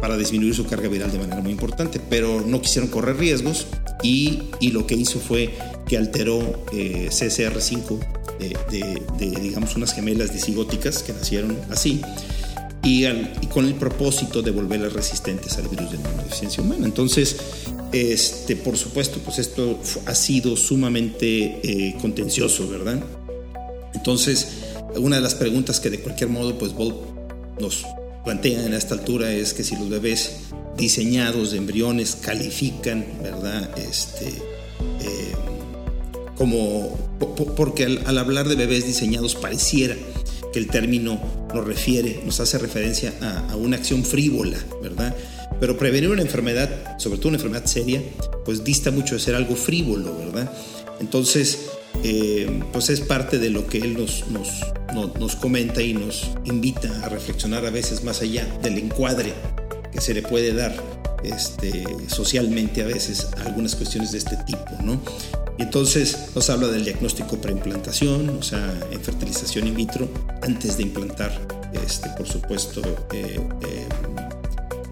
para 0.00 0.16
disminuir 0.16 0.54
su 0.54 0.66
carga 0.66 0.88
viral 0.88 1.12
de 1.12 1.18
manera 1.18 1.40
muy 1.40 1.52
importante, 1.52 2.00
pero 2.08 2.40
no 2.40 2.62
quisieron 2.62 2.88
correr 2.90 3.16
riesgos 3.16 3.66
y, 4.02 4.42
y 4.58 4.70
lo 4.70 4.86
que 4.86 4.94
hizo 4.94 5.20
fue 5.20 5.54
que 5.86 5.98
alteró 5.98 6.64
eh, 6.72 7.08
CCR5 7.10 7.98
de, 8.38 9.02
de, 9.18 9.40
digamos, 9.40 9.76
unas 9.76 9.92
gemelas 9.92 10.32
disigóticas 10.32 11.02
que 11.02 11.12
nacieron 11.12 11.58
así. 11.68 12.00
Y, 12.82 13.04
con 13.52 13.66
el 13.66 13.74
propósito 13.74 14.42
de 14.42 14.52
volverlas 14.52 14.92
resistentes 14.92 15.56
al 15.58 15.68
virus 15.68 15.90
de 15.90 15.98
la 15.98 16.04
inmunodeficiencia 16.04 16.62
humana. 16.62 16.86
Entonces, 16.86 17.36
este, 17.92 18.56
por 18.56 18.76
supuesto, 18.76 19.20
pues 19.20 19.38
esto 19.38 19.78
ha 20.06 20.14
sido 20.14 20.56
sumamente 20.56 21.60
eh, 21.62 21.96
contencioso, 22.00 22.68
¿verdad? 22.68 23.02
Entonces, 23.94 24.48
una 24.96 25.16
de 25.16 25.22
las 25.22 25.34
preguntas 25.34 25.80
que 25.80 25.90
de 25.90 26.00
cualquier 26.00 26.30
modo, 26.30 26.56
pues 26.56 26.72
nos 27.60 27.84
plantea 28.24 28.64
en 28.64 28.74
esta 28.74 28.94
altura 28.94 29.32
es 29.32 29.54
que 29.54 29.64
si 29.64 29.76
los 29.76 29.88
bebés 29.88 30.32
diseñados 30.76 31.50
de 31.50 31.58
embriones 31.58 32.16
califican, 32.16 33.04
¿verdad? 33.22 33.70
Este, 33.78 34.28
eh, 34.28 35.32
como, 36.36 36.96
porque 37.56 37.84
al, 37.84 38.18
hablar 38.18 38.48
de 38.48 38.54
bebés 38.54 38.86
diseñados 38.86 39.34
pareciera 39.34 39.96
que 40.52 40.58
el 40.58 40.66
término 40.68 41.20
nos 41.54 41.64
refiere, 41.64 42.20
nos 42.24 42.40
hace 42.40 42.58
referencia 42.58 43.12
a, 43.20 43.52
a 43.52 43.56
una 43.56 43.76
acción 43.76 44.04
frívola, 44.04 44.58
¿verdad? 44.82 45.14
Pero 45.58 45.76
prevenir 45.76 46.10
una 46.10 46.22
enfermedad, 46.22 46.98
sobre 46.98 47.18
todo 47.18 47.28
una 47.28 47.36
enfermedad 47.36 47.66
seria, 47.66 48.02
pues 48.44 48.64
dista 48.64 48.90
mucho 48.90 49.14
de 49.14 49.20
ser 49.20 49.34
algo 49.34 49.54
frívolo, 49.56 50.16
¿verdad? 50.16 50.50
Entonces, 51.00 51.70
eh, 52.02 52.62
pues 52.72 52.88
es 52.88 53.00
parte 53.00 53.38
de 53.38 53.50
lo 53.50 53.66
que 53.66 53.78
él 53.78 53.94
nos, 53.94 54.24
nos, 54.28 55.18
nos, 55.18 55.36
comenta 55.36 55.82
y 55.82 55.92
nos 55.92 56.30
invita 56.44 56.88
a 57.04 57.08
reflexionar 57.08 57.66
a 57.66 57.70
veces 57.70 58.04
más 58.04 58.22
allá 58.22 58.46
del 58.62 58.78
encuadre 58.78 59.34
que 59.92 60.00
se 60.00 60.14
le 60.14 60.22
puede 60.22 60.54
dar 60.54 60.74
este, 61.24 61.84
socialmente 62.08 62.82
a 62.82 62.86
veces 62.86 63.28
algunas 63.44 63.74
cuestiones 63.76 64.12
de 64.12 64.18
este 64.18 64.36
tipo, 64.46 64.70
¿no? 64.82 65.00
Entonces 65.60 66.30
nos 66.34 66.48
habla 66.48 66.68
del 66.68 66.84
diagnóstico 66.84 67.38
preimplantación, 67.38 68.30
o 68.30 68.42
sea, 68.42 68.74
en 68.90 69.00
fertilización 69.00 69.66
in 69.66 69.74
vitro, 69.74 70.08
antes 70.40 70.78
de 70.78 70.84
implantar, 70.84 71.38
este, 71.84 72.08
por 72.16 72.26
supuesto, 72.26 72.80
eh, 73.12 73.38
eh, 73.68 73.88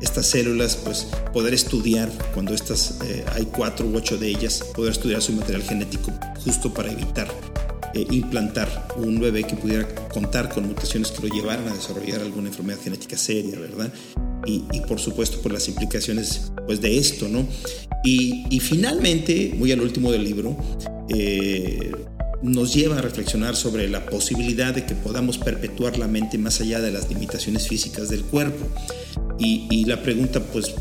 estas 0.02 0.26
células, 0.26 0.76
pues 0.76 1.08
poder 1.32 1.54
estudiar, 1.54 2.10
cuando 2.34 2.52
estas 2.52 2.98
eh, 3.02 3.24
hay 3.34 3.46
cuatro 3.46 3.86
u 3.86 3.96
ocho 3.96 4.18
de 4.18 4.28
ellas, 4.28 4.62
poder 4.74 4.92
estudiar 4.92 5.22
su 5.22 5.32
material 5.32 5.62
genético 5.62 6.12
justo 6.44 6.72
para 6.72 6.92
evitar 6.92 7.28
eh, 7.95 8.07
implantar 8.11 8.89
un 8.97 9.20
bebé 9.20 9.45
que 9.45 9.57
pudiera 9.57 9.86
contar 10.12 10.49
con 10.49 10.66
mutaciones 10.66 11.11
que 11.11 11.26
lo 11.26 11.34
llevaran 11.34 11.68
a 11.68 11.74
desarrollar 11.74 12.20
alguna 12.20 12.49
enfermedad 12.49 12.78
genética 12.82 13.16
seria, 13.16 13.59
¿verdad? 13.59 13.93
Y, 14.47 14.62
por 14.89 14.99
supuesto 14.99 15.43
por 15.43 15.53
las 15.53 15.68
implicaciones 15.68 16.53
pues 16.66 16.80
de 16.80 16.97
esto, 16.97 17.28
¿no? 17.28 17.47
Y, 18.03 18.47
y 18.49 18.61
finalmente, 18.61 19.53
muy 19.59 19.72
al 19.72 19.80
último 19.82 20.11
del 20.11 20.24
libro, 20.24 20.57
eh, 21.09 21.93
nos 22.43 22.72
lleva 22.72 22.99
a 22.99 23.03
reflexionar 23.03 23.57
sobre 23.57 23.89
la 23.89 24.07
posibilidad 24.07 24.74
de 24.74 24.86
que 24.86 24.95
podamos 24.95 25.39
perpetuar 25.39 25.99
la 25.99 26.07
mente 26.07 26.39
más 26.39 26.61
allá 26.61 26.80
de 26.80 26.93
las 26.93 27.09
limitaciones 27.09 27.66
físicas 27.66 28.09
del 28.09 28.22
cuerpo. 28.22 28.66
Y, 29.39 29.84
la 29.84 30.03
pregunta, 30.03 30.41
pues, 30.41 30.74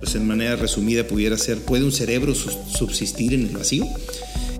pues 0.00 0.14
en 0.14 0.26
manera 0.26 0.56
resumida 0.56 1.06
pudiera 1.06 1.36
ser, 1.36 1.58
¿puede 1.58 1.84
un 1.84 1.92
cerebro 1.92 2.34
subsistir 2.34 3.34
en 3.34 3.42
el 3.42 3.56
vacío? 3.56 3.86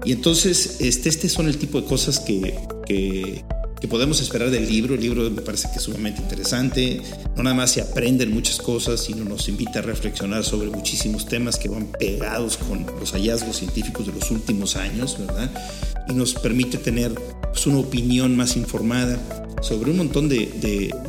Y 0.04 0.12
entonces, 0.12 0.76
este, 0.80 1.08
este 1.08 1.28
son 1.28 1.48
el 1.48 1.56
tipo 1.56 1.80
de 1.80 1.86
cosas 1.86 2.20
que, 2.20 2.54
que, 2.86 3.42
que, 3.80 3.88
podemos 3.88 4.20
esperar 4.20 4.50
del 4.50 4.68
libro. 4.68 4.94
El 4.94 5.00
libro 5.00 5.30
me 5.30 5.40
parece 5.40 5.68
que 5.70 5.78
es 5.78 5.82
sumamente 5.82 6.20
interesante. 6.20 7.00
No 7.36 7.42
nada 7.42 7.56
más 7.56 7.70
se 7.70 7.80
aprenden 7.80 8.32
muchas 8.32 8.58
cosas, 8.58 9.00
sino 9.00 9.24
nos 9.24 9.48
invita 9.48 9.78
a 9.78 9.82
reflexionar 9.82 10.44
sobre 10.44 10.68
muchísimos 10.68 11.26
temas 11.26 11.56
que 11.58 11.68
van 11.68 11.86
pegados 11.86 12.58
con 12.58 12.84
los 13.00 13.12
hallazgos 13.12 13.56
científicos 13.56 14.06
de 14.06 14.12
los 14.12 14.30
últimos 14.30 14.76
años, 14.76 15.16
¿verdad? 15.18 15.50
Y 16.08 16.12
nos 16.12 16.34
permite 16.34 16.76
tener 16.76 17.14
pues, 17.14 17.66
una 17.66 17.78
opinión 17.78 18.36
más 18.36 18.56
informada 18.56 19.18
sobre 19.62 19.90
un 19.90 19.96
montón 19.96 20.28
de, 20.28 20.46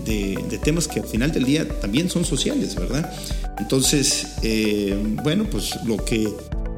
de, 0.06 0.58
temas 0.64 0.88
que 0.88 1.02
al 1.02 1.06
final 1.06 1.32
del 1.32 1.44
día 1.44 1.68
también 1.82 2.10
son 2.10 2.24
sociales, 2.24 2.74
¿verdad? 2.76 3.14
Entonces, 3.60 4.28
eh, 4.42 4.98
bueno, 5.22 5.46
pues 5.52 5.76
lo 5.84 5.98
que 5.98 6.34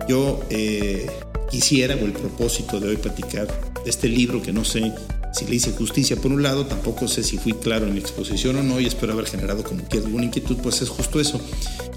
yo 0.09 0.41
eh, 0.49 1.07
quisiera 1.49 1.95
o 1.95 1.99
el 1.99 2.13
propósito 2.13 2.79
de 2.79 2.89
hoy 2.89 2.97
platicar 2.97 3.47
de 3.83 3.89
este 3.89 4.07
libro 4.07 4.41
que 4.41 4.51
no 4.51 4.65
sé 4.65 4.93
si 5.33 5.45
le 5.45 5.55
hice 5.55 5.71
justicia. 5.71 6.15
Por 6.15 6.31
un 6.31 6.43
lado, 6.43 6.65
tampoco 6.65 7.07
sé 7.07 7.23
si 7.23 7.37
fui 7.37 7.53
claro 7.53 7.87
en 7.87 7.93
mi 7.93 7.99
exposición 7.99 8.55
o 8.57 8.63
no 8.63 8.79
y 8.79 8.85
espero 8.85 9.13
haber 9.13 9.25
generado 9.25 9.63
como 9.63 9.87
que 9.87 9.97
alguna 9.97 10.25
inquietud, 10.25 10.57
pues 10.61 10.81
es 10.81 10.89
justo 10.89 11.19
eso, 11.19 11.39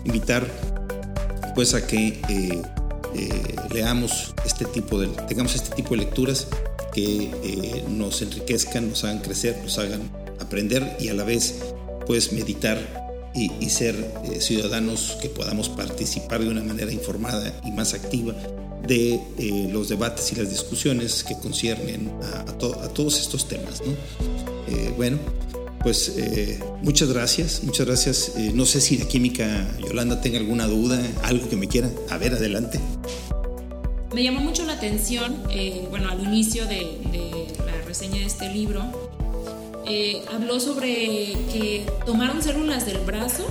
invitar 0.04 0.46
pues 1.54 1.74
a 1.74 1.86
que 1.86 2.20
eh, 2.28 2.62
leamos 3.72 4.34
este 4.44 4.64
tipo 4.64 5.00
de, 5.00 5.08
tengamos 5.28 5.54
este 5.54 5.74
tipo 5.74 5.94
de 5.94 6.02
lecturas 6.02 6.48
que 6.92 7.30
eh, 7.42 7.84
nos 7.88 8.22
enriquezcan, 8.22 8.88
nos 8.88 9.04
hagan 9.04 9.20
crecer, 9.20 9.58
nos 9.62 9.78
hagan 9.78 10.10
aprender 10.40 10.96
y 11.00 11.08
a 11.08 11.14
la 11.14 11.24
vez 11.24 11.60
pues 12.06 12.32
meditar 12.32 12.99
y, 13.34 13.70
ser 13.70 13.94
eh, 14.24 14.40
ciudadanos 14.40 15.16
que 15.22 15.28
podamos 15.28 15.68
participar 15.68 16.40
de 16.40 16.48
una 16.48 16.62
manera 16.62 16.92
informada 16.92 17.52
y 17.64 17.70
más 17.70 17.94
activa 17.94 18.34
de 18.86 19.20
eh, 19.38 19.68
los 19.70 19.88
debates 19.88 20.32
y 20.32 20.36
las 20.36 20.50
discusiones 20.50 21.22
que 21.22 21.36
conciernen 21.36 22.10
a, 22.22 22.50
a, 22.50 22.88
todos 22.88 23.18
estos 23.18 23.46
temas. 23.48 23.82
¿no? 23.86 23.94
bueno, 24.96 25.18
pues 25.82 26.14
muchas 26.82 27.08
gracias, 27.08 27.62
muchas 27.64 27.86
gracias. 27.86 28.32
no 28.54 28.66
sé 28.66 28.80
si 28.80 28.96
de 28.96 29.08
química 29.08 29.76
Yolanda 29.78 30.20
tenga 30.20 30.38
alguna 30.38 30.66
duda, 30.66 31.00
algo 31.22 31.48
que 31.48 31.56
me 31.56 31.68
quiera. 31.68 31.90
A 32.10 32.18
ver, 32.18 32.34
adelante. 32.34 32.78
Me 34.14 34.24
llamó 34.24 34.40
mucho 34.40 34.64
la 34.64 34.72
atención, 34.72 35.40
eh, 35.50 35.86
bueno, 35.88 36.10
al 36.10 36.20
inicio 36.20 36.66
de, 36.66 36.98
la 37.64 37.80
reseña 37.86 38.16
de 38.16 38.24
este 38.24 38.52
libro, 38.52 38.82
eh, 39.86 40.22
habló 40.32 40.60
sobre 40.60 40.88
que 41.52 41.86
tomaron 42.06 42.42
células 42.42 42.86
del 42.86 42.98
brazo 42.98 43.46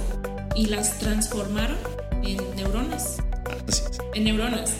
y 0.55 0.67
las 0.67 0.99
transformaron 0.99 1.77
en 2.23 2.37
neuronas. 2.55 3.17
En 4.13 4.23
neuronas. 4.23 4.71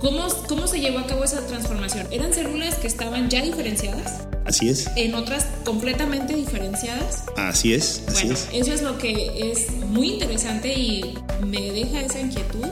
¿Cómo, 0.00 0.26
¿Cómo 0.48 0.66
se 0.66 0.80
llevó 0.80 0.98
a 1.00 1.06
cabo 1.06 1.24
esa 1.24 1.46
transformación? 1.46 2.06
¿Eran 2.10 2.32
células 2.32 2.76
que 2.76 2.86
estaban 2.86 3.28
ya 3.28 3.42
diferenciadas? 3.42 4.26
Así 4.46 4.68
es. 4.68 4.88
¿En 4.96 5.14
otras 5.14 5.46
completamente 5.64 6.34
diferenciadas? 6.34 7.24
Así 7.36 7.74
es, 7.74 8.02
así 8.08 8.26
bueno, 8.26 8.32
es. 8.32 8.48
Eso 8.52 8.72
es 8.72 8.82
lo 8.82 8.98
que 8.98 9.52
es 9.52 9.70
muy 9.72 10.12
interesante 10.14 10.72
y 10.72 11.14
me 11.46 11.70
deja 11.70 12.00
esa 12.00 12.20
inquietud 12.20 12.66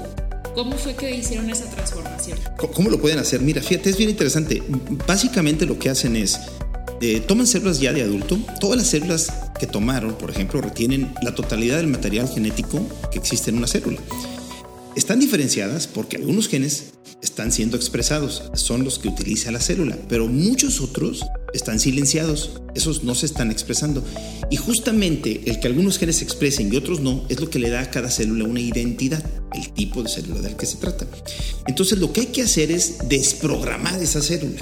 ¿Cómo 0.58 0.76
fue 0.76 0.92
que 0.96 1.14
hicieron 1.14 1.48
esa 1.50 1.70
transformación? 1.70 2.36
¿Cómo 2.74 2.90
lo 2.90 3.00
pueden 3.00 3.20
hacer? 3.20 3.40
Mira, 3.40 3.62
fíjate, 3.62 3.90
es 3.90 3.96
bien 3.96 4.10
interesante. 4.10 4.60
Básicamente 5.06 5.66
lo 5.66 5.78
que 5.78 5.88
hacen 5.88 6.16
es, 6.16 6.36
eh, 7.00 7.20
toman 7.20 7.46
células 7.46 7.80
ya 7.80 7.92
de 7.92 8.02
adulto, 8.02 8.38
todas 8.60 8.78
las 8.78 8.88
células 8.88 9.32
que 9.58 9.66
tomaron, 9.66 10.14
por 10.14 10.30
ejemplo, 10.30 10.60
retienen 10.60 11.12
la 11.22 11.34
totalidad 11.34 11.76
del 11.76 11.86
material 11.86 12.28
genético 12.28 12.80
que 13.10 13.18
existe 13.18 13.50
en 13.50 13.58
una 13.58 13.66
célula. 13.66 14.00
Están 14.96 15.20
diferenciadas 15.20 15.86
porque 15.86 16.16
algunos 16.16 16.48
genes 16.48 16.92
están 17.22 17.52
siendo 17.52 17.76
expresados, 17.76 18.44
son 18.54 18.84
los 18.84 18.98
que 18.98 19.08
utiliza 19.08 19.50
la 19.50 19.60
célula, 19.60 19.96
pero 20.08 20.26
muchos 20.26 20.80
otros 20.80 21.24
están 21.52 21.80
silenciados, 21.80 22.60
esos 22.74 23.04
no 23.04 23.14
se 23.14 23.26
están 23.26 23.50
expresando. 23.50 24.04
Y 24.50 24.56
justamente 24.56 25.42
el 25.46 25.60
que 25.60 25.68
algunos 25.68 25.98
genes 25.98 26.16
se 26.16 26.24
expresen 26.24 26.72
y 26.72 26.76
otros 26.76 27.00
no 27.00 27.24
es 27.28 27.40
lo 27.40 27.50
que 27.50 27.58
le 27.58 27.70
da 27.70 27.82
a 27.82 27.90
cada 27.90 28.10
célula 28.10 28.44
una 28.44 28.60
identidad, 28.60 29.24
el 29.54 29.72
tipo 29.72 30.02
de 30.02 30.08
célula 30.08 30.40
del 30.40 30.56
que 30.56 30.66
se 30.66 30.76
trata. 30.76 31.06
Entonces 31.66 31.98
lo 31.98 32.12
que 32.12 32.22
hay 32.22 32.26
que 32.26 32.42
hacer 32.42 32.70
es 32.70 32.98
desprogramar 33.08 34.00
esa 34.02 34.22
célula. 34.22 34.60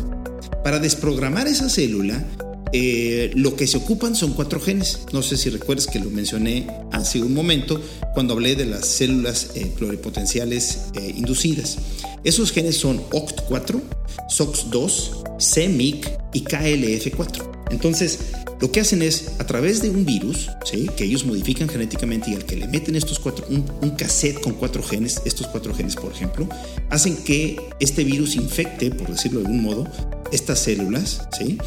Para 0.67 0.81
desprogramar 0.81 1.47
esa 1.47 1.69
célula, 1.69 2.27
eh, 2.73 3.31
lo 3.37 3.55
que 3.55 3.69
se 3.69 3.77
ocupan 3.77 4.17
son 4.17 4.33
cuatro 4.33 4.61
genes. 4.61 4.99
No 5.13 5.23
sé 5.23 5.37
si 5.37 5.49
recuerdas 5.49 5.87
que 5.87 6.01
lo 6.01 6.11
mencioné 6.11 6.67
hace 6.91 7.23
un 7.23 7.35
momento 7.35 7.81
cuando 8.15 8.35
hablé 8.35 8.57
de 8.57 8.67
las 8.67 8.85
células 8.85 9.51
eh, 9.55 9.71
pluripotenciales 9.77 10.87
eh, 10.95 11.15
inducidas. 11.17 11.79
Esos 12.25 12.51
genes 12.51 12.77
son 12.79 12.99
OCT4, 13.11 13.81
SOX2, 14.29 15.39
CMYC 15.39 16.09
y 16.33 16.43
KLF4. 16.43 17.69
Entonces, 17.71 18.19
lo 18.61 18.73
que 18.73 18.81
hacen 18.81 19.03
es, 19.03 19.35
a 19.39 19.47
través 19.47 19.83
de 19.83 19.91
un 19.91 20.05
virus, 20.05 20.49
¿sí? 20.65 20.89
que 20.97 21.05
ellos 21.05 21.25
modifican 21.27 21.69
genéticamente 21.69 22.33
y 22.33 22.35
al 22.35 22.45
que 22.45 22.57
le 22.57 22.67
meten 22.67 22.97
estos 22.97 23.21
cuatro, 23.21 23.47
un, 23.51 23.65
un, 23.83 23.91
cassette 23.91 24.41
con 24.41 24.55
cuatro 24.55 24.83
genes, 24.83 25.23
estos 25.27 25.47
cuatro 25.47 25.73
genes, 25.73 25.95
por 25.95 26.11
ejemplo, 26.11 26.49
hacen 26.91 27.17
que 27.19 27.57
este 27.79 28.03
virus 28.03 28.35
infecte, 28.35 28.91
por 28.91 29.13
decirlo 29.13 29.41
de 29.41 29.47
algún 29.47 29.63
modo, 29.63 29.87
estas 30.33 30.61
células, 30.61 31.23
¿sí? 31.37 31.59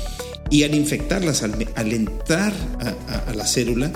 y 0.49 0.63
al 0.63 0.73
infectarlas, 0.73 1.43
al, 1.43 1.93
entrar 1.93 2.53
a 3.27 3.33
la 3.33 3.45
célula, 3.45 3.91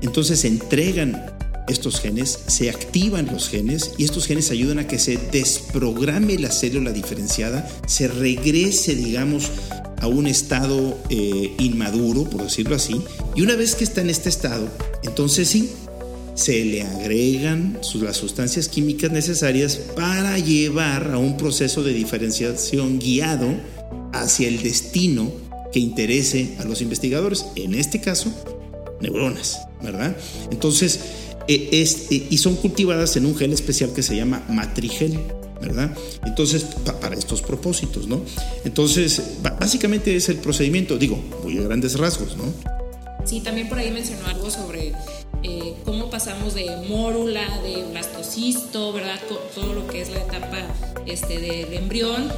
entonces 0.00 0.40
se 0.40 0.48
entregan 0.48 1.38
estos 1.68 2.00
genes, 2.00 2.38
se 2.46 2.70
activan 2.70 3.26
los 3.26 3.48
genes 3.48 3.92
y 3.98 4.04
estos 4.04 4.26
genes 4.26 4.50
ayudan 4.50 4.78
a 4.78 4.86
que 4.86 4.98
se 4.98 5.18
desprograme 5.30 6.38
la 6.38 6.50
célula 6.50 6.92
diferenciada, 6.92 7.68
se 7.86 8.08
regrese, 8.08 8.94
digamos, 8.94 9.50
a 10.00 10.06
un 10.06 10.26
estado 10.26 10.98
eh, 11.10 11.54
inmaduro, 11.58 12.24
por 12.24 12.44
decirlo 12.44 12.76
así, 12.76 13.00
y 13.34 13.42
una 13.42 13.56
vez 13.56 13.74
que 13.74 13.84
está 13.84 14.00
en 14.00 14.10
este 14.10 14.28
estado, 14.28 14.68
entonces 15.02 15.48
sí, 15.48 15.70
se 16.34 16.64
le 16.64 16.82
agregan 16.82 17.78
las 17.94 18.16
sustancias 18.16 18.68
químicas 18.68 19.10
necesarias 19.10 19.80
para 19.96 20.38
llevar 20.38 21.10
a 21.12 21.18
un 21.18 21.36
proceso 21.36 21.82
de 21.82 21.92
diferenciación 21.92 23.00
guiado 23.00 23.56
hacia 24.22 24.48
el 24.48 24.62
destino 24.62 25.30
que 25.72 25.80
interese 25.80 26.56
a 26.58 26.64
los 26.64 26.80
investigadores, 26.80 27.46
en 27.56 27.74
este 27.74 28.00
caso, 28.00 28.32
neuronas, 29.00 29.60
¿verdad? 29.82 30.16
Entonces, 30.50 31.00
es, 31.46 32.10
eh, 32.10 32.26
y 32.30 32.38
son 32.38 32.56
cultivadas 32.56 33.16
en 33.16 33.26
un 33.26 33.36
gen 33.36 33.52
especial 33.52 33.92
que 33.92 34.02
se 34.02 34.16
llama 34.16 34.44
matrigel, 34.48 35.18
¿verdad? 35.60 35.96
Entonces, 36.24 36.64
pa 36.84 36.98
para 37.00 37.16
estos 37.16 37.42
propósitos, 37.42 38.06
¿no? 38.06 38.22
Entonces, 38.64 39.22
básicamente 39.42 40.14
es 40.14 40.28
el 40.28 40.36
procedimiento, 40.36 40.98
digo, 40.98 41.22
muy 41.42 41.58
a 41.58 41.62
grandes 41.62 41.98
rasgos, 41.98 42.36
¿no? 42.36 42.44
Sí, 43.24 43.40
también 43.40 43.68
por 43.68 43.78
ahí 43.78 43.90
mencionó 43.90 44.26
algo 44.26 44.50
sobre 44.50 44.92
eh, 45.42 45.74
cómo 45.84 46.10
pasamos 46.10 46.54
de 46.54 46.66
mórula, 46.88 47.42
de 47.62 47.84
blastocisto, 47.90 48.92
¿verdad? 48.92 49.20
Todo 49.54 49.72
lo 49.72 49.86
que 49.86 50.02
es 50.02 50.10
la 50.10 50.20
etapa 50.20 50.58
este, 51.06 51.38
del 51.38 51.72
embrión. 51.74 52.30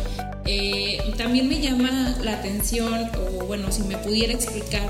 Eh, 0.45 0.99
también 1.17 1.49
me 1.49 1.61
llama 1.61 2.17
la 2.23 2.33
atención, 2.33 3.11
o 3.17 3.45
bueno, 3.45 3.71
si 3.71 3.83
me 3.83 3.97
pudiera 3.99 4.33
explicar 4.33 4.89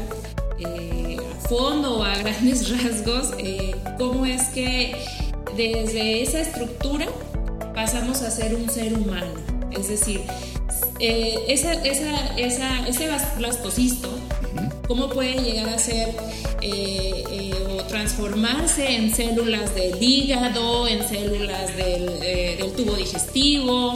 eh, 0.58 1.16
a 1.18 1.48
fondo 1.48 1.98
o 1.98 2.02
a 2.04 2.16
grandes 2.18 2.70
rasgos, 2.70 3.32
eh, 3.38 3.74
cómo 3.98 4.26
es 4.26 4.48
que 4.48 4.94
desde 5.56 6.22
esa 6.22 6.40
estructura 6.40 7.06
pasamos 7.74 8.22
a 8.22 8.30
ser 8.30 8.54
un 8.54 8.68
ser 8.68 8.94
humano. 8.94 9.32
Es 9.72 9.88
decir, 9.88 10.22
eh, 10.98 11.44
esa, 11.48 11.72
esa, 11.72 12.36
esa, 12.36 12.88
ese 12.88 13.08
blastocisto, 13.38 14.10
¿cómo 14.90 15.08
puede 15.08 15.40
llegar 15.40 15.68
a 15.68 15.78
ser 15.78 16.08
eh, 16.62 17.22
eh, 17.30 17.52
o 17.78 17.84
transformarse 17.84 18.96
en 18.96 19.14
células 19.14 19.72
del 19.76 20.02
hígado, 20.02 20.88
en 20.88 21.08
células 21.08 21.76
del, 21.76 22.08
eh, 22.22 22.72
tubo 22.76 22.94
digestivo? 22.94 23.94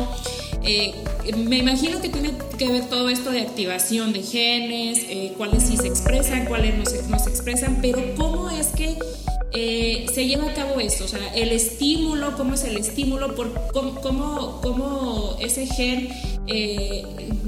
me 1.36 1.58
imagino 1.58 2.00
que 2.00 2.08
tiene 2.08 2.30
que 2.56 2.68
ver 2.68 2.88
todo 2.88 3.08
esto 3.08 3.32
de 3.32 3.40
activación 3.40 4.12
de 4.12 4.22
genes, 4.22 5.04
cuáles 5.36 5.64
sí 5.64 5.76
se 5.76 5.88
expresan, 5.88 6.46
cuáles 6.46 6.78
no 7.08 7.18
se, 7.18 7.28
expresan, 7.28 7.80
pero 7.82 8.14
¿cómo 8.16 8.48
es 8.50 8.68
que 8.68 8.96
se 9.52 10.26
lleva 10.26 10.48
a 10.48 10.54
cabo 10.54 10.78
esto? 10.78 11.04
O 11.04 11.08
sea, 11.08 11.34
el 11.34 11.50
estímulo, 11.50 12.36
¿cómo 12.36 12.54
es 12.54 12.62
el 12.62 12.76
estímulo? 12.76 13.34
Por, 13.34 13.52
cómo, 13.72 14.00
cómo, 14.00 14.60
cómo 14.62 15.36
ese 15.40 15.66
gen, 15.66 16.08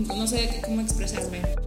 no 0.09 0.27
sé 0.27 0.61
cómo 0.65 0.81
expresarme. 0.81 1.66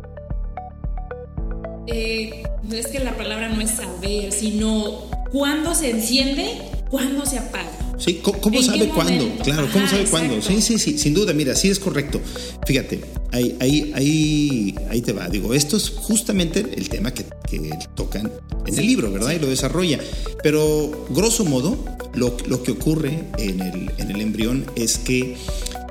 Eh, 1.92 2.44
es 2.72 2.88
que 2.88 3.00
la 3.00 3.16
palabra 3.18 3.50
no 3.50 3.62
es 3.62 3.72
saber, 3.72 4.32
sino 4.32 5.10
cuándo 5.32 5.74
se 5.76 5.92
enciende, 5.92 6.58
cuándo 6.90 7.26
se 7.26 7.40
apaga. 7.40 7.72
Sí, 7.98 8.22
¿cómo, 8.24 8.62
sabe 8.62 8.88
cuándo? 8.88 9.30
Claro, 9.44 9.68
¿cómo 9.74 9.86
sabe 9.88 10.06
cuándo? 10.06 10.42
Sí, 10.42 10.62
sí, 10.62 10.80
sí, 10.80 10.98
sin 10.98 11.14
duda, 11.14 11.34
mira, 11.34 11.54
sí 11.54 11.70
es 11.70 11.80
correcto. 11.80 12.22
Fíjate, 12.66 13.02
ahí, 13.34 13.58
ahí, 13.60 13.92
ahí, 13.94 14.76
ahí 14.90 15.02
te 15.02 15.12
va. 15.12 15.28
Digo, 15.28 15.54
esto 15.54 15.76
es 15.76 15.90
justamente 15.90 16.66
el 16.78 16.88
tema 16.88 17.14
que, 17.14 17.26
que 17.50 17.72
tocan 17.96 18.32
en 18.66 18.80
el 18.80 18.88
libro, 18.88 19.12
¿verdad? 19.12 19.32
Y 19.32 19.40
lo 19.40 19.48
desarrolla. 19.48 20.00
Pero, 20.42 21.08
grosso 21.10 21.44
modo, 21.44 21.78
lo, 22.14 22.38
lo 22.48 22.64
que 22.64 22.72
ocurre 22.72 23.26
en 23.38 23.60
el, 23.60 23.92
en 23.98 24.12
el, 24.12 24.22
embrión 24.22 24.66
es 24.76 24.98
que 24.98 25.36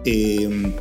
eh, 0.06 0.72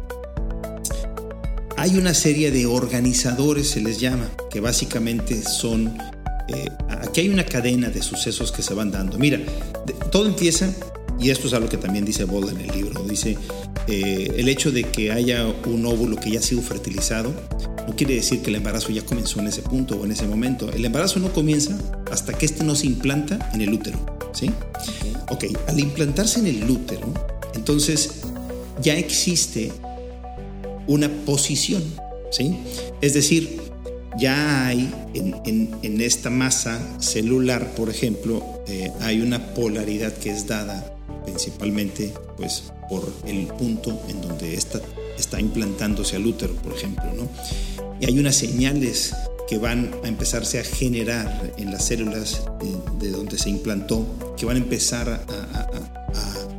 hay 1.78 1.96
una 1.96 2.14
serie 2.16 2.50
de 2.52 2.66
organizadores, 2.66 3.70
se 3.70 3.82
les 3.82 4.00
llama, 4.00 4.30
que 4.50 4.60
básicamente 4.60 5.44
son... 5.44 5.96
Eh, 6.50 6.70
aquí 6.90 7.22
hay 7.22 7.30
una 7.30 7.46
cadena 7.46 7.90
de 7.90 8.02
sucesos 8.02 8.52
que 8.52 8.64
se 8.64 8.74
van 8.74 8.92
dando. 8.92 9.20
Mira, 9.20 9.38
de, 9.86 9.94
todo 10.12 10.28
empieza 10.28 10.74
y 11.20 11.30
esto 11.30 11.48
es 11.48 11.54
algo 11.54 11.70
que 11.70 11.78
también 11.78 12.04
dice 12.04 12.24
Boll 12.24 12.50
en 12.50 12.62
el 12.62 12.76
libro. 12.76 13.04
Dice, 13.04 13.38
eh, 13.88 14.34
el 14.38 14.50
hecho 14.50 14.72
de 14.72 14.84
que 14.86 15.12
haya 15.12 15.46
un 15.66 15.86
óvulo 15.86 16.16
que 16.16 16.32
ya 16.32 16.40
ha 16.40 16.42
sido 16.42 16.64
fertilizado 16.64 17.32
no 17.88 17.96
quiere 17.96 18.16
decir 18.16 18.42
que 18.42 18.50
el 18.50 18.56
embarazo 18.56 18.90
ya 18.90 19.04
comenzó 19.04 19.40
en 19.40 19.48
ese 19.48 19.62
punto 19.62 19.98
o 19.98 20.06
en 20.06 20.12
ese 20.12 20.28
momento. 20.28 20.72
El 20.74 20.84
embarazo 20.84 21.20
no 21.20 21.32
comienza 21.32 21.78
hasta 22.12 22.34
que 22.34 22.48
este 22.48 22.64
no 22.64 22.76
se 22.76 22.88
implanta 22.88 23.52
en 23.54 23.62
el 23.62 23.72
útero. 23.72 24.00
¿Sí? 24.34 24.50
Ok, 25.30 25.46
al 25.68 25.80
implantarse 25.80 26.40
en 26.40 26.48
el 26.48 26.70
útero, 26.70 27.14
entonces 27.56 28.22
ya 28.82 28.96
existe 28.98 29.72
una 30.88 31.10
posición. 31.26 31.84
¿Sí? 32.32 32.58
Es 33.02 33.14
decir, 33.14 33.62
ya 34.18 34.68
hay 34.68 34.92
en, 35.14 35.70
en, 35.82 36.02
esta 36.02 36.30
masa 36.30 36.82
celular, 37.00 37.74
por 37.76 37.90
ejemplo, 37.90 38.44
eh, 38.68 38.92
hay 39.02 39.22
una 39.22 39.54
polaridad 39.54 40.14
que 40.14 40.30
es 40.30 40.48
dada 40.48 40.94
principalmente 41.24 42.14
pues, 42.36 42.64
por 42.90 43.12
el 43.26 43.48
punto 43.48 44.02
en 44.10 44.22
donde 44.22 44.56
está, 44.56 44.82
está 45.18 45.40
implantándose 45.40 46.16
al 46.16 46.26
útero, 46.26 46.54
por 46.56 46.74
ejemplo. 46.74 47.06
¿no? 47.16 47.30
Y 48.00 48.06
hay 48.06 48.20
unas 48.20 48.36
señales 48.36 49.14
que 49.48 49.58
van 49.58 49.92
a 50.04 50.08
empezarse 50.08 50.60
a 50.60 50.64
generar 50.64 51.54
en 51.58 51.72
las 51.72 51.86
células 51.86 52.42
de, 52.60 53.08
de 53.08 53.12
donde 53.12 53.38
se 53.38 53.50
implantó, 53.50 54.06
que 54.38 54.46
van 54.46 54.58
a 54.58 54.60
empezar 54.60 55.10
a, 55.10 56.57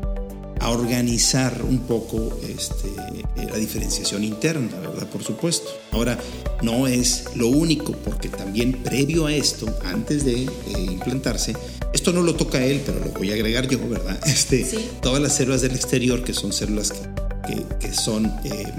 a 0.61 0.71
organizar 0.71 1.63
un 1.63 1.81
poco 1.81 2.39
este, 2.47 2.89
la 3.37 3.57
diferenciación 3.57 4.25
interna, 4.25 4.79
¿verdad? 4.81 5.07
Por 5.09 5.23
supuesto. 5.23 5.69
Ahora, 5.93 6.19
no 6.63 6.87
es 6.87 7.25
lo 7.37 7.49
único, 7.49 7.93
porque 7.93 8.29
también 8.29 8.73
previo 8.83 9.27
a 9.27 9.35
esto, 9.35 9.67
antes 9.85 10.25
de 10.25 10.43
eh, 10.43 10.49
implantarse, 10.77 11.55
esto 11.93 12.13
no 12.13 12.23
lo 12.23 12.35
toca 12.35 12.65
él, 12.65 12.83
pero 12.85 13.01
lo 13.01 13.11
voy 13.13 13.31
a 13.31 13.35
agregar 13.35 13.69
yo, 13.69 13.79
¿verdad? 13.89 14.19
Este, 14.27 14.65
sí. 14.65 14.89
Todas 15.01 15.23
las 15.23 15.37
células 15.37 15.63
del 15.63 15.75
exterior, 15.75 16.23
que 16.23 16.35
son 16.35 16.53
células 16.53 16.93
que, 16.93 17.55
que, 17.55 17.65
que 17.79 17.95
son, 17.95 18.27
eh, 18.45 18.73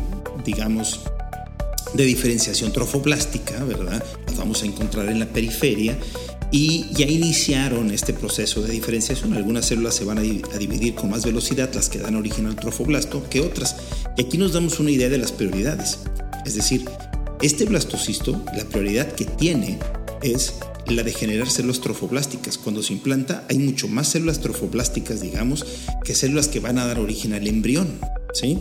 digamos, 0.46 1.02
de 1.94 2.06
diferenciación 2.06 2.72
trofoblástica, 2.72 3.64
¿verdad? 3.64 4.04
Las 4.28 4.38
vamos 4.38 4.62
a 4.64 4.66
encontrar 4.66 5.10
en 5.10 5.20
la 5.20 5.26
periferia 5.26 5.98
y 6.52 6.88
ya 6.92 7.06
iniciaron 7.06 7.92
este 7.92 8.14
proceso 8.14 8.62
de 8.62 8.72
diferenciación. 8.72 9.34
Algunas 9.34 9.66
células 9.68 9.96
se 9.96 10.06
van 10.06 10.18
a, 10.18 10.22
dividir 10.22 10.96
con 10.96 11.10
más 11.10 11.26
velocidad, 11.26 11.72
las 11.74 11.90
que 11.90 12.00
dan 12.00 12.16
origen 12.16 12.48
al 12.48 12.56
trofoblasto, 12.56 13.28
que 13.30 13.42
otras. 13.42 13.76
Y 14.18 14.22
aquí 14.22 14.38
nos 14.38 14.54
damos 14.54 14.80
una 14.80 14.92
idea 14.92 15.10
de 15.10 15.18
las 15.18 15.32
prioridades. 15.32 16.00
Es 16.46 16.56
decir, 16.56 16.86
este 17.42 17.66
blastocisto, 17.66 18.44
la 18.56 18.66
prioridad 18.66 19.12
que 19.12 19.26
tiene 19.26 19.78
es 20.24 20.56
la 20.88 21.04
de 21.04 21.14
generar 21.14 21.50
células 21.50 21.82
trofoblásticas. 21.82 22.58
Cuando 22.58 22.82
se 22.82 22.94
implanta 22.94 23.46
hay 23.48 23.60
mucho 23.60 23.88
más 23.88 24.08
células 24.08 24.40
trofoblásticas, 24.40 25.22
digamos, 25.22 25.66
que 26.04 26.16
células 26.16 26.48
que 26.48 26.60
van 26.60 26.80
a 26.80 26.86
dar 26.86 27.00
origen 27.00 27.34
al 27.34 27.48
embrión. 27.48 28.00
¿sí? 28.34 28.58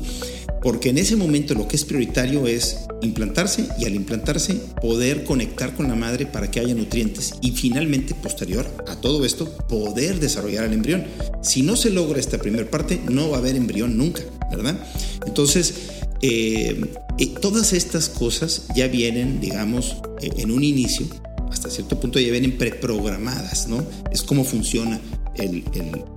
Porque 0.63 0.91
en 0.91 0.99
ese 0.99 1.17
momento 1.17 1.55
lo 1.55 1.69
que 1.69 1.77
es 1.77 1.85
prioritario 1.85 2.47
es 2.47 2.88
implantarse 3.03 3.67
y 3.79 3.85
al 3.85 3.95
implantarse 3.95 4.55
poder 4.81 5.25
conectar 5.25 5.75
con 5.75 5.89
la 5.89 5.95
madre 5.95 6.27
para 6.27 6.51
que 6.51 6.61
haya 6.61 6.75
nutrientes 6.75 7.35
y 7.41 7.53
finalmente, 7.53 8.15
posterior 8.15 8.67
a 8.87 8.97
todo 8.97 9.25
esto, 9.25 9.51
poder 9.69 10.21
desarrollar 10.21 10.65
el 10.65 10.73
embrión. 10.73 11.05
Si 11.43 11.63
no 11.63 11.77
se 11.77 11.91
logra 11.91 12.21
esta 12.21 12.39
primera 12.39 12.69
parte, 12.71 13.01
no 13.09 13.31
va 13.31 13.37
a 13.37 13.41
haber 13.41 13.57
embrión 13.57 13.97
nunca, 13.97 14.23
¿verdad? 14.51 14.79
Entonces, 15.27 15.75
eh, 16.23 16.81
eh, 17.19 17.35
todas 17.41 17.73
estas 17.73 18.09
cosas 18.09 18.65
ya 18.75 18.89
vienen, 18.89 19.41
digamos, 19.41 19.97
eh, 20.21 20.31
en 20.37 20.51
un 20.51 20.65
inicio, 20.65 21.07
hasta 21.51 21.71
cierto 21.71 21.99
punto 21.99 22.19
ya 22.19 22.31
vienen 22.31 22.59
preprogramadas, 22.59 23.69
¿no? 23.69 23.85
Es 24.11 24.23
como 24.23 24.45
funciona 24.45 25.01
el, 25.37 25.65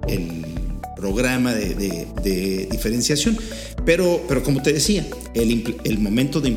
el 0.08 0.61
programa 1.02 1.54
de, 1.54 2.68
diferenciación. 2.70 3.38
Pero, 3.84 4.24
pero 4.28 4.44
como 4.44 4.62
te 4.62 4.72
decía, 4.72 5.06
el, 5.34 6.00
momento 6.00 6.40
de, 6.40 6.56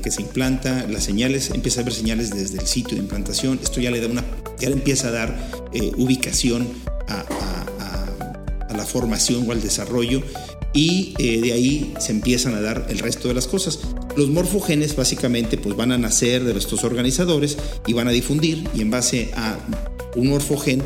que 0.00 0.10
se 0.10 0.22
implanta, 0.22 0.86
las 0.88 1.04
señales, 1.04 1.50
empieza 1.50 1.80
a 1.80 1.82
haber 1.82 1.92
señales 1.92 2.30
desde 2.30 2.58
el 2.58 2.66
sitio 2.66 2.96
de 2.96 3.02
implantación, 3.02 3.60
esto 3.62 3.80
ya 3.80 3.90
le 3.90 4.00
da 4.00 4.08
una, 4.08 4.24
ya 4.58 4.68
empieza 4.68 5.08
a 5.08 5.10
dar 5.10 5.50
eh, 5.74 5.92
ubicación 5.98 6.66
a, 7.08 7.20
a, 7.20 8.74
la 8.74 8.86
formación 8.86 9.46
o 9.46 9.52
al 9.52 9.60
desarrollo 9.60 10.22
y 10.72 11.14
eh, 11.18 11.42
de 11.42 11.52
ahí 11.52 11.92
se 12.00 12.12
empiezan 12.12 12.54
a 12.54 12.62
dar 12.62 12.86
el 12.88 12.98
resto 13.00 13.28
de 13.28 13.34
las 13.34 13.46
cosas. 13.46 13.80
Los 14.16 14.30
morfogenes 14.30 14.96
básicamente 14.96 15.58
pues 15.58 15.76
van 15.76 15.92
a 15.92 15.98
nacer 15.98 16.42
de 16.42 16.58
estos 16.58 16.82
organizadores 16.82 17.58
y 17.86 17.92
van 17.92 18.08
a 18.08 18.12
difundir 18.12 18.66
y 18.74 18.80
en 18.80 18.90
base 18.90 19.30
a 19.36 19.58
un 20.16 20.28
morfogen 20.28 20.82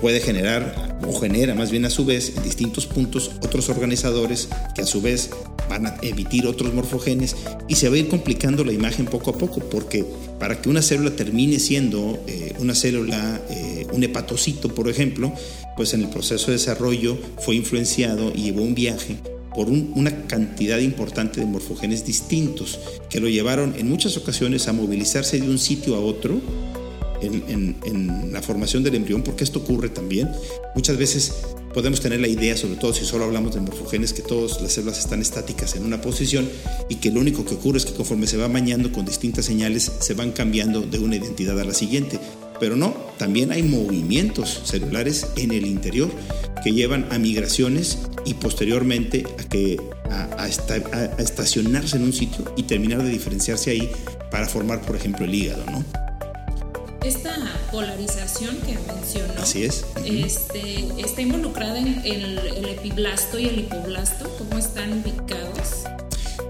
puede 0.00 0.20
generar 0.20 0.98
o 1.06 1.18
genera 1.18 1.54
más 1.54 1.70
bien 1.70 1.84
a 1.84 1.90
su 1.90 2.04
vez 2.04 2.34
en 2.36 2.42
distintos 2.42 2.86
puntos 2.86 3.30
otros 3.42 3.68
organizadores 3.68 4.48
que 4.74 4.82
a 4.82 4.86
su 4.86 5.00
vez 5.00 5.30
van 5.68 5.86
a 5.86 5.96
emitir 6.02 6.46
otros 6.46 6.72
morfogenes 6.72 7.36
y 7.68 7.74
se 7.74 7.88
va 7.88 7.96
a 7.96 7.98
ir 7.98 8.08
complicando 8.08 8.64
la 8.64 8.72
imagen 8.72 9.06
poco 9.06 9.30
a 9.30 9.38
poco 9.38 9.60
porque 9.60 10.04
para 10.38 10.60
que 10.60 10.68
una 10.68 10.82
célula 10.82 11.10
termine 11.10 11.58
siendo 11.58 12.22
eh, 12.26 12.54
una 12.58 12.74
célula, 12.74 13.40
eh, 13.50 13.86
un 13.92 14.02
hepatocito 14.02 14.74
por 14.74 14.88
ejemplo, 14.88 15.32
pues 15.76 15.94
en 15.94 16.02
el 16.02 16.08
proceso 16.08 16.46
de 16.46 16.52
desarrollo 16.52 17.18
fue 17.38 17.54
influenciado 17.54 18.32
y 18.34 18.44
llevó 18.44 18.62
un 18.62 18.74
viaje 18.74 19.16
por 19.54 19.68
una 19.68 20.26
cantidad 20.26 20.78
importante 20.78 21.40
de 21.40 21.46
morfogenes 21.46 22.04
distintos 22.04 22.78
que 23.10 23.18
lo 23.18 23.28
llevaron 23.28 23.74
en 23.76 23.88
muchas 23.88 24.16
ocasiones 24.16 24.68
a 24.68 24.72
movilizarse 24.72 25.40
de 25.40 25.48
un 25.48 25.58
sitio 25.58 25.96
a 25.96 26.00
otro 26.00 26.40
en, 27.22 28.32
la 28.32 28.42
formación 28.42 28.82
del 28.82 28.94
embrión, 28.94 29.22
porque 29.22 29.44
esto 29.44 29.60
ocurre 29.60 29.88
también. 29.88 30.30
Muchas 30.74 30.96
veces 30.96 31.32
podemos 31.74 32.00
tener 32.00 32.20
la 32.20 32.28
idea, 32.28 32.56
sobre 32.56 32.76
todo 32.76 32.92
si 32.92 33.04
solo 33.04 33.24
hablamos 33.24 33.54
de 33.54 33.60
morfogenes, 33.60 34.12
que 34.12 34.22
todas 34.22 34.60
las 34.60 34.72
células 34.72 34.98
están 34.98 35.20
estáticas 35.20 35.76
en 35.76 35.84
una 35.84 36.00
posición 36.00 36.48
y 36.88 36.96
que 36.96 37.10
lo 37.10 37.20
único 37.20 37.44
que 37.44 37.54
ocurre 37.54 37.78
es 37.78 37.86
que 37.86 37.94
conforme 37.94 38.26
se 38.26 38.36
va 38.36 38.48
bañando 38.48 38.92
con 38.92 39.04
distintas 39.04 39.46
señales, 39.46 39.90
se 40.00 40.14
van 40.14 40.32
cambiando 40.32 40.82
de 40.82 40.98
una 40.98 41.16
identidad 41.16 41.58
a 41.58 41.64
la 41.64 41.74
siguiente. 41.74 42.18
Pero 42.60 42.74
no, 42.74 42.94
también 43.18 43.52
hay 43.52 43.62
movimientos 43.62 44.62
celulares 44.64 45.28
en 45.36 45.52
el 45.52 45.64
interior 45.66 46.10
que 46.64 46.72
llevan 46.72 47.06
a 47.10 47.18
migraciones 47.18 47.98
y 48.24 48.34
posteriormente 48.34 49.24
a, 49.38 49.44
que, 49.44 49.80
a, 50.10 50.42
a 50.42 51.22
estacionarse 51.22 51.96
en 51.96 52.02
un 52.02 52.12
sitio 52.12 52.52
y 52.56 52.64
terminar 52.64 53.02
de 53.02 53.10
diferenciarse 53.10 53.70
ahí 53.70 53.90
para 54.30 54.48
formar, 54.48 54.80
por 54.82 54.96
ejemplo, 54.96 55.24
el 55.24 55.34
hígado, 55.34 55.64
¿no? 55.70 56.07
Esta 57.04 57.34
polarización 57.70 58.56
que 58.58 58.76
mencionó 58.92 59.40
Así 59.40 59.64
es. 59.64 59.84
este, 60.04 60.88
está 60.98 61.22
involucrada 61.22 61.78
en 61.78 62.00
el, 62.04 62.38
epiblasto 62.68 63.38
y 63.38 63.46
el 63.46 63.60
hipoblasto, 63.60 64.28
¿cómo 64.38 64.58
están 64.58 65.00
ubicados? 65.00 65.84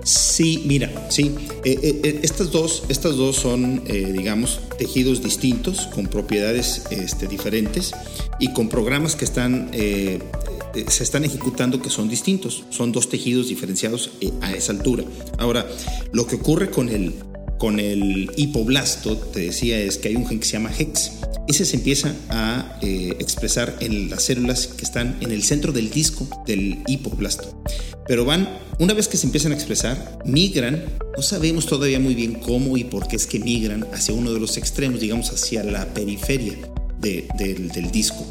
Sí, 0.04 0.62
mira, 0.66 0.90
sí. 1.10 1.34
Eh, 1.64 1.78
eh, 1.82 2.00
eh, 2.02 2.20
estas, 2.22 2.50
dos, 2.50 2.84
estas 2.88 3.16
dos 3.16 3.36
son, 3.36 3.84
digamos, 3.84 4.60
tejidos 4.78 5.22
distintos, 5.22 5.86
con 5.88 6.06
propiedades 6.06 6.84
este, 6.90 7.26
diferentes 7.26 7.92
y 8.38 8.52
con 8.52 8.68
programas 8.68 9.16
que 9.16 9.24
están, 9.26 9.70
se 9.72 11.02
están 11.02 11.24
ejecutando 11.24 11.82
que 11.82 11.90
son 11.90 12.08
distintos. 12.08 12.64
Son 12.70 12.92
dos 12.92 13.08
tejidos 13.10 13.48
diferenciados 13.48 14.10
a 14.40 14.52
esa 14.52 14.72
altura. 14.72 15.04
Ahora, 15.36 15.66
lo 16.12 16.26
que 16.26 16.36
ocurre 16.36 16.70
con 16.70 16.88
el, 16.88 17.14
con 17.58 17.80
el 17.80 18.30
hipoblasto, 18.36 19.16
te 19.16 19.40
decía, 19.40 19.78
es 19.78 19.98
que 19.98 20.08
hay 20.08 20.16
un 20.16 20.26
gen 20.26 20.38
que 20.40 20.46
se 20.46 20.52
llama 20.52 20.72
HEX. 20.76 21.12
Ese 21.48 21.64
se 21.64 21.76
empieza 21.76 22.14
a 22.30 22.78
eh, 22.82 23.16
expresar 23.18 23.76
en 23.80 24.10
las 24.10 24.24
células 24.24 24.68
que 24.68 24.84
están 24.84 25.16
en 25.20 25.32
el 25.32 25.42
centro 25.42 25.72
del 25.72 25.90
disco 25.90 26.26
del 26.46 26.78
hipoblasto. 26.86 27.62
Pero 28.06 28.24
van, 28.24 28.48
una 28.78 28.94
vez 28.94 29.08
que 29.08 29.16
se 29.16 29.26
empiezan 29.26 29.52
a 29.52 29.54
expresar, 29.56 30.18
migran, 30.24 30.84
no 31.16 31.22
sabemos 31.22 31.66
todavía 31.66 31.98
muy 32.00 32.14
bien 32.14 32.34
cómo 32.34 32.76
y 32.76 32.84
por 32.84 33.08
qué 33.08 33.16
es 33.16 33.26
que 33.26 33.38
migran 33.40 33.86
hacia 33.92 34.14
uno 34.14 34.32
de 34.32 34.40
los 34.40 34.56
extremos, 34.56 35.00
digamos 35.00 35.30
hacia 35.30 35.64
la 35.64 35.92
periferia 35.92 36.54
del, 37.00 37.90
disco. 37.90 38.24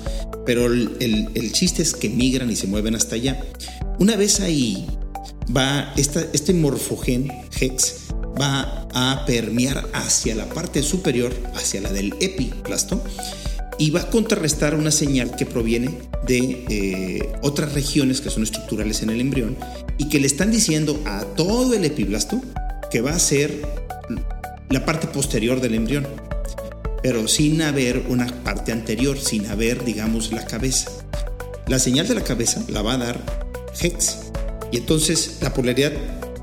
Pero 0.46 0.72
el, 0.72 1.52
chiste 1.52 1.82
es 1.82 1.94
que 1.94 2.10
migran 2.10 2.50
y 2.50 2.56
se 2.56 2.68
mueven 2.68 2.96
hasta 2.96 3.16
allá. 3.16 3.40
Una 4.00 4.16
vez 4.16 4.40
ahí 4.40 4.86
va 5.56 5.94
este 5.96 6.54
morfogen 6.54 7.32
HEX 7.60 8.08
va 8.40 8.88
a 8.94 9.26
permear 9.26 9.88
hacia 9.94 10.36
la 10.36 10.46
parte 10.50 10.84
superior, 10.84 11.34
hacia 11.56 11.82
la 11.82 11.92
del 11.92 12.14
epiplasto, 12.20 13.04
y 13.78 13.92
va 13.92 14.02
a 14.02 14.10
contrarrestar 14.10 14.76
una 14.76 14.92
señal 14.92 15.36
que 15.36 15.46
proviene 15.46 15.98
de 16.26 16.66
eh, 16.70 17.30
otras 17.42 17.74
regiones 17.74 18.22
que 18.22 18.30
son 18.30 18.44
estructurales 18.44 19.04
en 19.04 19.12
el 19.12 19.22
embrión 19.22 19.56
y 19.98 20.10
que 20.10 20.20
le 20.20 20.28
están 20.28 20.52
diciendo 20.52 21.00
a 21.06 21.24
todo 21.36 21.74
el 21.74 21.86
epiblasto 21.86 22.42
que 22.90 23.02
va 23.02 23.12
a 23.12 23.20
ser 23.20 23.62
la 24.70 24.86
parte 24.86 25.08
posterior 25.08 25.62
del 25.62 25.76
embrión, 25.76 26.08
pero 27.04 27.28
sin 27.28 27.62
haber 27.62 28.06
una 28.10 28.28
parte 28.44 28.72
anterior, 28.72 29.20
sin 29.20 29.46
haber, 29.48 29.84
digamos, 29.86 30.32
la 30.32 30.46
cabeza. 30.46 30.92
La 31.68 31.80
señal 31.80 32.08
de 32.08 32.16
la 32.16 32.24
cabeza 32.24 32.64
la 32.70 32.82
va 32.82 32.94
a 32.94 32.98
dar 32.98 33.20
Hex. 33.80 34.18
Y 34.72 34.78
entonces 34.78 35.38
la 35.42 35.54
polaridad 35.54 35.94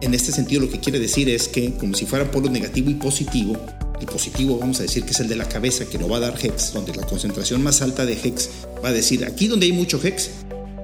en 0.04 0.14
este 0.14 0.32
sentido 0.32 0.62
lo 0.62 0.70
que 0.70 0.80
quiere 0.80 0.98
decir 0.98 1.28
es 1.28 1.48
que 1.48 1.72
como 1.74 1.94
si 1.94 2.06
fuera 2.06 2.30
polo 2.30 2.50
negativo 2.50 2.90
y 2.90 2.94
positivo, 2.94 3.56
el 4.00 4.06
positivo 4.06 4.58
vamos 4.58 4.80
a 4.80 4.82
decir 4.82 5.04
que 5.04 5.12
es 5.12 5.20
el 5.20 5.28
de 5.28 5.36
la 5.36 5.48
cabeza 5.48 5.86
que 5.86 5.98
lo 5.98 6.08
va 6.08 6.18
a 6.18 6.20
dar 6.20 6.38
Hex, 6.40 6.72
donde 6.72 6.94
la 6.94 7.06
concentración 7.06 7.62
más 7.62 7.80
alta 7.80 8.04
de 8.04 8.12
Hex 8.12 8.50
va 8.84 8.90
a 8.90 8.92
decir 8.92 9.24
aquí 9.24 9.48
donde 9.48 9.66
hay 9.66 9.72
mucho 9.72 10.00
Hex 10.02 10.30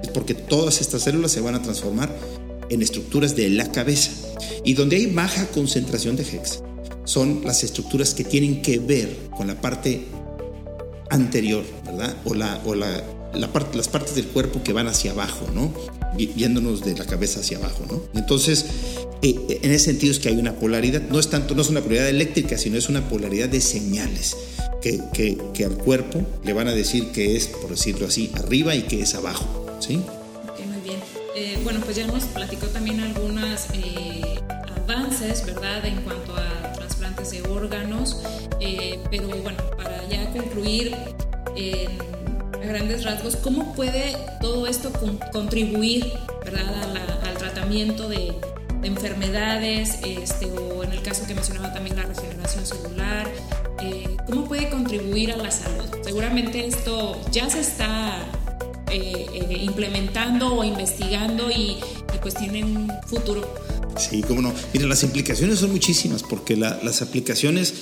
es 0.01 0.09
porque 0.09 0.33
todas 0.33 0.81
estas 0.81 1.03
células 1.03 1.31
se 1.31 1.41
van 1.41 1.55
a 1.55 1.61
transformar 1.61 2.15
en 2.69 2.81
estructuras 2.81 3.35
de 3.35 3.49
la 3.49 3.71
cabeza 3.71 4.11
y 4.63 4.73
donde 4.73 4.95
hay 4.95 5.07
baja 5.07 5.45
concentración 5.47 6.15
de 6.15 6.23
Hex 6.23 6.63
son 7.03 7.41
las 7.43 7.63
estructuras 7.63 8.13
que 8.13 8.23
tienen 8.23 8.61
que 8.61 8.79
ver 8.79 9.15
con 9.35 9.47
la 9.47 9.59
parte 9.59 10.05
anterior, 11.09 11.63
¿verdad? 11.85 12.15
O, 12.25 12.33
la, 12.33 12.61
o 12.65 12.73
la, 12.73 13.03
parte, 13.51 13.77
las 13.77 13.87
partes 13.87 14.15
del 14.15 14.27
cuerpo 14.27 14.63
que 14.63 14.73
van 14.73 14.87
hacia 14.87 15.11
abajo, 15.11 15.47
¿no? 15.53 15.73
Viéndonos 16.15 16.81
de 16.81 16.95
la 16.95 17.05
cabeza 17.05 17.41
hacia 17.41 17.57
abajo, 17.57 17.85
¿no? 17.89 18.01
Entonces, 18.13 18.65
en 19.21 19.71
ese 19.71 19.85
sentido 19.85 20.11
es 20.11 20.19
que 20.19 20.29
hay 20.29 20.37
una 20.37 20.53
polaridad, 20.53 21.01
no 21.01 21.19
es 21.19 21.29
tanto, 21.29 21.53
no 21.53 21.61
es 21.61 21.69
una 21.69 21.81
polaridad 21.81 22.09
eléctrica, 22.09 22.57
sino 22.57 22.77
es 22.77 22.89
una 22.89 23.07
polaridad 23.07 23.49
de 23.49 23.61
señales 23.61 24.35
que, 24.81 24.99
que, 25.13 25.65
al 25.65 25.77
cuerpo 25.77 26.25
le 26.43 26.53
van 26.53 26.67
a 26.67 26.73
decir 26.73 27.11
que 27.11 27.35
es, 27.35 27.47
por 27.47 27.69
decirlo 27.69 28.07
así, 28.07 28.31
arriba 28.35 28.73
y 28.73 28.81
que 28.83 29.01
es 29.01 29.13
abajo, 29.13 29.77
¿sí? 29.79 29.97
muy 29.97 30.81
bien. 30.83 30.99
Eh, 31.35 31.59
bueno, 31.63 31.81
pues 31.81 31.97
ya 31.97 32.07
nos 32.07 32.23
platicó 32.25 32.65
también 32.67 32.99
algunos 32.99 33.67
eh, 33.75 34.39
avances, 34.83 35.45
¿verdad?, 35.45 35.85
en 35.85 36.01
cuanto 36.01 36.35
a 36.35 36.73
trasplantes 36.73 37.29
de 37.31 37.43
órganos, 37.43 38.17
pero 39.11 39.27
bueno, 39.27 39.59
para 39.77 40.07
ya 40.09 40.31
concluir 40.31 40.95
a 40.95 42.65
grandes 42.65 43.03
rasgos, 43.03 43.35
¿cómo 43.35 43.75
puede 43.75 44.15
todo 44.41 44.65
esto 44.65 44.91
contribuir, 45.31 46.11
¿verdad?, 46.43 46.95
al 47.23 47.37
tratamiento 47.37 48.09
de 48.09 48.33
enfermedades, 48.83 49.99
este, 50.05 50.45
o 50.45 50.83
en 50.83 50.91
el 50.91 51.01
caso 51.01 51.25
que 51.27 51.33
mencionaba 51.33 51.73
también 51.73 51.95
la 51.95 52.03
regeneración 52.03 52.65
celular, 52.65 53.29
eh, 53.83 54.17
¿cómo 54.25 54.47
puede 54.47 54.69
contribuir 54.69 55.31
a 55.31 55.37
la 55.37 55.51
salud? 55.51 55.85
Seguramente 56.03 56.65
esto 56.65 57.19
ya 57.31 57.49
se 57.49 57.59
está 57.59 58.17
eh, 58.91 59.25
eh, 59.33 59.57
implementando 59.61 60.55
o 60.55 60.63
investigando 60.63 61.49
y, 61.49 61.77
pues 62.21 62.35
tiene 62.35 62.63
un 62.63 62.91
futuro. 63.07 63.51
Sí, 63.97 64.21
cómo 64.21 64.43
no. 64.43 64.53
Mira, 64.73 64.85
las 64.85 65.01
implicaciones 65.01 65.57
son 65.57 65.71
muchísimas 65.71 66.21
porque 66.21 66.55
las 66.55 67.01
aplicaciones, 67.01 67.73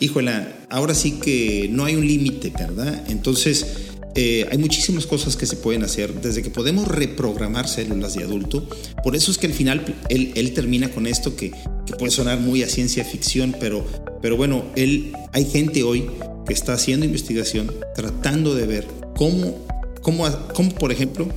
híjole, 0.00 0.32
ahora 0.68 0.94
sí 0.94 1.12
que 1.12 1.68
no 1.72 1.86
hay 1.86 1.96
un 1.96 2.06
límite, 2.06 2.50
¿verdad? 2.50 3.04
Entonces, 3.08 3.85
eh, 4.18 4.48
hay 4.50 4.56
muchísimas 4.56 5.04
cosas 5.04 5.36
que 5.36 5.44
se 5.44 5.56
pueden 5.56 5.82
hacer, 5.82 6.22
desde 6.22 6.42
que 6.42 6.48
podemos 6.48 6.88
reprogramar 6.88 7.68
células 7.68 8.14
de 8.14 8.24
adulto. 8.24 8.66
Por 9.04 9.14
eso 9.14 9.30
es 9.30 9.36
que 9.36 9.46
al 9.46 9.52
final 9.52 9.84
él, 10.08 10.52
termina 10.54 10.88
con 10.88 11.06
esto 11.06 11.36
que, 11.36 11.52
puede 11.98 12.10
sonar 12.10 12.40
muy 12.40 12.62
a 12.62 12.68
ciencia 12.68 13.04
ficción, 13.04 13.54
pero, 13.60 13.86
pero 14.22 14.38
bueno, 14.38 14.64
él, 14.74 15.12
hay 15.32 15.44
gente 15.44 15.82
hoy 15.82 16.06
que 16.46 16.54
está 16.54 16.72
haciendo 16.72 17.04
investigación 17.04 17.70
tratando 17.94 18.54
de 18.54 18.66
ver 18.66 18.86
cómo, 19.14 19.66
cómo, 20.00 20.26
cómo 20.54 20.70
por 20.70 20.92
ejemplo, 20.92 21.28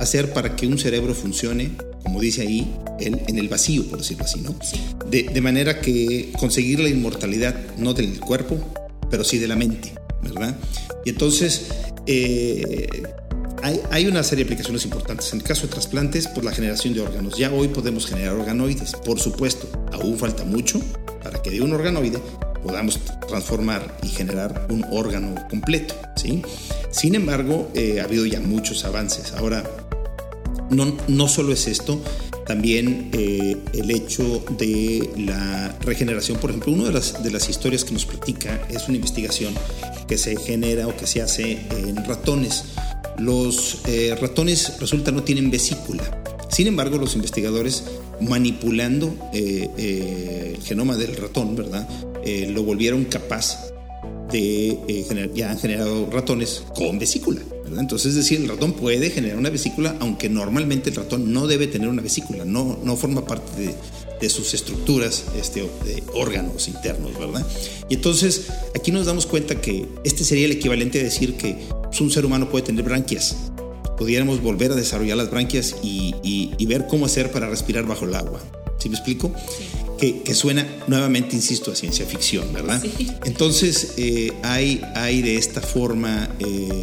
hacer 0.00 0.32
para 0.32 0.56
que 0.56 0.66
un 0.66 0.78
cerebro 0.78 1.14
funcione, 1.14 1.72
como 2.02 2.20
dice 2.20 2.40
ahí, 2.40 2.72
en 3.00 3.38
el 3.38 3.48
vacío, 3.48 3.84
por 3.84 3.98
decirlo 3.98 4.24
así, 4.24 4.40
¿no? 4.40 4.54
De, 5.10 5.24
de 5.24 5.40
manera 5.42 5.80
que 5.80 6.32
conseguir 6.38 6.80
la 6.80 6.88
inmortalidad, 6.88 7.54
no 7.76 7.92
del 7.92 8.18
cuerpo, 8.18 8.56
pero 9.10 9.24
sí 9.24 9.38
de 9.38 9.48
la 9.48 9.56
mente, 9.56 9.92
¿verdad? 10.22 10.56
Y 11.04 11.10
entonces 11.10 11.66
eh, 12.06 13.02
hay, 13.90 14.06
una 14.06 14.22
serie 14.22 14.44
de 14.44 14.48
aplicaciones 14.50 14.84
importantes. 14.84 15.32
En 15.32 15.38
el 15.38 15.44
caso 15.44 15.66
de 15.66 15.72
trasplantes, 15.72 16.28
por 16.28 16.44
la 16.44 16.52
generación 16.52 16.92
de 16.92 17.00
órganos. 17.00 17.38
Ya 17.38 17.50
hoy 17.50 17.68
podemos 17.68 18.06
generar 18.06 18.34
organoides. 18.34 18.92
Por 18.92 19.18
supuesto, 19.18 19.66
aún 19.92 20.18
falta 20.18 20.44
mucho 20.44 20.80
para 21.22 21.40
que 21.40 21.50
de 21.50 21.62
un 21.62 21.72
organoide 21.72 22.18
podamos 22.62 23.00
transformar 23.26 23.96
y 24.02 24.08
generar 24.08 24.66
un 24.70 24.84
órgano 24.90 25.34
completo. 25.48 25.94
Sin 26.90 27.14
embargo, 27.14 27.70
eh, 27.74 28.00
ha 28.00 28.04
habido 28.04 28.26
ya 28.26 28.40
muchos 28.40 28.84
avances. 28.84 29.32
Ahora, 29.32 29.64
no, 30.70 30.96
no 31.08 31.28
solo 31.28 31.52
es 31.52 31.66
esto, 31.66 32.00
también 32.46 33.10
eh, 33.12 33.56
el 33.72 33.90
hecho 33.90 34.44
de 34.58 35.10
la 35.16 35.74
regeneración. 35.80 36.38
Por 36.38 36.50
ejemplo, 36.50 36.72
una 36.72 36.84
de 36.84 36.92
las, 36.92 37.22
de 37.22 37.30
las 37.30 37.48
historias 37.48 37.84
que 37.84 37.92
nos 37.92 38.04
platica 38.04 38.60
es 38.70 38.88
una 38.88 38.96
investigación 38.96 39.54
que 40.06 40.18
se 40.18 40.36
genera 40.36 40.86
o 40.86 40.96
que 40.96 41.06
se 41.06 41.22
hace 41.22 41.60
en 41.70 42.04
ratones. 42.04 42.64
Los 43.18 43.80
eh, 43.86 44.16
ratones 44.20 44.78
resulta 44.80 45.12
no 45.12 45.22
tienen 45.22 45.50
vesícula. 45.50 46.22
Sin 46.50 46.66
embargo, 46.66 46.98
los 46.98 47.14
investigadores 47.14 47.84
manipulando 48.20 49.14
eh, 49.32 50.54
el 50.56 50.62
genoma 50.62 50.96
del 50.96 51.16
ratón, 51.16 51.56
¿verdad? 51.56 51.88
lo 52.48 52.62
volvieron 52.62 53.04
capaz 53.04 53.58
de 54.32 55.04
ya 55.34 55.50
han 55.50 55.58
generado 55.58 56.08
ratones 56.10 56.64
con 56.74 56.98
vesícula. 56.98 57.42
Entonces, 57.78 58.10
es 58.10 58.14
decir, 58.16 58.40
el 58.40 58.48
ratón 58.48 58.74
puede 58.74 59.10
generar 59.10 59.38
una 59.38 59.50
vesícula, 59.50 59.96
aunque 60.00 60.28
normalmente 60.28 60.90
el 60.90 60.96
ratón 60.96 61.32
no 61.32 61.46
debe 61.46 61.66
tener 61.66 61.88
una 61.88 62.02
vesícula, 62.02 62.44
no, 62.44 62.78
no 62.82 62.96
forma 62.96 63.24
parte 63.24 63.60
de, 63.60 63.74
de 64.20 64.28
sus 64.28 64.54
estructuras 64.54 65.24
este, 65.38 65.60
de 65.84 66.02
órganos 66.14 66.68
internos, 66.68 67.18
¿verdad? 67.18 67.46
Y 67.88 67.94
entonces 67.94 68.46
aquí 68.74 68.90
nos 68.90 69.06
damos 69.06 69.26
cuenta 69.26 69.60
que 69.60 69.86
este 70.04 70.24
sería 70.24 70.46
el 70.46 70.52
equivalente 70.52 71.00
a 71.00 71.02
decir 71.02 71.36
que 71.36 71.56
pues, 71.82 72.00
un 72.00 72.10
ser 72.10 72.24
humano 72.24 72.48
puede 72.50 72.64
tener 72.64 72.84
branquias. 72.84 73.36
Pudiéramos 73.98 74.42
volver 74.42 74.72
a 74.72 74.74
desarrollar 74.74 75.16
las 75.16 75.30
branquias 75.30 75.76
y, 75.82 76.14
y, 76.22 76.66
ver 76.66 76.86
cómo 76.88 77.06
hacer 77.06 77.30
para 77.30 77.48
respirar 77.48 77.86
bajo 77.86 78.06
el 78.06 78.14
agua. 78.14 78.40
¿Sí 78.78 78.88
me 78.88 78.96
explico? 78.96 79.32
Que, 79.98 80.22
que, 80.22 80.34
suena 80.34 80.66
nuevamente, 80.88 81.36
insisto, 81.36 81.70
a 81.70 81.76
ciencia 81.76 82.04
ficción, 82.04 82.52
¿verdad? 82.52 82.82
Entonces 83.24 83.94
eh, 83.96 84.32
hay, 84.42 84.82
hay 84.96 85.22
de 85.22 85.36
esta 85.36 85.60
forma 85.60 86.28
eh, 86.40 86.82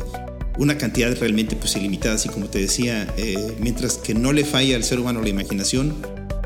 una 0.58 0.78
cantidad 0.78 1.14
realmente 1.18 1.56
pues 1.56 1.76
ilimitada, 1.76 2.16
así 2.16 2.30
como 2.30 2.48
te 2.48 2.60
decía, 2.60 3.14
eh, 3.18 3.56
mientras 3.60 3.98
que 3.98 4.14
no 4.14 4.32
le 4.32 4.46
falla 4.46 4.76
al 4.76 4.84
ser 4.84 5.00
humano 5.00 5.22
la 5.22 5.30
imaginación, 5.30 5.96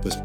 pues 0.02 0.16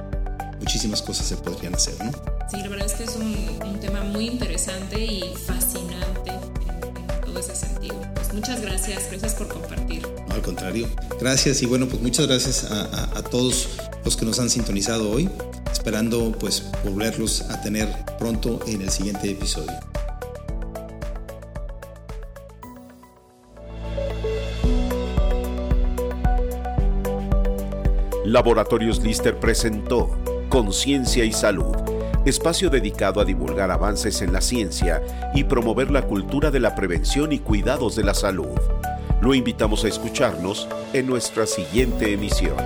muchísimas 0.61 1.03
cosas 1.03 1.27
se 1.27 1.37
podrían 1.37 1.74
hacer, 1.74 1.95
¿no? 2.05 2.12
Sí, 2.51 2.59
la 2.59 2.69
verdad 2.69 2.87
es 2.87 2.95
que 2.95 3.05
es 3.05 3.16
un, 3.16 3.81
tema 3.81 4.03
muy 4.03 4.28
interesante 4.28 5.03
y 5.03 5.35
fascinante 5.47 6.31
en, 6.31 7.20
todo 7.24 7.39
ese 7.39 7.57
sentido. 7.57 7.97
Pues 8.15 8.32
muchas 8.35 8.61
gracias, 8.61 9.09
gracias 9.11 9.35
por 9.35 9.49
compartir. 9.49 10.07
No, 10.28 10.35
al 10.35 10.43
contrario, 10.43 10.89
gracias 11.19 11.62
y 11.62 11.66
bueno, 11.66 11.89
pues 11.89 12.03
muchas 12.03 12.27
gracias 12.27 12.70
a, 12.70 13.19
a 13.19 13.23
todos 13.23 13.69
los 14.05 14.16
que 14.16 14.27
nos 14.27 14.39
han 14.39 14.51
sintonizado 14.51 15.11
hoy, 15.11 15.31
esperando 15.73 16.32
pues 16.39 16.65
volverlos 16.85 17.43
a 17.43 17.61
tener 17.62 17.89
pronto 18.19 18.61
en 18.66 18.82
el 18.82 18.91
siguiente 18.91 19.31
episodio. 19.31 19.73
Laboratorios 28.31 29.03
Lister 29.03 29.41
presentó 29.41 30.16
Conciencia 30.51 31.25
y 31.25 31.33
Salud, 31.33 31.77
espacio 32.27 32.71
dedicado 32.71 33.21
a 33.21 33.25
divulgar 33.25 33.71
avances 33.71 34.21
en 34.21 34.33
la 34.33 34.41
ciencia 34.41 35.01
y 35.33 35.45
promover 35.45 35.93
la 35.93 36.03
cultura 36.03 36.51
de 36.51 36.59
la 36.59 36.75
prevención 36.75 37.31
y 37.31 37.39
cuidados 37.39 37.95
de 37.95 38.03
la 38.03 38.15
salud. 38.15 38.59
Lo 39.23 39.33
invitamos 39.33 39.85
a 39.85 39.89
escucharnos 39.89 40.67
en 40.93 41.07
nuestra 41.07 41.47
siguiente 41.47 42.13
emisión. 42.13 42.57